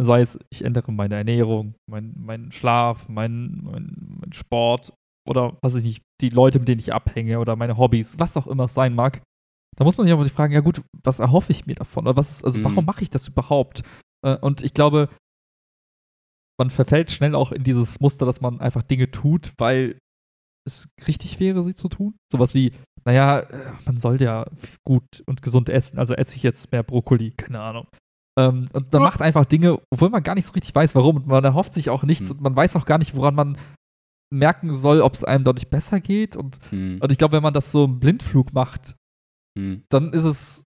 sei 0.00 0.20
es, 0.20 0.38
ich 0.50 0.64
ändere 0.64 0.92
meine 0.92 1.16
Ernährung, 1.16 1.74
mein, 1.90 2.14
meinen 2.16 2.52
Schlaf, 2.52 3.08
mein, 3.08 3.60
mein, 3.62 4.16
mein 4.20 4.32
Sport 4.32 4.92
oder 5.28 5.56
was 5.62 5.74
ich 5.76 5.84
nicht, 5.84 6.02
die 6.20 6.30
Leute, 6.30 6.58
mit 6.58 6.68
denen 6.68 6.80
ich 6.80 6.92
abhänge 6.94 7.38
oder 7.40 7.56
meine 7.56 7.76
Hobbys, 7.76 8.18
was 8.18 8.36
auch 8.36 8.46
immer 8.46 8.64
es 8.64 8.74
sein 8.74 8.94
mag, 8.94 9.22
da 9.76 9.84
muss 9.84 9.96
man 9.96 10.06
sich 10.06 10.12
auch 10.14 10.18
mal 10.18 10.24
die 10.24 10.30
fragen, 10.30 10.52
ja 10.52 10.60
gut, 10.60 10.82
was 11.02 11.18
erhoffe 11.18 11.52
ich 11.52 11.66
mir 11.66 11.74
davon? 11.74 12.06
Oder 12.06 12.16
was 12.16 12.44
also 12.44 12.58
Mhm. 12.60 12.64
warum 12.64 12.84
mache 12.84 13.02
ich 13.02 13.10
das 13.10 13.28
überhaupt? 13.28 13.82
Äh, 14.24 14.36
Und 14.36 14.62
ich 14.62 14.74
glaube, 14.74 15.08
man 16.58 16.70
verfällt 16.70 17.10
schnell 17.10 17.34
auch 17.34 17.52
in 17.52 17.64
dieses 17.64 17.98
Muster, 18.00 18.26
dass 18.26 18.40
man 18.40 18.60
einfach 18.60 18.82
Dinge 18.82 19.10
tut, 19.10 19.52
weil 19.58 19.98
es 20.66 20.88
richtig 21.06 21.40
wäre, 21.40 21.62
sie 21.64 21.74
zu 21.74 21.88
tun. 21.88 22.14
Sowas 22.30 22.54
wie, 22.54 22.72
naja, 23.04 23.40
äh, 23.40 23.72
man 23.84 23.98
soll 23.98 24.20
ja 24.22 24.44
gut 24.86 25.04
und 25.26 25.42
gesund 25.42 25.68
essen, 25.68 25.98
also 25.98 26.14
esse 26.14 26.36
ich 26.36 26.42
jetzt 26.42 26.70
mehr 26.72 26.82
Brokkoli, 26.82 27.32
keine 27.32 27.60
Ahnung. 27.60 27.86
Ähm, 28.38 28.66
und 28.72 28.92
man 28.92 29.02
Ja. 29.02 29.08
macht 29.08 29.20
einfach 29.22 29.44
Dinge, 29.44 29.78
obwohl 29.90 30.08
man 30.10 30.22
gar 30.22 30.34
nicht 30.34 30.46
so 30.46 30.52
richtig 30.52 30.74
weiß, 30.74 30.94
warum. 30.94 31.16
Und 31.16 31.26
man 31.26 31.44
erhofft 31.44 31.74
sich 31.74 31.90
auch 31.90 32.02
nichts 32.04 32.30
Hm. 32.30 32.36
und 32.36 32.42
man 32.42 32.56
weiß 32.56 32.76
auch 32.76 32.86
gar 32.86 32.98
nicht, 32.98 33.14
woran 33.14 33.34
man 33.34 33.58
merken 34.32 34.72
soll, 34.72 35.02
ob 35.02 35.14
es 35.14 35.24
einem 35.24 35.44
dadurch 35.44 35.68
besser 35.68 36.00
geht. 36.00 36.36
Und, 36.36 36.58
Hm. 36.70 36.98
und 37.02 37.12
ich 37.12 37.18
glaube, 37.18 37.36
wenn 37.36 37.42
man 37.42 37.52
das 37.52 37.70
so 37.72 37.84
im 37.84 38.00
Blindflug 38.00 38.52
macht, 38.54 38.94
Hm. 39.58 39.82
dann 39.90 40.12
ist 40.14 40.24
es, 40.24 40.64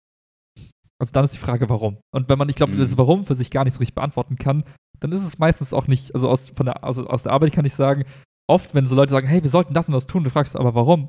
also 1.01 1.13
dann 1.13 1.25
ist 1.25 1.35
die 1.35 1.39
Frage, 1.39 1.69
warum. 1.69 1.99
Und 2.15 2.29
wenn 2.29 2.39
man, 2.39 2.49
ich 2.49 2.55
glaube, 2.55 2.73
Mhm. 2.75 2.79
das 2.79 2.97
Warum 2.97 3.25
für 3.27 3.35
sich 3.35 3.51
gar 3.51 3.65
nicht 3.65 3.75
so 3.75 3.81
richtig 3.81 3.97
beantworten 3.97 4.37
kann, 4.37 4.63
dann 5.01 5.11
ist 5.13 5.25
es 5.25 5.39
meistens 5.39 5.75
auch 5.75 5.89
nicht, 5.89 6.15
also 6.15 6.29
aus, 6.29 6.51
von 6.51 6.67
der, 6.67 6.85
also 6.85 7.07
aus 7.09 7.25
der 7.25 7.33
Arbeit 7.33 7.53
kann 7.53 7.65
ich 7.65 7.75
sagen, 7.75 8.05
oft, 8.49 8.75
wenn 8.75 8.87
so 8.87 8.97
Leute 8.97 9.11
sagen, 9.11 9.27
hey, 9.27 9.43
wir 9.43 9.51
sollten 9.51 9.75
das 9.75 9.89
und 9.89 9.95
das 9.95 10.07
tun, 10.07 10.25
du 10.25 10.31
fragst 10.31 10.57
aber 10.57 10.75
warum? 10.75 11.09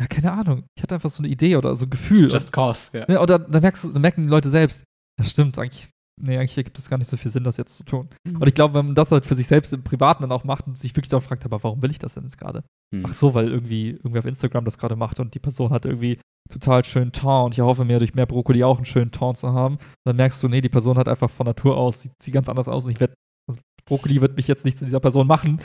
Ja, 0.00 0.06
keine 0.06 0.32
Ahnung. 0.32 0.64
Ich 0.76 0.82
hatte 0.82 0.94
einfach 0.94 1.10
so 1.10 1.22
eine 1.22 1.28
Idee 1.28 1.56
oder 1.56 1.76
so 1.76 1.84
ein 1.84 1.90
Gefühl. 1.90 2.30
Just 2.30 2.52
cause, 2.52 2.90
ja. 2.94 3.04
und, 3.04 3.16
oder 3.18 3.38
dann, 3.38 3.62
merkst 3.62 3.84
du, 3.84 3.92
dann 3.92 4.02
merken 4.02 4.22
die 4.22 4.28
Leute 4.28 4.48
selbst, 4.48 4.84
ja, 5.18 5.24
stimmt, 5.24 5.58
eigentlich, 5.58 5.90
nee, 6.20 6.38
eigentlich 6.38 6.56
ergibt 6.56 6.78
es 6.78 6.88
gar 6.88 6.96
nicht 6.96 7.10
so 7.10 7.18
viel 7.18 7.30
Sinn, 7.30 7.44
das 7.44 7.58
jetzt 7.58 7.76
zu 7.76 7.84
tun. 7.84 8.08
Und 8.26 8.48
ich 8.48 8.54
glaube, 8.54 8.74
wenn 8.74 8.86
man 8.86 8.94
das 8.94 9.12
halt 9.12 9.26
für 9.26 9.34
sich 9.34 9.46
selbst 9.46 9.72
im 9.72 9.84
Privaten 9.84 10.22
dann 10.22 10.32
auch 10.32 10.44
macht 10.44 10.66
und 10.66 10.78
sich 10.78 10.96
wirklich 10.96 11.10
darauf 11.10 11.24
fragt, 11.24 11.44
aber 11.44 11.62
warum 11.62 11.82
will 11.82 11.90
ich 11.90 11.98
das 11.98 12.14
denn 12.14 12.24
jetzt 12.24 12.38
gerade? 12.38 12.64
Hm. 12.94 13.04
Ach 13.06 13.12
so, 13.12 13.34
weil 13.34 13.48
irgendwie 13.48 13.90
irgendwie 13.90 14.18
auf 14.18 14.24
Instagram 14.24 14.64
das 14.64 14.78
gerade 14.78 14.96
macht 14.96 15.20
und 15.20 15.34
die 15.34 15.38
Person 15.38 15.70
hat 15.70 15.84
irgendwie 15.84 16.18
total 16.50 16.84
schönen 16.84 17.12
Ton 17.12 17.44
und 17.44 17.54
ich 17.54 17.60
hoffe 17.60 17.84
mir 17.84 17.98
durch 17.98 18.14
mehr 18.14 18.26
Brokkoli 18.26 18.64
auch 18.64 18.76
einen 18.76 18.86
schönen 18.86 19.12
Ton 19.12 19.34
zu 19.34 19.52
haben. 19.52 19.74
Und 19.74 20.04
dann 20.04 20.16
merkst 20.16 20.42
du, 20.42 20.48
nee, 20.48 20.60
die 20.60 20.68
Person 20.68 20.96
hat 20.98 21.08
einfach 21.08 21.30
von 21.30 21.46
Natur 21.46 21.76
aus, 21.76 22.02
sieht, 22.02 22.12
sieht 22.22 22.34
ganz 22.34 22.48
anders 22.48 22.68
aus 22.68 22.86
und 22.86 22.92
ich 22.92 23.00
werde, 23.00 23.14
also 23.48 23.60
Brokkoli 23.84 24.20
wird 24.20 24.36
mich 24.36 24.48
jetzt 24.48 24.64
nicht 24.64 24.78
zu 24.78 24.84
dieser 24.84 25.00
Person 25.00 25.26
machen. 25.26 25.60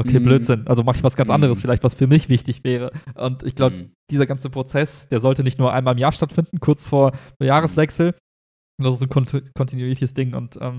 Okay, 0.00 0.18
Mhm. 0.20 0.24
Blödsinn. 0.24 0.66
Also 0.66 0.82
mache 0.82 0.96
ich 0.96 1.02
was 1.04 1.16
ganz 1.16 1.30
anderes, 1.30 1.58
Mhm. 1.58 1.60
vielleicht 1.62 1.84
was 1.84 1.94
für 1.94 2.06
mich 2.06 2.28
wichtig 2.28 2.64
wäre. 2.64 2.90
Und 3.14 3.42
ich 3.42 3.54
glaube, 3.54 3.76
Hm. 3.76 3.92
dieser 4.10 4.26
ganze 4.26 4.50
Prozess, 4.50 5.08
der 5.08 5.20
sollte 5.20 5.42
nicht 5.44 5.58
nur 5.58 5.72
einmal 5.72 5.94
im 5.94 5.98
Jahr 5.98 6.12
stattfinden, 6.12 6.58
kurz 6.60 6.88
vor 6.88 7.12
Jahreswechsel. 7.42 8.14
Das 8.82 8.94
ist 8.94 9.02
ein 9.02 9.08
kontu- 9.10 9.44
kontinuierliches 9.54 10.14
Ding 10.14 10.34
und 10.34 10.56
ähm, 10.60 10.78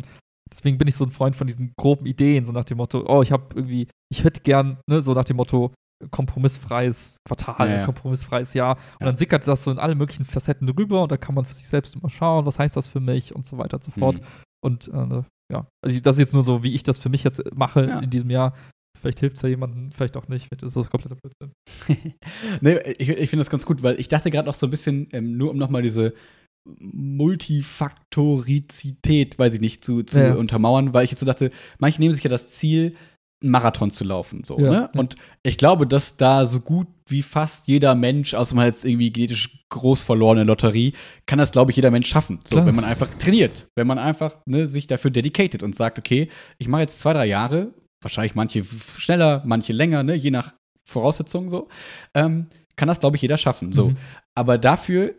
deswegen 0.51 0.77
bin 0.79 0.87
ich 0.87 0.95
so 0.95 1.05
ein 1.05 1.11
Freund 1.11 1.35
von 1.35 1.45
diesen 1.47 1.71
groben 1.77 2.05
Ideen, 2.07 2.45
so 2.45 2.51
nach 2.51 2.65
dem 2.65 2.77
Motto, 2.77 3.05
oh, 3.07 3.21
ich 3.21 3.31
habe 3.31 3.45
irgendwie, 3.55 3.87
ich 4.11 4.23
hätte 4.23 4.41
gern, 4.41 4.79
ne, 4.89 5.01
so 5.01 5.13
nach 5.13 5.23
dem 5.23 5.37
Motto, 5.37 5.71
kompromissfreies 6.09 7.17
Quartal, 7.27 7.69
Ja, 7.69 7.75
ja. 7.77 7.85
kompromissfreies 7.85 8.53
Jahr. 8.53 8.75
Und 8.75 9.01
Ja. 9.01 9.05
dann 9.07 9.15
sickert 9.17 9.47
das 9.47 9.63
so 9.63 9.71
in 9.71 9.79
alle 9.79 9.95
möglichen 9.95 10.25
Facetten 10.25 10.67
rüber 10.69 11.03
und 11.03 11.11
da 11.11 11.17
kann 11.17 11.35
man 11.35 11.45
für 11.45 11.53
sich 11.53 11.67
selbst 11.67 11.95
immer 11.95 12.09
schauen, 12.09 12.45
was 12.45 12.57
heißt 12.59 12.75
das 12.75 12.87
für 12.87 12.99
mich 12.99 13.35
und 13.35 13.45
so 13.45 13.57
weiter 13.57 13.77
und 13.77 13.83
so 13.83 13.91
fort. 13.91 14.17
Hm. 14.17 14.25
Und 14.63 14.87
äh, 14.87 15.23
ja, 15.53 15.67
also 15.83 15.99
das 15.99 16.15
ist 16.15 16.19
jetzt 16.19 16.33
nur 16.33 16.43
so, 16.43 16.63
wie 16.63 16.73
ich 16.73 16.83
das 16.83 16.99
für 16.99 17.09
mich 17.09 17.23
jetzt 17.23 17.41
mache 17.55 17.81
in 18.01 18.09
diesem 18.09 18.29
Jahr. 18.29 18.53
Vielleicht 18.99 19.19
hilft 19.19 19.37
es 19.37 19.41
ja 19.41 19.49
jemandem, 19.49 19.91
vielleicht 19.91 20.15
auch 20.17 20.27
nicht. 20.27 20.47
Vielleicht 20.47 20.63
ist 20.63 20.75
das 20.75 20.89
kompletter 20.89 21.15
Blödsinn. 21.15 21.51
nee, 22.61 22.77
ich, 22.99 23.09
ich 23.09 23.29
finde 23.29 23.41
das 23.41 23.49
ganz 23.49 23.65
gut, 23.65 23.81
weil 23.83 23.99
ich 23.99 24.07
dachte 24.09 24.29
gerade 24.31 24.49
auch 24.49 24.53
so 24.53 24.67
ein 24.67 24.71
bisschen, 24.71 25.07
ähm, 25.11 25.37
nur 25.37 25.51
um 25.51 25.57
nochmal 25.57 25.81
diese 25.81 26.13
Multifaktorizität, 26.69 29.39
weiß 29.39 29.55
ich 29.55 29.61
nicht, 29.61 29.83
zu, 29.83 30.03
zu 30.03 30.19
Ja. 30.19 30.35
untermauern, 30.35 30.93
weil 30.93 31.03
ich 31.05 31.11
jetzt 31.11 31.19
so 31.19 31.25
dachte, 31.25 31.49
manche 31.79 31.99
nehmen 32.01 32.13
sich 32.13 32.23
ja 32.23 32.29
das 32.29 32.49
Ziel, 32.49 32.91
einen 33.43 33.49
Marathon 33.51 33.89
zu 33.89 34.03
laufen. 34.03 34.43
So, 34.43 34.59
Ja, 34.59 34.69
ne? 34.69 34.89
ja. 34.93 34.99
Und 34.99 35.15
ich 35.41 35.57
glaube, 35.57 35.87
dass 35.87 36.15
da 36.17 36.45
so 36.45 36.59
gut 36.59 36.85
wie 37.07 37.23
fast 37.23 37.67
jeder 37.67 37.95
Mensch, 37.95 38.35
außer 38.35 38.53
man 38.55 38.67
jetzt 38.67 38.85
irgendwie 38.85 39.11
genetisch 39.11 39.63
groß 39.69 40.03
verlorene 40.03 40.43
Lotterie, 40.43 40.93
kann 41.25 41.39
das, 41.39 41.49
glaube 41.51 41.71
ich, 41.71 41.77
jeder 41.77 41.89
Mensch 41.89 42.07
schaffen. 42.07 42.39
So, 42.45 42.57
Klar. 42.57 42.67
wenn 42.67 42.75
man 42.75 42.85
einfach 42.85 43.11
trainiert, 43.15 43.65
wenn 43.75 43.87
man 43.87 43.97
einfach 43.97 44.39
ne, 44.45 44.67
sich 44.67 44.85
dafür 44.85 45.09
dedicated 45.09 45.63
und 45.63 45.75
sagt, 45.75 45.97
okay, 45.97 46.27
ich 46.59 46.67
mache 46.67 46.81
jetzt 46.81 46.99
zwei, 46.99 47.13
drei 47.13 47.25
Jahre, 47.25 47.73
wahrscheinlich 48.01 48.35
manche 48.35 48.63
schneller, 48.97 49.41
manche 49.45 49.73
länger, 49.73 50.03
ne, 50.03 50.15
je 50.15 50.31
nach 50.31 50.53
Voraussetzungen 50.85 51.49
so, 51.49 51.67
ähm, 52.15 52.45
kann 52.75 52.87
das, 52.87 52.99
glaube 52.99 53.15
ich, 53.15 53.21
jeder 53.21 53.37
schaffen. 53.37 53.73
So. 53.73 53.89
Mhm. 53.89 53.97
Aber 54.35 54.57
dafür, 54.57 55.13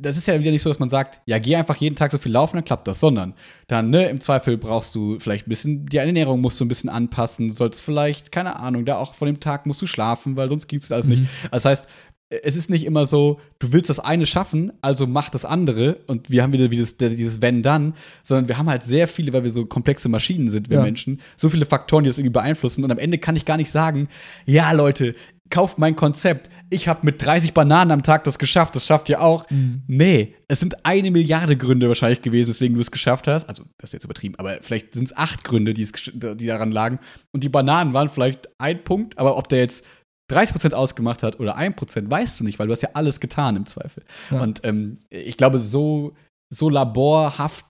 das 0.00 0.16
ist 0.16 0.26
ja 0.28 0.38
wieder 0.38 0.50
nicht 0.50 0.62
so, 0.62 0.70
dass 0.70 0.78
man 0.78 0.88
sagt, 0.88 1.20
ja, 1.26 1.38
geh 1.38 1.56
einfach 1.56 1.76
jeden 1.76 1.96
Tag 1.96 2.10
so 2.10 2.18
viel 2.18 2.32
laufen, 2.32 2.56
dann 2.56 2.64
klappt 2.64 2.88
das, 2.88 3.00
sondern 3.00 3.34
dann, 3.66 3.90
ne, 3.90 4.08
im 4.08 4.20
Zweifel 4.20 4.56
brauchst 4.56 4.94
du 4.94 5.18
vielleicht 5.18 5.46
ein 5.46 5.50
bisschen, 5.50 5.86
die 5.86 5.98
Ernährung 5.98 6.40
musst 6.40 6.60
du 6.60 6.64
ein 6.64 6.68
bisschen 6.68 6.88
anpassen, 6.90 7.52
sollst 7.52 7.80
vielleicht, 7.80 8.32
keine 8.32 8.56
Ahnung, 8.56 8.84
da 8.84 8.96
auch 8.96 9.14
von 9.14 9.26
dem 9.26 9.40
Tag 9.40 9.66
musst 9.66 9.82
du 9.82 9.86
schlafen, 9.86 10.36
weil 10.36 10.48
sonst 10.48 10.68
gibt's 10.68 10.88
das 10.88 11.04
Mhm. 11.06 11.10
nicht. 11.12 11.24
Das 11.50 11.64
heißt, 11.64 11.86
es 12.30 12.56
ist 12.56 12.68
nicht 12.68 12.84
immer 12.84 13.06
so, 13.06 13.40
du 13.58 13.72
willst 13.72 13.88
das 13.88 13.98
eine 13.98 14.26
schaffen, 14.26 14.72
also 14.82 15.06
mach 15.06 15.30
das 15.30 15.44
andere 15.44 15.98
und 16.06 16.28
wir 16.28 16.42
haben 16.42 16.52
wieder 16.52 16.68
dieses, 16.68 16.96
dieses 16.96 17.40
Wenn 17.40 17.62
dann, 17.62 17.94
sondern 18.22 18.48
wir 18.48 18.58
haben 18.58 18.68
halt 18.68 18.82
sehr 18.82 19.08
viele, 19.08 19.32
weil 19.32 19.44
wir 19.44 19.50
so 19.50 19.64
komplexe 19.64 20.08
Maschinen 20.08 20.50
sind, 20.50 20.68
wir 20.68 20.78
Ja. 20.78 20.82
Menschen, 20.82 21.20
so 21.36 21.48
viele 21.48 21.64
Faktoren, 21.64 22.04
die 22.04 22.10
das 22.10 22.18
irgendwie 22.18 22.32
beeinflussen 22.32 22.84
und 22.84 22.90
am 22.90 22.98
Ende 22.98 23.18
kann 23.18 23.36
ich 23.36 23.46
gar 23.46 23.56
nicht 23.56 23.70
sagen, 23.70 24.08
ja 24.44 24.72
Leute, 24.72 25.14
kauft 25.50 25.78
mein 25.78 25.96
Konzept, 25.96 26.50
ich 26.70 26.88
habe 26.88 27.00
mit 27.04 27.24
30 27.24 27.54
Bananen 27.54 27.90
am 27.90 28.02
Tag 28.02 28.24
das 28.24 28.38
geschafft, 28.38 28.76
das 28.76 28.84
schafft 28.84 29.08
ihr 29.08 29.22
auch. 29.22 29.48
Mhm. 29.50 29.82
Nee, 29.86 30.34
es 30.46 30.60
sind 30.60 30.84
eine 30.84 31.10
Milliarde 31.10 31.56
Gründe 31.56 31.88
wahrscheinlich 31.88 32.22
gewesen, 32.22 32.50
weswegen 32.50 32.74
du 32.74 32.82
es 32.82 32.90
geschafft 32.90 33.26
hast. 33.26 33.48
Also, 33.48 33.64
das 33.78 33.88
ist 33.88 33.94
jetzt 33.94 34.04
übertrieben, 34.04 34.34
aber 34.36 34.58
vielleicht 34.60 34.92
sind 34.92 35.04
es 35.04 35.16
acht 35.16 35.44
Gründe, 35.44 35.72
die, 35.74 35.82
es, 35.82 35.92
die 35.92 36.46
daran 36.46 36.70
lagen. 36.70 36.98
Und 37.32 37.44
die 37.44 37.48
Bananen 37.48 37.94
waren 37.94 38.10
vielleicht 38.10 38.48
ein 38.58 38.84
Punkt, 38.84 39.18
aber 39.18 39.36
ob 39.38 39.48
der 39.48 39.60
jetzt 39.60 39.84
30% 40.30 40.74
ausgemacht 40.74 41.22
hat 41.22 41.40
oder 41.40 41.56
1%, 41.56 42.10
weißt 42.10 42.40
du 42.40 42.44
nicht, 42.44 42.58
weil 42.58 42.66
du 42.66 42.72
hast 42.72 42.82
ja 42.82 42.90
alles 42.94 43.20
getan 43.20 43.56
im 43.56 43.66
Zweifel. 43.66 44.04
Ja. 44.30 44.40
Und 44.42 44.64
ähm, 44.64 44.98
ich 45.10 45.36
glaube, 45.36 45.58
so, 45.58 46.12
so 46.50 46.68
laborhaft 46.68 47.66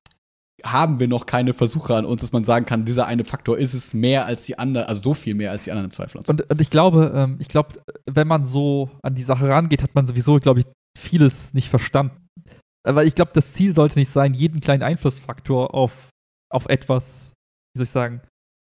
haben 0.64 0.98
wir 0.98 1.06
noch 1.06 1.26
keine 1.26 1.54
Versuche 1.54 1.94
an 1.94 2.04
uns, 2.04 2.20
dass 2.20 2.32
man 2.32 2.42
sagen 2.42 2.66
kann, 2.66 2.84
dieser 2.84 3.06
eine 3.06 3.24
Faktor 3.24 3.59
ist 3.59 3.74
es 3.74 3.94
mehr 3.94 4.26
als 4.26 4.42
die 4.42 4.59
anderen, 4.59 4.88
also 4.88 5.02
so 5.02 5.14
viel 5.14 5.34
mehr 5.34 5.52
als 5.52 5.64
die 5.64 5.70
anderen 5.70 5.90
im 5.90 5.92
Zweifel. 5.92 6.18
Und 6.18 6.26
so. 6.26 6.32
Und, 6.32 6.61
ich 6.61 6.70
glaube, 6.70 7.12
ähm, 7.14 7.36
ich 7.38 7.48
glaube, 7.48 7.80
wenn 8.06 8.26
man 8.26 8.44
so 8.44 8.90
an 9.02 9.14
die 9.14 9.22
Sache 9.22 9.48
rangeht, 9.48 9.82
hat 9.82 9.94
man 9.94 10.06
sowieso, 10.06 10.38
glaube 10.40 10.61
ich, 10.61 10.66
vieles 10.98 11.54
nicht 11.54 11.68
verstanden. 11.68 12.26
Weil 12.84 13.06
ich 13.06 13.14
glaube, 13.14 13.30
das 13.34 13.52
Ziel 13.52 13.74
sollte 13.74 13.98
nicht 13.98 14.11
sein, 14.11 14.34
jeden 14.34 14.61
kleinen 14.61 14.82
Einflussfaktor 14.82 15.74
auf, 15.74 16.09
auf 16.50 16.66
etwas, 16.66 17.34
wie 17.74 17.78
soll 17.78 17.84
ich 17.84 17.90
sagen, 17.90 18.22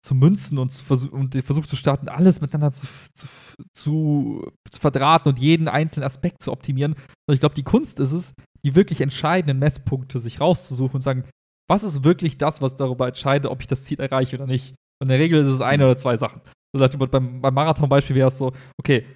zu 0.02 0.14
münzen 0.14 0.58
und, 0.58 0.70
zu 0.70 0.82
versuch, 0.84 1.12
und 1.12 1.34
den 1.34 1.42
Versuch 1.42 1.66
zu 1.66 1.76
starten, 1.76 2.08
alles 2.08 2.40
miteinander 2.40 2.72
zu, 2.72 2.86
zu, 3.14 3.26
zu, 3.74 4.52
zu 4.70 4.80
verdrahten 4.80 5.28
und 5.30 5.38
jeden 5.38 5.68
einzelnen 5.68 6.04
Aspekt 6.06 6.42
zu 6.42 6.52
optimieren. 6.52 6.92
Und 7.28 7.34
ich 7.34 7.40
glaube, 7.40 7.54
die 7.54 7.62
Kunst 7.62 8.00
ist 8.00 8.12
es, 8.12 8.32
die 8.64 8.74
wirklich 8.74 9.00
entscheidenden 9.00 9.58
Messpunkte 9.58 10.18
sich 10.18 10.40
rauszusuchen 10.40 10.96
und 10.96 11.00
sagen, 11.02 11.24
was 11.70 11.82
ist 11.82 12.02
wirklich 12.02 12.38
das, 12.38 12.62
was 12.62 12.74
darüber 12.74 13.08
entscheidet, 13.08 13.50
ob 13.50 13.60
ich 13.60 13.66
das 13.66 13.84
Ziel 13.84 14.00
erreiche 14.00 14.36
oder 14.36 14.46
nicht. 14.46 14.70
Und 15.00 15.06
in 15.06 15.08
der 15.08 15.18
Regel 15.18 15.40
ist 15.40 15.48
es 15.48 15.60
eine 15.60 15.84
oder 15.84 15.96
zwei 15.96 16.16
Sachen. 16.16 16.40
So 16.74 16.80
nach 16.82 16.88
dem 16.88 16.98
Motto, 16.98 17.12
beim, 17.12 17.40
beim 17.40 17.54
Marathon-Beispiel 17.54 18.16
wäre 18.16 18.28
es 18.28 18.38
so, 18.38 18.52
okay, 18.78 19.06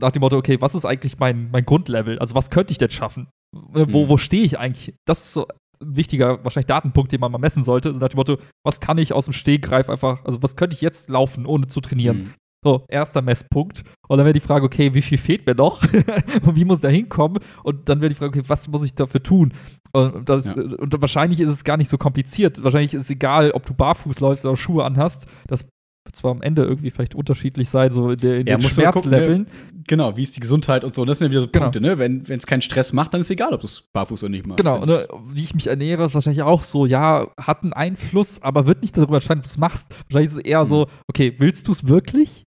nach 0.00 0.12
dem 0.12 0.20
Motto, 0.20 0.36
okay, 0.36 0.60
was 0.60 0.74
ist 0.74 0.84
eigentlich 0.84 1.18
mein, 1.18 1.50
mein 1.50 1.64
Grundlevel? 1.64 2.18
Also 2.18 2.34
was 2.34 2.50
könnte 2.50 2.72
ich 2.72 2.78
denn 2.78 2.90
schaffen? 2.90 3.28
Äh, 3.74 3.86
Wo, 3.88 4.04
Mhm. 4.04 4.08
wo 4.08 4.16
stehe 4.18 4.44
ich 4.44 4.58
eigentlich? 4.58 4.94
Das 5.06 5.24
ist 5.24 5.32
so 5.32 5.46
wichtiger, 5.80 6.42
wahrscheinlich 6.44 6.66
Datenpunkt, 6.66 7.12
den 7.12 7.20
man 7.20 7.32
mal 7.32 7.38
messen 7.38 7.64
sollte. 7.64 7.88
Also 7.88 8.00
nach 8.00 8.08
dem 8.08 8.16
Motto, 8.16 8.38
was 8.64 8.80
kann 8.80 8.98
ich 8.98 9.12
aus 9.12 9.24
dem 9.24 9.32
Stegreif 9.32 9.90
einfach, 9.90 10.24
also 10.24 10.42
was 10.42 10.56
könnte 10.56 10.74
ich 10.74 10.80
jetzt 10.80 11.08
laufen, 11.08 11.46
ohne 11.46 11.66
zu 11.66 11.80
trainieren? 11.80 12.18
Mhm. 12.18 12.34
So, 12.64 12.84
erster 12.88 13.22
Messpunkt. 13.22 13.84
Und 14.08 14.18
dann 14.18 14.24
wäre 14.24 14.32
die 14.32 14.40
Frage, 14.40 14.66
okay, 14.66 14.92
wie 14.92 15.02
viel 15.02 15.18
fehlt 15.18 15.46
mir 15.46 15.54
noch? 15.54 15.80
und 16.44 16.56
wie 16.56 16.64
muss 16.64 16.80
da 16.80 16.88
hinkommen? 16.88 17.40
Und 17.62 17.88
dann 17.88 18.00
wäre 18.00 18.08
die 18.08 18.16
Frage, 18.16 18.36
okay, 18.36 18.48
was 18.48 18.66
muss 18.68 18.84
ich 18.84 18.94
dafür 18.94 19.22
tun? 19.22 19.52
Und, 19.92 20.28
das, 20.28 20.46
Ja. 20.46 20.54
und 20.54 21.00
wahrscheinlich 21.00 21.38
ist 21.38 21.50
es 21.50 21.62
gar 21.62 21.76
nicht 21.76 21.88
so 21.88 21.98
kompliziert. 21.98 22.62
Wahrscheinlich 22.64 22.94
ist 22.94 23.02
es 23.02 23.10
egal, 23.10 23.52
ob 23.52 23.64
du 23.64 23.74
barfuß 23.74 24.18
läufst 24.18 24.44
oder 24.44 24.56
Schuhe 24.56 24.84
anhast. 24.84 25.28
Das 25.46 25.66
wird 26.08 26.16
zwar 26.16 26.30
am 26.32 26.40
Ende 26.42 26.62
irgendwie 26.64 26.90
vielleicht 26.90 27.14
unterschiedlich 27.14 27.68
sein, 27.68 27.92
so 27.92 28.10
in, 28.10 28.16
der, 28.18 28.40
in 28.40 28.46
Ja, 28.46 28.56
den 28.56 28.62
du 28.68 28.80
mal 28.82 28.92
gucken, 28.92 29.10
Schmerzleveln. 29.10 29.46
Genau, 29.86 30.16
wie 30.16 30.22
ist 30.22 30.34
die 30.36 30.40
Gesundheit 30.40 30.82
und 30.84 30.94
so. 30.94 31.04
Das 31.04 31.18
sind 31.18 31.26
ja 31.26 31.30
wieder 31.30 31.40
so 31.42 31.48
Genau. 31.48 31.66
Punkte, 31.66 31.80
ne? 31.80 31.98
Wenn 31.98 32.22
es 32.26 32.46
keinen 32.46 32.62
Stress 32.62 32.92
macht, 32.92 33.12
dann 33.14 33.20
ist 33.20 33.30
egal, 33.30 33.52
ob 33.52 33.60
du 33.60 33.66
es 33.66 33.82
barfuß 33.92 34.22
oder 34.24 34.30
nicht 34.30 34.46
machst. 34.46 34.58
Genau, 34.58 34.80
Wenn 34.80 34.88
ne, 34.88 35.06
wie 35.32 35.44
ich 35.44 35.54
mich 35.54 35.66
ernähre, 35.66 36.06
ist 36.06 36.14
wahrscheinlich 36.14 36.42
auch 36.42 36.62
so, 36.62 36.86
ja, 36.86 37.28
hat 37.40 37.62
einen 37.62 37.72
Einfluss, 37.74 38.40
aber 38.42 38.66
wird 38.66 38.82
nicht 38.82 38.96
darüber 38.96 39.16
entscheiden, 39.16 39.40
ob 39.40 39.44
du 39.44 39.48
es 39.50 39.58
machst. 39.58 39.88
Wahrscheinlich 40.08 40.32
ist 40.32 40.38
es 40.38 40.44
eher 40.44 40.64
Mhm. 40.64 40.68
so, 40.68 40.86
okay, 41.08 41.34
willst 41.38 41.68
du 41.68 41.72
es 41.72 41.86
wirklich? 41.86 42.44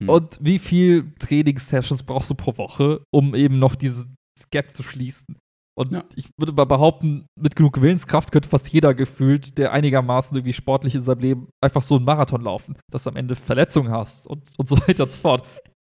Mhm. 0.00 0.08
Und 0.08 0.38
wie 0.40 0.58
viel 0.58 1.12
Trainingssessions 1.18 2.04
brauchst 2.04 2.30
du 2.30 2.34
pro 2.34 2.56
Woche, 2.56 3.02
um 3.12 3.34
eben 3.34 3.58
noch 3.58 3.74
dieses 3.74 4.08
Gap 4.50 4.72
zu 4.72 4.82
schließen? 4.82 5.36
Und 5.80 5.92
Ja. 5.92 6.04
ich 6.14 6.28
würde 6.36 6.52
mal 6.52 6.66
behaupten, 6.66 7.24
mit 7.40 7.56
genug 7.56 7.80
Willenskraft 7.80 8.32
könnte 8.32 8.50
fast 8.50 8.68
jeder 8.70 8.92
gefühlt, 8.92 9.56
der 9.56 9.72
einigermaßen 9.72 10.36
irgendwie 10.36 10.52
sportlich 10.52 10.94
in 10.94 11.02
seinem 11.02 11.20
Leben, 11.20 11.48
einfach 11.62 11.80
so 11.80 11.96
einen 11.96 12.04
Marathon 12.04 12.42
laufen, 12.42 12.76
dass 12.90 13.04
du 13.04 13.10
am 13.10 13.16
Ende 13.16 13.34
Verletzungen 13.34 13.90
hast 13.90 14.26
und, 14.26 14.42
und 14.58 14.68
so 14.68 14.76
weiter 14.86 15.04
und 15.04 15.10
so 15.12 15.16
fort. 15.18 15.42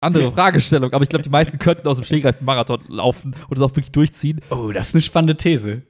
Andere 0.01 0.33
Fragestellung, 0.33 0.93
aber 0.93 1.03
ich 1.03 1.09
glaube, 1.09 1.23
die 1.23 1.31
meisten 1.31 1.59
könnten 1.59 1.87
aus 1.89 1.97
dem 1.99 2.05
Stegreif 2.05 2.37
einen 2.39 2.45
Marathon 2.47 2.81
laufen 2.89 3.35
und 3.49 3.57
es 3.57 3.63
auch 3.63 3.71
wirklich 3.71 3.93
durchziehen. 3.93 4.41
Oh, 4.51 4.71
das 4.73 4.89
ist 4.89 4.95
eine 4.95 5.03
spannende 5.03 5.37
These. 5.37 5.83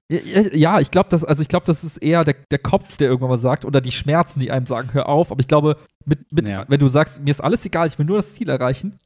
Ja, 0.53 0.79
ich 0.81 0.91
glaube, 0.93 1.09
das, 1.11 1.25
also 1.25 1.43
ich 1.43 1.49
glaube, 1.49 1.67
das 1.67 1.83
ist 1.85 1.97
eher 1.99 2.25
der, 2.25 2.35
der 2.51 2.59
Kopf, 2.61 2.97
der 2.97 3.09
irgendwann 3.09 3.31
mal 3.31 3.39
sagt, 3.39 3.65
oder 3.65 3.81
die 3.81 3.91
Schmerzen, 3.93 4.39
die 4.41 4.51
einem 4.53 4.67
sagen, 4.67 4.93
hör 4.93 5.09
auf. 5.09 5.33
Aber 5.33 5.41
ich 5.41 5.49
glaube, 5.49 5.77
mit, 6.05 6.33
mit, 6.33 6.49
Ja. 6.49 6.65
wenn 6.69 6.79
du 6.81 6.87
sagst, 6.89 7.23
mir 7.23 7.31
ist 7.31 7.41
alles 7.41 7.65
egal, 7.65 7.87
ich 7.89 7.99
will 7.99 8.07
nur 8.07 8.17
das 8.19 8.35
Ziel 8.35 8.49
erreichen, 8.49 8.99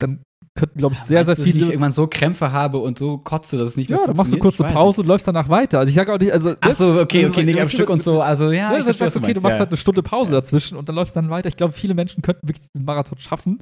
dann 0.00 0.22
könnten, 0.58 0.78
glaube 0.78 0.94
ich, 0.94 1.00
sehr, 1.00 1.24
sehr 1.24 1.34
du, 1.36 1.40
dass 1.42 1.46
ich 1.46 1.52
viele. 1.54 1.66
irgendwann 1.68 1.92
so 1.92 2.06
Krämpfe 2.06 2.52
habe 2.52 2.78
und 2.78 2.98
so 2.98 3.18
kotze, 3.18 3.56
dass 3.56 3.70
es 3.70 3.76
nicht 3.76 3.88
mehr 3.90 3.98
Ja, 4.00 4.06
dann 4.06 4.16
machst 4.16 4.32
du 4.32 4.36
funktioniert? 4.36 4.42
kurz 4.42 4.60
eine 4.60 4.68
Ich 4.70 4.74
weiß 4.74 4.82
Pause 4.82 5.00
und 5.02 5.06
läufst 5.06 5.26
danach 5.28 5.48
weiter. 5.48 5.78
Also 5.78 5.88
ich 5.90 5.94
sage 5.94 6.12
auch 6.12 6.18
nicht, 6.18 6.32
also. 6.32 6.54
Ach 6.60 6.72
so, 6.72 7.00
okay, 7.00 7.24
also, 7.24 7.34
okay, 7.34 7.44
nicht 7.44 7.60
am 7.60 7.68
Stück 7.68 7.88
und 7.88 8.02
so. 8.02 8.20
Also, 8.20 8.50
ja, 8.50 8.72
Ja, 8.72 8.78
ich 8.78 8.84
verstehe, 8.84 9.08
sagst 9.10 9.16
okay, 9.16 9.32
du 9.34 9.40
machst 9.40 9.54
ja. 9.54 9.60
halt 9.60 9.70
eine 9.70 9.76
Stunde 9.76 10.02
Pause 10.02 10.32
Ja. 10.32 10.40
dazwischen 10.40 10.76
und 10.76 10.88
dann 10.88 10.96
läufst 10.96 11.14
du 11.16 11.20
dann 11.20 11.30
weiter. 11.30 11.48
Ich 11.48 11.56
glaube, 11.56 11.72
viele 11.72 11.94
Menschen 11.94 12.22
könnten 12.22 12.46
wirklich 12.48 12.66
diesen 12.74 12.84
Marathon 12.84 13.18
schaffen, 13.18 13.58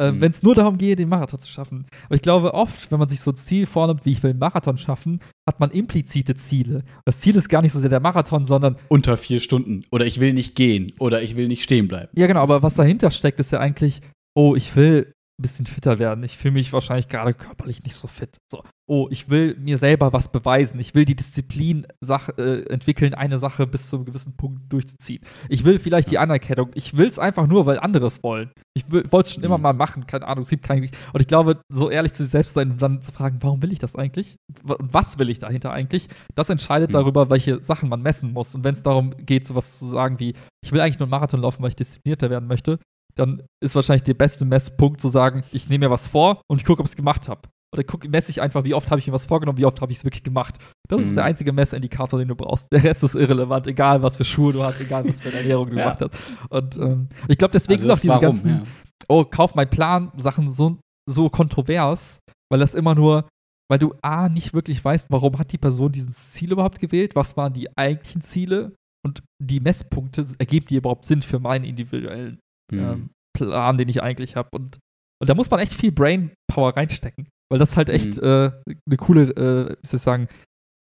äh, 0.00 0.10
Mhm. 0.12 0.20
wenn 0.20 0.30
es 0.30 0.42
nur 0.42 0.54
darum 0.54 0.78
geht, 0.78 0.98
den 0.98 1.08
Marathon 1.08 1.38
zu 1.40 1.48
schaffen. 1.50 1.86
Aber 2.06 2.14
ich 2.14 2.22
glaube, 2.22 2.54
oft, 2.54 2.90
wenn 2.90 2.98
man 2.98 3.08
sich 3.08 3.20
so 3.20 3.32
ein 3.32 3.36
Ziel 3.36 3.66
vornimmt, 3.66 4.06
wie 4.06 4.12
ich 4.12 4.22
will 4.22 4.30
einen 4.30 4.38
Marathon 4.38 4.78
schaffen, 4.78 5.20
hat 5.46 5.60
man 5.60 5.70
implizite 5.70 6.34
Ziele. 6.34 6.84
Das 7.04 7.20
Ziel 7.20 7.36
ist 7.36 7.48
gar 7.48 7.62
nicht 7.62 7.72
so 7.72 7.80
sehr 7.80 7.90
der 7.90 8.00
Marathon, 8.00 8.44
sondern 8.46 8.76
Unter 8.88 9.16
vier 9.16 9.40
Stunden. 9.40 9.84
Oder 9.90 10.06
ich 10.06 10.20
will 10.20 10.32
nicht 10.32 10.54
gehen. 10.54 10.92
Oder 10.98 11.20
ich 11.22 11.36
will 11.36 11.48
nicht 11.48 11.62
stehen 11.62 11.88
bleiben. 11.88 12.08
Ja, 12.14 12.26
genau, 12.26 12.40
aber 12.40 12.62
was 12.62 12.74
dahinter 12.76 13.10
steckt, 13.10 13.40
ist 13.40 13.50
ja 13.50 13.58
eigentlich, 13.60 14.00
oh, 14.36 14.54
ich 14.54 14.76
will 14.76 15.12
ein 15.38 15.42
bisschen 15.42 15.66
fitter 15.66 15.98
werden. 16.00 16.24
Ich 16.24 16.36
fühle 16.36 16.54
mich 16.54 16.72
wahrscheinlich 16.72 17.08
gerade 17.08 17.32
körperlich 17.32 17.82
nicht 17.84 17.94
so 17.94 18.08
fit. 18.08 18.38
So. 18.50 18.64
Oh, 18.90 19.06
ich 19.10 19.28
will 19.30 19.54
mir 19.60 19.78
selber 19.78 20.12
was 20.12 20.32
beweisen. 20.32 20.80
Ich 20.80 20.94
will 20.94 21.04
die 21.04 21.14
Disziplin 21.14 21.86
Sach 22.02 22.30
äh, 22.38 22.62
entwickeln, 22.70 23.14
eine 23.14 23.38
Sache 23.38 23.66
bis 23.66 23.88
zu 23.88 23.96
einem 23.96 24.04
gewissen 24.06 24.36
Punkt 24.36 24.72
durchzuziehen. 24.72 25.20
Ich 25.48 25.64
will 25.64 25.78
vielleicht 25.78 26.10
die 26.10 26.18
Anerkennung. 26.18 26.70
Ich 26.74 26.96
will 26.96 27.06
es 27.06 27.18
einfach 27.18 27.46
nur, 27.46 27.66
weil 27.66 27.78
andere 27.78 28.06
es 28.06 28.22
wollen. 28.22 28.50
Ich 28.74 28.90
wollte 28.90 29.28
es 29.28 29.32
schon 29.34 29.44
immer 29.44 29.58
Mhm. 29.58 29.62
mal 29.62 29.72
machen, 29.74 30.06
keine 30.06 30.26
Ahnung, 30.26 30.42
es 30.42 30.50
gibt 30.50 30.64
keinen. 30.64 30.82
Und 31.12 31.20
ich 31.20 31.26
glaube, 31.28 31.60
so 31.72 31.90
ehrlich 31.90 32.14
zu 32.14 32.24
sich 32.24 32.32
selbst 32.32 32.54
sein 32.54 32.72
und 32.72 32.82
dann 32.82 33.00
zu 33.02 33.12
fragen, 33.12 33.38
warum 33.40 33.62
will 33.62 33.72
ich 33.72 33.78
das 33.78 33.94
eigentlich? 33.94 34.36
Und 34.64 34.92
was 34.92 35.18
will 35.18 35.28
ich 35.30 35.38
dahinter 35.38 35.70
eigentlich? 35.70 36.08
Das 36.34 36.48
entscheidet 36.50 36.90
Mhm. 36.90 36.94
darüber, 36.94 37.30
welche 37.30 37.62
Sachen 37.62 37.88
man 37.88 38.02
messen 38.02 38.32
muss. 38.32 38.54
Und 38.54 38.64
wenn 38.64 38.74
es 38.74 38.82
darum 38.82 39.14
geht, 39.24 39.44
sowas 39.46 39.78
zu 39.78 39.86
sagen 39.86 40.18
wie, 40.18 40.32
ich 40.64 40.72
will 40.72 40.80
eigentlich 40.80 40.98
nur 40.98 41.06
einen 41.06 41.10
Marathon 41.10 41.42
laufen, 41.42 41.62
weil 41.62 41.68
ich 41.70 41.76
disziplinierter 41.76 42.30
werden 42.30 42.48
möchte, 42.48 42.78
dann 43.18 43.42
ist 43.62 43.74
wahrscheinlich 43.74 44.02
der 44.04 44.14
beste 44.14 44.44
Messpunkt 44.44 45.00
zu 45.00 45.08
sagen, 45.08 45.42
ich 45.52 45.68
nehme 45.68 45.86
mir 45.86 45.90
was 45.90 46.06
vor 46.06 46.40
und 46.50 46.58
ich 46.60 46.64
gucke, 46.64 46.80
ob 46.80 46.86
ich 46.86 46.92
es 46.92 46.96
gemacht 46.96 47.28
habe. 47.28 47.42
Oder 47.74 47.84
guck, 47.84 48.08
messe 48.08 48.30
ich 48.30 48.40
einfach, 48.40 48.64
wie 48.64 48.72
oft 48.72 48.90
habe 48.90 48.98
ich 48.98 49.06
mir 49.06 49.12
was 49.12 49.26
vorgenommen, 49.26 49.58
wie 49.58 49.66
oft 49.66 49.80
habe 49.82 49.92
ich 49.92 49.98
es 49.98 50.04
wirklich 50.04 50.22
gemacht. 50.22 50.56
Das 50.88 51.02
ist 51.02 51.10
Mhm. 51.10 51.14
der 51.16 51.24
einzige 51.24 51.52
Messindikator, 51.52 52.18
den 52.18 52.28
du 52.28 52.34
brauchst. 52.34 52.68
Der 52.72 52.82
Rest 52.82 53.02
ist 53.02 53.14
irrelevant, 53.14 53.66
egal 53.66 54.02
was 54.02 54.16
für 54.16 54.24
Schuhe 54.24 54.52
du 54.54 54.62
hast, 54.62 54.80
egal 54.80 55.06
was 55.06 55.20
für 55.20 55.28
eine 55.28 55.38
Ernährung 55.38 55.68
du 55.70 55.76
Ja. 55.76 55.82
gemacht 55.94 56.00
hast. 56.02 56.18
Und 56.50 56.76
ähm, 56.78 57.08
ich 57.28 57.36
glaube, 57.36 57.52
deswegen 57.52 57.82
Also 57.82 57.88
sind 57.88 57.92
auch 57.92 58.00
diese 58.00 58.08
Warum, 58.14 58.22
ganzen, 58.22 58.48
ja. 58.50 58.62
oh, 59.08 59.24
kauf 59.24 59.54
mein 59.54 59.68
Plan, 59.68 60.12
Sachen 60.16 60.50
so, 60.50 60.78
so 61.10 61.28
kontrovers, 61.28 62.20
weil 62.50 62.60
das 62.60 62.74
immer 62.74 62.94
nur, 62.94 63.28
weil 63.70 63.78
du 63.78 63.92
A, 64.00 64.30
nicht 64.30 64.54
wirklich 64.54 64.82
weißt, 64.82 65.08
warum 65.10 65.38
hat 65.38 65.52
die 65.52 65.58
Person 65.58 65.92
dieses 65.92 66.30
Ziel 66.32 66.52
überhaupt 66.52 66.78
gewählt, 66.80 67.14
was 67.14 67.36
waren 67.36 67.52
die 67.52 67.68
eigentlichen 67.76 68.22
Ziele 68.22 68.72
und 69.06 69.22
die 69.42 69.60
Messpunkte, 69.60 70.26
ergeben 70.38 70.66
die 70.70 70.76
überhaupt 70.76 71.04
Sinn 71.04 71.20
für 71.20 71.38
meinen 71.38 71.64
individuellen 71.66 72.38
Mhm. 72.72 72.78
ähm, 72.78 73.10
Plan, 73.36 73.78
den 73.78 73.88
ich 73.88 74.02
eigentlich 74.02 74.36
habe. 74.36 74.48
Und, 74.52 74.78
und 75.20 75.28
da 75.30 75.34
muss 75.34 75.50
man 75.50 75.60
echt 75.60 75.72
viel 75.74 75.92
Brainpower 75.92 76.76
reinstecken, 76.76 77.28
weil 77.50 77.58
das 77.58 77.76
halt 77.76 77.88
echt 77.90 78.16
Mhm. 78.16 78.24
äh, 78.24 78.52
eine 78.86 78.96
coole, 78.96 79.22
äh, 79.30 79.76
wie 79.82 79.86
soll 79.86 79.96
ich 79.98 80.02
sagen, 80.02 80.28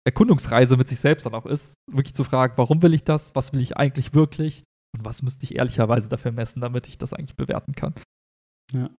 Erkundungsreise 0.06 0.76
mit 0.78 0.88
sich 0.88 1.00
selbst 1.00 1.26
dann 1.26 1.34
auch 1.34 1.46
ist, 1.46 1.76
wirklich 1.92 2.14
zu 2.14 2.24
fragen, 2.24 2.54
warum 2.58 2.82
will 2.82 2.94
ich 2.94 3.04
das, 3.04 3.34
was 3.36 3.54
will 3.54 3.62
ich 3.62 3.78
eigentlich 3.78 4.14
wirklich 4.14 4.64
und 4.96 5.06
was 5.06 5.24
müsste 5.24 5.46
ich 5.46 5.56
ehrlicherweise 5.56 6.10
dafür 6.10 6.32
messen, 6.32 6.62
damit 6.62 6.88
ich 6.88 6.98
das 6.98 7.14
eigentlich 7.14 7.38
bewerten 7.38 7.74
kann. 7.74 7.94
Ja, 8.72 8.90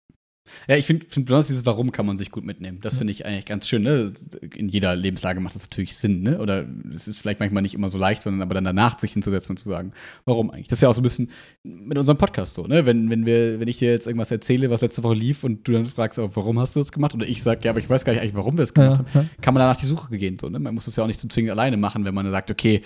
ich 0.67 0.85
finde 0.85 1.05
find 1.07 1.25
besonders 1.25 1.47
dieses 1.47 1.65
Warum 1.65 1.91
kann 1.91 2.05
man 2.05 2.17
sich 2.17 2.31
gut 2.31 2.45
mitnehmen. 2.45 2.79
Das 2.81 2.95
finde 2.95 3.11
ich 3.11 3.25
eigentlich 3.25 3.45
ganz 3.45 3.67
schön. 3.67 3.83
Ne? 3.83 4.13
In 4.55 4.69
jeder 4.69 4.95
Lebenslage 4.95 5.39
macht 5.39 5.55
das 5.55 5.63
natürlich 5.63 5.95
Sinn. 5.97 6.21
Ne? 6.21 6.39
Oder 6.39 6.65
es 6.93 7.07
ist 7.07 7.19
vielleicht 7.21 7.39
manchmal 7.39 7.61
nicht 7.63 7.73
immer 7.73 7.89
so 7.89 7.97
leicht, 7.97 8.21
sondern 8.21 8.41
aber 8.41 8.53
dann 8.53 8.63
danach 8.63 8.99
sich 8.99 9.13
hinzusetzen 9.13 9.53
und 9.53 9.57
zu 9.57 9.69
sagen, 9.69 9.91
warum 10.25 10.51
eigentlich? 10.51 10.67
Das 10.67 10.77
ist 10.77 10.83
ja 10.83 10.89
auch 10.89 10.93
so 10.93 11.01
ein 11.01 11.03
bisschen 11.03 11.31
mit 11.63 11.97
unserem 11.97 12.17
Podcast 12.17 12.53
so. 12.53 12.67
Ne? 12.67 12.85
Wenn, 12.85 13.09
wenn, 13.09 13.25
wir, 13.25 13.59
wenn 13.59 13.67
ich 13.67 13.77
dir 13.77 13.91
jetzt 13.91 14.07
irgendwas 14.07 14.31
erzähle, 14.31 14.69
was 14.69 14.81
letzte 14.81 15.03
Woche 15.03 15.15
lief 15.15 15.43
und 15.43 15.67
du 15.67 15.71
dann 15.71 15.85
fragst, 15.85 16.19
oh, 16.19 16.29
warum 16.33 16.59
hast 16.59 16.75
du 16.75 16.79
das 16.79 16.91
gemacht? 16.91 17.13
Oder 17.15 17.27
ich 17.27 17.41
sage, 17.41 17.61
ja, 17.63 17.71
aber 17.71 17.79
ich 17.79 17.89
weiß 17.89 18.05
gar 18.05 18.13
nicht 18.13 18.21
eigentlich, 18.21 18.35
warum 18.35 18.57
wir 18.57 18.63
es 18.63 18.73
gemacht 18.73 19.01
Ja, 19.07 19.13
haben. 19.15 19.29
Kann 19.41 19.53
man 19.53 19.61
danach 19.61 19.77
die 19.77 19.87
Suche 19.87 20.15
gehen. 20.17 20.37
So, 20.39 20.49
ne? 20.49 20.59
Man 20.59 20.75
muss 20.75 20.85
das 20.85 20.95
ja 20.95 21.03
auch 21.03 21.07
nicht 21.07 21.19
zum 21.21 21.29
Zwingen 21.29 21.51
alleine 21.51 21.77
machen, 21.77 22.05
wenn 22.05 22.13
man 22.13 22.29
sagt, 22.29 22.51
okay, 22.51 22.81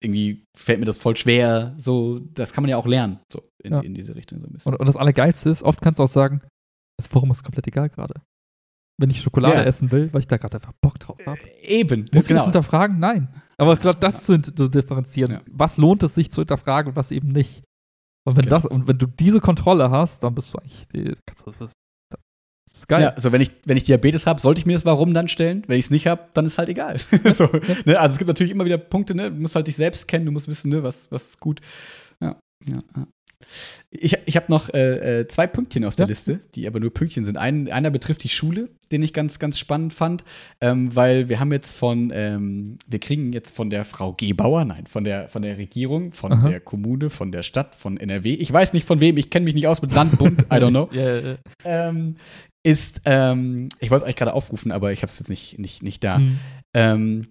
irgendwie 0.00 0.46
fällt 0.54 0.80
mir 0.80 0.86
das 0.86 0.98
voll 0.98 1.16
schwer. 1.16 1.74
So, 1.78 2.18
das 2.34 2.52
kann 2.52 2.62
man 2.62 2.70
ja 2.70 2.76
auch 2.76 2.86
lernen. 2.86 3.18
So 3.30 3.42
in, 3.62 3.72
Ja. 3.72 3.80
in 3.80 3.94
diese 3.94 4.14
Richtung 4.14 4.40
so 4.40 4.46
ein 4.46 4.52
bisschen. 4.52 4.72
Und, 4.72 4.80
und 4.80 4.86
das 4.86 4.96
Allergeilste 4.96 5.50
ist, 5.50 5.62
oft 5.62 5.82
kannst 5.82 5.98
du 5.98 6.04
auch 6.04 6.08
sagen, 6.08 6.40
das 7.00 7.06
Forum 7.08 7.30
ist 7.30 7.42
komplett 7.42 7.66
egal 7.66 7.88
gerade. 7.88 8.14
Wenn 8.98 9.10
ich 9.10 9.22
Schokolade 9.22 9.56
Ja. 9.56 9.62
essen 9.64 9.90
will, 9.92 10.12
weil 10.12 10.20
ich 10.20 10.28
da 10.28 10.36
gerade 10.36 10.56
einfach 10.58 10.72
Bock 10.82 10.98
drauf 10.98 11.18
habe. 11.26 11.38
Eben. 11.62 12.08
Muss 12.12 12.24
ich 12.24 12.28
genau. 12.28 12.38
das 12.40 12.44
hinterfragen? 12.44 12.98
Nein. 12.98 13.28
Aber 13.56 13.72
ich 13.72 13.80
glaube, 13.80 13.98
das 13.98 14.24
zu, 14.24 14.40
zu 14.40 14.68
differenzieren. 14.68 15.32
Ja. 15.32 15.40
Was 15.50 15.76
lohnt 15.78 16.02
es 16.02 16.14
sich 16.14 16.30
zu 16.30 16.42
hinterfragen 16.42 16.90
und 16.90 16.96
was 16.96 17.10
eben 17.10 17.28
nicht? 17.28 17.62
Und 18.26 18.36
wenn, 18.36 18.44
Genau. 18.44 18.56
das, 18.56 18.66
und 18.66 18.86
wenn 18.86 18.98
du 18.98 19.06
diese 19.06 19.40
Kontrolle 19.40 19.90
hast, 19.90 20.22
dann 20.22 20.34
bist 20.34 20.52
du 20.52 20.58
eigentlich. 20.58 20.86
Die, 20.88 21.14
kannst 21.26 21.46
du, 21.46 21.50
das, 21.50 21.72
das 22.10 22.74
ist 22.74 22.88
geil. 22.88 23.02
Ja, 23.02 23.08
also 23.10 23.32
wenn 23.32 23.40
ich, 23.40 23.50
wenn 23.64 23.78
ich 23.78 23.84
Diabetes 23.84 24.26
habe, 24.26 24.38
sollte 24.40 24.58
ich 24.60 24.66
mir 24.66 24.74
das 24.74 24.84
Warum 24.84 25.14
dann 25.14 25.28
stellen. 25.28 25.64
Wenn 25.66 25.78
ich 25.78 25.86
es 25.86 25.90
nicht 25.90 26.06
habe, 26.06 26.28
dann 26.34 26.44
ist 26.44 26.58
halt 26.58 26.68
egal. 26.68 26.98
so, 27.34 27.48
ne? 27.86 27.98
Also 27.98 28.12
es 28.12 28.18
gibt 28.18 28.28
natürlich 28.28 28.52
immer 28.52 28.66
wieder 28.66 28.76
Punkte, 28.78 29.14
ne? 29.14 29.30
Du 29.32 29.40
musst 29.40 29.54
halt 29.54 29.66
dich 29.66 29.76
selbst 29.76 30.06
kennen, 30.08 30.26
du 30.26 30.32
musst 30.32 30.46
wissen, 30.48 30.68
ne, 30.68 30.82
was, 30.82 31.10
was 31.10 31.28
ist 31.28 31.40
gut. 31.40 31.60
Ja, 32.22 32.36
ja, 32.66 32.80
ja. 32.96 33.06
Ich, 33.90 34.16
ich 34.26 34.36
habe 34.36 34.46
noch 34.48 34.72
äh, 34.72 35.20
äh, 35.20 35.28
zwei 35.28 35.46
Pünktchen 35.46 35.84
auf 35.84 35.96
der 35.96 36.06
Ja. 36.06 36.10
Liste, 36.10 36.40
die 36.54 36.66
aber 36.66 36.78
nur 36.78 36.94
Pünktchen 36.94 37.24
sind. 37.24 37.36
Ein, 37.36 37.70
einer 37.72 37.90
betrifft 37.90 38.22
die 38.22 38.28
Schule, 38.28 38.68
den 38.92 39.02
ich 39.02 39.12
ganz, 39.12 39.38
ganz 39.38 39.58
spannend 39.58 39.92
fand, 39.94 40.24
ähm, 40.60 40.94
weil 40.94 41.28
wir 41.28 41.40
haben 41.40 41.52
jetzt 41.52 41.72
von, 41.72 42.12
ähm, 42.14 42.78
wir 42.86 43.00
kriegen 43.00 43.32
jetzt 43.32 43.54
von 43.54 43.70
der 43.70 43.84
Frau 43.84 44.12
Gebauer, 44.12 44.64
nein, 44.64 44.86
von 44.86 45.04
der, 45.04 45.28
von 45.28 45.42
der 45.42 45.58
Regierung, 45.58 46.12
von 46.12 46.32
Aha. 46.32 46.48
der 46.48 46.60
Kommune, 46.60 47.10
von 47.10 47.32
der 47.32 47.42
Stadt, 47.42 47.74
von 47.74 47.96
NRW. 47.96 48.34
Ich 48.34 48.52
weiß 48.52 48.72
nicht 48.74 48.86
von 48.86 49.00
wem, 49.00 49.16
ich 49.16 49.30
kenne 49.30 49.44
mich 49.44 49.54
nicht 49.54 49.66
aus 49.66 49.82
mit 49.82 49.92
Land, 49.92 50.18
Bund, 50.18 50.42
I 50.42 50.56
don't 50.56 50.70
know 50.70 50.88
ja, 50.92 51.18
ja. 51.18 51.36
ähm, 51.64 52.16
ist, 52.62 53.00
ähm, 53.06 53.70
ich 53.80 53.90
wollte 53.90 54.02
es 54.02 54.06
eigentlich 54.06 54.16
gerade 54.16 54.34
aufrufen, 54.34 54.70
aber 54.70 54.92
ich 54.92 55.02
habe 55.02 55.10
es 55.10 55.18
jetzt 55.18 55.28
nicht, 55.28 55.58
nicht, 55.58 55.82
nicht 55.82 56.04
da. 56.04 56.18
Hm. 56.18 56.38
Ähm, 56.74 57.28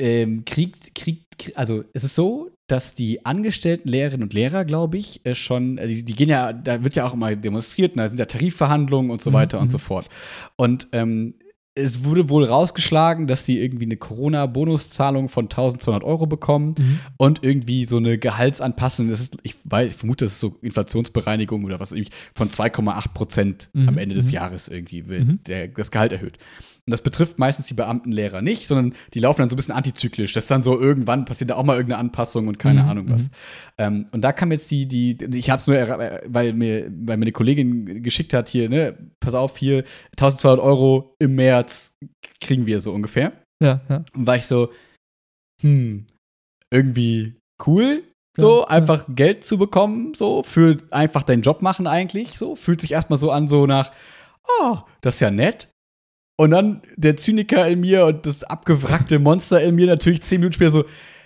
ähm, 0.00 0.44
kriegt, 0.44 0.94
kriegt, 0.94 1.38
kriegt, 1.38 1.56
also 1.56 1.84
es 1.92 2.04
ist 2.04 2.14
so, 2.14 2.50
dass 2.70 2.94
die 2.94 3.24
angestellten 3.26 3.88
Lehrerinnen 3.88 4.22
und 4.24 4.32
Lehrer, 4.34 4.64
glaube 4.64 4.98
ich, 4.98 5.20
äh, 5.24 5.34
schon, 5.34 5.78
äh, 5.78 5.86
die, 5.88 6.04
die 6.04 6.14
gehen 6.14 6.28
ja, 6.28 6.52
da 6.52 6.84
wird 6.84 6.94
ja 6.94 7.06
auch 7.06 7.14
immer 7.14 7.34
demonstriert, 7.34 7.92
und 7.92 7.98
da 7.98 8.08
sind 8.08 8.18
ja 8.18 8.26
Tarifverhandlungen 8.26 9.10
und 9.10 9.20
so 9.20 9.30
Mhm, 9.30 9.34
weiter 9.34 9.58
und 9.58 9.66
mhm. 9.66 9.70
so 9.70 9.78
fort. 9.78 10.08
Und 10.56 10.88
ähm, 10.92 11.34
es 11.74 12.04
wurde 12.04 12.28
wohl 12.28 12.44
rausgeschlagen, 12.44 13.26
dass 13.28 13.46
sie 13.46 13.58
irgendwie 13.62 13.84
eine 13.84 13.96
Corona-Bonuszahlung 13.96 15.28
von 15.28 15.44
1200 15.44 16.02
Euro 16.04 16.26
bekommen 16.26 16.74
Mhm. 16.78 16.98
und 17.16 17.44
irgendwie 17.44 17.84
so 17.84 17.96
eine 17.96 18.18
Gehaltsanpassung. 18.18 19.08
Das 19.08 19.20
ist, 19.20 19.36
ich, 19.44 19.54
weiß, 19.64 19.90
ich 19.90 19.96
vermute, 19.96 20.24
das 20.24 20.32
ist 20.32 20.40
so 20.40 20.56
Inflationsbereinigung 20.62 21.64
oder 21.64 21.80
was 21.80 21.92
irgendwie 21.92 22.12
von 22.34 22.50
2,8 22.50 23.14
Prozent 23.14 23.70
Mhm, 23.72 23.88
am 23.88 23.98
Ende 23.98 24.14
des 24.16 24.26
mhm. 24.26 24.32
Jahres 24.32 24.68
irgendwie 24.68 25.08
wird 25.08 25.26
Mhm. 25.26 25.40
der, 25.46 25.68
das 25.68 25.90
Gehalt 25.90 26.12
erhöht. 26.12 26.38
Und 26.86 26.90
das 26.92 27.02
betrifft 27.02 27.38
meistens 27.38 27.66
die 27.66 27.74
Beamtenlehrer 27.74 28.42
nicht, 28.42 28.66
sondern 28.66 28.94
die 29.14 29.18
laufen 29.20 29.40
dann 29.42 29.48
so 29.50 29.54
ein 29.54 29.58
bisschen 29.58 29.74
antizyklisch. 29.74 30.32
Das 30.32 30.44
ist 30.44 30.50
dann 30.50 30.62
so 30.62 30.78
irgendwann 30.80 31.24
passiert 31.24 31.50
da 31.50 31.56
auch 31.56 31.64
mal 31.64 31.76
irgendeine 31.76 32.00
Anpassung 32.00 32.48
und 32.48 32.58
keine 32.58 32.82
Mhm, 32.82 32.88
Ahnung 32.88 33.10
was. 33.10 33.22
mhm. 33.24 33.28
Ähm, 33.78 34.06
und 34.12 34.22
da 34.22 34.32
kam 34.32 34.50
jetzt 34.52 34.70
die, 34.70 34.86
die, 34.86 35.18
ich 35.36 35.50
habe 35.50 35.60
es 35.60 35.66
nur, 35.66 35.76
weil 35.76 36.52
mir, 36.54 36.86
weil 36.90 37.16
mir 37.16 37.24
eine 37.24 37.32
Kollegin 37.32 38.02
geschickt 38.02 38.32
hat 38.34 38.48
hier, 38.48 38.68
ne, 38.68 38.96
pass 39.20 39.34
auf, 39.34 39.56
hier 39.56 39.84
1200 40.12 40.58
Euro 40.64 41.14
im 41.18 41.34
März 41.34 41.94
kriegen 42.40 42.66
wir 42.66 42.80
so 42.80 42.92
ungefähr. 42.92 43.32
Ja, 43.62 43.80
ja. 43.88 44.04
Und 44.14 44.26
war 44.26 44.36
ich 44.36 44.46
so, 44.46 44.70
hm, 45.62 46.06
irgendwie 46.72 47.34
cool, 47.66 48.02
so 48.38 48.60
Ja, 48.60 48.68
einfach 48.68 49.04
Geld 49.08 49.44
zu 49.44 49.58
bekommen, 49.58 50.14
so 50.14 50.42
für 50.42 50.78
einfach 50.90 51.22
deinen 51.24 51.42
Job 51.42 51.62
machen 51.62 51.86
eigentlich, 51.86 52.38
so 52.38 52.56
fühlt 52.56 52.80
sich 52.80 52.92
erstmal 52.92 53.18
so 53.18 53.30
an, 53.30 53.48
so 53.48 53.66
nach, 53.66 53.92
oh, 54.60 54.78
das 55.02 55.16
ist 55.16 55.20
ja 55.20 55.30
nett. 55.30 55.68
Und 56.40 56.52
dann 56.52 56.80
der 56.96 57.18
Zyniker 57.18 57.68
in 57.68 57.80
mir 57.80 58.06
und 58.06 58.24
das 58.24 58.44
abgewrackte 58.44 59.18
Monster 59.18 59.60
in 59.60 59.74
mir 59.74 59.86
natürlich 59.86 60.22
zehn 60.22 60.40
Minuten 60.40 60.54
später 60.54 60.70
so, 60.70 60.84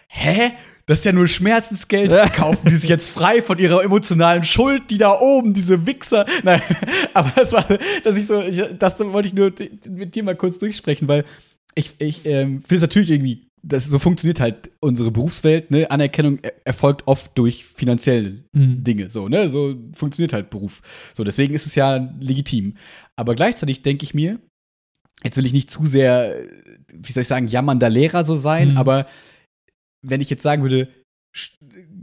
hä? 0.08 0.50
Das 0.86 0.98
ist 0.98 1.04
ja 1.04 1.12
nur 1.12 1.28
Schmerzensgeld. 1.28 2.10
Kaufen 2.32 2.68
die 2.68 2.74
sich 2.74 2.90
jetzt 2.90 3.10
frei 3.10 3.40
von 3.40 3.60
ihrer 3.60 3.84
emotionalen 3.84 4.42
Schuld, 4.42 4.90
die 4.90 4.98
da 4.98 5.16
oben, 5.20 5.54
diese 5.54 5.86
Wichser. 5.86 6.26
Nein, 6.42 6.60
aber 7.14 7.32
das 7.36 7.52
war, 7.52 7.64
dass 8.02 8.16
ich 8.16 8.26
so, 8.26 8.42
ich, 8.42 8.60
das 8.76 8.98
wollte 8.98 9.28
ich 9.28 9.34
nur 9.34 9.52
mit 9.88 10.16
dir 10.16 10.24
mal 10.24 10.34
kurz 10.34 10.58
durchsprechen, 10.58 11.06
weil 11.06 11.24
ich, 11.76 11.94
ich 11.98 12.26
ähm, 12.26 12.62
finde 12.62 12.74
es 12.74 12.80
natürlich 12.80 13.12
irgendwie, 13.12 13.46
das, 13.62 13.86
so 13.86 14.00
funktioniert 14.00 14.40
halt 14.40 14.70
unsere 14.80 15.12
Berufswelt, 15.12 15.70
ne? 15.70 15.92
Anerkennung 15.92 16.40
er 16.42 16.54
erfolgt 16.64 17.04
oft 17.06 17.38
durch 17.38 17.64
finanzielle 17.64 18.42
Mhm. 18.52 18.82
Dinge, 18.82 19.10
so, 19.10 19.28
ne? 19.28 19.48
So 19.48 19.76
funktioniert 19.94 20.32
halt 20.32 20.50
Beruf. 20.50 20.82
So, 21.14 21.22
deswegen 21.22 21.54
ist 21.54 21.66
es 21.66 21.76
ja 21.76 22.12
legitim. 22.18 22.74
Aber 23.14 23.36
gleichzeitig 23.36 23.82
denke 23.82 24.02
ich 24.02 24.12
mir, 24.12 24.40
jetzt 25.22 25.36
will 25.36 25.46
ich 25.46 25.52
nicht 25.52 25.70
zu 25.70 25.84
sehr, 25.86 26.34
wie 26.92 27.12
soll 27.12 27.22
ich 27.22 27.28
sagen, 27.28 27.46
jammernder 27.48 27.88
Lehrer 27.90 28.24
so 28.24 28.36
sein, 28.36 28.72
Mhm. 28.72 28.76
aber 28.78 29.06
wenn 30.02 30.20
ich 30.20 30.30
jetzt 30.30 30.42
sagen 30.42 30.62
würde, 30.62 30.88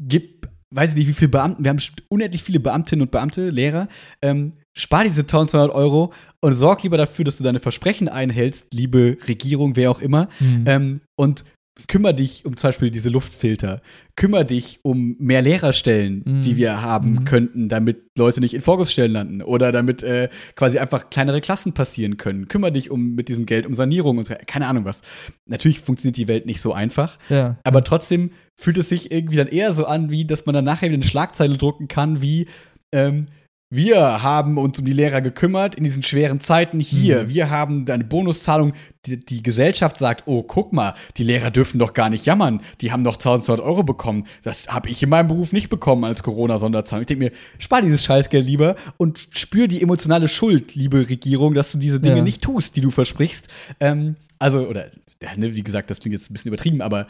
gib, 0.07 0.47
weiß 0.73 0.91
ich 0.91 0.95
nicht, 0.95 1.07
wie 1.07 1.13
viele 1.13 1.29
Beamten, 1.29 1.63
wir 1.63 1.69
haben 1.69 1.81
unendlich 2.09 2.43
viele 2.43 2.59
Beamtinnen 2.59 3.03
und 3.03 3.11
Beamte, 3.11 3.49
Lehrer, 3.49 3.87
ähm, 4.21 4.53
spar 4.77 5.03
diese 5.03 5.21
1200 5.25 5.69
Euro 5.75 6.13
und 6.41 6.53
sorg 6.53 6.83
lieber 6.83 6.97
dafür, 6.97 7.25
dass 7.25 7.37
du 7.37 7.43
deine 7.43 7.59
Versprechen 7.59 8.07
einhältst, 8.09 8.67
liebe 8.73 9.17
Regierung, 9.27 9.75
wer 9.75 9.91
auch 9.91 9.99
immer, 9.99 10.29
Mhm. 10.39 10.63
ähm, 10.67 11.01
und 11.19 11.43
kümmer 11.87 12.13
dich 12.13 12.45
um 12.45 12.57
zum 12.57 12.67
Beispiel 12.67 12.91
diese 12.91 13.09
Luftfilter. 13.09 13.81
Kümmer 14.15 14.43
dich 14.43 14.79
um 14.83 15.15
mehr 15.19 15.41
Lehrerstellen, 15.41 16.21
Mhm. 16.25 16.41
die 16.41 16.57
wir 16.57 16.81
haben 16.81 17.11
Mhm. 17.13 17.25
könnten, 17.25 17.69
damit 17.69 18.03
Leute 18.17 18.39
nicht 18.41 18.53
in 18.53 18.61
Vorgriffsstellen 18.61 19.11
landen 19.13 19.41
oder 19.41 19.71
damit 19.71 20.03
äh, 20.03 20.29
quasi 20.55 20.79
einfach 20.79 21.09
kleinere 21.09 21.39
Klassen 21.41 21.73
passieren 21.73 22.17
können. 22.17 22.47
Kümmer 22.49 22.71
dich 22.71 22.91
um 22.91 23.15
mit 23.15 23.29
diesem 23.29 23.45
Geld 23.45 23.65
um 23.65 23.73
Sanierung 23.73 24.17
und 24.17 24.25
so. 24.25 24.33
Keine 24.47 24.67
Ahnung 24.67 24.85
was. 24.85 25.01
Natürlich 25.45 25.79
funktioniert 25.79 26.17
die 26.17 26.27
Welt 26.27 26.45
nicht 26.45 26.61
so 26.61 26.73
einfach, 26.73 27.17
ja. 27.29 27.57
aber 27.63 27.83
trotzdem 27.83 28.31
fühlt 28.55 28.77
es 28.77 28.89
sich 28.89 29.11
irgendwie 29.11 29.37
dann 29.37 29.47
eher 29.47 29.71
so 29.71 29.85
an, 29.85 30.09
wie 30.11 30.25
dass 30.25 30.45
man 30.45 30.53
dann 30.53 30.65
nachher 30.65 30.89
eine 30.89 31.01
Schlagzeile 31.03 31.57
drucken 31.57 31.87
kann, 31.87 32.21
wie 32.21 32.47
ähm, 32.91 33.27
wir 33.73 34.21
haben 34.21 34.57
uns 34.57 34.77
um 34.79 34.85
die 34.85 34.91
Lehrer 34.91 35.21
gekümmert 35.21 35.75
in 35.75 35.85
diesen 35.85 36.03
schweren 36.03 36.41
Zeiten 36.41 36.81
hier. 36.81 37.23
Mhm. 37.23 37.29
Wir 37.29 37.49
haben 37.49 37.85
eine 37.89 38.03
Bonuszahlung. 38.03 38.73
Die, 39.05 39.17
die 39.17 39.41
Gesellschaft 39.41 39.95
sagt, 39.97 40.23
oh, 40.27 40.43
guck 40.43 40.73
mal, 40.73 40.93
die 41.17 41.23
Lehrer 41.23 41.49
dürfen 41.49 41.79
doch 41.79 41.93
gar 41.93 42.09
nicht 42.09 42.25
jammern. 42.25 42.61
Die 42.81 42.91
haben 42.91 43.03
doch 43.03 43.15
1200 43.15 43.65
Euro 43.65 43.81
bekommen. 43.83 44.27
Das 44.43 44.67
habe 44.67 44.89
ich 44.89 45.01
in 45.01 45.09
meinem 45.09 45.29
Beruf 45.29 45.53
nicht 45.53 45.69
bekommen 45.69 46.03
als 46.03 46.21
Corona-Sonderzahlung. 46.21 47.01
Ich 47.03 47.07
denke 47.07 47.23
mir, 47.23 47.31
spar 47.57 47.81
dieses 47.81 48.03
Scheißgeld 48.03 48.45
lieber 48.45 48.75
und 48.97 49.25
spür 49.31 49.67
die 49.69 49.81
emotionale 49.81 50.27
Schuld, 50.27 50.75
liebe 50.75 51.09
Regierung, 51.09 51.53
dass 51.53 51.71
du 51.71 51.77
diese 51.77 51.99
Dinge 52.01 52.17
Ja. 52.17 52.23
nicht 52.23 52.41
tust, 52.43 52.75
die 52.75 52.81
du 52.81 52.91
versprichst. 52.91 53.47
Ähm, 53.79 54.17
also, 54.37 54.67
oder, 54.67 54.91
ne, 55.37 55.55
wie 55.55 55.63
gesagt, 55.63 55.89
das 55.89 55.99
klingt 55.99 56.13
jetzt 56.13 56.29
ein 56.29 56.33
bisschen 56.33 56.49
übertrieben, 56.49 56.81
aber 56.81 57.07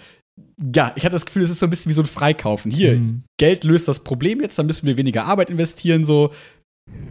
ja, 0.74 0.94
ich 0.96 1.04
hatte 1.04 1.14
das 1.14 1.26
Gefühl, 1.26 1.44
es 1.44 1.50
ist 1.50 1.60
so 1.60 1.66
ein 1.66 1.70
bisschen 1.70 1.90
wie 1.90 1.94
so 1.96 2.02
ein 2.02 2.08
Freikaufen. 2.08 2.72
Hier, 2.72 2.96
Mhm. 2.96 3.24
Geld 3.40 3.64
löst 3.64 3.88
das 3.88 4.00
Problem 4.00 4.42
jetzt, 4.42 4.58
dann 4.60 4.66
müssen 4.68 4.86
wir 4.86 4.98
weniger 4.98 5.26
Arbeit 5.26 5.50
investieren, 5.50 6.06
so. 6.06 6.32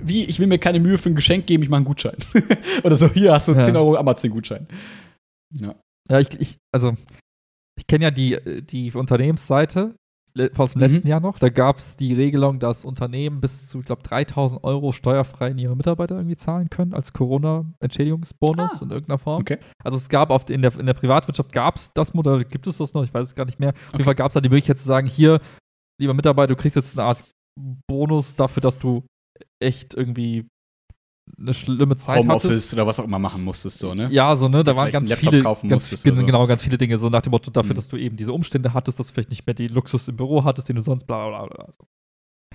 Wie, 0.03 0.25
ich 0.25 0.39
will 0.39 0.47
mir 0.47 0.59
keine 0.59 0.81
Mühe 0.81 0.99
für 0.99 1.09
ein 1.11 1.15
Geschenk 1.15 1.47
geben, 1.47 1.63
ich 1.63 1.69
mache 1.69 1.79
einen 1.79 1.87
Gutschein. 1.87 2.17
Oder 2.85 2.97
so, 2.97 3.09
hier 3.13 3.33
hast 3.33 3.49
du 3.49 3.53
Ja. 3.53 3.61
10 3.61 3.77
Euro 3.77 3.97
Amazon-Gutschein. 3.97 4.67
Ja. 5.55 5.75
Ja, 6.09 6.21
ich, 6.21 6.29
ich 6.39 6.57
also, 6.73 6.97
ich 7.79 7.87
kenne 7.87 8.05
ja 8.05 8.11
die, 8.11 8.37
die 8.63 8.91
Unternehmensseite 8.93 9.95
aus 10.57 10.73
dem 10.73 10.81
Mhm. 10.81 10.87
letzten 10.89 11.09
Jahr 11.09 11.21
noch. 11.21 11.39
Da 11.39 11.49
gab 11.49 11.79
es 11.79 11.97
die 11.97 12.15
Regelung, 12.15 12.61
dass 12.61 12.85
Unternehmen 12.85 13.41
bis 13.41 13.69
zu, 13.69 13.81
ich 13.81 13.87
glaube, 13.87 14.03
3000 14.03 14.63
Euro 14.65 14.93
steuerfrei 14.93 15.49
in 15.49 15.59
ihre 15.59 15.77
Mitarbeiter 15.77 16.17
irgendwie 16.17 16.37
zahlen 16.37 16.71
können 16.71 16.95
als 16.95 17.13
Corona-Entschädigungsbonus 17.13 18.81
Ah. 18.81 18.85
in 18.85 18.91
irgendeiner 18.91 19.19
Form. 19.19 19.41
Okay. 19.41 19.59
Also 19.83 19.97
es 19.97 20.09
gab 20.09 20.31
auf, 20.31 20.49
in, 20.51 20.63
der, 20.63 20.79
in 20.79 20.87
der 20.87 20.95
Privatwirtschaft 20.95 21.53
gab 21.53 21.77
es 21.77 21.93
das 21.93 22.15
Modell, 22.15 22.45
gibt 22.45 22.67
es 22.67 22.79
das 22.79 22.95
noch? 22.95 23.05
Ich 23.05 23.13
weiß 23.13 23.29
es 23.29 23.35
gar 23.35 23.45
nicht 23.47 23.61
mehr. 23.61 23.71
Auf 23.71 23.93
jeden 23.93 24.05
Fall 24.05 24.15
gab 24.15 24.29
es 24.29 24.35
da 24.35 24.41
die 24.41 24.49
Möglichkeit 24.49 24.79
zu 24.79 24.85
sagen, 24.85 25.07
hier, 25.07 25.41
lieber 26.01 26.15
Mitarbeiter, 26.15 26.55
du 26.55 26.57
kriegst 26.57 26.77
jetzt 26.77 26.99
eine 26.99 27.09
Art 27.09 27.25
Bonus 27.89 28.37
dafür, 28.37 28.61
dass 28.61 28.79
du 28.79 29.05
echt 29.63 29.95
irgendwie 29.95 30.47
eine 31.39 31.55
schlimme 31.55 31.97
Zeit 31.97 32.19
Homeoffice 32.19 32.51
hattest. 32.51 32.75
oder 32.75 32.87
was 32.87 32.99
auch 33.01 33.05
immer 33.05 33.19
machen 33.19 33.43
musstest, 33.45 33.79
so, 33.79 33.95
ne? 33.95 34.09
Ja, 34.11 34.35
so, 34.37 34.49
ne, 34.49 34.63
da 34.63 34.75
waren 34.77 34.91
ganz 34.91 35.13
viele, 35.15 35.43
ganz, 35.43 35.91
so. 35.91 36.15
genau, 36.15 36.47
ganz 36.47 36.63
viele 36.63 36.79
Dinge, 36.79 36.99
so 36.99 37.09
nach 37.09 37.23
dem 37.23 37.31
Motto 37.31 37.51
dafür, 37.51 37.73
Mhm. 37.73 37.77
dass 37.77 37.89
du 37.89 37.97
eben 37.97 38.17
diese 38.17 38.33
Umstände 38.33 38.73
hattest, 38.75 38.99
dass 38.99 39.09
du 39.09 39.13
vielleicht 39.15 39.31
nicht 39.31 39.47
mehr 39.47 39.55
die 39.55 39.69
Luxus 39.69 40.09
im 40.09 40.17
Büro 40.17 40.45
hattest, 40.45 40.69
den 40.69 40.77
du 40.77 40.83
sonst 40.83 41.07
bla 41.07 41.29
bla 41.29 41.47
bla. 41.47 41.67
So. 41.77 41.87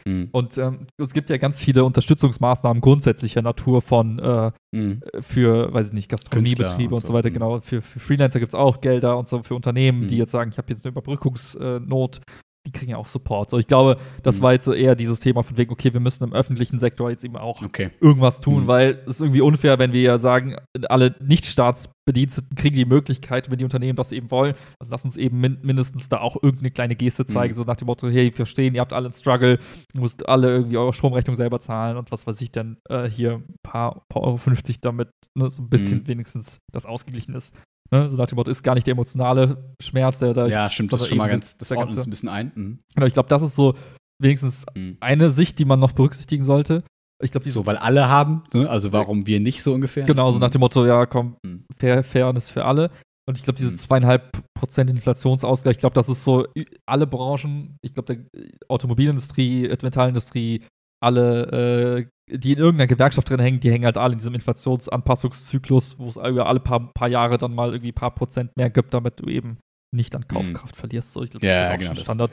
Mhm. 0.08 0.30
Und 0.34 0.58
ähm, 0.58 0.86
es 0.98 1.14
gibt 1.14 1.30
ja 1.30 1.38
ganz 1.38 1.60
viele 1.60 1.84
Unterstützungsmaßnahmen 1.84 2.80
grundsätzlicher 2.82 3.42
Natur 3.42 3.82
von 3.82 4.20
äh, 4.20 4.52
Mhm. 4.74 5.02
für, 5.22 5.74
weiß 5.74 5.88
ich 5.88 5.94
nicht, 5.94 6.10
Gastronomiebetriebe 6.10 6.90
und, 6.90 6.96
und 6.96 7.00
so 7.02 7.08
so, 7.08 7.14
weiter, 7.14 7.30
mhm. 7.30 7.34
genau. 7.36 7.60
Für, 7.62 7.82
für 7.82 8.00
Freelancer 8.00 8.40
gibt 8.40 8.52
es 8.54 8.56
auch 8.60 8.82
Gelder 8.82 9.18
und 9.18 9.28
so 9.28 9.42
für 9.42 9.56
Unternehmen, 9.56 10.08
die 10.08 10.16
Mhm. 10.16 10.20
jetzt 10.22 10.32
sagen, 10.32 10.52
ich 10.52 10.58
habe 10.58 10.72
jetzt 10.74 10.86
eine 10.86 10.92
Überbrückungsnot. 10.92 12.22
Die 12.66 12.72
kriegen 12.72 12.92
ja 12.92 12.98
auch 12.98 13.08
Support. 13.08 13.50
So, 13.52 13.58
ich 13.60 13.68
glaube, 13.68 13.98
das 14.24 14.40
Mhm. 14.40 14.44
war 14.44 14.54
jetzt 14.54 14.66
so 14.66 14.74
eher 14.74 14.96
dieses 14.96 15.20
Thema 15.20 15.44
von 15.44 15.58
wegen, 15.58 15.72
okay, 15.72 15.94
wir 15.94 16.00
müssen 16.00 16.24
im 16.24 16.34
öffentlichen 16.34 16.80
Sektor 16.80 17.10
jetzt 17.12 17.24
eben 17.24 17.38
auch 17.38 17.62
Okay. 17.64 17.92
irgendwas 18.02 18.40
tun, 18.40 18.64
Mhm. 18.64 18.68
weil 18.68 19.00
es 19.06 19.16
ist 19.16 19.22
irgendwie 19.22 19.42
unfair, 19.42 19.78
wenn 19.80 19.94
wir 19.94 20.02
ja 20.02 20.18
sagen, 20.18 20.56
alle 20.90 21.16
Nicht-Staatsbediensteten 21.22 22.56
kriegen 22.56 22.76
die 22.76 22.86
Möglichkeit, 22.86 23.50
wenn 23.52 23.58
die 23.58 23.64
Unternehmen 23.64 23.96
das 23.96 24.12
eben 24.12 24.32
wollen. 24.32 24.56
Also 24.80 24.92
lass 24.92 25.06
uns 25.06 25.18
eben 25.18 25.40
min 25.40 25.58
mindestens 25.62 26.10
da 26.10 26.20
auch 26.20 26.36
irgendeine 26.42 26.72
kleine 26.72 26.96
Geste 26.96 27.26
zeigen, 27.26 27.54
Mhm. 27.54 27.58
so 27.58 27.64
nach 27.64 27.76
dem 27.76 27.86
Motto, 27.88 28.08
hey, 28.08 28.26
wir 28.26 28.34
verstehen, 28.34 28.76
ihr 28.76 28.82
habt 28.82 28.94
alle 28.94 29.06
einen 29.08 29.14
Struggle, 29.14 29.60
ihr 29.94 30.02
müsst 30.02 30.28
alle 30.28 30.50
irgendwie 30.56 30.78
eure 30.78 30.94
Stromrechnung 30.94 31.36
selber 31.36 31.60
zahlen 31.60 31.98
und 31.98 32.12
was 32.12 32.28
weiß 32.28 32.40
ich 32.42 32.52
denn, 32.52 32.78
äh, 32.90 33.08
hier 33.10 33.34
ein 33.36 33.56
paar, 33.64 34.06
paar 34.10 34.24
Euro 34.24 34.38
50, 34.38 34.82
damit 34.82 35.10
ne, 35.36 35.50
so 35.50 35.62
ein 35.64 35.70
bisschen 35.70 36.00
Mhm. 36.00 36.08
wenigstens 36.08 36.60
das 36.72 36.86
ausgeglichen 36.86 37.34
ist. 37.36 37.56
Ne? 37.92 38.10
So 38.10 38.18
nach 38.18 38.28
dem 38.28 38.36
Motto, 38.38 38.50
ist 38.52 38.64
gar 38.64 38.74
nicht 38.76 38.88
der 38.88 38.94
emotionale 38.94 39.74
Schmerz, 39.82 40.20
der 40.20 40.34
da 40.34 40.48
Ja, 40.48 40.70
stimmt, 40.70 40.92
das 40.92 41.02
ist 41.02 41.08
schon 41.10 41.18
mal 41.18 41.28
ganz, 41.30 41.58
das 41.58 41.72
ordnet 41.72 41.88
uns 41.90 41.96
ganze- 41.98 42.08
ein 42.08 42.12
bisschen 42.12 42.30
ein. 42.30 42.52
Mhm. 42.56 42.80
Genau, 42.96 43.06
ich 43.08 43.14
glaube, 43.14 43.30
das 43.30 43.42
ist 43.44 43.56
so 43.56 43.76
wenigstens 44.22 44.66
Mhm. 44.76 44.98
eine 45.02 45.30
Sicht, 45.32 45.60
die 45.60 45.66
man 45.66 45.80
noch 45.80 45.92
berücksichtigen 45.92 46.44
sollte. 46.44 46.84
Ich 47.24 47.32
glaube, 47.32 47.50
So, 47.50 47.66
weil 47.66 47.78
alle 47.78 48.10
haben, 48.10 48.44
ne? 48.54 48.70
also 48.70 48.92
warum 48.92 49.26
wir 49.28 49.40
nicht 49.40 49.64
so 49.64 49.74
ungefähr. 49.74 50.06
Genau, 50.06 50.32
so 50.32 50.40
nach 50.40 50.50
dem 50.50 50.60
Motto, 50.60 50.86
ja, 50.86 51.06
komm, 51.06 51.38
Mhm. 51.46 51.66
Fair, 51.78 52.04
Fairness 52.04 52.50
für 52.50 52.66
alle. 52.66 52.90
Und 53.28 53.38
ich 53.38 53.44
glaube, 53.44 53.58
diese 53.58 53.72
Mhm. 53.72 53.76
zweieinhalb 53.78 54.42
Prozent 54.58 54.90
Inflationsausgleich, 54.90 55.76
ich 55.76 55.80
glaube, 55.80 55.94
das 55.96 56.10
ist 56.10 56.24
so 56.24 56.46
alle 56.88 57.08
Branchen, 57.08 57.78
ich 57.82 57.94
glaube, 57.94 58.16
der 58.16 58.26
Automobilindustrie, 58.68 59.68
Metallindustrie, 59.82 60.62
alle, 61.02 62.00
äh, 62.02 62.08
die 62.32 62.54
in 62.54 62.58
irgendeiner 62.60 62.88
Gewerkschaft 62.88 63.30
drin 63.30 63.40
hängen, 63.40 63.60
die 63.60 63.72
hängen 63.72 63.86
halt 63.86 63.98
alle 63.98 64.14
in 64.14 64.18
diesem 64.20 64.34
Inflationsanpassungszyklus, 64.34 66.00
wo 66.00 66.08
es 66.08 66.18
alle 66.18 66.60
paar, 66.60 66.92
paar 66.94 67.08
Jahre 67.08 67.38
dann 67.38 67.54
mal 67.54 67.70
irgendwie 67.70 67.92
ein 67.92 67.96
paar 67.96 68.14
Prozent 68.16 68.52
mehr 68.58 68.70
gibt, 68.70 68.94
damit 68.94 69.20
du 69.20 69.28
eben 69.30 69.58
nicht 69.96 70.16
an 70.16 70.28
Kaufkraft 70.28 70.76
verlierst. 70.76 71.14
So, 71.14 71.22
ich 71.24 71.30
glaube, 71.30 71.46
Mhm. 71.46 71.52
Ja, 71.52 71.64
das 71.64 71.70
ist 71.70 71.76
auch 71.76 71.78
genau. 71.80 71.88
schon 71.88 71.96
das- 71.96 72.04
Standard. 72.04 72.32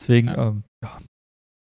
Deswegen, 0.00 0.28
Ja. 0.28 0.48
ähm, 0.48 0.64
ja. 0.84 0.98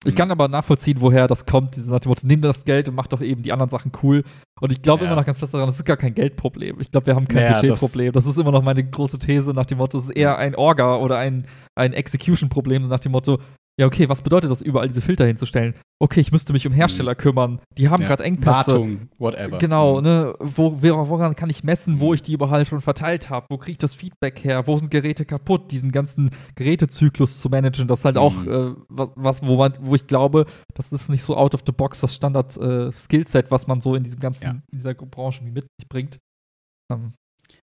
Ich 0.06 0.14
Mhm. 0.14 0.18
kann 0.18 0.31
aber 0.31 0.48
nachvollziehen, 0.48 1.02
woher 1.02 1.27
das 1.27 1.45
kommt, 1.45 1.76
dieses 1.76 1.89
nach 1.89 1.99
dem 1.99 2.10
Motto, 2.10 2.26
nimm 2.27 2.39
das 2.41 2.64
Geld 2.65 2.88
und 2.88 2.95
mach 2.95 3.07
doch 3.07 3.19
eben 3.22 3.41
die 3.41 3.52
anderen 3.52 3.69
Sachen 3.69 3.91
cool. 4.03 4.23
Und 4.61 4.72
ich 4.72 4.81
glaube 4.81 5.03
Ja. 5.03 5.07
immer 5.11 5.19
noch 5.19 5.26
ganz 5.26 5.39
fest 5.39 5.53
daran, 5.53 5.68
das 5.68 5.77
ist 5.77 5.85
gar 5.85 5.98
kein 5.98 6.14
Geldproblem. 6.14 6.80
Ich 6.80 6.91
glaube, 6.91 7.07
wir 7.07 7.15
haben 7.15 7.27
kein 7.27 7.44
Ja, 7.44 7.49
das- 7.53 7.61
Budgetproblem. 7.61 8.11
Das, 8.14 8.26
ist 8.26 8.38
immer 8.38 8.52
noch 8.52 8.61
meine 8.64 8.84
große 8.88 9.18
These 9.19 9.53
nach 9.53 9.65
dem 9.65 9.80
Motto, 9.80 9.98
es 9.98 10.06
ist 10.06 10.10
eher 10.11 10.38
ein 10.38 10.56
Orga 10.56 10.98
oder 10.98 11.18
ein, 11.18 11.48
ein 11.76 11.94
Execution-Problem, 11.94 12.84
nach 12.84 12.99
dem 12.99 13.11
Motto, 13.11 13.39
ja, 13.80 13.86
okay, 13.86 14.10
was 14.10 14.22
bedeutet 14.22 14.49
das, 14.49 14.62
überall 14.62 14.88
diese 14.88 15.02
Filter 15.02 15.26
hinzustellen? 15.26 15.76
Okay, 15.99 16.20
ich 16.20 16.32
müsste 16.32 16.54
mich 16.54 16.66
um 16.68 16.74
Hersteller 16.74 17.16
kümmern. 17.16 17.60
Die 17.78 17.90
haben 17.90 18.02
Ja. 18.04 18.08
gerade 18.10 18.24
Engpässe. 18.24 18.52
Wartung, 18.74 19.10
whatever. 19.18 19.58
Genau, 19.58 19.98
Mhm. 19.98 20.04
ne? 20.04 20.34
Wo, 20.40 20.82
woran 20.82 21.36
kann 21.36 21.49
ich 21.49 21.64
messen, 21.64 21.99
wo 21.99 22.10
Mhm. 22.10 22.14
ich 22.16 22.22
die 22.24 22.34
überall 22.34 22.66
schon 22.66 22.82
verteilt 22.82 23.30
habe? 23.30 23.48
Wo 23.49 23.58
kriege 23.58 23.72
ich 23.74 23.78
das 23.80 23.94
Feedback 23.95 24.44
her? 24.44 24.68
Wo 24.68 24.78
sind 24.78 24.91
Geräte 24.91 25.26
kaputt? 25.26 25.72
Diesen 25.72 25.91
ganzen 25.91 26.30
Gerätezyklus 26.56 27.40
zu 27.40 27.49
managen, 27.49 27.88
das 27.88 27.99
ist 27.99 28.06
halt 28.06 28.18
auch 28.18 28.34
Mhm. 28.34 28.52
äh, 28.52 28.76
was, 28.90 29.12
was, 29.16 29.44
wo 29.45 29.58
man, 29.58 29.74
wo 29.82 29.95
ich 29.95 30.06
glaube, 30.08 30.45
das 30.76 30.91
ist 30.94 31.10
nicht 31.10 31.24
so 31.24 31.36
out 31.36 31.54
of 31.56 31.62
the 31.66 31.72
box 31.72 32.02
das 32.02 32.14
Standard 32.14 32.56
äh, 32.58 32.91
was 33.52 33.68
man 33.68 33.82
so 33.82 33.95
in 33.95 34.04
diesem 34.04 34.20
ganzen, 34.20 34.44
Ja. 34.44 34.52
in 34.52 34.62
dieser 34.74 34.94
Branche 34.94 35.44
mit 35.44 35.66
sich 35.80 35.88
bringt. 35.90 36.20
Ähm, 36.91 37.14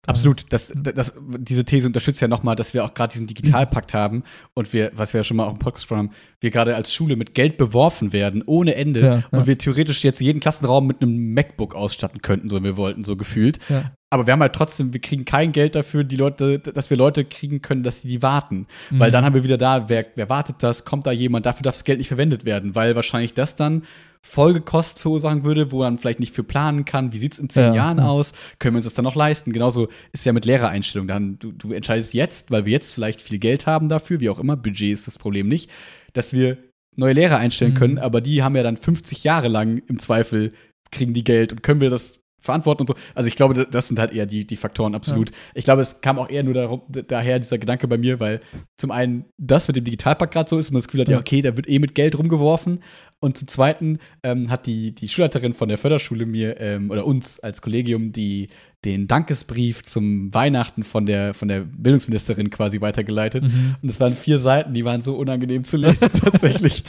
Absolut. 0.07 0.45
Das, 0.49 0.71
das, 0.76 1.13
diese 1.38 1.65
These 1.65 1.88
unterstützt 1.88 2.21
ja 2.21 2.27
nochmal, 2.27 2.55
dass 2.55 2.73
wir 2.73 2.84
auch 2.84 2.93
gerade 2.93 3.11
diesen 3.11 3.27
Digitalpakt 3.27 3.93
haben 3.93 4.23
und 4.53 4.73
wir, 4.73 4.91
was 4.95 5.13
wir 5.13 5.19
ja 5.19 5.23
schon 5.23 5.38
mal 5.38 5.45
auch 5.45 5.51
im 5.51 5.59
Podcast 5.59 5.89
haben, 5.91 6.11
wir 6.39 6.51
gerade 6.51 6.76
als 6.76 6.93
Schule 6.93 7.15
mit 7.15 7.35
Geld 7.35 7.57
beworfen 7.57 8.13
werden, 8.13 8.41
ohne 8.45 8.76
Ende. 8.76 9.01
Ja, 9.01 9.15
ja. 9.17 9.23
Und 9.31 9.47
wir 9.47 9.57
theoretisch 9.57 10.03
jetzt 10.03 10.21
jeden 10.21 10.39
Klassenraum 10.39 10.88
mit 10.88 11.01
einem 11.01 11.34
MacBook 11.34 11.76
ausstatten 11.76 12.21
könnten, 12.21 12.49
so 12.49 12.55
wenn 12.55 12.63
wir 12.63 12.77
wollten, 12.77 13.03
so 13.03 13.15
gefühlt. 13.15 13.59
Ja. 13.69 13.91
Aber 14.11 14.26
wir 14.26 14.34
haben 14.34 14.41
halt 14.41 14.53
trotzdem, 14.53 14.91
wir 14.91 15.02
kriegen 15.02 15.23
kein 15.23 15.52
Geld 15.52 15.76
dafür, 15.76 16.03
die 16.03 16.15
Leute, 16.15 16.57
dass 16.57 16.90
wir 16.90 16.98
Leute 16.98 17.26
kriegen 17.26 17.61
können, 17.61 17.84
dass 17.84 18.02
sie 18.02 18.07
die 18.07 18.23
warten. 18.23 18.65
Weil 18.90 19.10
Mhm. 19.10 19.14
dann 19.14 19.26
haben 19.26 19.36
wir 19.36 19.44
wieder 19.44 19.57
da, 19.60 19.88
wer, 19.88 20.06
wer 20.15 20.30
wartet 20.30 20.57
das? 20.61 20.84
Kommt 20.84 21.06
da 21.06 21.11
jemand? 21.11 21.45
Dafür 21.45 21.61
darf 21.64 21.76
das 21.76 21.84
Geld 21.84 21.99
nicht 21.99 22.07
verwendet 22.07 22.44
werden, 22.44 22.73
weil 22.73 22.95
wahrscheinlich 22.95 23.36
das 23.36 23.56
dann 23.56 23.84
Folgekost 24.22 24.99
verursachen 24.99 25.44
würde, 25.44 25.72
wo 25.72 25.80
man 25.80 25.98
vielleicht 25.98 26.19
nicht 26.19 26.34
für 26.34 26.44
planen 26.44 26.86
kann. 26.86 27.14
Wie 27.14 27.18
sieht 27.19 27.34
es 27.34 27.40
in 27.40 27.49
zehn 27.49 27.68
Ja, 27.68 27.76
Jahren 27.76 27.99
ja. 27.99 28.07
aus? 28.07 28.34
Können 28.57 28.76
wir 28.76 28.77
uns 28.80 28.86
das 28.86 28.94
dann 28.94 29.06
noch 29.06 29.15
leisten? 29.15 29.53
Genauso 29.53 29.86
ist 30.11 30.19
es 30.22 30.26
ja 30.26 30.34
mit 30.34 30.45
Lehrereinstellung. 30.45 31.07
Dann, 31.07 31.40
du, 31.40 31.52
du 31.52 31.72
entscheidest 31.72 32.14
jetzt, 32.14 32.52
weil 32.52 32.65
wir 32.65 32.72
jetzt 32.73 32.94
vielleicht 32.94 33.22
viel 33.22 33.40
Geld 33.40 33.65
haben 33.65 33.90
dafür, 33.90 34.19
wie 34.19 34.30
auch 34.30 34.40
immer, 34.40 34.57
Budget 34.57 34.91
ist 34.94 35.07
das 35.07 35.18
Problem 35.18 35.48
nicht, 35.48 35.69
dass 36.14 36.34
wir 36.34 36.57
neue 36.95 37.14
Lehrer 37.14 37.38
einstellen 37.38 37.72
Mhm. 37.73 37.77
können, 37.77 37.98
aber 37.99 38.22
die 38.22 38.44
haben 38.44 38.56
ja 38.56 38.64
dann 38.64 38.76
50 38.76 39.23
Jahre 39.23 39.48
lang 39.48 39.81
im 39.88 39.99
Zweifel 39.99 40.52
kriegen 40.91 41.14
die 41.14 41.23
Geld 41.23 41.53
und 41.53 41.64
können 41.64 41.80
wir 41.81 41.90
das 41.90 42.19
verantworten 42.39 42.81
und 42.83 42.87
so. 42.87 42.95
Also 43.15 43.27
ich 43.27 43.35
glaube, 43.35 43.65
das 43.65 43.87
sind 43.87 43.99
halt 43.99 44.11
eher 44.11 44.25
die, 44.25 44.45
die 44.45 44.55
Faktoren, 44.55 44.95
absolut. 44.95 45.31
Ich 45.53 45.65
glaube, 45.65 45.81
es 45.81 46.01
kam 46.01 46.17
auch 46.17 46.29
eher 46.29 46.43
nur 46.43 46.53
darum, 46.53 46.81
daher 46.87 47.39
dieser 47.39 47.57
Gedanke 47.57 47.87
bei 47.87 47.97
mir, 47.97 48.19
weil 48.19 48.39
zum 48.77 48.91
einen 48.91 49.25
das 49.37 49.67
mit 49.67 49.75
dem 49.75 49.83
Digitalpakt 49.83 50.33
gerade 50.33 50.49
so 50.49 50.57
ist, 50.57 50.71
man 50.71 50.79
das 50.79 50.87
Gefühl 50.87 51.01
hat, 51.01 51.09
ja. 51.09 51.15
Ja. 51.15 51.19
okay, 51.19 51.41
da 51.41 51.55
wird 51.57 51.69
eh 51.69 51.79
mit 51.79 51.95
Geld 51.95 52.17
rumgeworfen. 52.17 52.79
Und 53.21 53.37
zum 53.37 53.49
Zweiten 53.49 53.99
ähm, 54.23 54.49
hat 54.49 54.65
die, 54.65 54.93
die 54.93 55.09
Schulleiterin 55.09 55.53
von 55.53 55.67
der 55.67 55.77
Förderschule 55.77 56.25
mir 56.25 56.57
ähm, 56.61 56.89
oder 56.89 57.05
uns 57.05 57.41
als 57.41 57.61
Kollegium 57.61 58.13
die, 58.13 58.47
den 58.85 59.07
Dankesbrief 59.07 59.83
zum 59.83 60.33
Weihnachten 60.33 60.85
von 60.85 61.05
der, 61.05 61.33
von 61.33 61.49
der 61.49 61.61
Bildungsministerin 61.61 62.49
quasi 62.49 62.79
weitergeleitet. 62.79 63.43
Mhm. 63.43 63.75
Und 63.81 63.89
es 63.89 63.99
waren 63.99 64.15
vier 64.15 64.39
Seiten, 64.39 64.73
die 64.73 64.85
waren 64.85 65.01
so 65.01 65.17
unangenehm 65.17 65.65
zu 65.65 65.75
lesen, 65.75 66.09
tatsächlich. 66.23 66.83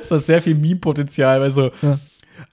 Es 0.00 0.10
hat 0.10 0.22
sehr 0.22 0.42
viel 0.42 0.56
Meme-Potenzial, 0.56 1.40
weil 1.40 1.50
so, 1.50 1.70
Ja. 1.80 2.00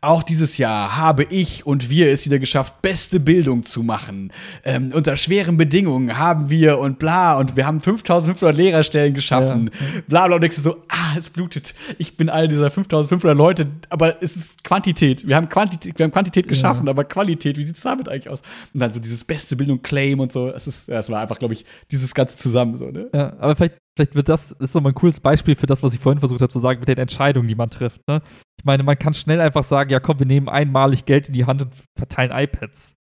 Auch 0.02 0.24
dieses 0.24 0.58
Jahr 0.58 0.98
habe 0.98 1.24
ich 1.24 1.66
und 1.66 1.90
wir 1.90 2.10
es 2.10 2.26
wieder 2.26 2.40
geschafft, 2.40 2.82
beste 2.82 3.20
Bildung 3.20 3.64
zu 3.64 3.84
machen. 3.84 4.32
Ähm, 4.64 4.92
unter 4.94 5.16
schweren 5.16 5.58
Bedingungen 5.58 6.18
haben 6.18 6.50
wir 6.50 6.80
und 6.80 7.00
bla 7.00 7.38
und 7.38 7.56
wir 7.56 7.66
haben 7.66 7.82
5500 7.82 8.56
Lehrerstellen 8.56 9.14
geschaffen. 9.14 9.72
Bla 10.08 10.28
bla 10.28 10.36
und 10.36 10.42
denkst 10.42 10.58
du 10.58 10.62
so, 10.62 10.84
ah, 10.90 11.16
es 11.18 11.30
blutet. 11.30 11.74
Ich 11.98 12.18
bin 12.18 12.30
einer 12.30 12.48
dieser 12.48 12.70
5500 12.70 13.38
Leute, 13.38 13.68
aber 13.90 14.22
es 14.22 14.36
ist 14.36 14.64
Quantität. 14.64 15.28
Wir 15.28 15.36
haben 15.36 15.50
Quantität, 15.50 15.98
wir 15.98 16.04
haben 16.04 16.12
Quantität 16.12 16.48
geschaffen, 16.48 16.88
aber 16.90 17.04
Qualität, 17.04 17.58
wie 17.58 17.64
sieht 17.64 17.76
es 17.76 17.82
damit 17.82 18.10
eigentlich 18.10 18.30
aus? 18.30 18.42
Und 18.74 18.80
dann 18.80 18.94
so 18.94 19.00
dieses 19.00 19.24
beste 19.24 19.56
Bildung 19.56 19.82
Claim 19.82 20.20
und 20.20 20.32
so. 20.32 20.50
Es 20.50 20.68
ist, 20.68 20.88
ja, 20.88 21.00
es 21.00 21.10
war 21.10 21.22
einfach, 21.22 21.40
glaube 21.40 21.54
ich, 21.54 21.66
dieses 21.92 22.14
Ganze 22.14 22.38
zusammen 22.38 22.78
so, 22.78 22.90
ne? 22.92 23.10
Ja, 23.14 23.34
aber 23.40 23.56
vielleicht, 23.56 23.76
vielleicht 23.96 24.16
wird 24.16 24.30
das, 24.30 24.52
ist 24.52 24.74
so 24.74 24.82
mal 24.82 24.90
ein 24.90 24.96
cooles 24.96 25.20
Beispiel 25.20 25.56
für 25.56 25.68
das, 25.68 25.82
was 25.84 25.94
ich 25.94 26.00
vorhin 26.00 26.20
versucht 26.20 26.42
habe 26.42 26.52
zu 26.52 26.60
sagen, 26.60 26.80
mit 26.80 26.88
den 26.88 26.98
Entscheidungen, 26.98 27.48
die 27.48 27.56
man 27.56 27.70
trifft. 27.70 28.02
Ne? 28.08 28.22
Ich 28.60 28.66
meine, 28.66 28.84
man 28.84 28.98
kann 29.00 29.14
schnell 29.14 29.40
einfach 29.42 29.64
sagen, 29.64 29.90
ja 29.90 30.00
komm, 30.00 30.20
wir 30.20 30.26
nehmen 30.26 30.50
einmalig 30.50 31.06
Geld 31.06 31.28
in 31.28 31.34
die 31.34 31.46
Hand 31.46 31.62
und 31.62 31.74
verteilen 31.98 32.32
iPads. 32.32 32.96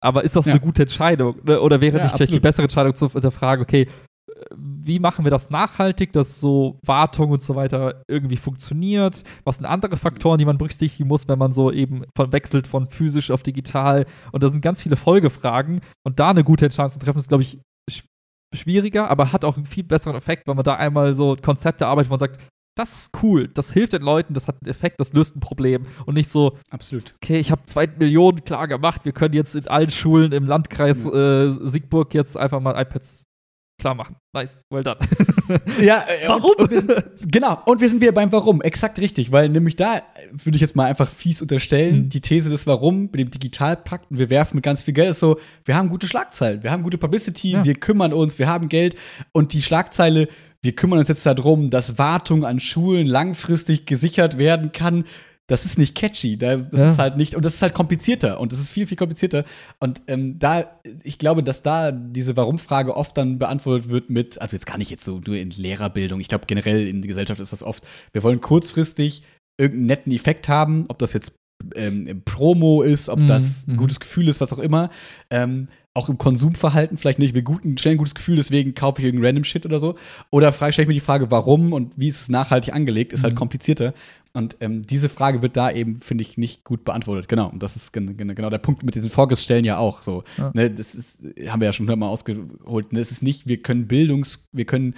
Aber 0.00 0.24
ist 0.24 0.34
das 0.34 0.46
Ja. 0.46 0.52
eine 0.52 0.60
gute 0.60 0.82
Entscheidung? 0.82 1.36
Ne? 1.44 1.60
Oder 1.60 1.80
wäre 1.80 1.98
Ja, 1.98 2.04
nicht 2.04 2.16
vielleicht 2.16 2.34
die 2.34 2.40
bessere 2.40 2.64
Entscheidung 2.64 2.94
zu 2.94 3.08
hinterfragen, 3.10 3.62
okay, 3.62 3.82
äh, 4.28 4.32
wie 4.56 4.98
machen 4.98 5.24
wir 5.24 5.30
das 5.30 5.50
nachhaltig, 5.50 6.12
dass 6.12 6.40
so 6.40 6.80
Wartung 6.84 7.30
und 7.30 7.40
so 7.42 7.54
weiter 7.54 8.02
irgendwie 8.08 8.36
funktioniert? 8.36 9.22
Was 9.44 9.56
sind 9.56 9.66
andere 9.66 9.96
Faktoren, 9.96 10.38
die 10.38 10.44
man 10.44 10.58
berücksichtigen 10.58 11.06
muss, 11.08 11.28
wenn 11.28 11.38
man 11.38 11.52
so 11.52 11.70
eben 11.70 12.02
von 12.16 12.32
wechselt 12.32 12.66
von 12.66 12.88
physisch 12.88 13.30
auf 13.30 13.44
digital? 13.44 14.06
Und 14.32 14.42
da 14.42 14.48
sind 14.48 14.60
ganz 14.60 14.82
viele 14.82 14.96
Folgefragen. 14.96 15.80
Und 16.04 16.18
da 16.18 16.30
eine 16.30 16.42
gute 16.42 16.64
Entscheidung 16.64 16.90
zu 16.90 16.98
treffen, 16.98 17.18
ist, 17.18 17.28
glaube 17.28 17.44
ich, 17.44 17.60
schwieriger, 18.52 19.08
aber 19.08 19.32
hat 19.32 19.44
auch 19.44 19.56
einen 19.56 19.66
viel 19.66 19.84
besseren 19.84 20.16
Effekt, 20.16 20.46
wenn 20.46 20.56
man 20.56 20.64
da 20.64 20.74
einmal 20.74 21.14
so 21.14 21.36
Konzepte 21.40 21.86
arbeitet, 21.86 22.10
wo 22.10 22.14
man 22.14 22.20
sagt, 22.20 22.38
das 22.74 23.02
ist 23.02 23.10
cool, 23.22 23.48
das 23.48 23.70
hilft 23.72 23.92
den 23.92 24.02
Leuten, 24.02 24.32
das 24.34 24.48
hat 24.48 24.56
einen 24.62 24.70
Effekt, 24.70 24.98
das 24.98 25.12
löst 25.12 25.36
ein 25.36 25.40
Problem. 25.40 25.84
Und 26.06 26.14
nicht 26.14 26.30
so, 26.30 26.56
Absolut. 26.70 27.14
okay, 27.22 27.38
ich 27.38 27.50
habe 27.50 27.62
zwei 27.66 27.86
Millionen 27.86 28.44
klar 28.44 28.66
gemacht, 28.66 29.04
wir 29.04 29.12
können 29.12 29.34
jetzt 29.34 29.54
in 29.54 29.68
allen 29.68 29.90
Schulen 29.90 30.32
im 30.32 30.46
Landkreis 30.46 31.04
äh, 31.04 31.52
Siegburg 31.68 32.14
jetzt 32.14 32.36
einfach 32.36 32.60
mal 32.60 32.80
iPads 32.80 33.24
klar 33.82 33.94
machen. 33.94 34.16
Nice, 34.32 34.64
well 34.70 34.82
done. 34.82 34.96
Ja, 35.82 36.04
äh, 36.08 36.28
Warum? 36.28 36.52
Und, 36.52 36.60
und 36.60 36.70
wir 36.70 36.80
sind, 36.80 37.04
genau, 37.30 37.58
und 37.66 37.80
wir 37.80 37.88
sind 37.90 38.00
wieder 38.00 38.12
beim 38.12 38.32
Warum. 38.32 38.62
Exakt 38.62 38.98
richtig, 39.00 39.32
weil 39.32 39.48
nämlich 39.50 39.76
da 39.76 39.96
äh, 39.98 40.00
würde 40.32 40.54
ich 40.56 40.62
jetzt 40.62 40.74
mal 40.76 40.86
einfach 40.86 41.10
fies 41.10 41.42
unterstellen, 41.42 42.04
Mhm. 42.04 42.08
die 42.08 42.20
These 42.22 42.48
des 42.48 42.66
Warum 42.66 43.02
mit 43.02 43.16
dem 43.16 43.30
Digitalpakt 43.30 44.10
und 44.10 44.18
wir 44.18 44.30
werfen 44.30 44.56
mit 44.56 44.64
ganz 44.64 44.82
viel 44.84 44.94
Geld 44.94 45.10
ist 45.10 45.18
so, 45.20 45.38
wir 45.66 45.76
haben 45.76 45.90
gute 45.90 46.06
Schlagzeilen, 46.08 46.62
wir 46.62 46.70
haben 46.70 46.82
gute 46.84 46.96
Publicity, 46.96 47.50
Ja. 47.50 47.64
wir 47.64 47.74
kümmern 47.74 48.12
uns, 48.14 48.38
wir 48.38 48.48
haben 48.48 48.68
Geld 48.70 48.94
und 49.32 49.52
die 49.52 49.62
Schlagzeile, 49.62 50.28
wir 50.62 50.74
kümmern 50.74 51.00
uns 51.00 51.08
jetzt 51.08 51.26
darum, 51.26 51.68
dass 51.68 51.98
Wartung 51.98 52.44
an 52.46 52.60
Schulen 52.60 53.06
langfristig 53.06 53.84
gesichert 53.84 54.38
werden 54.38 54.72
kann. 54.72 55.04
Das 55.52 55.66
ist 55.66 55.76
nicht 55.78 55.94
catchy, 55.94 56.38
das, 56.38 56.70
das 56.70 56.80
Ja. 56.80 56.90
ist 56.92 56.98
halt 56.98 57.16
nicht, 57.18 57.34
und 57.36 57.44
das 57.44 57.54
ist 57.54 57.62
halt 57.62 57.74
komplizierter 57.74 58.40
und 58.40 58.52
das 58.52 58.58
ist 58.58 58.70
viel, 58.70 58.86
viel 58.86 58.96
komplizierter. 58.96 59.44
Und 59.80 60.00
ähm, 60.06 60.38
da, 60.38 60.64
ich 61.02 61.18
glaube, 61.18 61.42
dass 61.42 61.62
da 61.62 61.92
diese 61.92 62.36
Warum-Frage 62.38 62.96
oft 62.96 63.16
dann 63.18 63.38
beantwortet 63.38 63.90
wird 63.90 64.08
mit, 64.08 64.40
also 64.40 64.56
jetzt 64.56 64.64
kann 64.64 64.80
ich 64.80 64.88
jetzt 64.88 65.04
so 65.04 65.20
nur 65.26 65.36
in 65.36 65.50
Lehrerbildung, 65.50 66.20
ich 66.20 66.28
glaube 66.28 66.46
generell 66.46 66.88
in 66.88 67.02
der 67.02 67.08
Gesellschaft 67.08 67.38
ist 67.40 67.52
das 67.52 67.62
oft, 67.62 67.86
wir 68.14 68.22
wollen 68.22 68.40
kurzfristig 68.40 69.22
irgendeinen 69.60 69.86
netten 69.86 70.12
Effekt 70.12 70.48
haben, 70.48 70.86
ob 70.88 70.98
das 70.98 71.12
jetzt 71.12 71.32
ähm, 71.76 72.22
Promo 72.24 72.82
ist, 72.82 73.08
ob 73.10 73.20
Mhm, 73.20 73.26
das 73.28 73.66
ein 73.68 73.74
mhm. 73.74 73.76
gutes 73.76 74.00
Gefühl 74.00 74.28
ist, 74.28 74.40
was 74.40 74.52
auch 74.52 74.58
immer. 74.58 74.88
Ähm, 75.30 75.68
auch 75.94 76.08
im 76.08 76.16
Konsumverhalten 76.18 76.96
vielleicht 76.98 77.18
nicht. 77.18 77.30
Ich 77.30 77.34
will 77.34 77.42
guten, 77.42 77.76
schnell 77.76 77.94
ein 77.94 77.98
gutes 77.98 78.14
Gefühl, 78.14 78.36
deswegen 78.36 78.74
kaufe 78.74 79.00
ich 79.00 79.04
irgendeinen 79.06 79.26
random 79.26 79.44
Shit 79.44 79.66
oder 79.66 79.78
so. 79.78 79.96
Oder 80.30 80.52
stelle 80.52 80.70
ich 80.82 80.86
mir 80.88 80.94
die 80.94 81.00
Frage, 81.00 81.30
warum 81.30 81.72
und 81.72 81.92
wie 81.98 82.08
ist 82.08 82.22
es 82.22 82.28
nachhaltig 82.28 82.74
angelegt, 82.74 83.12
ist 83.12 83.24
halt 83.24 83.34
Mhm. 83.34 83.38
komplizierter. 83.38 83.92
Und 84.34 84.56
ähm, 84.60 84.86
diese 84.86 85.10
Frage 85.10 85.42
wird 85.42 85.58
da 85.58 85.70
eben, 85.70 86.00
finde 86.00 86.22
ich, 86.22 86.38
nicht 86.38 86.64
gut 86.64 86.84
beantwortet. 86.86 87.28
Genau. 87.28 87.50
Und 87.50 87.62
das 87.62 87.76
ist 87.76 87.92
gen 87.92 88.16
gen 88.16 88.34
genau 88.34 88.48
der 88.48 88.56
Punkt 88.58 88.82
mit 88.82 88.94
diesen 88.94 89.10
Vorgestellen 89.10 89.66
ja 89.66 89.76
auch 89.76 90.00
so. 90.00 90.24
Ja. 90.38 90.50
Ne, 90.54 90.70
das 90.70 90.94
ist, 90.94 91.18
haben 91.48 91.60
wir 91.60 91.66
ja 91.66 91.72
schon 91.74 91.84
hundertmal 91.84 92.08
ausgeholt. 92.08 92.94
Ne, 92.94 93.00
es 93.00 93.10
ist 93.10 93.22
nicht, 93.22 93.46
wir 93.46 93.58
können 93.58 93.86
Bildungs, 93.86 94.48
wir 94.52 94.64
können 94.64 94.94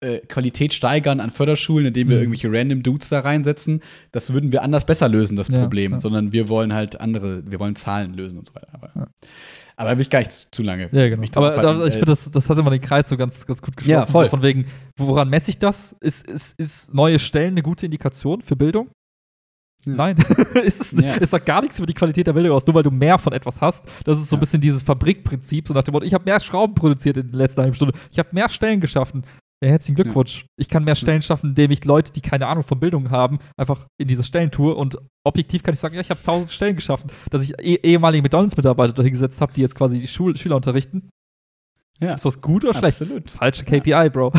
äh, 0.00 0.20
Qualität 0.20 0.72
steigern 0.72 1.20
an 1.20 1.28
Förderschulen, 1.30 1.88
indem 1.88 2.08
wir 2.08 2.16
Mhm. 2.16 2.22
irgendwelche 2.22 2.50
random 2.50 2.82
Dudes 2.82 3.10
da 3.10 3.20
reinsetzen. 3.20 3.80
Das 4.12 4.32
würden 4.32 4.52
wir 4.52 4.62
anders 4.62 4.86
besser 4.86 5.08
lösen, 5.10 5.36
das 5.36 5.48
Ja, 5.48 5.60
Problem. 5.60 5.92
ja. 5.92 6.00
Sondern 6.00 6.32
wir 6.32 6.48
wollen 6.48 6.72
halt 6.72 6.98
andere, 7.00 7.42
wir 7.50 7.58
wollen 7.60 7.76
Zahlen 7.76 8.14
lösen 8.14 8.38
und 8.38 8.46
so 8.46 8.54
weiter. 8.54 8.68
Aber, 8.72 8.90
Ja. 8.94 9.06
Aber 9.76 9.90
da 9.90 9.96
will 9.96 10.02
ich 10.02 10.10
gar 10.10 10.20
nicht 10.20 10.48
zu 10.54 10.62
lange. 10.62 10.88
Ja, 10.92 11.08
genau. 11.08 11.26
Aber 11.34 11.50
da, 11.62 11.68
halten. 11.68 11.80
ich 11.82 11.86
Äh, 11.88 11.90
finde, 11.92 12.06
das, 12.06 12.30
das 12.30 12.48
hat 12.50 12.58
immer 12.58 12.70
den 12.70 12.80
Kreis 12.80 13.08
so 13.08 13.16
ganz, 13.16 13.44
ganz 13.46 13.60
gut 13.62 13.76
geschlossen. 13.76 13.90
Ja, 14.00 14.06
voll. 14.06 14.24
So 14.24 14.30
von 14.30 14.42
wegen, 14.42 14.66
woran 14.96 15.28
messe 15.28 15.50
ich 15.50 15.58
das? 15.58 15.96
Ist, 16.00 16.26
ist, 16.26 16.58
ist 16.58 16.94
neue 16.94 17.18
Stellen 17.18 17.54
eine 17.54 17.62
gute 17.62 17.86
Indikation 17.86 18.42
für 18.42 18.56
Bildung? 18.56 18.88
Ja. 19.84 19.94
Nein. 19.94 20.16
ist 20.64 20.80
es, 20.80 20.92
Ja. 20.92 21.16
es 21.20 21.30
sagt 21.30 21.46
gar 21.46 21.60
nichts 21.60 21.78
über 21.78 21.86
die 21.86 21.94
Qualität 21.94 22.26
der 22.26 22.34
Bildung 22.34 22.52
aus, 22.52 22.66
nur 22.66 22.74
weil 22.74 22.84
du 22.84 22.90
mehr 22.90 23.18
von 23.18 23.32
etwas 23.32 23.60
hast. 23.60 23.84
Das 24.04 24.20
ist 24.20 24.28
so 24.28 24.36
ein 24.36 24.40
bisschen 24.40 24.60
dieses 24.60 24.82
Fabrikprinzip, 24.82 25.66
so 25.66 25.74
nach 25.74 25.82
dem 25.82 25.92
Motto, 25.92 26.06
ich 26.06 26.14
habe 26.14 26.24
mehr 26.24 26.38
Schrauben 26.38 26.74
produziert 26.74 27.16
in 27.16 27.30
der 27.32 27.38
letzten 27.38 27.62
halben 27.62 27.74
Stunde, 27.74 27.94
ich 28.10 28.18
habe 28.18 28.28
mehr 28.32 28.48
Stellen 28.48 28.80
geschaffen. 28.80 29.24
Ja, 29.62 29.68
herzlichen 29.68 29.94
Glückwunsch. 29.94 30.46
Ich 30.56 30.68
kann 30.68 30.82
mehr 30.82 30.96
Stellen 30.96 31.22
schaffen, 31.22 31.50
indem 31.50 31.70
ich 31.70 31.84
Leute, 31.84 32.12
die 32.12 32.20
keine 32.20 32.48
Ahnung 32.48 32.64
von 32.64 32.80
Bildung 32.80 33.10
haben, 33.10 33.38
einfach 33.56 33.86
in 33.96 34.08
diese 34.08 34.24
Stellen 34.24 34.50
tue. 34.50 34.74
Und 34.74 34.98
objektiv 35.24 35.62
kann 35.62 35.72
ich 35.72 35.78
sagen, 35.80 35.94
ja, 35.94 36.00
ich 36.00 36.10
habe 36.10 36.20
tausend 36.24 36.50
Stellen 36.50 36.74
geschaffen, 36.74 37.10
dass 37.30 37.44
ich 37.44 37.56
eh, 37.60 37.76
ehemalige 37.82 38.24
McDonalds-Mitarbeiter 38.24 38.92
dahin 38.92 39.12
gesetzt 39.12 39.40
habe, 39.40 39.52
die 39.52 39.60
jetzt 39.60 39.76
quasi 39.76 40.00
die 40.00 40.08
Schul 40.08 40.36
Schüler 40.36 40.56
unterrichten. 40.56 41.10
Ja. 42.00 42.14
Ist 42.14 42.24
das 42.24 42.40
gut 42.40 42.64
oder 42.64 42.74
schlecht? 42.76 43.00
Absolut. 43.00 43.30
Falsche 43.30 43.64
KPI, 43.64 44.10
Bro. 44.10 44.32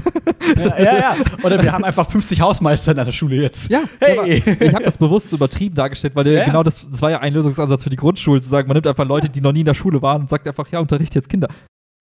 Ja, 0.58 0.78
ja, 0.78 0.98
ja. 0.98 1.16
Oder 1.44 1.64
wir 1.64 1.72
haben 1.72 1.86
einfach 1.86 2.10
50 2.12 2.42
Hausmeister 2.42 2.92
in 2.92 2.98
der 2.98 3.10
Schule 3.14 3.38
jetzt. 3.38 3.72
Ja, 3.72 3.84
Hey! 4.02 4.44
ich 4.60 4.74
habe 4.74 4.84
das 4.84 4.98
bewusst 4.98 5.32
übertrieben 5.32 5.74
dargestellt, 5.74 6.14
weil 6.18 6.28
Ja. 6.28 6.44
genau 6.44 6.64
das, 6.64 6.90
das 6.90 7.02
war 7.02 7.12
ja 7.12 7.20
ein 7.20 7.34
Lösungsansatz 7.34 7.84
für 7.84 7.90
die 7.90 7.96
Grundschule, 7.96 8.42
zu 8.42 8.50
sagen, 8.50 8.68
man 8.68 8.76
nimmt 8.76 8.88
einfach 8.88 9.08
Leute, 9.08 9.30
die 9.30 9.40
noch 9.40 9.54
nie 9.54 9.62
in 9.62 9.66
der 9.66 9.74
Schule 9.74 10.02
waren 10.02 10.24
und 10.24 10.30
sagt 10.30 10.46
einfach, 10.46 10.68
ja, 10.70 10.80
unterrichte 10.80 11.18
jetzt 11.18 11.30
Kinder. 11.30 11.48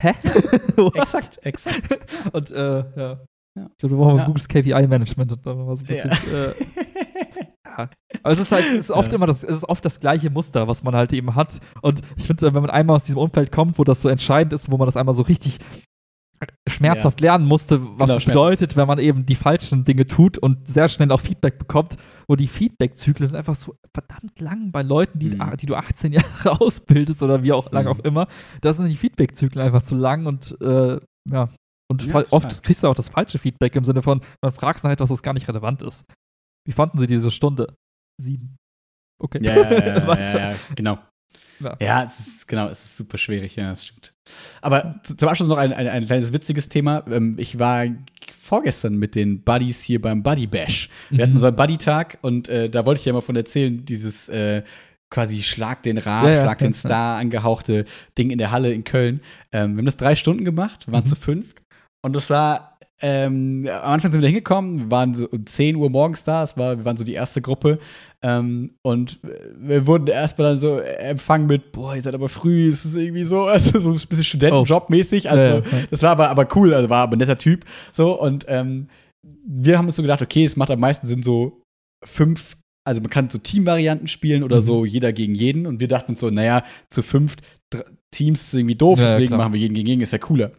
Hä? 0.02 0.12
Exakt, 0.94 1.38
exakt. 1.42 1.98
und 2.32 2.50
äh, 2.50 2.84
ja. 2.96 3.20
Ja. 3.54 3.66
Ich 3.70 3.78
glaube, 3.78 3.94
wir 3.94 3.98
brauchen 3.98 4.16
Ja. 4.16 4.22
ein 4.24 4.26
gutes 4.26 4.48
KPI-Management 4.48 5.32
und 5.32 5.46
dann 5.46 5.64
mal 5.66 5.76
so 5.76 5.84
ein 5.84 5.86
bisschen. 5.86 6.10
Äh, 6.10 6.54
ja. 7.78 7.90
Aber 8.22 8.32
es 8.32 8.38
ist 8.38 8.50
halt, 8.50 8.64
es 8.66 8.72
ist 8.72 8.90
oft 8.90 9.12
immer 9.12 9.26
das, 9.26 9.44
es 9.44 9.56
ist 9.58 9.68
oft 9.68 9.84
das 9.84 10.00
gleiche 10.00 10.30
Muster, 10.30 10.68
was 10.68 10.82
man 10.84 10.94
halt 10.94 11.12
eben 11.12 11.34
hat. 11.34 11.60
Und 11.82 12.00
ich 12.16 12.26
finde, 12.26 12.52
wenn 12.54 12.62
man 12.62 12.70
einmal 12.70 12.96
aus 12.96 13.04
diesem 13.04 13.20
Umfeld 13.20 13.52
kommt, 13.52 13.78
wo 13.78 13.84
das 13.84 14.00
so 14.00 14.08
entscheidend 14.08 14.52
ist, 14.54 14.70
wo 14.70 14.78
man 14.78 14.86
das 14.86 14.96
einmal 14.96 15.14
so 15.14 15.22
richtig 15.22 15.58
schmerzhaft 16.68 17.20
lernen 17.20 17.46
musste, 17.46 17.80
was 17.98 18.06
Genau, 18.08 18.18
es 18.18 18.24
bedeutet, 18.24 18.76
wenn 18.76 18.86
man 18.86 18.98
eben 18.98 19.26
die 19.26 19.34
falschen 19.34 19.84
Dinge 19.84 20.06
tut 20.06 20.38
und 20.38 20.66
sehr 20.66 20.88
schnell 20.88 21.10
auch 21.12 21.20
Feedback 21.20 21.58
bekommt. 21.58 21.96
Und 22.26 22.40
die 22.40 22.48
Feedback-Zyklen 22.48 23.28
sind 23.28 23.36
einfach 23.38 23.54
so 23.54 23.74
verdammt 23.94 24.40
lang 24.40 24.72
bei 24.72 24.82
Leuten, 24.82 25.18
die, 25.18 25.30
Mhm. 25.30 25.56
die 25.58 25.66
du 25.66 25.74
18 25.74 26.12
Jahre 26.46 26.60
ausbildest 26.60 27.22
oder 27.22 27.42
wie 27.42 27.52
auch 27.52 27.70
lang 27.72 27.84
Mhm. 27.86 27.90
auch 27.92 27.98
immer. 28.00 28.26
Da 28.60 28.72
sind 28.72 28.88
die 28.88 28.96
Feedback-Zyklen 28.96 29.64
einfach 29.64 29.82
zu 29.82 29.94
lang 29.94 30.26
und 30.26 30.56
äh, 30.60 30.98
ja. 31.30 31.48
Und 31.90 32.02
Ja, 32.06 32.24
oft 32.30 32.62
kriegst 32.62 32.82
du 32.82 32.88
auch 32.88 32.94
das 32.94 33.08
falsche 33.10 33.38
Feedback 33.38 33.76
im 33.76 33.84
Sinne 33.84 34.00
von, 34.02 34.22
man 34.42 34.52
fragst 34.52 34.82
nach 34.84 34.90
etwas, 34.92 35.10
das 35.10 35.22
gar 35.22 35.34
nicht 35.34 35.46
relevant 35.48 35.82
ist. 35.82 36.04
Wie 36.66 36.72
fanden 36.72 36.96
Sie 36.98 37.06
diese 37.06 37.30
Stunde? 37.30 37.74
Sieben. 38.20 38.56
Okay. 39.22 39.40
Ja, 39.42 39.54
ja, 39.54 39.62
ja, 39.70 39.98
ja, 39.98 40.18
ja, 40.18 40.50
ja, 40.52 40.56
genau. 40.74 40.98
Ja. 41.60 41.76
Ja, 41.80 42.02
es 42.04 42.18
ist, 42.18 42.48
genau, 42.48 42.68
es 42.68 42.84
ist 42.84 42.96
super 42.96 43.18
schwierig, 43.18 43.56
ja, 43.56 43.70
das 43.70 43.86
stimmt. 43.86 44.12
Aber 44.60 45.00
zum 45.16 45.28
Abschluss 45.28 45.48
noch 45.48 45.56
ein, 45.58 45.72
ein, 45.72 45.88
ein 45.88 46.06
kleines 46.06 46.32
witziges 46.32 46.68
Thema. 46.68 47.04
Ähm, 47.10 47.36
Ich 47.38 47.58
war 47.58 47.84
vorgestern 48.40 48.96
mit 48.96 49.14
den 49.14 49.42
Buddies 49.42 49.82
hier 49.82 50.00
beim 50.00 50.22
Buddy 50.22 50.46
Bash. 50.46 50.88
Wir 51.10 51.18
Mhm. 51.18 51.22
hatten 51.22 51.32
unseren 51.34 51.56
Buddy-Tag 51.56 52.18
und 52.22 52.48
äh, 52.48 52.68
da 52.70 52.84
wollte 52.86 53.00
ich 53.00 53.04
ja 53.04 53.12
mal 53.12 53.20
von 53.20 53.36
erzählen, 53.36 53.84
dieses 53.84 54.28
äh, 54.28 54.62
quasi 55.10 55.42
Schlag 55.42 55.82
den 55.82 55.98
Rab, 55.98 56.24
Ja, 56.24 56.30
ja, 56.30 56.42
Schlag 56.42 56.58
den 56.58 56.72
ja, 56.72 56.78
Star 56.78 57.18
angehauchte 57.18 57.84
Ding 58.16 58.30
in 58.30 58.38
der 58.38 58.50
Halle 58.50 58.72
in 58.72 58.84
Köln. 58.84 59.20
Ähm, 59.52 59.72
wir 59.74 59.78
haben 59.78 59.86
das 59.86 59.96
drei 59.96 60.14
Stunden 60.16 60.44
gemacht, 60.44 60.86
wir 60.86 60.92
waren 60.92 61.04
Mhm. 61.04 61.08
zu 61.08 61.16
fünf 61.16 61.54
und 62.02 62.14
das 62.14 62.30
war 62.30 62.78
ähm, 63.04 63.68
am 63.68 63.94
Anfang 63.94 64.12
sind 64.12 64.20
wir 64.20 64.28
da 64.28 64.28
hingekommen, 64.28 64.78
wir 64.82 64.90
waren 64.92 65.14
so 65.16 65.28
um 65.28 65.44
10 65.44 65.74
Uhr 65.74 65.90
morgens 65.90 66.22
da, 66.22 66.44
es 66.44 66.56
war, 66.56 66.78
wir 66.78 66.84
waren 66.84 66.96
so 66.96 67.02
die 67.02 67.14
erste 67.14 67.42
Gruppe 67.42 67.80
ähm, 68.22 68.72
und 68.82 69.18
wir 69.58 69.86
wurden 69.86 70.06
erstmal 70.06 70.50
dann 70.50 70.58
so 70.58 70.78
empfangen 70.78 71.46
mit, 71.46 71.72
boah, 71.72 71.94
ihr 71.96 72.02
seid 72.02 72.14
aber 72.14 72.28
früh, 72.28 72.68
es 72.68 72.84
ist 72.84 72.94
irgendwie 72.96 73.24
so, 73.24 73.42
also 73.46 73.78
so 73.80 73.90
ein 73.90 73.94
bisschen 74.08 74.24
Studentenjob-mäßig, 74.24 75.28
also 75.28 75.42
Ja, 75.42 75.48
ja, 75.58 75.58
ja. 75.58 75.86
das 75.90 76.02
war 76.02 76.10
aber, 76.10 76.30
aber 76.30 76.46
cool, 76.56 76.72
also 76.74 76.88
war 76.88 77.02
aber 77.02 77.16
ein 77.16 77.18
netter 77.18 77.38
Typ, 77.38 77.64
so 77.92 78.20
und 78.20 78.46
ähm, 78.48 78.88
wir 79.46 79.78
haben 79.78 79.86
uns 79.86 79.96
so 79.96 80.02
gedacht, 80.02 80.22
okay, 80.22 80.44
es 80.44 80.56
macht 80.56 80.70
am 80.70 80.80
meisten 80.80 81.06
Sinn, 81.06 81.22
so 81.22 81.60
fünf, 82.04 82.56
also 82.84 83.00
man 83.00 83.10
kann 83.10 83.30
so 83.30 83.38
Teamvarianten 83.38 84.08
spielen 84.08 84.42
oder 84.42 84.56
Mhm. 84.58 84.62
so 84.62 84.84
jeder 84.84 85.12
gegen 85.12 85.34
jeden 85.34 85.66
und 85.66 85.80
wir 85.80 85.88
dachten 85.88 86.12
uns 86.12 86.20
so, 86.20 86.30
naja, 86.30 86.64
zu 86.90 87.02
fünft 87.02 87.42
dr- 87.70 87.84
Teams 88.12 88.42
ist 88.42 88.54
irgendwie 88.54 88.74
doof, 88.74 88.98
ja, 88.98 89.06
deswegen 89.06 89.28
klar. 89.28 89.38
machen 89.38 89.52
wir 89.54 89.60
jeden 89.60 89.74
gegen 89.74 89.88
jeden, 89.88 90.02
ist 90.02 90.12
ja 90.12 90.18
cooler. 90.18 90.50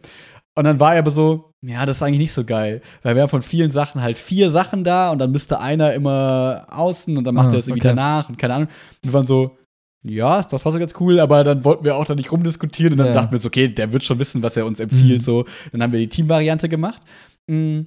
Und 0.56 0.64
dann 0.64 0.78
war 0.78 0.92
er 0.94 1.00
aber 1.00 1.10
so, 1.10 1.50
ja, 1.66 1.84
das 1.84 1.96
ist 1.96 2.02
eigentlich 2.02 2.18
nicht 2.20 2.32
so 2.32 2.44
geil. 2.44 2.80
Weil 3.02 3.14
wir 3.16 3.22
haben 3.22 3.28
von 3.30 3.42
vielen 3.42 3.70
Sachen 3.70 4.02
halt 4.02 4.18
vier 4.18 4.50
Sachen 4.50 4.84
da 4.84 5.10
und 5.10 5.18
dann 5.18 5.32
müsste 5.32 5.58
einer 5.60 5.92
immer 5.94 6.66
außen 6.70 7.16
und 7.16 7.24
dann 7.24 7.34
macht 7.34 7.48
Ah, 7.48 7.52
er 7.54 7.58
es 7.58 7.66
irgendwie 7.68 7.80
okay. 7.88 7.96
danach 7.96 8.28
und 8.28 8.38
keine 8.38 8.54
Ahnung. 8.54 8.68
Und 8.68 9.04
wir 9.08 9.12
waren 9.12 9.26
so, 9.26 9.56
ja, 10.06 10.38
ist 10.38 10.52
doch 10.52 10.60
trotzdem 10.60 10.80
ganz 10.80 10.94
cool, 11.00 11.18
aber 11.18 11.42
dann 11.44 11.64
wollten 11.64 11.84
wir 11.84 11.96
auch 11.96 12.04
da 12.04 12.14
nicht 12.14 12.30
rumdiskutieren 12.30 12.92
und 12.92 12.98
dann 12.98 13.08
Ja. 13.08 13.14
dachten 13.14 13.32
wir 13.32 13.36
uns, 13.38 13.46
okay, 13.46 13.68
der 13.68 13.92
wird 13.92 14.04
schon 14.04 14.18
wissen, 14.18 14.42
was 14.42 14.56
er 14.56 14.66
uns 14.66 14.78
empfiehlt. 14.78 15.20
Mhm. 15.22 15.24
So, 15.24 15.44
dann 15.72 15.82
haben 15.82 15.92
wir 15.92 15.98
die 16.00 16.08
Teamvariante 16.08 16.68
gemacht. 16.68 17.00
Mm, 17.48 17.82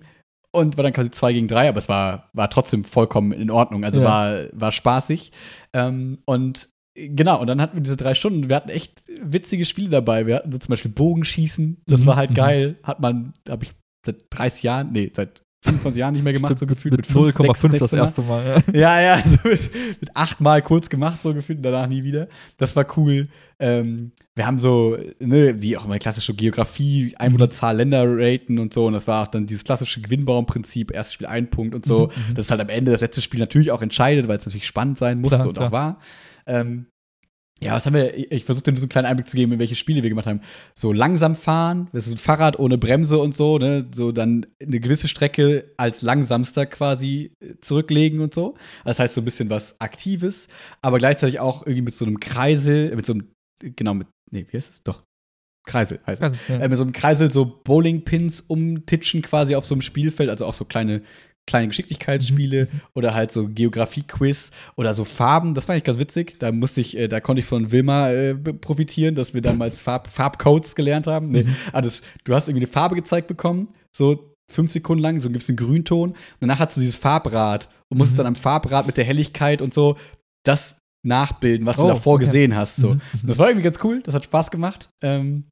Und 0.52 0.76
war 0.76 0.84
dann 0.84 0.94
quasi 0.94 1.12
zwei 1.12 1.34
gegen 1.34 1.48
drei, 1.48 1.70
aber 1.70 1.78
es 1.78 1.88
war, 1.90 2.30
war 2.34 2.50
trotzdem 2.50 2.84
vollkommen 2.84 3.32
in 3.32 3.52
Ordnung. 3.52 3.84
Also 3.86 4.00
Ja. 4.00 4.06
war, 4.06 4.36
war 4.54 4.72
spaßig. 4.72 5.32
Ähm, 5.74 6.18
und 6.26 6.70
genau, 6.98 7.42
und 7.42 7.48
dann 7.48 7.62
hatten 7.62 7.78
wir 7.78 7.84
diese 7.84 7.98
drei 7.98 8.14
Stunden. 8.14 8.50
Wir 8.50 8.56
hatten 8.56 8.70
echt 8.70 9.04
witzige 9.22 9.66
Spiele 9.66 9.90
dabei. 9.90 10.26
Wir 10.26 10.36
hatten 10.38 10.52
so 10.52 10.58
zum 10.58 10.70
Beispiel 10.72 10.92
Bogenschießen. 10.92 11.82
Das 11.88 12.02
Mhm, 12.02 12.06
war 12.08 12.16
halt 12.16 12.32
mhm. 12.32 12.36
geil. 12.36 12.76
Hat 12.84 13.00
man, 13.00 13.34
habe 13.48 13.64
ich 13.64 13.74
seit 14.06 14.26
30 14.30 14.64
Jahren, 14.64 14.92
nee, 14.92 15.12
seit 15.14 15.44
25 15.64 16.00
Jahren 16.00 16.14
nicht 16.14 16.24
mehr 16.24 16.34
gemacht, 16.34 16.58
so 16.58 16.68
gefühlt. 16.68 16.96
mit 16.96 17.06
sechs, 17.08 17.18
0,5 17.18 17.78
das 17.80 17.92
Mal. 17.92 17.98
erste 17.98 18.22
Mal. 18.22 18.64
Ja. 18.74 19.02
Ja, 19.02 19.18
ja, 19.18 19.24
so 19.26 19.50
mit, 19.50 19.72
mit 20.00 20.16
achtmal 20.16 20.62
kurz 20.62 20.88
gemacht, 20.88 21.20
so 21.22 21.34
gefühlt, 21.34 21.58
und 21.60 21.64
danach 21.64 21.88
nie 21.88 22.04
wieder. 22.04 22.28
Das 22.58 22.76
war 22.76 22.86
cool. 22.96 23.28
Ähm, 23.60 24.12
wir 24.36 24.46
haben 24.46 24.60
so, 24.60 24.96
ne, 25.20 25.60
wie 25.62 25.76
auch 25.76 25.86
immer 25.86 25.98
klassische 25.98 26.36
Geografie, 26.36 27.16
Einwohnerzahl, 27.18 27.76
Länder 27.78 28.04
raten 28.08 28.60
und 28.60 28.72
so. 28.72 28.86
Und 28.86 28.94
das 28.94 29.08
war 29.08 29.24
auch 29.24 29.28
dann 29.28 29.48
dieses 29.48 29.64
klassische 29.64 30.00
Gewinnbaumprinzip, 30.00 30.92
erstes 30.94 31.16
Spiel 31.16 31.28
ein 31.28 31.50
Punkt 31.50 31.74
und 31.74 31.86
so. 31.86 32.12
Mhm, 32.16 32.30
mhm. 32.30 32.36
Das 32.36 32.46
ist 32.46 32.52
halt 32.52 32.62
am 32.62 32.70
Ende 32.70 32.92
das 32.92 33.02
letzte 33.02 33.24
Spiel 33.24 33.40
natürlich 33.40 33.72
auch 33.72 33.82
entscheidet, 33.82 34.28
weil 34.28 34.38
es 34.38 34.46
natürlich 34.46 34.68
spannend 34.68 35.00
sein 35.00 35.20
musste 35.20 35.38
Klar, 35.38 35.48
und 35.48 35.54
klar. 35.56 35.68
auch 35.68 35.72
war. 35.72 36.00
Ähm, 36.48 36.88
ja, 37.60 37.74
was 37.74 37.86
haben 37.86 37.96
wir? 37.96 38.32
Ich, 38.32 38.46
versuche 38.46 38.72
dir 38.72 38.78
so 38.78 38.84
einen 38.84 38.90
kleinen 38.90 39.08
Einblick 39.08 39.28
zu 39.28 39.36
geben, 39.36 39.52
in 39.54 39.60
welche 39.60 39.76
Spiele 39.76 40.04
wir 40.04 40.10
gemacht 40.10 40.28
haben. 40.28 40.42
So 40.76 40.94
langsam 40.94 41.36
fahren, 41.36 41.90
das 41.92 42.06
ist 42.06 42.14
ein 42.14 42.18
Fahrrad 42.18 42.60
ohne 42.60 42.78
Bremse 42.78 43.18
und 43.18 43.36
so, 43.36 43.58
ne? 43.58 43.88
So 43.94 44.12
dann 44.12 44.46
eine 44.62 44.80
gewisse 44.80 45.08
Strecke 45.08 45.74
als 45.76 46.04
langsamster 46.04 46.68
quasi 46.68 47.32
äh, 47.40 47.56
zurücklegen 47.60 48.22
und 48.22 48.34
so. 48.34 48.56
Das 48.86 49.00
heißt 49.00 49.16
so 49.16 49.22
ein 49.22 49.26
bisschen 49.26 49.50
was 49.50 49.80
Aktives, 49.82 50.48
aber 50.82 51.00
gleichzeitig 51.00 51.40
auch 51.40 51.66
irgendwie 51.66 51.82
mit 51.82 51.96
so 51.96 52.06
einem 52.06 52.20
Kreisel, 52.20 52.96
mit 52.96 53.08
so 53.08 53.14
einem, 53.14 53.32
genau, 53.60 53.96
mit, 53.96 54.08
nee, 54.32 54.46
wie 54.50 54.58
heißt 54.58 54.74
es? 54.74 54.84
Doch. 54.84 55.04
Kreisel 55.66 56.00
heißt 56.06 56.22
es. 56.22 56.32
Also, 56.32 56.54
ja. 56.54 56.60
Äh, 56.60 56.70
mit 56.70 56.78
so 56.78 56.84
einem 56.84 56.94
Kreisel 56.94 57.32
so 57.32 57.46
Bowling-Pins 57.64 58.42
umtitschen 58.48 59.24
quasi 59.24 59.56
auf 59.56 59.66
so 59.66 59.74
einem 59.74 59.82
Spielfeld, 59.82 60.30
also 60.30 60.46
auch 60.46 60.54
so 60.54 60.64
kleine, 60.64 61.02
kleine 61.48 61.68
Geschicklichkeitsspiele 61.70 62.66
Mhm. 62.72 62.82
oder 62.94 63.14
halt 63.16 63.32
so 63.32 63.48
Geografie-Quiz 63.48 64.52
oder 64.76 64.94
so 64.94 65.06
Farben. 65.06 65.54
Das 65.54 65.66
fand 65.66 65.78
ich 65.78 65.84
ganz 65.84 65.98
witzig. 65.98 66.36
Da 66.40 66.52
musste 66.52 66.82
ich, 66.82 66.96
äh, 66.98 67.08
da 67.08 67.20
konnte 67.20 67.40
ich 67.40 67.46
von 67.46 67.72
Wilma 67.72 68.12
äh, 68.12 68.36
profitieren, 68.36 69.16
dass 69.16 69.34
wir 69.34 69.42
damals 69.42 69.82
Farb, 69.82 70.12
Farbcodes 70.12 70.76
gelernt 70.76 71.08
haben. 71.08 71.32
Nee, 71.32 71.44
Mhm. 71.44 71.56
ah, 71.74 71.82
das, 71.82 72.02
du 72.26 72.36
hast 72.36 72.48
irgendwie 72.50 72.66
eine 72.66 72.72
Farbe 72.72 72.96
gezeigt 72.96 73.28
bekommen, 73.28 73.70
so 73.96 74.34
fünf 74.52 74.72
Sekunden 74.72 75.02
lang, 75.02 75.20
so 75.20 75.28
einen 75.28 75.34
gewissen 75.34 75.56
Grünton. 75.56 76.12
Und 76.12 76.18
danach 76.42 76.60
hast 76.60 76.76
du 76.78 76.82
dieses 76.82 76.98
Farbrad 76.98 77.70
und 77.90 77.98
musst 77.98 78.14
Mhm. 78.14 78.18
dann 78.18 78.26
am 78.28 78.36
Farbrad 78.36 78.86
mit 78.86 78.98
der 78.98 79.04
Helligkeit 79.06 79.62
und 79.62 79.74
so 79.74 79.98
das 80.46 80.78
nachbilden, 81.06 81.66
was 81.66 81.78
du 81.78 81.84
Oh, 81.84 81.88
davor 81.88 82.16
okay. 82.16 82.26
gesehen 82.26 82.56
hast. 82.56 82.76
So. 82.78 82.96
Mhm. 82.96 83.02
Das 83.24 83.38
war 83.38 83.48
irgendwie 83.48 83.64
ganz 83.64 83.80
cool, 83.84 84.02
das 84.04 84.14
hat 84.14 84.26
Spaß 84.26 84.52
gemacht. 84.52 84.90
Ähm, 85.02 85.46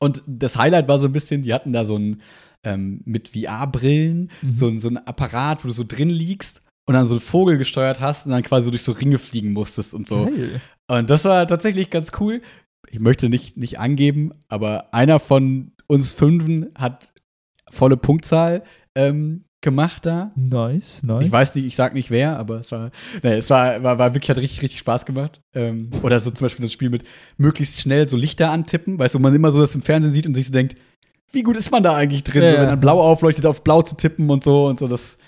und 0.00 0.22
das 0.26 0.56
Highlight 0.56 0.86
war 0.88 0.98
so 0.98 1.06
ein 1.06 1.12
bisschen, 1.12 1.42
die 1.42 1.52
hatten 1.54 1.72
da 1.72 1.84
so 1.84 1.96
ein 1.96 2.20
ähm, 2.64 3.00
mit 3.04 3.28
VR-Brillen, 3.28 4.30
Mhm. 4.42 4.52
so, 4.52 4.66
ein- 4.68 4.78
so 4.78 4.88
ein 4.88 4.98
Apparat, 4.98 5.64
wo 5.64 5.68
du 5.68 5.74
so 5.74 5.84
drin 5.84 6.10
liegst 6.10 6.60
und 6.86 6.94
dann 6.94 7.04
so 7.06 7.14
einen 7.14 7.20
Vogel 7.20 7.58
gesteuert 7.58 8.00
hast 8.00 8.26
und 8.26 8.32
dann 8.32 8.42
quasi 8.42 8.70
durch 8.70 8.82
so 8.82 8.92
Ringe 8.92 9.18
fliegen 9.18 9.52
musstest 9.52 9.94
und 9.94 10.08
so. 10.08 10.26
Geil. 10.26 10.60
Und 10.90 11.10
das 11.10 11.24
war 11.24 11.46
tatsächlich 11.46 11.90
ganz 11.90 12.12
cool. 12.20 12.40
Ich 12.90 13.00
möchte 13.00 13.28
nicht, 13.28 13.56
nicht 13.56 13.78
angeben, 13.78 14.32
aber 14.48 14.92
einer 14.94 15.20
von 15.20 15.72
uns 15.86 16.12
Fünfen 16.14 16.70
hat 16.76 17.12
volle 17.70 17.96
Punktzahl 17.98 18.62
ähm, 18.94 19.44
gemacht 19.60 20.06
da. 20.06 20.32
Nice, 20.36 21.02
nice. 21.02 21.26
Ich 21.26 21.32
weiß 21.32 21.54
nicht, 21.54 21.66
ich 21.66 21.76
sag 21.76 21.92
nicht 21.92 22.10
wer, 22.10 22.38
aber 22.38 22.60
es 22.60 22.72
war, 22.72 22.90
nee, 23.22 23.34
es 23.34 23.50
war, 23.50 23.82
war, 23.82 23.98
war 23.98 24.14
wirklich, 24.14 24.30
hat 24.30 24.38
richtig, 24.38 24.62
richtig 24.62 24.78
Spaß 24.80 25.04
gemacht. 25.04 25.40
Ähm, 25.54 25.90
oder 26.02 26.20
so 26.20 26.30
zum 26.30 26.44
Beispiel 26.46 26.62
das 26.64 26.72
Spiel 26.72 26.90
mit 26.90 27.04
möglichst 27.36 27.78
schnell 27.80 28.08
so 28.08 28.16
Lichter 28.16 28.50
antippen, 28.50 28.98
weißt 28.98 29.14
du, 29.14 29.18
wo 29.18 29.22
man 29.22 29.34
immer 29.34 29.52
so 29.52 29.60
das 29.60 29.74
im 29.74 29.82
Fernsehen 29.82 30.12
sieht 30.12 30.26
und 30.26 30.34
sich 30.34 30.46
so 30.46 30.52
denkt, 30.52 30.76
wie 31.32 31.42
gut 31.42 31.56
ist 31.56 31.70
man 31.70 31.82
da 31.82 31.94
eigentlich 31.94 32.22
drin, 32.24 32.42
Ja, 32.42 32.52
so, 32.54 32.60
wenn 32.60 32.68
dann 32.68 32.80
blau 32.80 33.00
aufleuchtet, 33.00 33.46
auf 33.46 33.62
blau 33.62 33.82
zu 33.82 33.96
tippen 33.96 34.28
und 34.30 34.44
so 34.44 34.66
und 34.66 34.78
so, 34.78 34.88
das, 34.88 35.18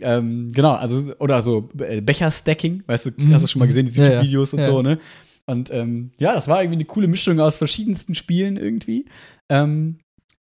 ähm, 0.00 0.52
genau, 0.52 0.72
also, 0.72 1.12
oder 1.18 1.42
so 1.42 1.68
äh, 1.80 2.00
Becher-Stacking, 2.00 2.84
weißt 2.86 3.06
du, 3.06 3.10
Mhm. 3.16 3.34
hast 3.34 3.42
du 3.42 3.48
schon 3.48 3.58
mal 3.60 3.66
gesehen, 3.66 3.86
diese 3.86 4.00
Ja. 4.00 4.06
YouTube-Videos 4.10 4.54
und 4.54 4.62
so, 4.64 4.82
ne? 4.82 4.98
Und 5.46 5.70
ähm, 5.72 6.10
ja, 6.18 6.34
das 6.34 6.46
war 6.46 6.62
irgendwie 6.62 6.76
eine 6.76 6.84
coole 6.84 7.08
Mischung 7.08 7.40
aus 7.40 7.56
verschiedensten 7.56 8.14
Spielen 8.14 8.56
irgendwie. 8.58 9.06
Ähm, 9.48 9.98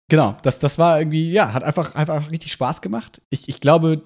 genau, 0.10 0.38
das, 0.42 0.60
das 0.60 0.78
war 0.78 1.00
irgendwie, 1.00 1.32
ja, 1.32 1.54
hat 1.54 1.64
einfach, 1.66 1.96
einfach 1.96 2.32
richtig 2.32 2.54
Spaß 2.54 2.82
gemacht. 2.82 3.22
Ich, 3.30 3.50
ich 3.50 3.60
glaube, 3.60 4.04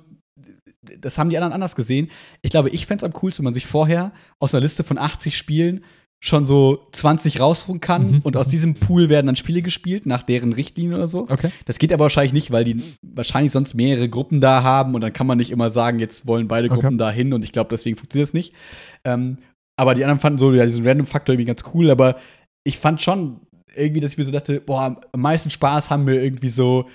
das 0.99 1.17
haben 1.19 1.29
die 1.29 1.37
anderen 1.37 1.53
anders 1.53 1.75
gesehen. 1.75 2.09
Ich 2.41 2.49
glaube, 2.51 2.69
ich 2.69 2.87
fände 2.87 3.05
es 3.05 3.07
am 3.11 3.13
coolsten, 3.13 3.39
wenn 3.39 3.45
man 3.45 3.53
sich 3.53 3.67
vorher 3.67 4.11
aus 4.39 4.53
einer 4.55 4.61
Liste 4.61 4.83
von 4.83 4.97
80 4.97 5.37
Spielen 5.37 5.83
schon 6.21 6.45
so 6.45 6.87
20 6.91 7.39
rausholen 7.39 7.79
kann 7.79 8.11
Mhm. 8.11 8.19
und 8.23 8.35
aus 8.35 8.49
diesem 8.49 8.75
Pool 8.75 9.07
werden 9.09 9.27
dann 9.27 9.37
Spiele 9.37 9.61
gespielt, 9.61 10.05
nach 10.05 10.23
deren 10.23 10.51
Richtlinien 10.51 10.95
oder 10.95 11.07
so. 11.07 11.21
Okay. 11.29 11.49
Das 11.65 11.79
geht 11.79 11.93
aber 11.93 12.03
wahrscheinlich 12.03 12.33
nicht, 12.33 12.51
weil 12.51 12.65
die 12.65 12.83
wahrscheinlich 13.01 13.53
sonst 13.53 13.73
mehrere 13.73 14.09
Gruppen 14.09 14.41
da 14.41 14.61
haben 14.63 14.95
und 14.95 15.01
dann 15.01 15.13
kann 15.13 15.27
man 15.27 15.37
nicht 15.37 15.49
immer 15.51 15.69
sagen, 15.69 15.99
jetzt 15.99 16.27
wollen 16.27 16.47
beide 16.49 16.69
Okay. 16.69 16.81
Gruppen 16.81 16.97
da 16.97 17.09
hin 17.09 17.31
und 17.31 17.43
ich 17.45 17.53
glaube, 17.53 17.69
deswegen 17.71 17.95
funktioniert 17.95 18.27
das 18.27 18.33
nicht. 18.33 18.53
Ähm, 19.05 19.37
aber 19.79 19.95
die 19.95 20.03
anderen 20.03 20.19
fanden 20.19 20.39
so 20.39 20.51
ja, 20.53 20.65
diesen 20.65 20.85
Random-Faktor 20.85 21.33
irgendwie 21.35 21.47
ganz 21.47 21.63
cool, 21.73 21.89
aber 21.89 22.17
ich 22.65 22.77
fand 22.77 23.01
schon 23.01 23.39
irgendwie, 23.73 24.01
dass 24.01 24.11
ich 24.11 24.17
mir 24.17 24.25
so 24.25 24.31
dachte, 24.31 24.59
boah, 24.59 24.99
am 25.13 25.21
meisten 25.21 25.49
Spaß 25.49 25.89
haben 25.89 26.03
mir 26.03 26.21
irgendwie 26.21 26.49
so 26.49 26.85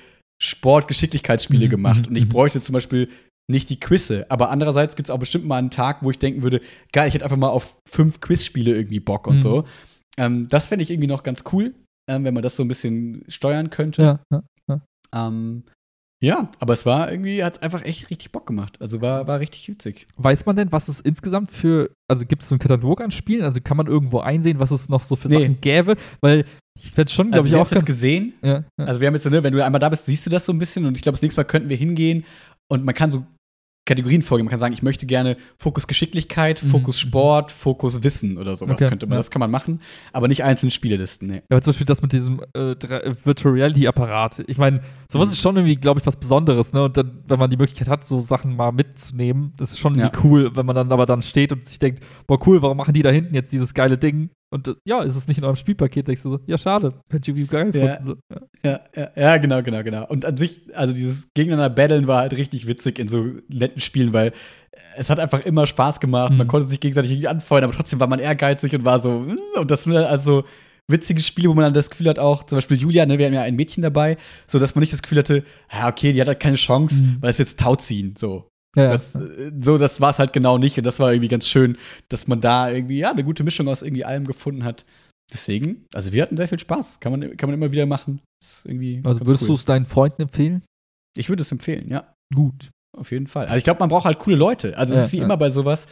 Sport-Geschicklichkeitsspiele 0.43 1.67
Mhm, 1.67 1.71
gemacht 1.71 2.01
mhm, 2.03 2.09
und 2.09 2.17
ich 2.17 2.25
mhm. 2.27 2.31
bräuchte 2.31 2.61
zum 2.61 2.73
Beispiel 2.75 3.09
nicht 3.51 3.69
die 3.71 3.79
Quizze, 3.81 4.27
aber 4.31 4.51
andererseits 4.51 4.97
gibt 4.97 5.09
es 5.09 5.15
auch 5.15 5.19
bestimmt 5.19 5.45
mal 5.47 5.59
einen 5.59 5.71
Tag, 5.71 5.99
wo 6.03 6.11
ich 6.11 6.19
denken 6.19 6.43
würde, 6.43 6.61
geil, 6.93 7.09
ich 7.09 7.15
hätte 7.15 7.25
einfach 7.25 7.37
mal 7.37 7.49
auf 7.51 7.77
fünf 7.89 8.21
Quizspiele 8.21 8.75
irgendwie 8.75 9.01
Bock 9.01 9.27
und 9.27 9.37
Mhm. 9.37 9.43
so. 9.43 9.65
Ähm, 10.17 10.49
das 10.49 10.69
fände 10.69 10.83
ich 10.83 10.91
irgendwie 10.91 11.09
noch 11.09 11.23
ganz 11.25 11.45
cool, 11.53 11.75
ähm, 12.11 12.25
wenn 12.25 12.33
man 12.35 12.43
das 12.43 12.57
so 12.57 12.63
ein 12.63 12.69
bisschen 12.69 13.25
steuern 13.29 13.71
könnte. 13.71 14.03
Ja, 14.03 14.21
ja. 14.69 14.81
Ähm, 15.15 15.65
ja, 16.23 16.49
aber 16.59 16.73
es 16.73 16.87
war 16.87 17.11
irgendwie, 17.11 17.45
hat 17.45 17.63
einfach 17.63 17.85
echt 17.85 18.09
richtig 18.09 18.33
Bock 18.33 18.47
gemacht. 18.47 18.81
Also 18.81 19.03
war, 19.03 19.27
war 19.27 19.41
richtig 19.41 19.69
witzig. 19.69 20.07
Weiß 20.17 20.47
man 20.47 20.57
denn, 20.57 20.73
was 20.73 20.89
es 20.89 21.01
insgesamt 21.01 21.51
für, 21.51 21.91
also 22.09 22.25
gibt 22.25 22.43
es 22.43 22.49
so 22.49 22.55
einen 22.55 22.61
Katalog 22.61 23.03
an 23.03 23.11
Spielen? 23.11 23.43
Also 23.43 23.61
kann 23.61 23.77
man 23.77 23.89
irgendwo 23.89 24.21
einsehen, 24.21 24.59
was 24.59 24.71
es 24.71 24.89
noch 24.89 25.03
so 25.03 25.17
für 25.17 25.29
Nee. 25.29 25.35
Sachen 25.41 25.61
gäbe? 25.61 25.97
Weil 26.23 26.47
ich 26.81 26.93
fände 26.93 27.13
schon, 27.13 27.31
glaube 27.31 27.45
Also 27.47 27.57
ich, 27.57 27.61
auch 27.63 27.71
ganz. 27.71 27.85
gesehen. 27.85 28.33
Ja, 28.43 28.65
ja. 28.79 28.85
Also 28.87 29.01
wir 29.03 29.07
haben 29.09 29.15
jetzt, 29.15 29.29
ne, 29.29 29.43
wenn 29.43 29.53
du 29.53 29.63
einmal 29.63 29.81
da 29.81 29.91
bist, 29.91 30.07
siehst 30.07 30.25
du 30.25 30.31
das 30.31 30.47
so 30.47 30.53
ein 30.53 30.59
bisschen 30.59 30.87
und 30.87 30.97
ich 30.97 31.03
glaube, 31.03 31.15
das 31.15 31.23
nächste 31.23 31.41
Mal 31.41 31.45
könnten 31.45 31.69
wir 31.69 31.77
hingehen 31.77 32.25
und 32.73 32.85
man 32.85 32.95
kann 32.95 33.11
so 33.11 33.27
Kategorien 33.87 34.23
vorgeben. 34.23 34.47
Man 34.47 34.51
kann 34.51 34.59
sagen, 34.59 34.73
ich 34.73 34.83
möchte 34.83 35.05
gerne 35.07 35.37
Fokus 35.59 35.87
Geschicklichkeit, 35.87 36.63
Mhm. 36.63 36.69
Fokus 36.71 36.99
Sport, 36.99 37.53
Fokus 37.53 38.03
Wissen 38.03 38.39
oder 38.39 38.57
sowas 38.57 38.77
Okay, 38.77 38.89
könnte 38.89 39.07
man. 39.07 39.13
ja. 39.15 39.19
Das 39.19 39.31
kann 39.31 39.41
man 39.41 39.51
machen, 39.51 39.81
aber 40.13 40.29
nicht 40.29 40.43
einzelne 40.43 40.71
Spielelisten. 40.71 41.29
Nee. 41.29 41.35
Ja, 41.37 41.43
aber 41.51 41.63
zum 41.63 41.73
Beispiel 41.73 41.87
das 41.87 42.01
mit 42.01 42.13
diesem 42.13 42.41
äh, 42.57 42.73
äh, 42.73 43.15
Virtual 43.25 43.55
Reality 43.55 43.87
Apparat. 43.87 44.43
Ich 44.47 44.57
meine, 44.59 44.81
sowas 45.11 45.27
Mhm. 45.29 45.33
ist 45.33 45.41
schon 45.41 45.57
irgendwie, 45.57 45.77
glaube 45.77 46.01
ich, 46.01 46.07
was 46.07 46.17
Besonderes, 46.17 46.73
ne? 46.73 46.85
Und 46.85 46.97
dann, 46.97 47.23
wenn 47.29 47.39
man 47.39 47.51
die 47.51 47.57
Möglichkeit 47.57 47.89
hat, 47.89 48.07
so 48.07 48.21
Sachen 48.21 48.57
mal 48.57 48.73
mitzunehmen, 48.73 49.53
das 49.59 49.73
ist 49.73 49.79
schon 49.79 49.95
Ja. 49.99 50.11
cool, 50.23 50.55
wenn 50.57 50.65
man 50.67 50.75
dann 50.77 50.91
aber 50.93 51.05
dann 51.07 51.23
steht 51.23 51.53
und 51.53 51.67
sich 51.67 51.79
denkt, 51.79 52.03
boah, 52.27 52.39
cool, 52.47 52.63
warum 52.63 52.77
machen 52.77 52.95
die 52.95 53.03
da 53.03 53.11
hinten 53.11 53.35
jetzt 53.35 53.53
dieses 53.53 53.75
geile 53.75 53.99
Ding? 53.99 54.31
Und 54.55 54.77
ja, 54.85 55.03
ist 55.03 55.17
es 55.17 55.27
nicht 55.27 55.39
in 55.39 55.45
eurem 55.45 55.57
Spielpaket? 55.57 56.07
Denkst 56.07 56.23
du 56.23 56.31
so, 56.31 56.41
ja, 56.47 56.57
schade, 56.57 56.95
hätte 57.11 57.23
ich 57.33 57.37
irgendwie 57.37 57.47
geil 57.53 57.73
Ja. 57.75 57.97
gefunden. 57.97 58.05
So. 58.07 58.37
Ja. 58.65 58.71
Ja, 58.71 58.81
ja, 58.95 59.11
ja, 59.17 59.37
genau, 59.39 59.63
genau, 59.65 59.83
genau. 59.83 60.07
Und 60.07 60.25
an 60.25 60.37
sich, 60.37 60.61
also 60.77 60.95
dieses 60.95 61.29
Gegeneinander 61.35 61.75
Battlen 61.75 62.07
war 62.07 62.21
halt 62.21 62.35
richtig 62.35 62.69
witzig 62.69 63.01
in 63.01 63.09
so 63.09 63.27
netten 63.49 63.81
Spielen, 63.81 64.13
weil 64.13 64.33
es 64.97 65.11
hat 65.11 65.19
einfach 65.19 65.41
immer 65.41 65.67
Spaß 65.67 65.99
gemacht. 65.99 66.31
Mhm. 66.31 66.39
Man 66.39 66.47
konnte 66.49 66.69
sich 66.69 66.79
gegenseitig 66.79 67.11
irgendwie 67.11 67.27
anfeuern, 67.29 67.65
aber 67.65 67.73
trotzdem 67.73 67.99
war 67.99 68.07
man 68.07 68.21
ehrgeizig 68.21 68.73
und 68.77 68.85
war 68.85 69.01
so, 69.01 69.21
"Mm", 69.21 69.39
und 69.59 69.71
das 69.73 69.83
sind 69.83 69.97
also 69.97 70.45
witzige 70.87 71.21
Spiele, 71.21 71.49
wo 71.49 71.55
man 71.55 71.65
dann 71.65 71.75
das 71.75 71.91
Gefühl 71.91 72.09
hat, 72.09 72.19
auch 72.21 72.45
zum 72.45 72.57
Beispiel 72.59 72.77
Julia, 72.77 73.07
ne, 73.07 73.19
wir 73.19 73.27
haben 73.27 73.33
ja 73.35 73.43
ein 73.43 73.57
Mädchen 73.57 73.83
dabei, 73.83 74.19
so 74.47 74.59
dass 74.61 74.75
man 74.77 74.81
nicht 74.81 74.93
das 74.93 75.03
Gefühl 75.03 75.19
hatte, 75.19 75.43
ja, 75.73 75.89
okay, 75.89 76.13
die 76.13 76.21
hat 76.21 76.29
halt 76.29 76.39
keine 76.41 76.57
Chance, 76.57 77.03
Mhm. 77.03 77.17
weil 77.21 77.31
es 77.31 77.39
jetzt 77.39 77.59
Tauziehen, 77.59 78.15
so. 78.17 78.49
Ja, 78.77 78.91
Das, 78.93 79.15
äh, 79.15 79.53
so, 79.61 79.79
das 79.79 80.01
war 80.01 80.11
es 80.11 80.19
halt 80.19 80.33
genau 80.33 80.59
nicht 80.59 80.77
und 80.79 80.85
das 80.85 80.99
war 80.99 81.13
irgendwie 81.13 81.29
ganz 81.29 81.47
schön, 81.49 81.77
dass 82.09 82.27
man 82.27 82.41
da 82.41 82.71
irgendwie, 82.71 82.99
ja, 82.99 83.11
eine 83.11 83.25
gute 83.25 83.45
Mischung 83.45 83.69
aus 83.69 83.83
irgendwie 83.83 84.05
allem 84.05 84.27
gefunden 84.27 84.65
hat. 84.65 84.85
Deswegen, 85.33 85.87
also 85.95 86.13
wir 86.13 86.23
hatten 86.23 86.37
sehr 86.37 86.49
viel 86.49 86.59
Spaß. 86.59 87.01
Kann 87.01 87.13
man, 87.13 87.37
kann 87.37 87.49
man 87.49 87.55
immer 87.59 87.73
wieder 87.73 87.87
machen. 87.87 88.21
Ist 88.43 88.67
irgendwie 88.67 89.01
also 89.05 89.25
würdest 89.25 89.43
cool. 89.45 89.49
du 89.49 89.55
es 89.55 89.65
deinen 89.65 89.87
Freunden 89.87 90.23
empfehlen? 90.23 90.63
Ich 91.17 91.29
würde 91.29 91.43
es 91.43 91.51
empfehlen, 91.53 91.91
ja. 91.91 92.13
Gut. 92.35 92.71
Auf 92.97 93.11
jeden 93.11 93.27
Fall. 93.27 93.47
Also 93.47 93.57
ich 93.57 93.65
glaube, 93.65 93.81
man 93.81 93.89
braucht 93.89 94.05
halt 94.05 94.19
coole 94.19 94.37
Leute. 94.37 94.77
Also 94.79 94.93
es 94.95 94.99
Ja, 94.99 95.05
ist 95.07 95.13
wie 95.13 95.17
ja. 95.19 95.25
immer 95.25 95.37
bei 95.37 95.51
sowas. 95.51 95.87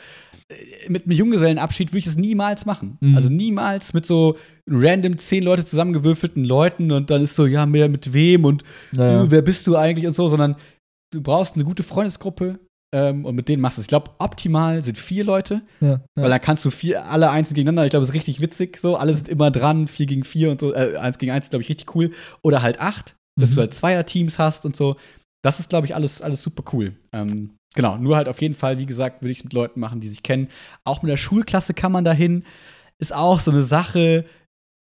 Äh, 0.48 0.54
Mit 0.90 1.06
einem 1.06 1.16
Junggesellenabschied 1.16 1.90
würde 1.90 1.98
ich 1.98 2.06
es 2.06 2.16
niemals 2.16 2.64
machen. 2.66 2.98
Mhm. 3.00 3.16
Also 3.16 3.28
niemals 3.30 3.92
mit 3.94 4.06
so 4.06 4.36
random 4.68 5.16
zehn 5.18 5.42
Leute 5.42 5.64
zusammengewürfelten 5.64 6.44
Leuten 6.44 6.92
und 6.92 7.10
dann 7.10 7.22
ist 7.22 7.34
so, 7.34 7.46
ja, 7.46 7.64
mehr 7.66 7.88
mit 7.88 8.12
wem 8.12 8.44
und 8.44 8.62
Naja. 8.92 9.24
äh, 9.24 9.30
wer 9.30 9.42
bist 9.42 9.66
du 9.66 9.76
eigentlich 9.76 10.06
und 10.06 10.12
so, 10.14 10.28
sondern 10.28 10.56
du 11.12 11.22
brauchst 11.22 11.54
eine 11.56 11.64
gute 11.64 11.82
Freundesgruppe 11.82 12.60
ähm, 12.92 13.24
und 13.24 13.34
mit 13.34 13.48
denen 13.48 13.62
machst 13.62 13.78
du 13.78 13.80
es. 13.80 13.84
Ich 13.84 13.88
glaube, 13.88 14.10
optimal 14.18 14.82
sind 14.82 14.98
vier 14.98 15.24
Leute, 15.24 15.62
ja, 15.80 16.00
weil 16.14 16.24
ja. 16.24 16.28
dann 16.30 16.40
kannst 16.40 16.64
du 16.64 16.70
vier, 16.70 17.06
alle 17.06 17.30
einzeln 17.30 17.54
gegeneinander. 17.54 17.86
Ich 17.86 17.90
glaube, 17.90 18.02
das 18.02 18.10
ist 18.10 18.14
richtig 18.14 18.40
witzig. 18.40 18.76
So, 18.78 18.96
alle 18.96 19.14
sind 19.14 19.28
immer 19.28 19.50
dran, 19.50 19.88
vier 19.88 20.06
gegen 20.06 20.24
vier 20.24 20.50
und 20.50 20.60
so, 20.60 20.74
äh, 20.74 20.96
eins 20.96 21.18
gegen 21.18 21.32
eins, 21.32 21.50
glaube 21.50 21.62
ich, 21.62 21.68
richtig 21.68 21.94
cool. 21.94 22.10
Oder 22.42 22.62
halt 22.62 22.80
acht, 22.80 23.16
dass 23.40 23.50
Mhm. 23.50 23.54
du 23.54 23.60
halt 23.62 23.74
Zweierteams 23.74 24.38
hast 24.38 24.66
und 24.66 24.76
so. 24.76 24.96
Das 25.42 25.58
ist, 25.58 25.70
glaube 25.70 25.86
ich, 25.86 25.94
alles, 25.94 26.22
alles 26.22 26.42
super 26.42 26.62
cool. 26.72 26.92
Ähm, 27.12 27.50
genau, 27.74 27.96
nur 27.96 28.16
halt 28.16 28.28
auf 28.28 28.40
jeden 28.40 28.54
Fall, 28.54 28.78
wie 28.78 28.86
gesagt, 28.86 29.22
würde 29.22 29.32
ich 29.32 29.38
es 29.38 29.44
mit 29.44 29.52
Leuten 29.54 29.80
machen, 29.80 30.00
die 30.00 30.08
sich 30.08 30.22
kennen. 30.22 30.48
Auch 30.84 31.02
mit 31.02 31.10
der 31.10 31.16
Schulklasse 31.16 31.74
kann 31.74 31.92
man 31.92 32.04
dahin. 32.04 32.44
Ist 32.98 33.14
auch 33.14 33.40
so 33.40 33.50
eine 33.50 33.64
Sache, 33.64 34.24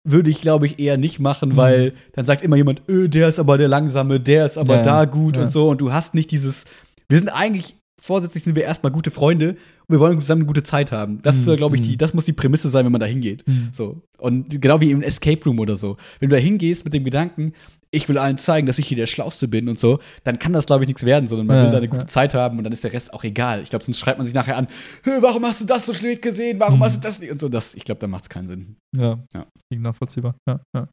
würde 0.07 0.29
ich, 0.29 0.39
glaube 0.41 0.65
ich, 0.65 0.79
eher 0.79 0.97
nicht 0.97 1.19
machen, 1.19 1.49
Mhm. 1.49 1.57
weil 1.57 1.93
dann 2.13 2.25
sagt 2.25 2.41
immer 2.41 2.55
jemand, 2.55 2.81
öh, 2.87 3.09
der 3.09 3.27
ist 3.27 3.37
aber 3.39 3.57
der 3.57 3.67
Langsame, 3.67 4.19
der 4.21 4.45
ist 4.45 4.57
aber 4.57 4.77
Ja, 4.77 4.83
da 4.83 5.05
gut 5.05 5.37
und 5.37 5.49
so. 5.51 5.69
Und 5.69 5.81
du 5.81 5.91
hast 5.91 6.15
nicht 6.15 6.31
dieses, 6.31 6.63
wir 7.09 7.19
sind 7.19 7.29
eigentlich, 7.29 7.75
vorsätzlich 7.99 8.43
sind 8.43 8.55
wir 8.55 8.63
erstmal 8.63 8.91
gute 8.91 9.09
Freunde 9.11 9.49
und 9.51 9.57
wir 9.89 9.99
wollen 9.99 10.19
zusammen 10.21 10.41
eine 10.41 10.47
gute 10.47 10.63
Zeit 10.63 10.91
haben. 10.91 11.21
Das, 11.23 11.45
Mhm. 11.45 11.55
glaube 11.55 11.75
ich, 11.75 11.81
die, 11.81 11.93
Mhm. 11.93 11.97
das 11.97 12.13
muss 12.13 12.25
die 12.25 12.33
Prämisse 12.33 12.69
sein, 12.69 12.85
wenn 12.85 12.91
man 12.91 13.01
da 13.01 13.07
hingeht. 13.07 13.47
Mhm. 13.47 13.69
So. 13.73 14.01
Und 14.19 14.61
genau 14.61 14.79
wie 14.81 14.91
im 14.91 15.01
Escape 15.01 15.43
Room 15.45 15.59
oder 15.59 15.75
so. 15.75 15.97
Wenn 16.19 16.29
du 16.29 16.35
da 16.35 16.41
hingehst 16.41 16.85
mit 16.85 16.93
dem 16.93 17.03
Gedanken, 17.03 17.53
ich 17.89 18.07
will 18.09 18.17
allen 18.17 18.37
zeigen, 18.37 18.67
dass 18.67 18.77
ich 18.79 18.87
hier 18.87 18.97
der 18.97 19.05
Schlauste 19.07 19.47
bin 19.47 19.67
und 19.69 19.79
so, 19.79 19.99
dann 20.25 20.37
kann 20.39 20.53
das, 20.53 20.65
glaube 20.65 20.83
ich, 20.83 20.87
nichts 20.87 21.05
werden, 21.05 21.27
sondern 21.27 21.47
man 21.47 21.55
Ja, 21.57 21.63
will 21.63 21.71
da 21.71 21.77
eine 21.77 21.87
gute 21.87 22.01
ja. 22.03 22.07
Zeit 22.07 22.33
haben 22.33 22.57
und 22.57 22.63
dann 22.65 22.73
ist 22.73 22.83
der 22.83 22.93
Rest 22.93 23.13
auch 23.13 23.23
egal. 23.23 23.61
Ich 23.63 23.69
glaube, 23.69 23.85
sonst 23.85 23.99
schreibt 23.99 24.17
man 24.19 24.25
sich 24.25 24.35
nachher 24.35 24.57
an, 24.57 24.67
"Hä, 25.03 25.11
warum 25.21 25.43
hast 25.45 25.61
du 25.61 25.65
das 25.65 25.85
so 25.85 25.93
spät 25.93 26.21
gesehen? 26.21 26.59
Warum 26.59 26.79
Mhm. 26.79 26.83
hast 26.83 26.97
du 26.97 27.01
das 27.01 27.19
nicht? 27.19 27.31
Und 27.31 27.39
so, 27.39 27.47
das, 27.49 27.73
ich 27.75 27.83
glaube, 27.85 27.99
da 27.99 28.07
macht 28.07 28.23
es 28.23 28.29
keinen 28.29 28.47
Sinn. 28.47 28.75
Ja, 28.95 29.17
Ja. 29.33 29.45
nachvollziehbar. 29.73 30.35
Ja, 30.47 30.59
ja. 30.75 30.87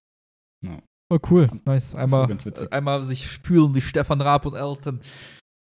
Ja. 0.64 0.78
Oh, 1.10 1.18
cool. 1.30 1.48
Nice. 1.66 1.94
Einmal, 1.94 2.28
einmal 2.70 3.02
sich 3.02 3.30
spüren 3.30 3.74
wie 3.74 3.80
Stefan 3.82 4.20
Raab 4.22 4.46
und 4.46 4.54
Elton. 4.54 5.00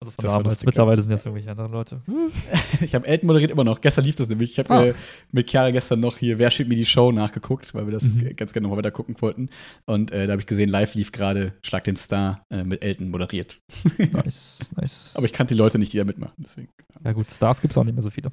Also 0.02 0.10
von 0.10 0.22
Das 0.24 0.32
damals. 0.32 0.64
Mittlerweile 0.66 1.00
sind 1.00 1.12
das 1.12 1.24
irgendwelche 1.24 1.50
anderen 1.50 1.70
Leute. 1.72 2.00
Ich 2.80 2.94
habe 2.96 3.06
Elton 3.06 3.28
moderiert 3.28 3.52
immer 3.52 3.62
noch. 3.62 3.80
Gestern 3.80 4.04
lief 4.04 4.16
das 4.16 4.28
nämlich. 4.28 4.50
Ich 4.52 4.58
habe 4.58 4.70
Ah. 4.70 4.84
äh, 4.86 4.94
mit 5.30 5.48
Chiara 5.48 5.70
gestern 5.70 6.00
noch 6.00 6.18
hier 6.18 6.38
Wer 6.40 6.50
steht 6.50 6.68
mir 6.68 6.74
die 6.74 6.84
Show 6.86 7.12
nachgeguckt, 7.12 7.72
weil 7.74 7.86
wir 7.86 7.92
das 7.92 8.02
Mhm. 8.14 8.34
ganz 8.34 8.52
gerne 8.52 8.64
nochmal 8.64 8.78
weiter 8.78 8.90
gucken 8.90 9.14
wollten. 9.20 9.48
Und 9.86 10.10
äh, 10.10 10.26
da 10.26 10.32
habe 10.32 10.40
ich 10.42 10.46
gesehen, 10.48 10.68
live 10.68 10.94
lief 10.94 11.12
gerade 11.12 11.52
Schlag 11.62 11.84
den 11.84 11.94
Star 11.94 12.44
äh, 12.50 12.64
mit 12.64 12.82
Elton 12.82 13.10
moderiert. 13.10 13.60
nice, 14.12 14.70
nice. 14.76 15.12
Aber 15.14 15.26
ich 15.26 15.32
kannte 15.32 15.54
die 15.54 15.58
Leute 15.58 15.78
nicht, 15.78 15.92
die 15.92 15.98
da 15.98 16.04
mitmachen. 16.04 16.34
Deswegen. 16.38 16.68
ja 17.04 17.12
gut, 17.12 17.30
Stars 17.30 17.60
gibt 17.60 17.70
es 17.72 17.78
auch 17.78 17.84
nicht 17.84 17.94
mehr 17.94 18.02
so 18.02 18.10
viele. 18.10 18.30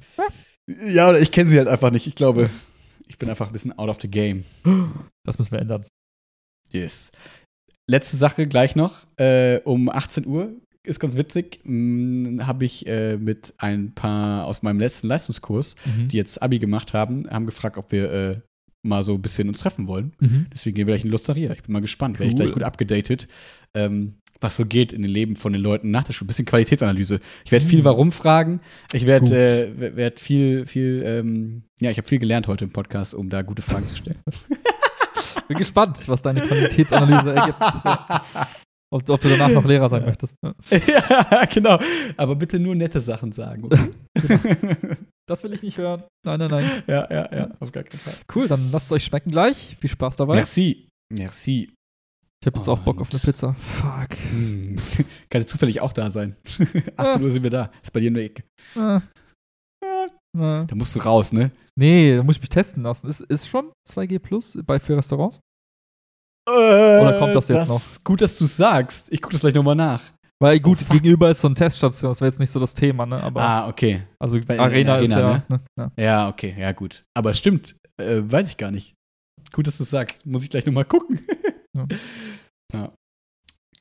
Ja, 0.66 1.08
oder 1.08 1.20
ich 1.20 1.30
kenne 1.30 1.48
sie 1.50 1.58
halt 1.58 1.68
einfach 1.68 1.92
nicht. 1.92 2.06
Ich 2.08 2.16
glaube, 2.16 2.50
ich 3.06 3.18
bin 3.18 3.30
einfach 3.30 3.46
ein 3.46 3.52
bisschen 3.52 3.78
out 3.78 3.88
of 3.88 3.98
the 4.00 4.08
game. 4.10 4.44
Das 5.24 5.38
müssen 5.38 5.52
wir 5.52 5.60
ändern. 5.60 5.84
Yes. 6.72 7.12
Letzte 7.88 8.16
Sache 8.16 8.46
gleich 8.46 8.76
noch. 8.76 9.06
Äh, 9.16 9.60
um 9.64 9.88
18 9.88 10.26
Uhr 10.26 10.52
ist 10.84 11.00
ganz 11.00 11.16
witzig. 11.16 11.60
Habe 11.64 12.64
ich 12.64 12.86
äh, 12.86 13.16
mit 13.16 13.54
ein 13.58 13.94
paar 13.94 14.46
aus 14.46 14.62
meinem 14.62 14.80
letzten 14.80 15.08
Leistungskurs, 15.08 15.76
Mhm. 15.84 16.08
die 16.08 16.16
jetzt 16.16 16.42
Abi 16.42 16.58
gemacht 16.58 16.94
haben, 16.94 17.28
haben 17.30 17.46
gefragt, 17.46 17.76
ob 17.76 17.92
wir 17.92 18.12
äh, 18.12 18.40
mal 18.82 19.02
so 19.02 19.14
ein 19.14 19.22
bisschen 19.22 19.48
uns 19.48 19.58
treffen 19.60 19.86
wollen. 19.86 20.12
Mhm. 20.20 20.46
Deswegen 20.52 20.74
gehen 20.74 20.86
wir 20.86 20.94
gleich 20.94 21.04
in 21.04 21.10
Lusteria. 21.10 21.52
Ich 21.52 21.62
bin 21.62 21.72
mal 21.72 21.80
gespannt. 21.82 22.18
Werde 22.18 22.28
ich 22.32 22.38
Cool. 22.38 22.44
gleich 22.46 22.54
gut 22.54 22.62
abgedatet, 22.62 23.28
ähm, 23.74 24.14
was 24.40 24.56
so 24.56 24.64
geht 24.64 24.94
in 24.94 25.02
den 25.02 25.10
Leben 25.10 25.36
von 25.36 25.52
den 25.52 25.60
Leuten 25.60 25.90
nach 25.90 26.04
der 26.04 26.14
Schule. 26.14 26.28
Bisschen 26.28 26.46
Qualitätsanalyse. 26.46 27.20
Ich 27.44 27.52
werde 27.52 27.66
viel 27.66 27.80
Mhm. 27.80 27.84
Warum 27.84 28.10
fragen. 28.12 28.60
Ich 28.94 29.04
werde 29.04 29.66
äh, 29.76 29.96
werd 29.96 30.18
viel, 30.18 30.66
viel, 30.66 31.02
ähm, 31.04 31.62
ja, 31.78 31.90
ich 31.90 31.98
habe 31.98 32.08
viel 32.08 32.18
gelernt 32.18 32.46
heute 32.48 32.64
im 32.64 32.72
Podcast, 32.72 33.12
um 33.14 33.28
da 33.28 33.42
gute 33.42 33.60
Fragen 33.60 33.86
zu 33.86 33.96
stellen. 33.96 34.20
Bin 35.48 35.58
gespannt, 35.58 35.98
was 36.08 36.22
deine 36.22 36.40
Qualitätsanalyse 36.42 37.34
ergibt. 37.34 37.58
Ob, 38.92 39.08
ob 39.08 39.20
du 39.20 39.28
danach 39.28 39.48
noch 39.50 39.64
Lehrer 39.64 39.88
sein 39.88 40.04
möchtest. 40.04 40.34
Ja. 40.44 40.54
ja, 41.30 41.44
genau. 41.46 41.78
Aber 42.16 42.34
bitte 42.34 42.58
nur 42.58 42.74
nette 42.74 43.00
Sachen 43.00 43.32
sagen. 43.32 43.64
Okay? 43.64 43.90
Das 45.28 45.44
will 45.44 45.52
ich 45.52 45.62
nicht 45.62 45.78
hören. 45.78 46.02
Nein, 46.26 46.40
nein, 46.40 46.50
nein. 46.50 46.82
ja, 46.88 47.08
ja, 47.08 47.32
ja, 47.32 47.50
auf 47.60 47.70
gar 47.70 47.84
keinen 47.84 48.00
Fall. 48.00 48.14
Cool, 48.34 48.48
dann 48.48 48.72
lasst 48.72 48.86
es 48.86 48.92
euch 48.92 49.04
schmecken 49.04 49.30
gleich. 49.30 49.76
Viel 49.80 49.88
Spaß 49.88 50.16
dabei. 50.16 50.34
Merci. 50.34 50.88
Merci. 51.14 51.70
Ich 52.42 52.46
habe 52.48 52.58
jetzt 52.58 52.66
auch 52.68 52.80
Bock 52.80 53.00
auf 53.00 53.10
eine 53.10 53.20
Und- 53.20 53.24
Pizza. 53.24 53.54
Fuck. 53.54 54.08
Hm. 54.32 54.74
Kann 55.30 55.40
sie 55.40 55.46
zufällig 55.46 55.80
auch 55.82 55.92
da 55.92 56.10
sein. 56.10 56.34
18 56.48 56.92
Ah. 56.96 57.16
Uhr 57.20 57.30
sind 57.30 57.44
wir 57.44 57.50
da. 57.50 57.70
Ist 57.80 57.92
bei 57.92 58.00
dir 58.00 58.10
der 58.10 58.24
Ecke. 58.24 58.42
Äh. 58.74 58.96
Äh. 58.96 60.66
Da 60.66 60.74
musst 60.74 60.96
du 60.96 60.98
raus, 60.98 61.32
ne? 61.32 61.52
Nee, 61.78 62.16
da 62.16 62.24
muss 62.24 62.34
ich 62.36 62.40
mich 62.42 62.48
testen 62.50 62.82
lassen. 62.82 63.06
Ist, 63.08 63.20
ist 63.20 63.46
schon 63.46 63.70
2G 63.88 64.18
Plus 64.18 64.58
bei 64.66 64.80
für 64.80 64.96
Restaurants? 64.96 65.38
Oder 66.50 67.18
kommt 67.18 67.34
das 67.34 67.48
jetzt 67.48 67.68
noch? 67.68 67.80
Gut, 68.04 68.20
dass 68.20 68.36
du 68.38 68.44
es 68.44 68.56
sagst. 68.56 69.12
Ich 69.12 69.20
gucke 69.22 69.32
das 69.32 69.40
gleich 69.42 69.54
nochmal 69.54 69.76
nach. 69.76 70.02
Weil 70.42 70.58
gut, 70.58 70.78
Oh, 70.88 70.92
gegenüber 70.94 71.30
ist 71.30 71.40
so 71.42 71.48
eine 71.48 71.54
Teststation, 71.54 72.10
das 72.10 72.20
wäre 72.20 72.30
jetzt 72.30 72.40
nicht 72.40 72.50
so 72.50 72.58
das 72.58 72.72
Thema, 72.72 73.04
ne? 73.04 73.22
Aber 73.22 73.42
ah, 73.42 73.68
okay. 73.68 74.02
also 74.18 74.38
bei- 74.46 74.58
Arena, 74.58 74.94
der 74.94 75.02
ist 75.02 75.12
Arena, 75.12 75.44
ja, 75.48 75.56
ne? 75.56 75.60
ja. 75.78 75.92
Ja, 76.02 76.28
okay. 76.30 76.54
Ja, 76.58 76.72
gut. 76.72 77.04
Aber 77.14 77.34
stimmt. 77.34 77.76
Äh, 78.00 78.22
weiß 78.24 78.48
ich 78.48 78.56
gar 78.56 78.70
nicht. 78.70 78.94
Gut, 79.52 79.66
dass 79.66 79.76
du 79.76 79.82
es 79.82 79.90
sagst. 79.90 80.24
Muss 80.24 80.42
ich 80.42 80.50
gleich 80.50 80.64
nochmal 80.66 80.84
gucken. 80.84 81.20
Ja. 81.76 81.86
ja. 82.74 82.92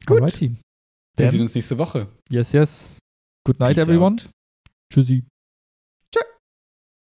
Gut. 0.06 0.22
Alrighty. 0.22 0.56
Wir 1.18 1.32
sehen 1.32 1.42
uns 1.42 1.56
nächste 1.56 1.76
Woche. 1.80 2.08
Yes, 2.30 2.52
yes. 2.52 3.00
Good 3.48 3.60
night, 3.60 3.76
Peace 3.78 3.88
everyone. 3.88 4.18
out. 4.18 4.30
Tschüssi. 4.94 5.24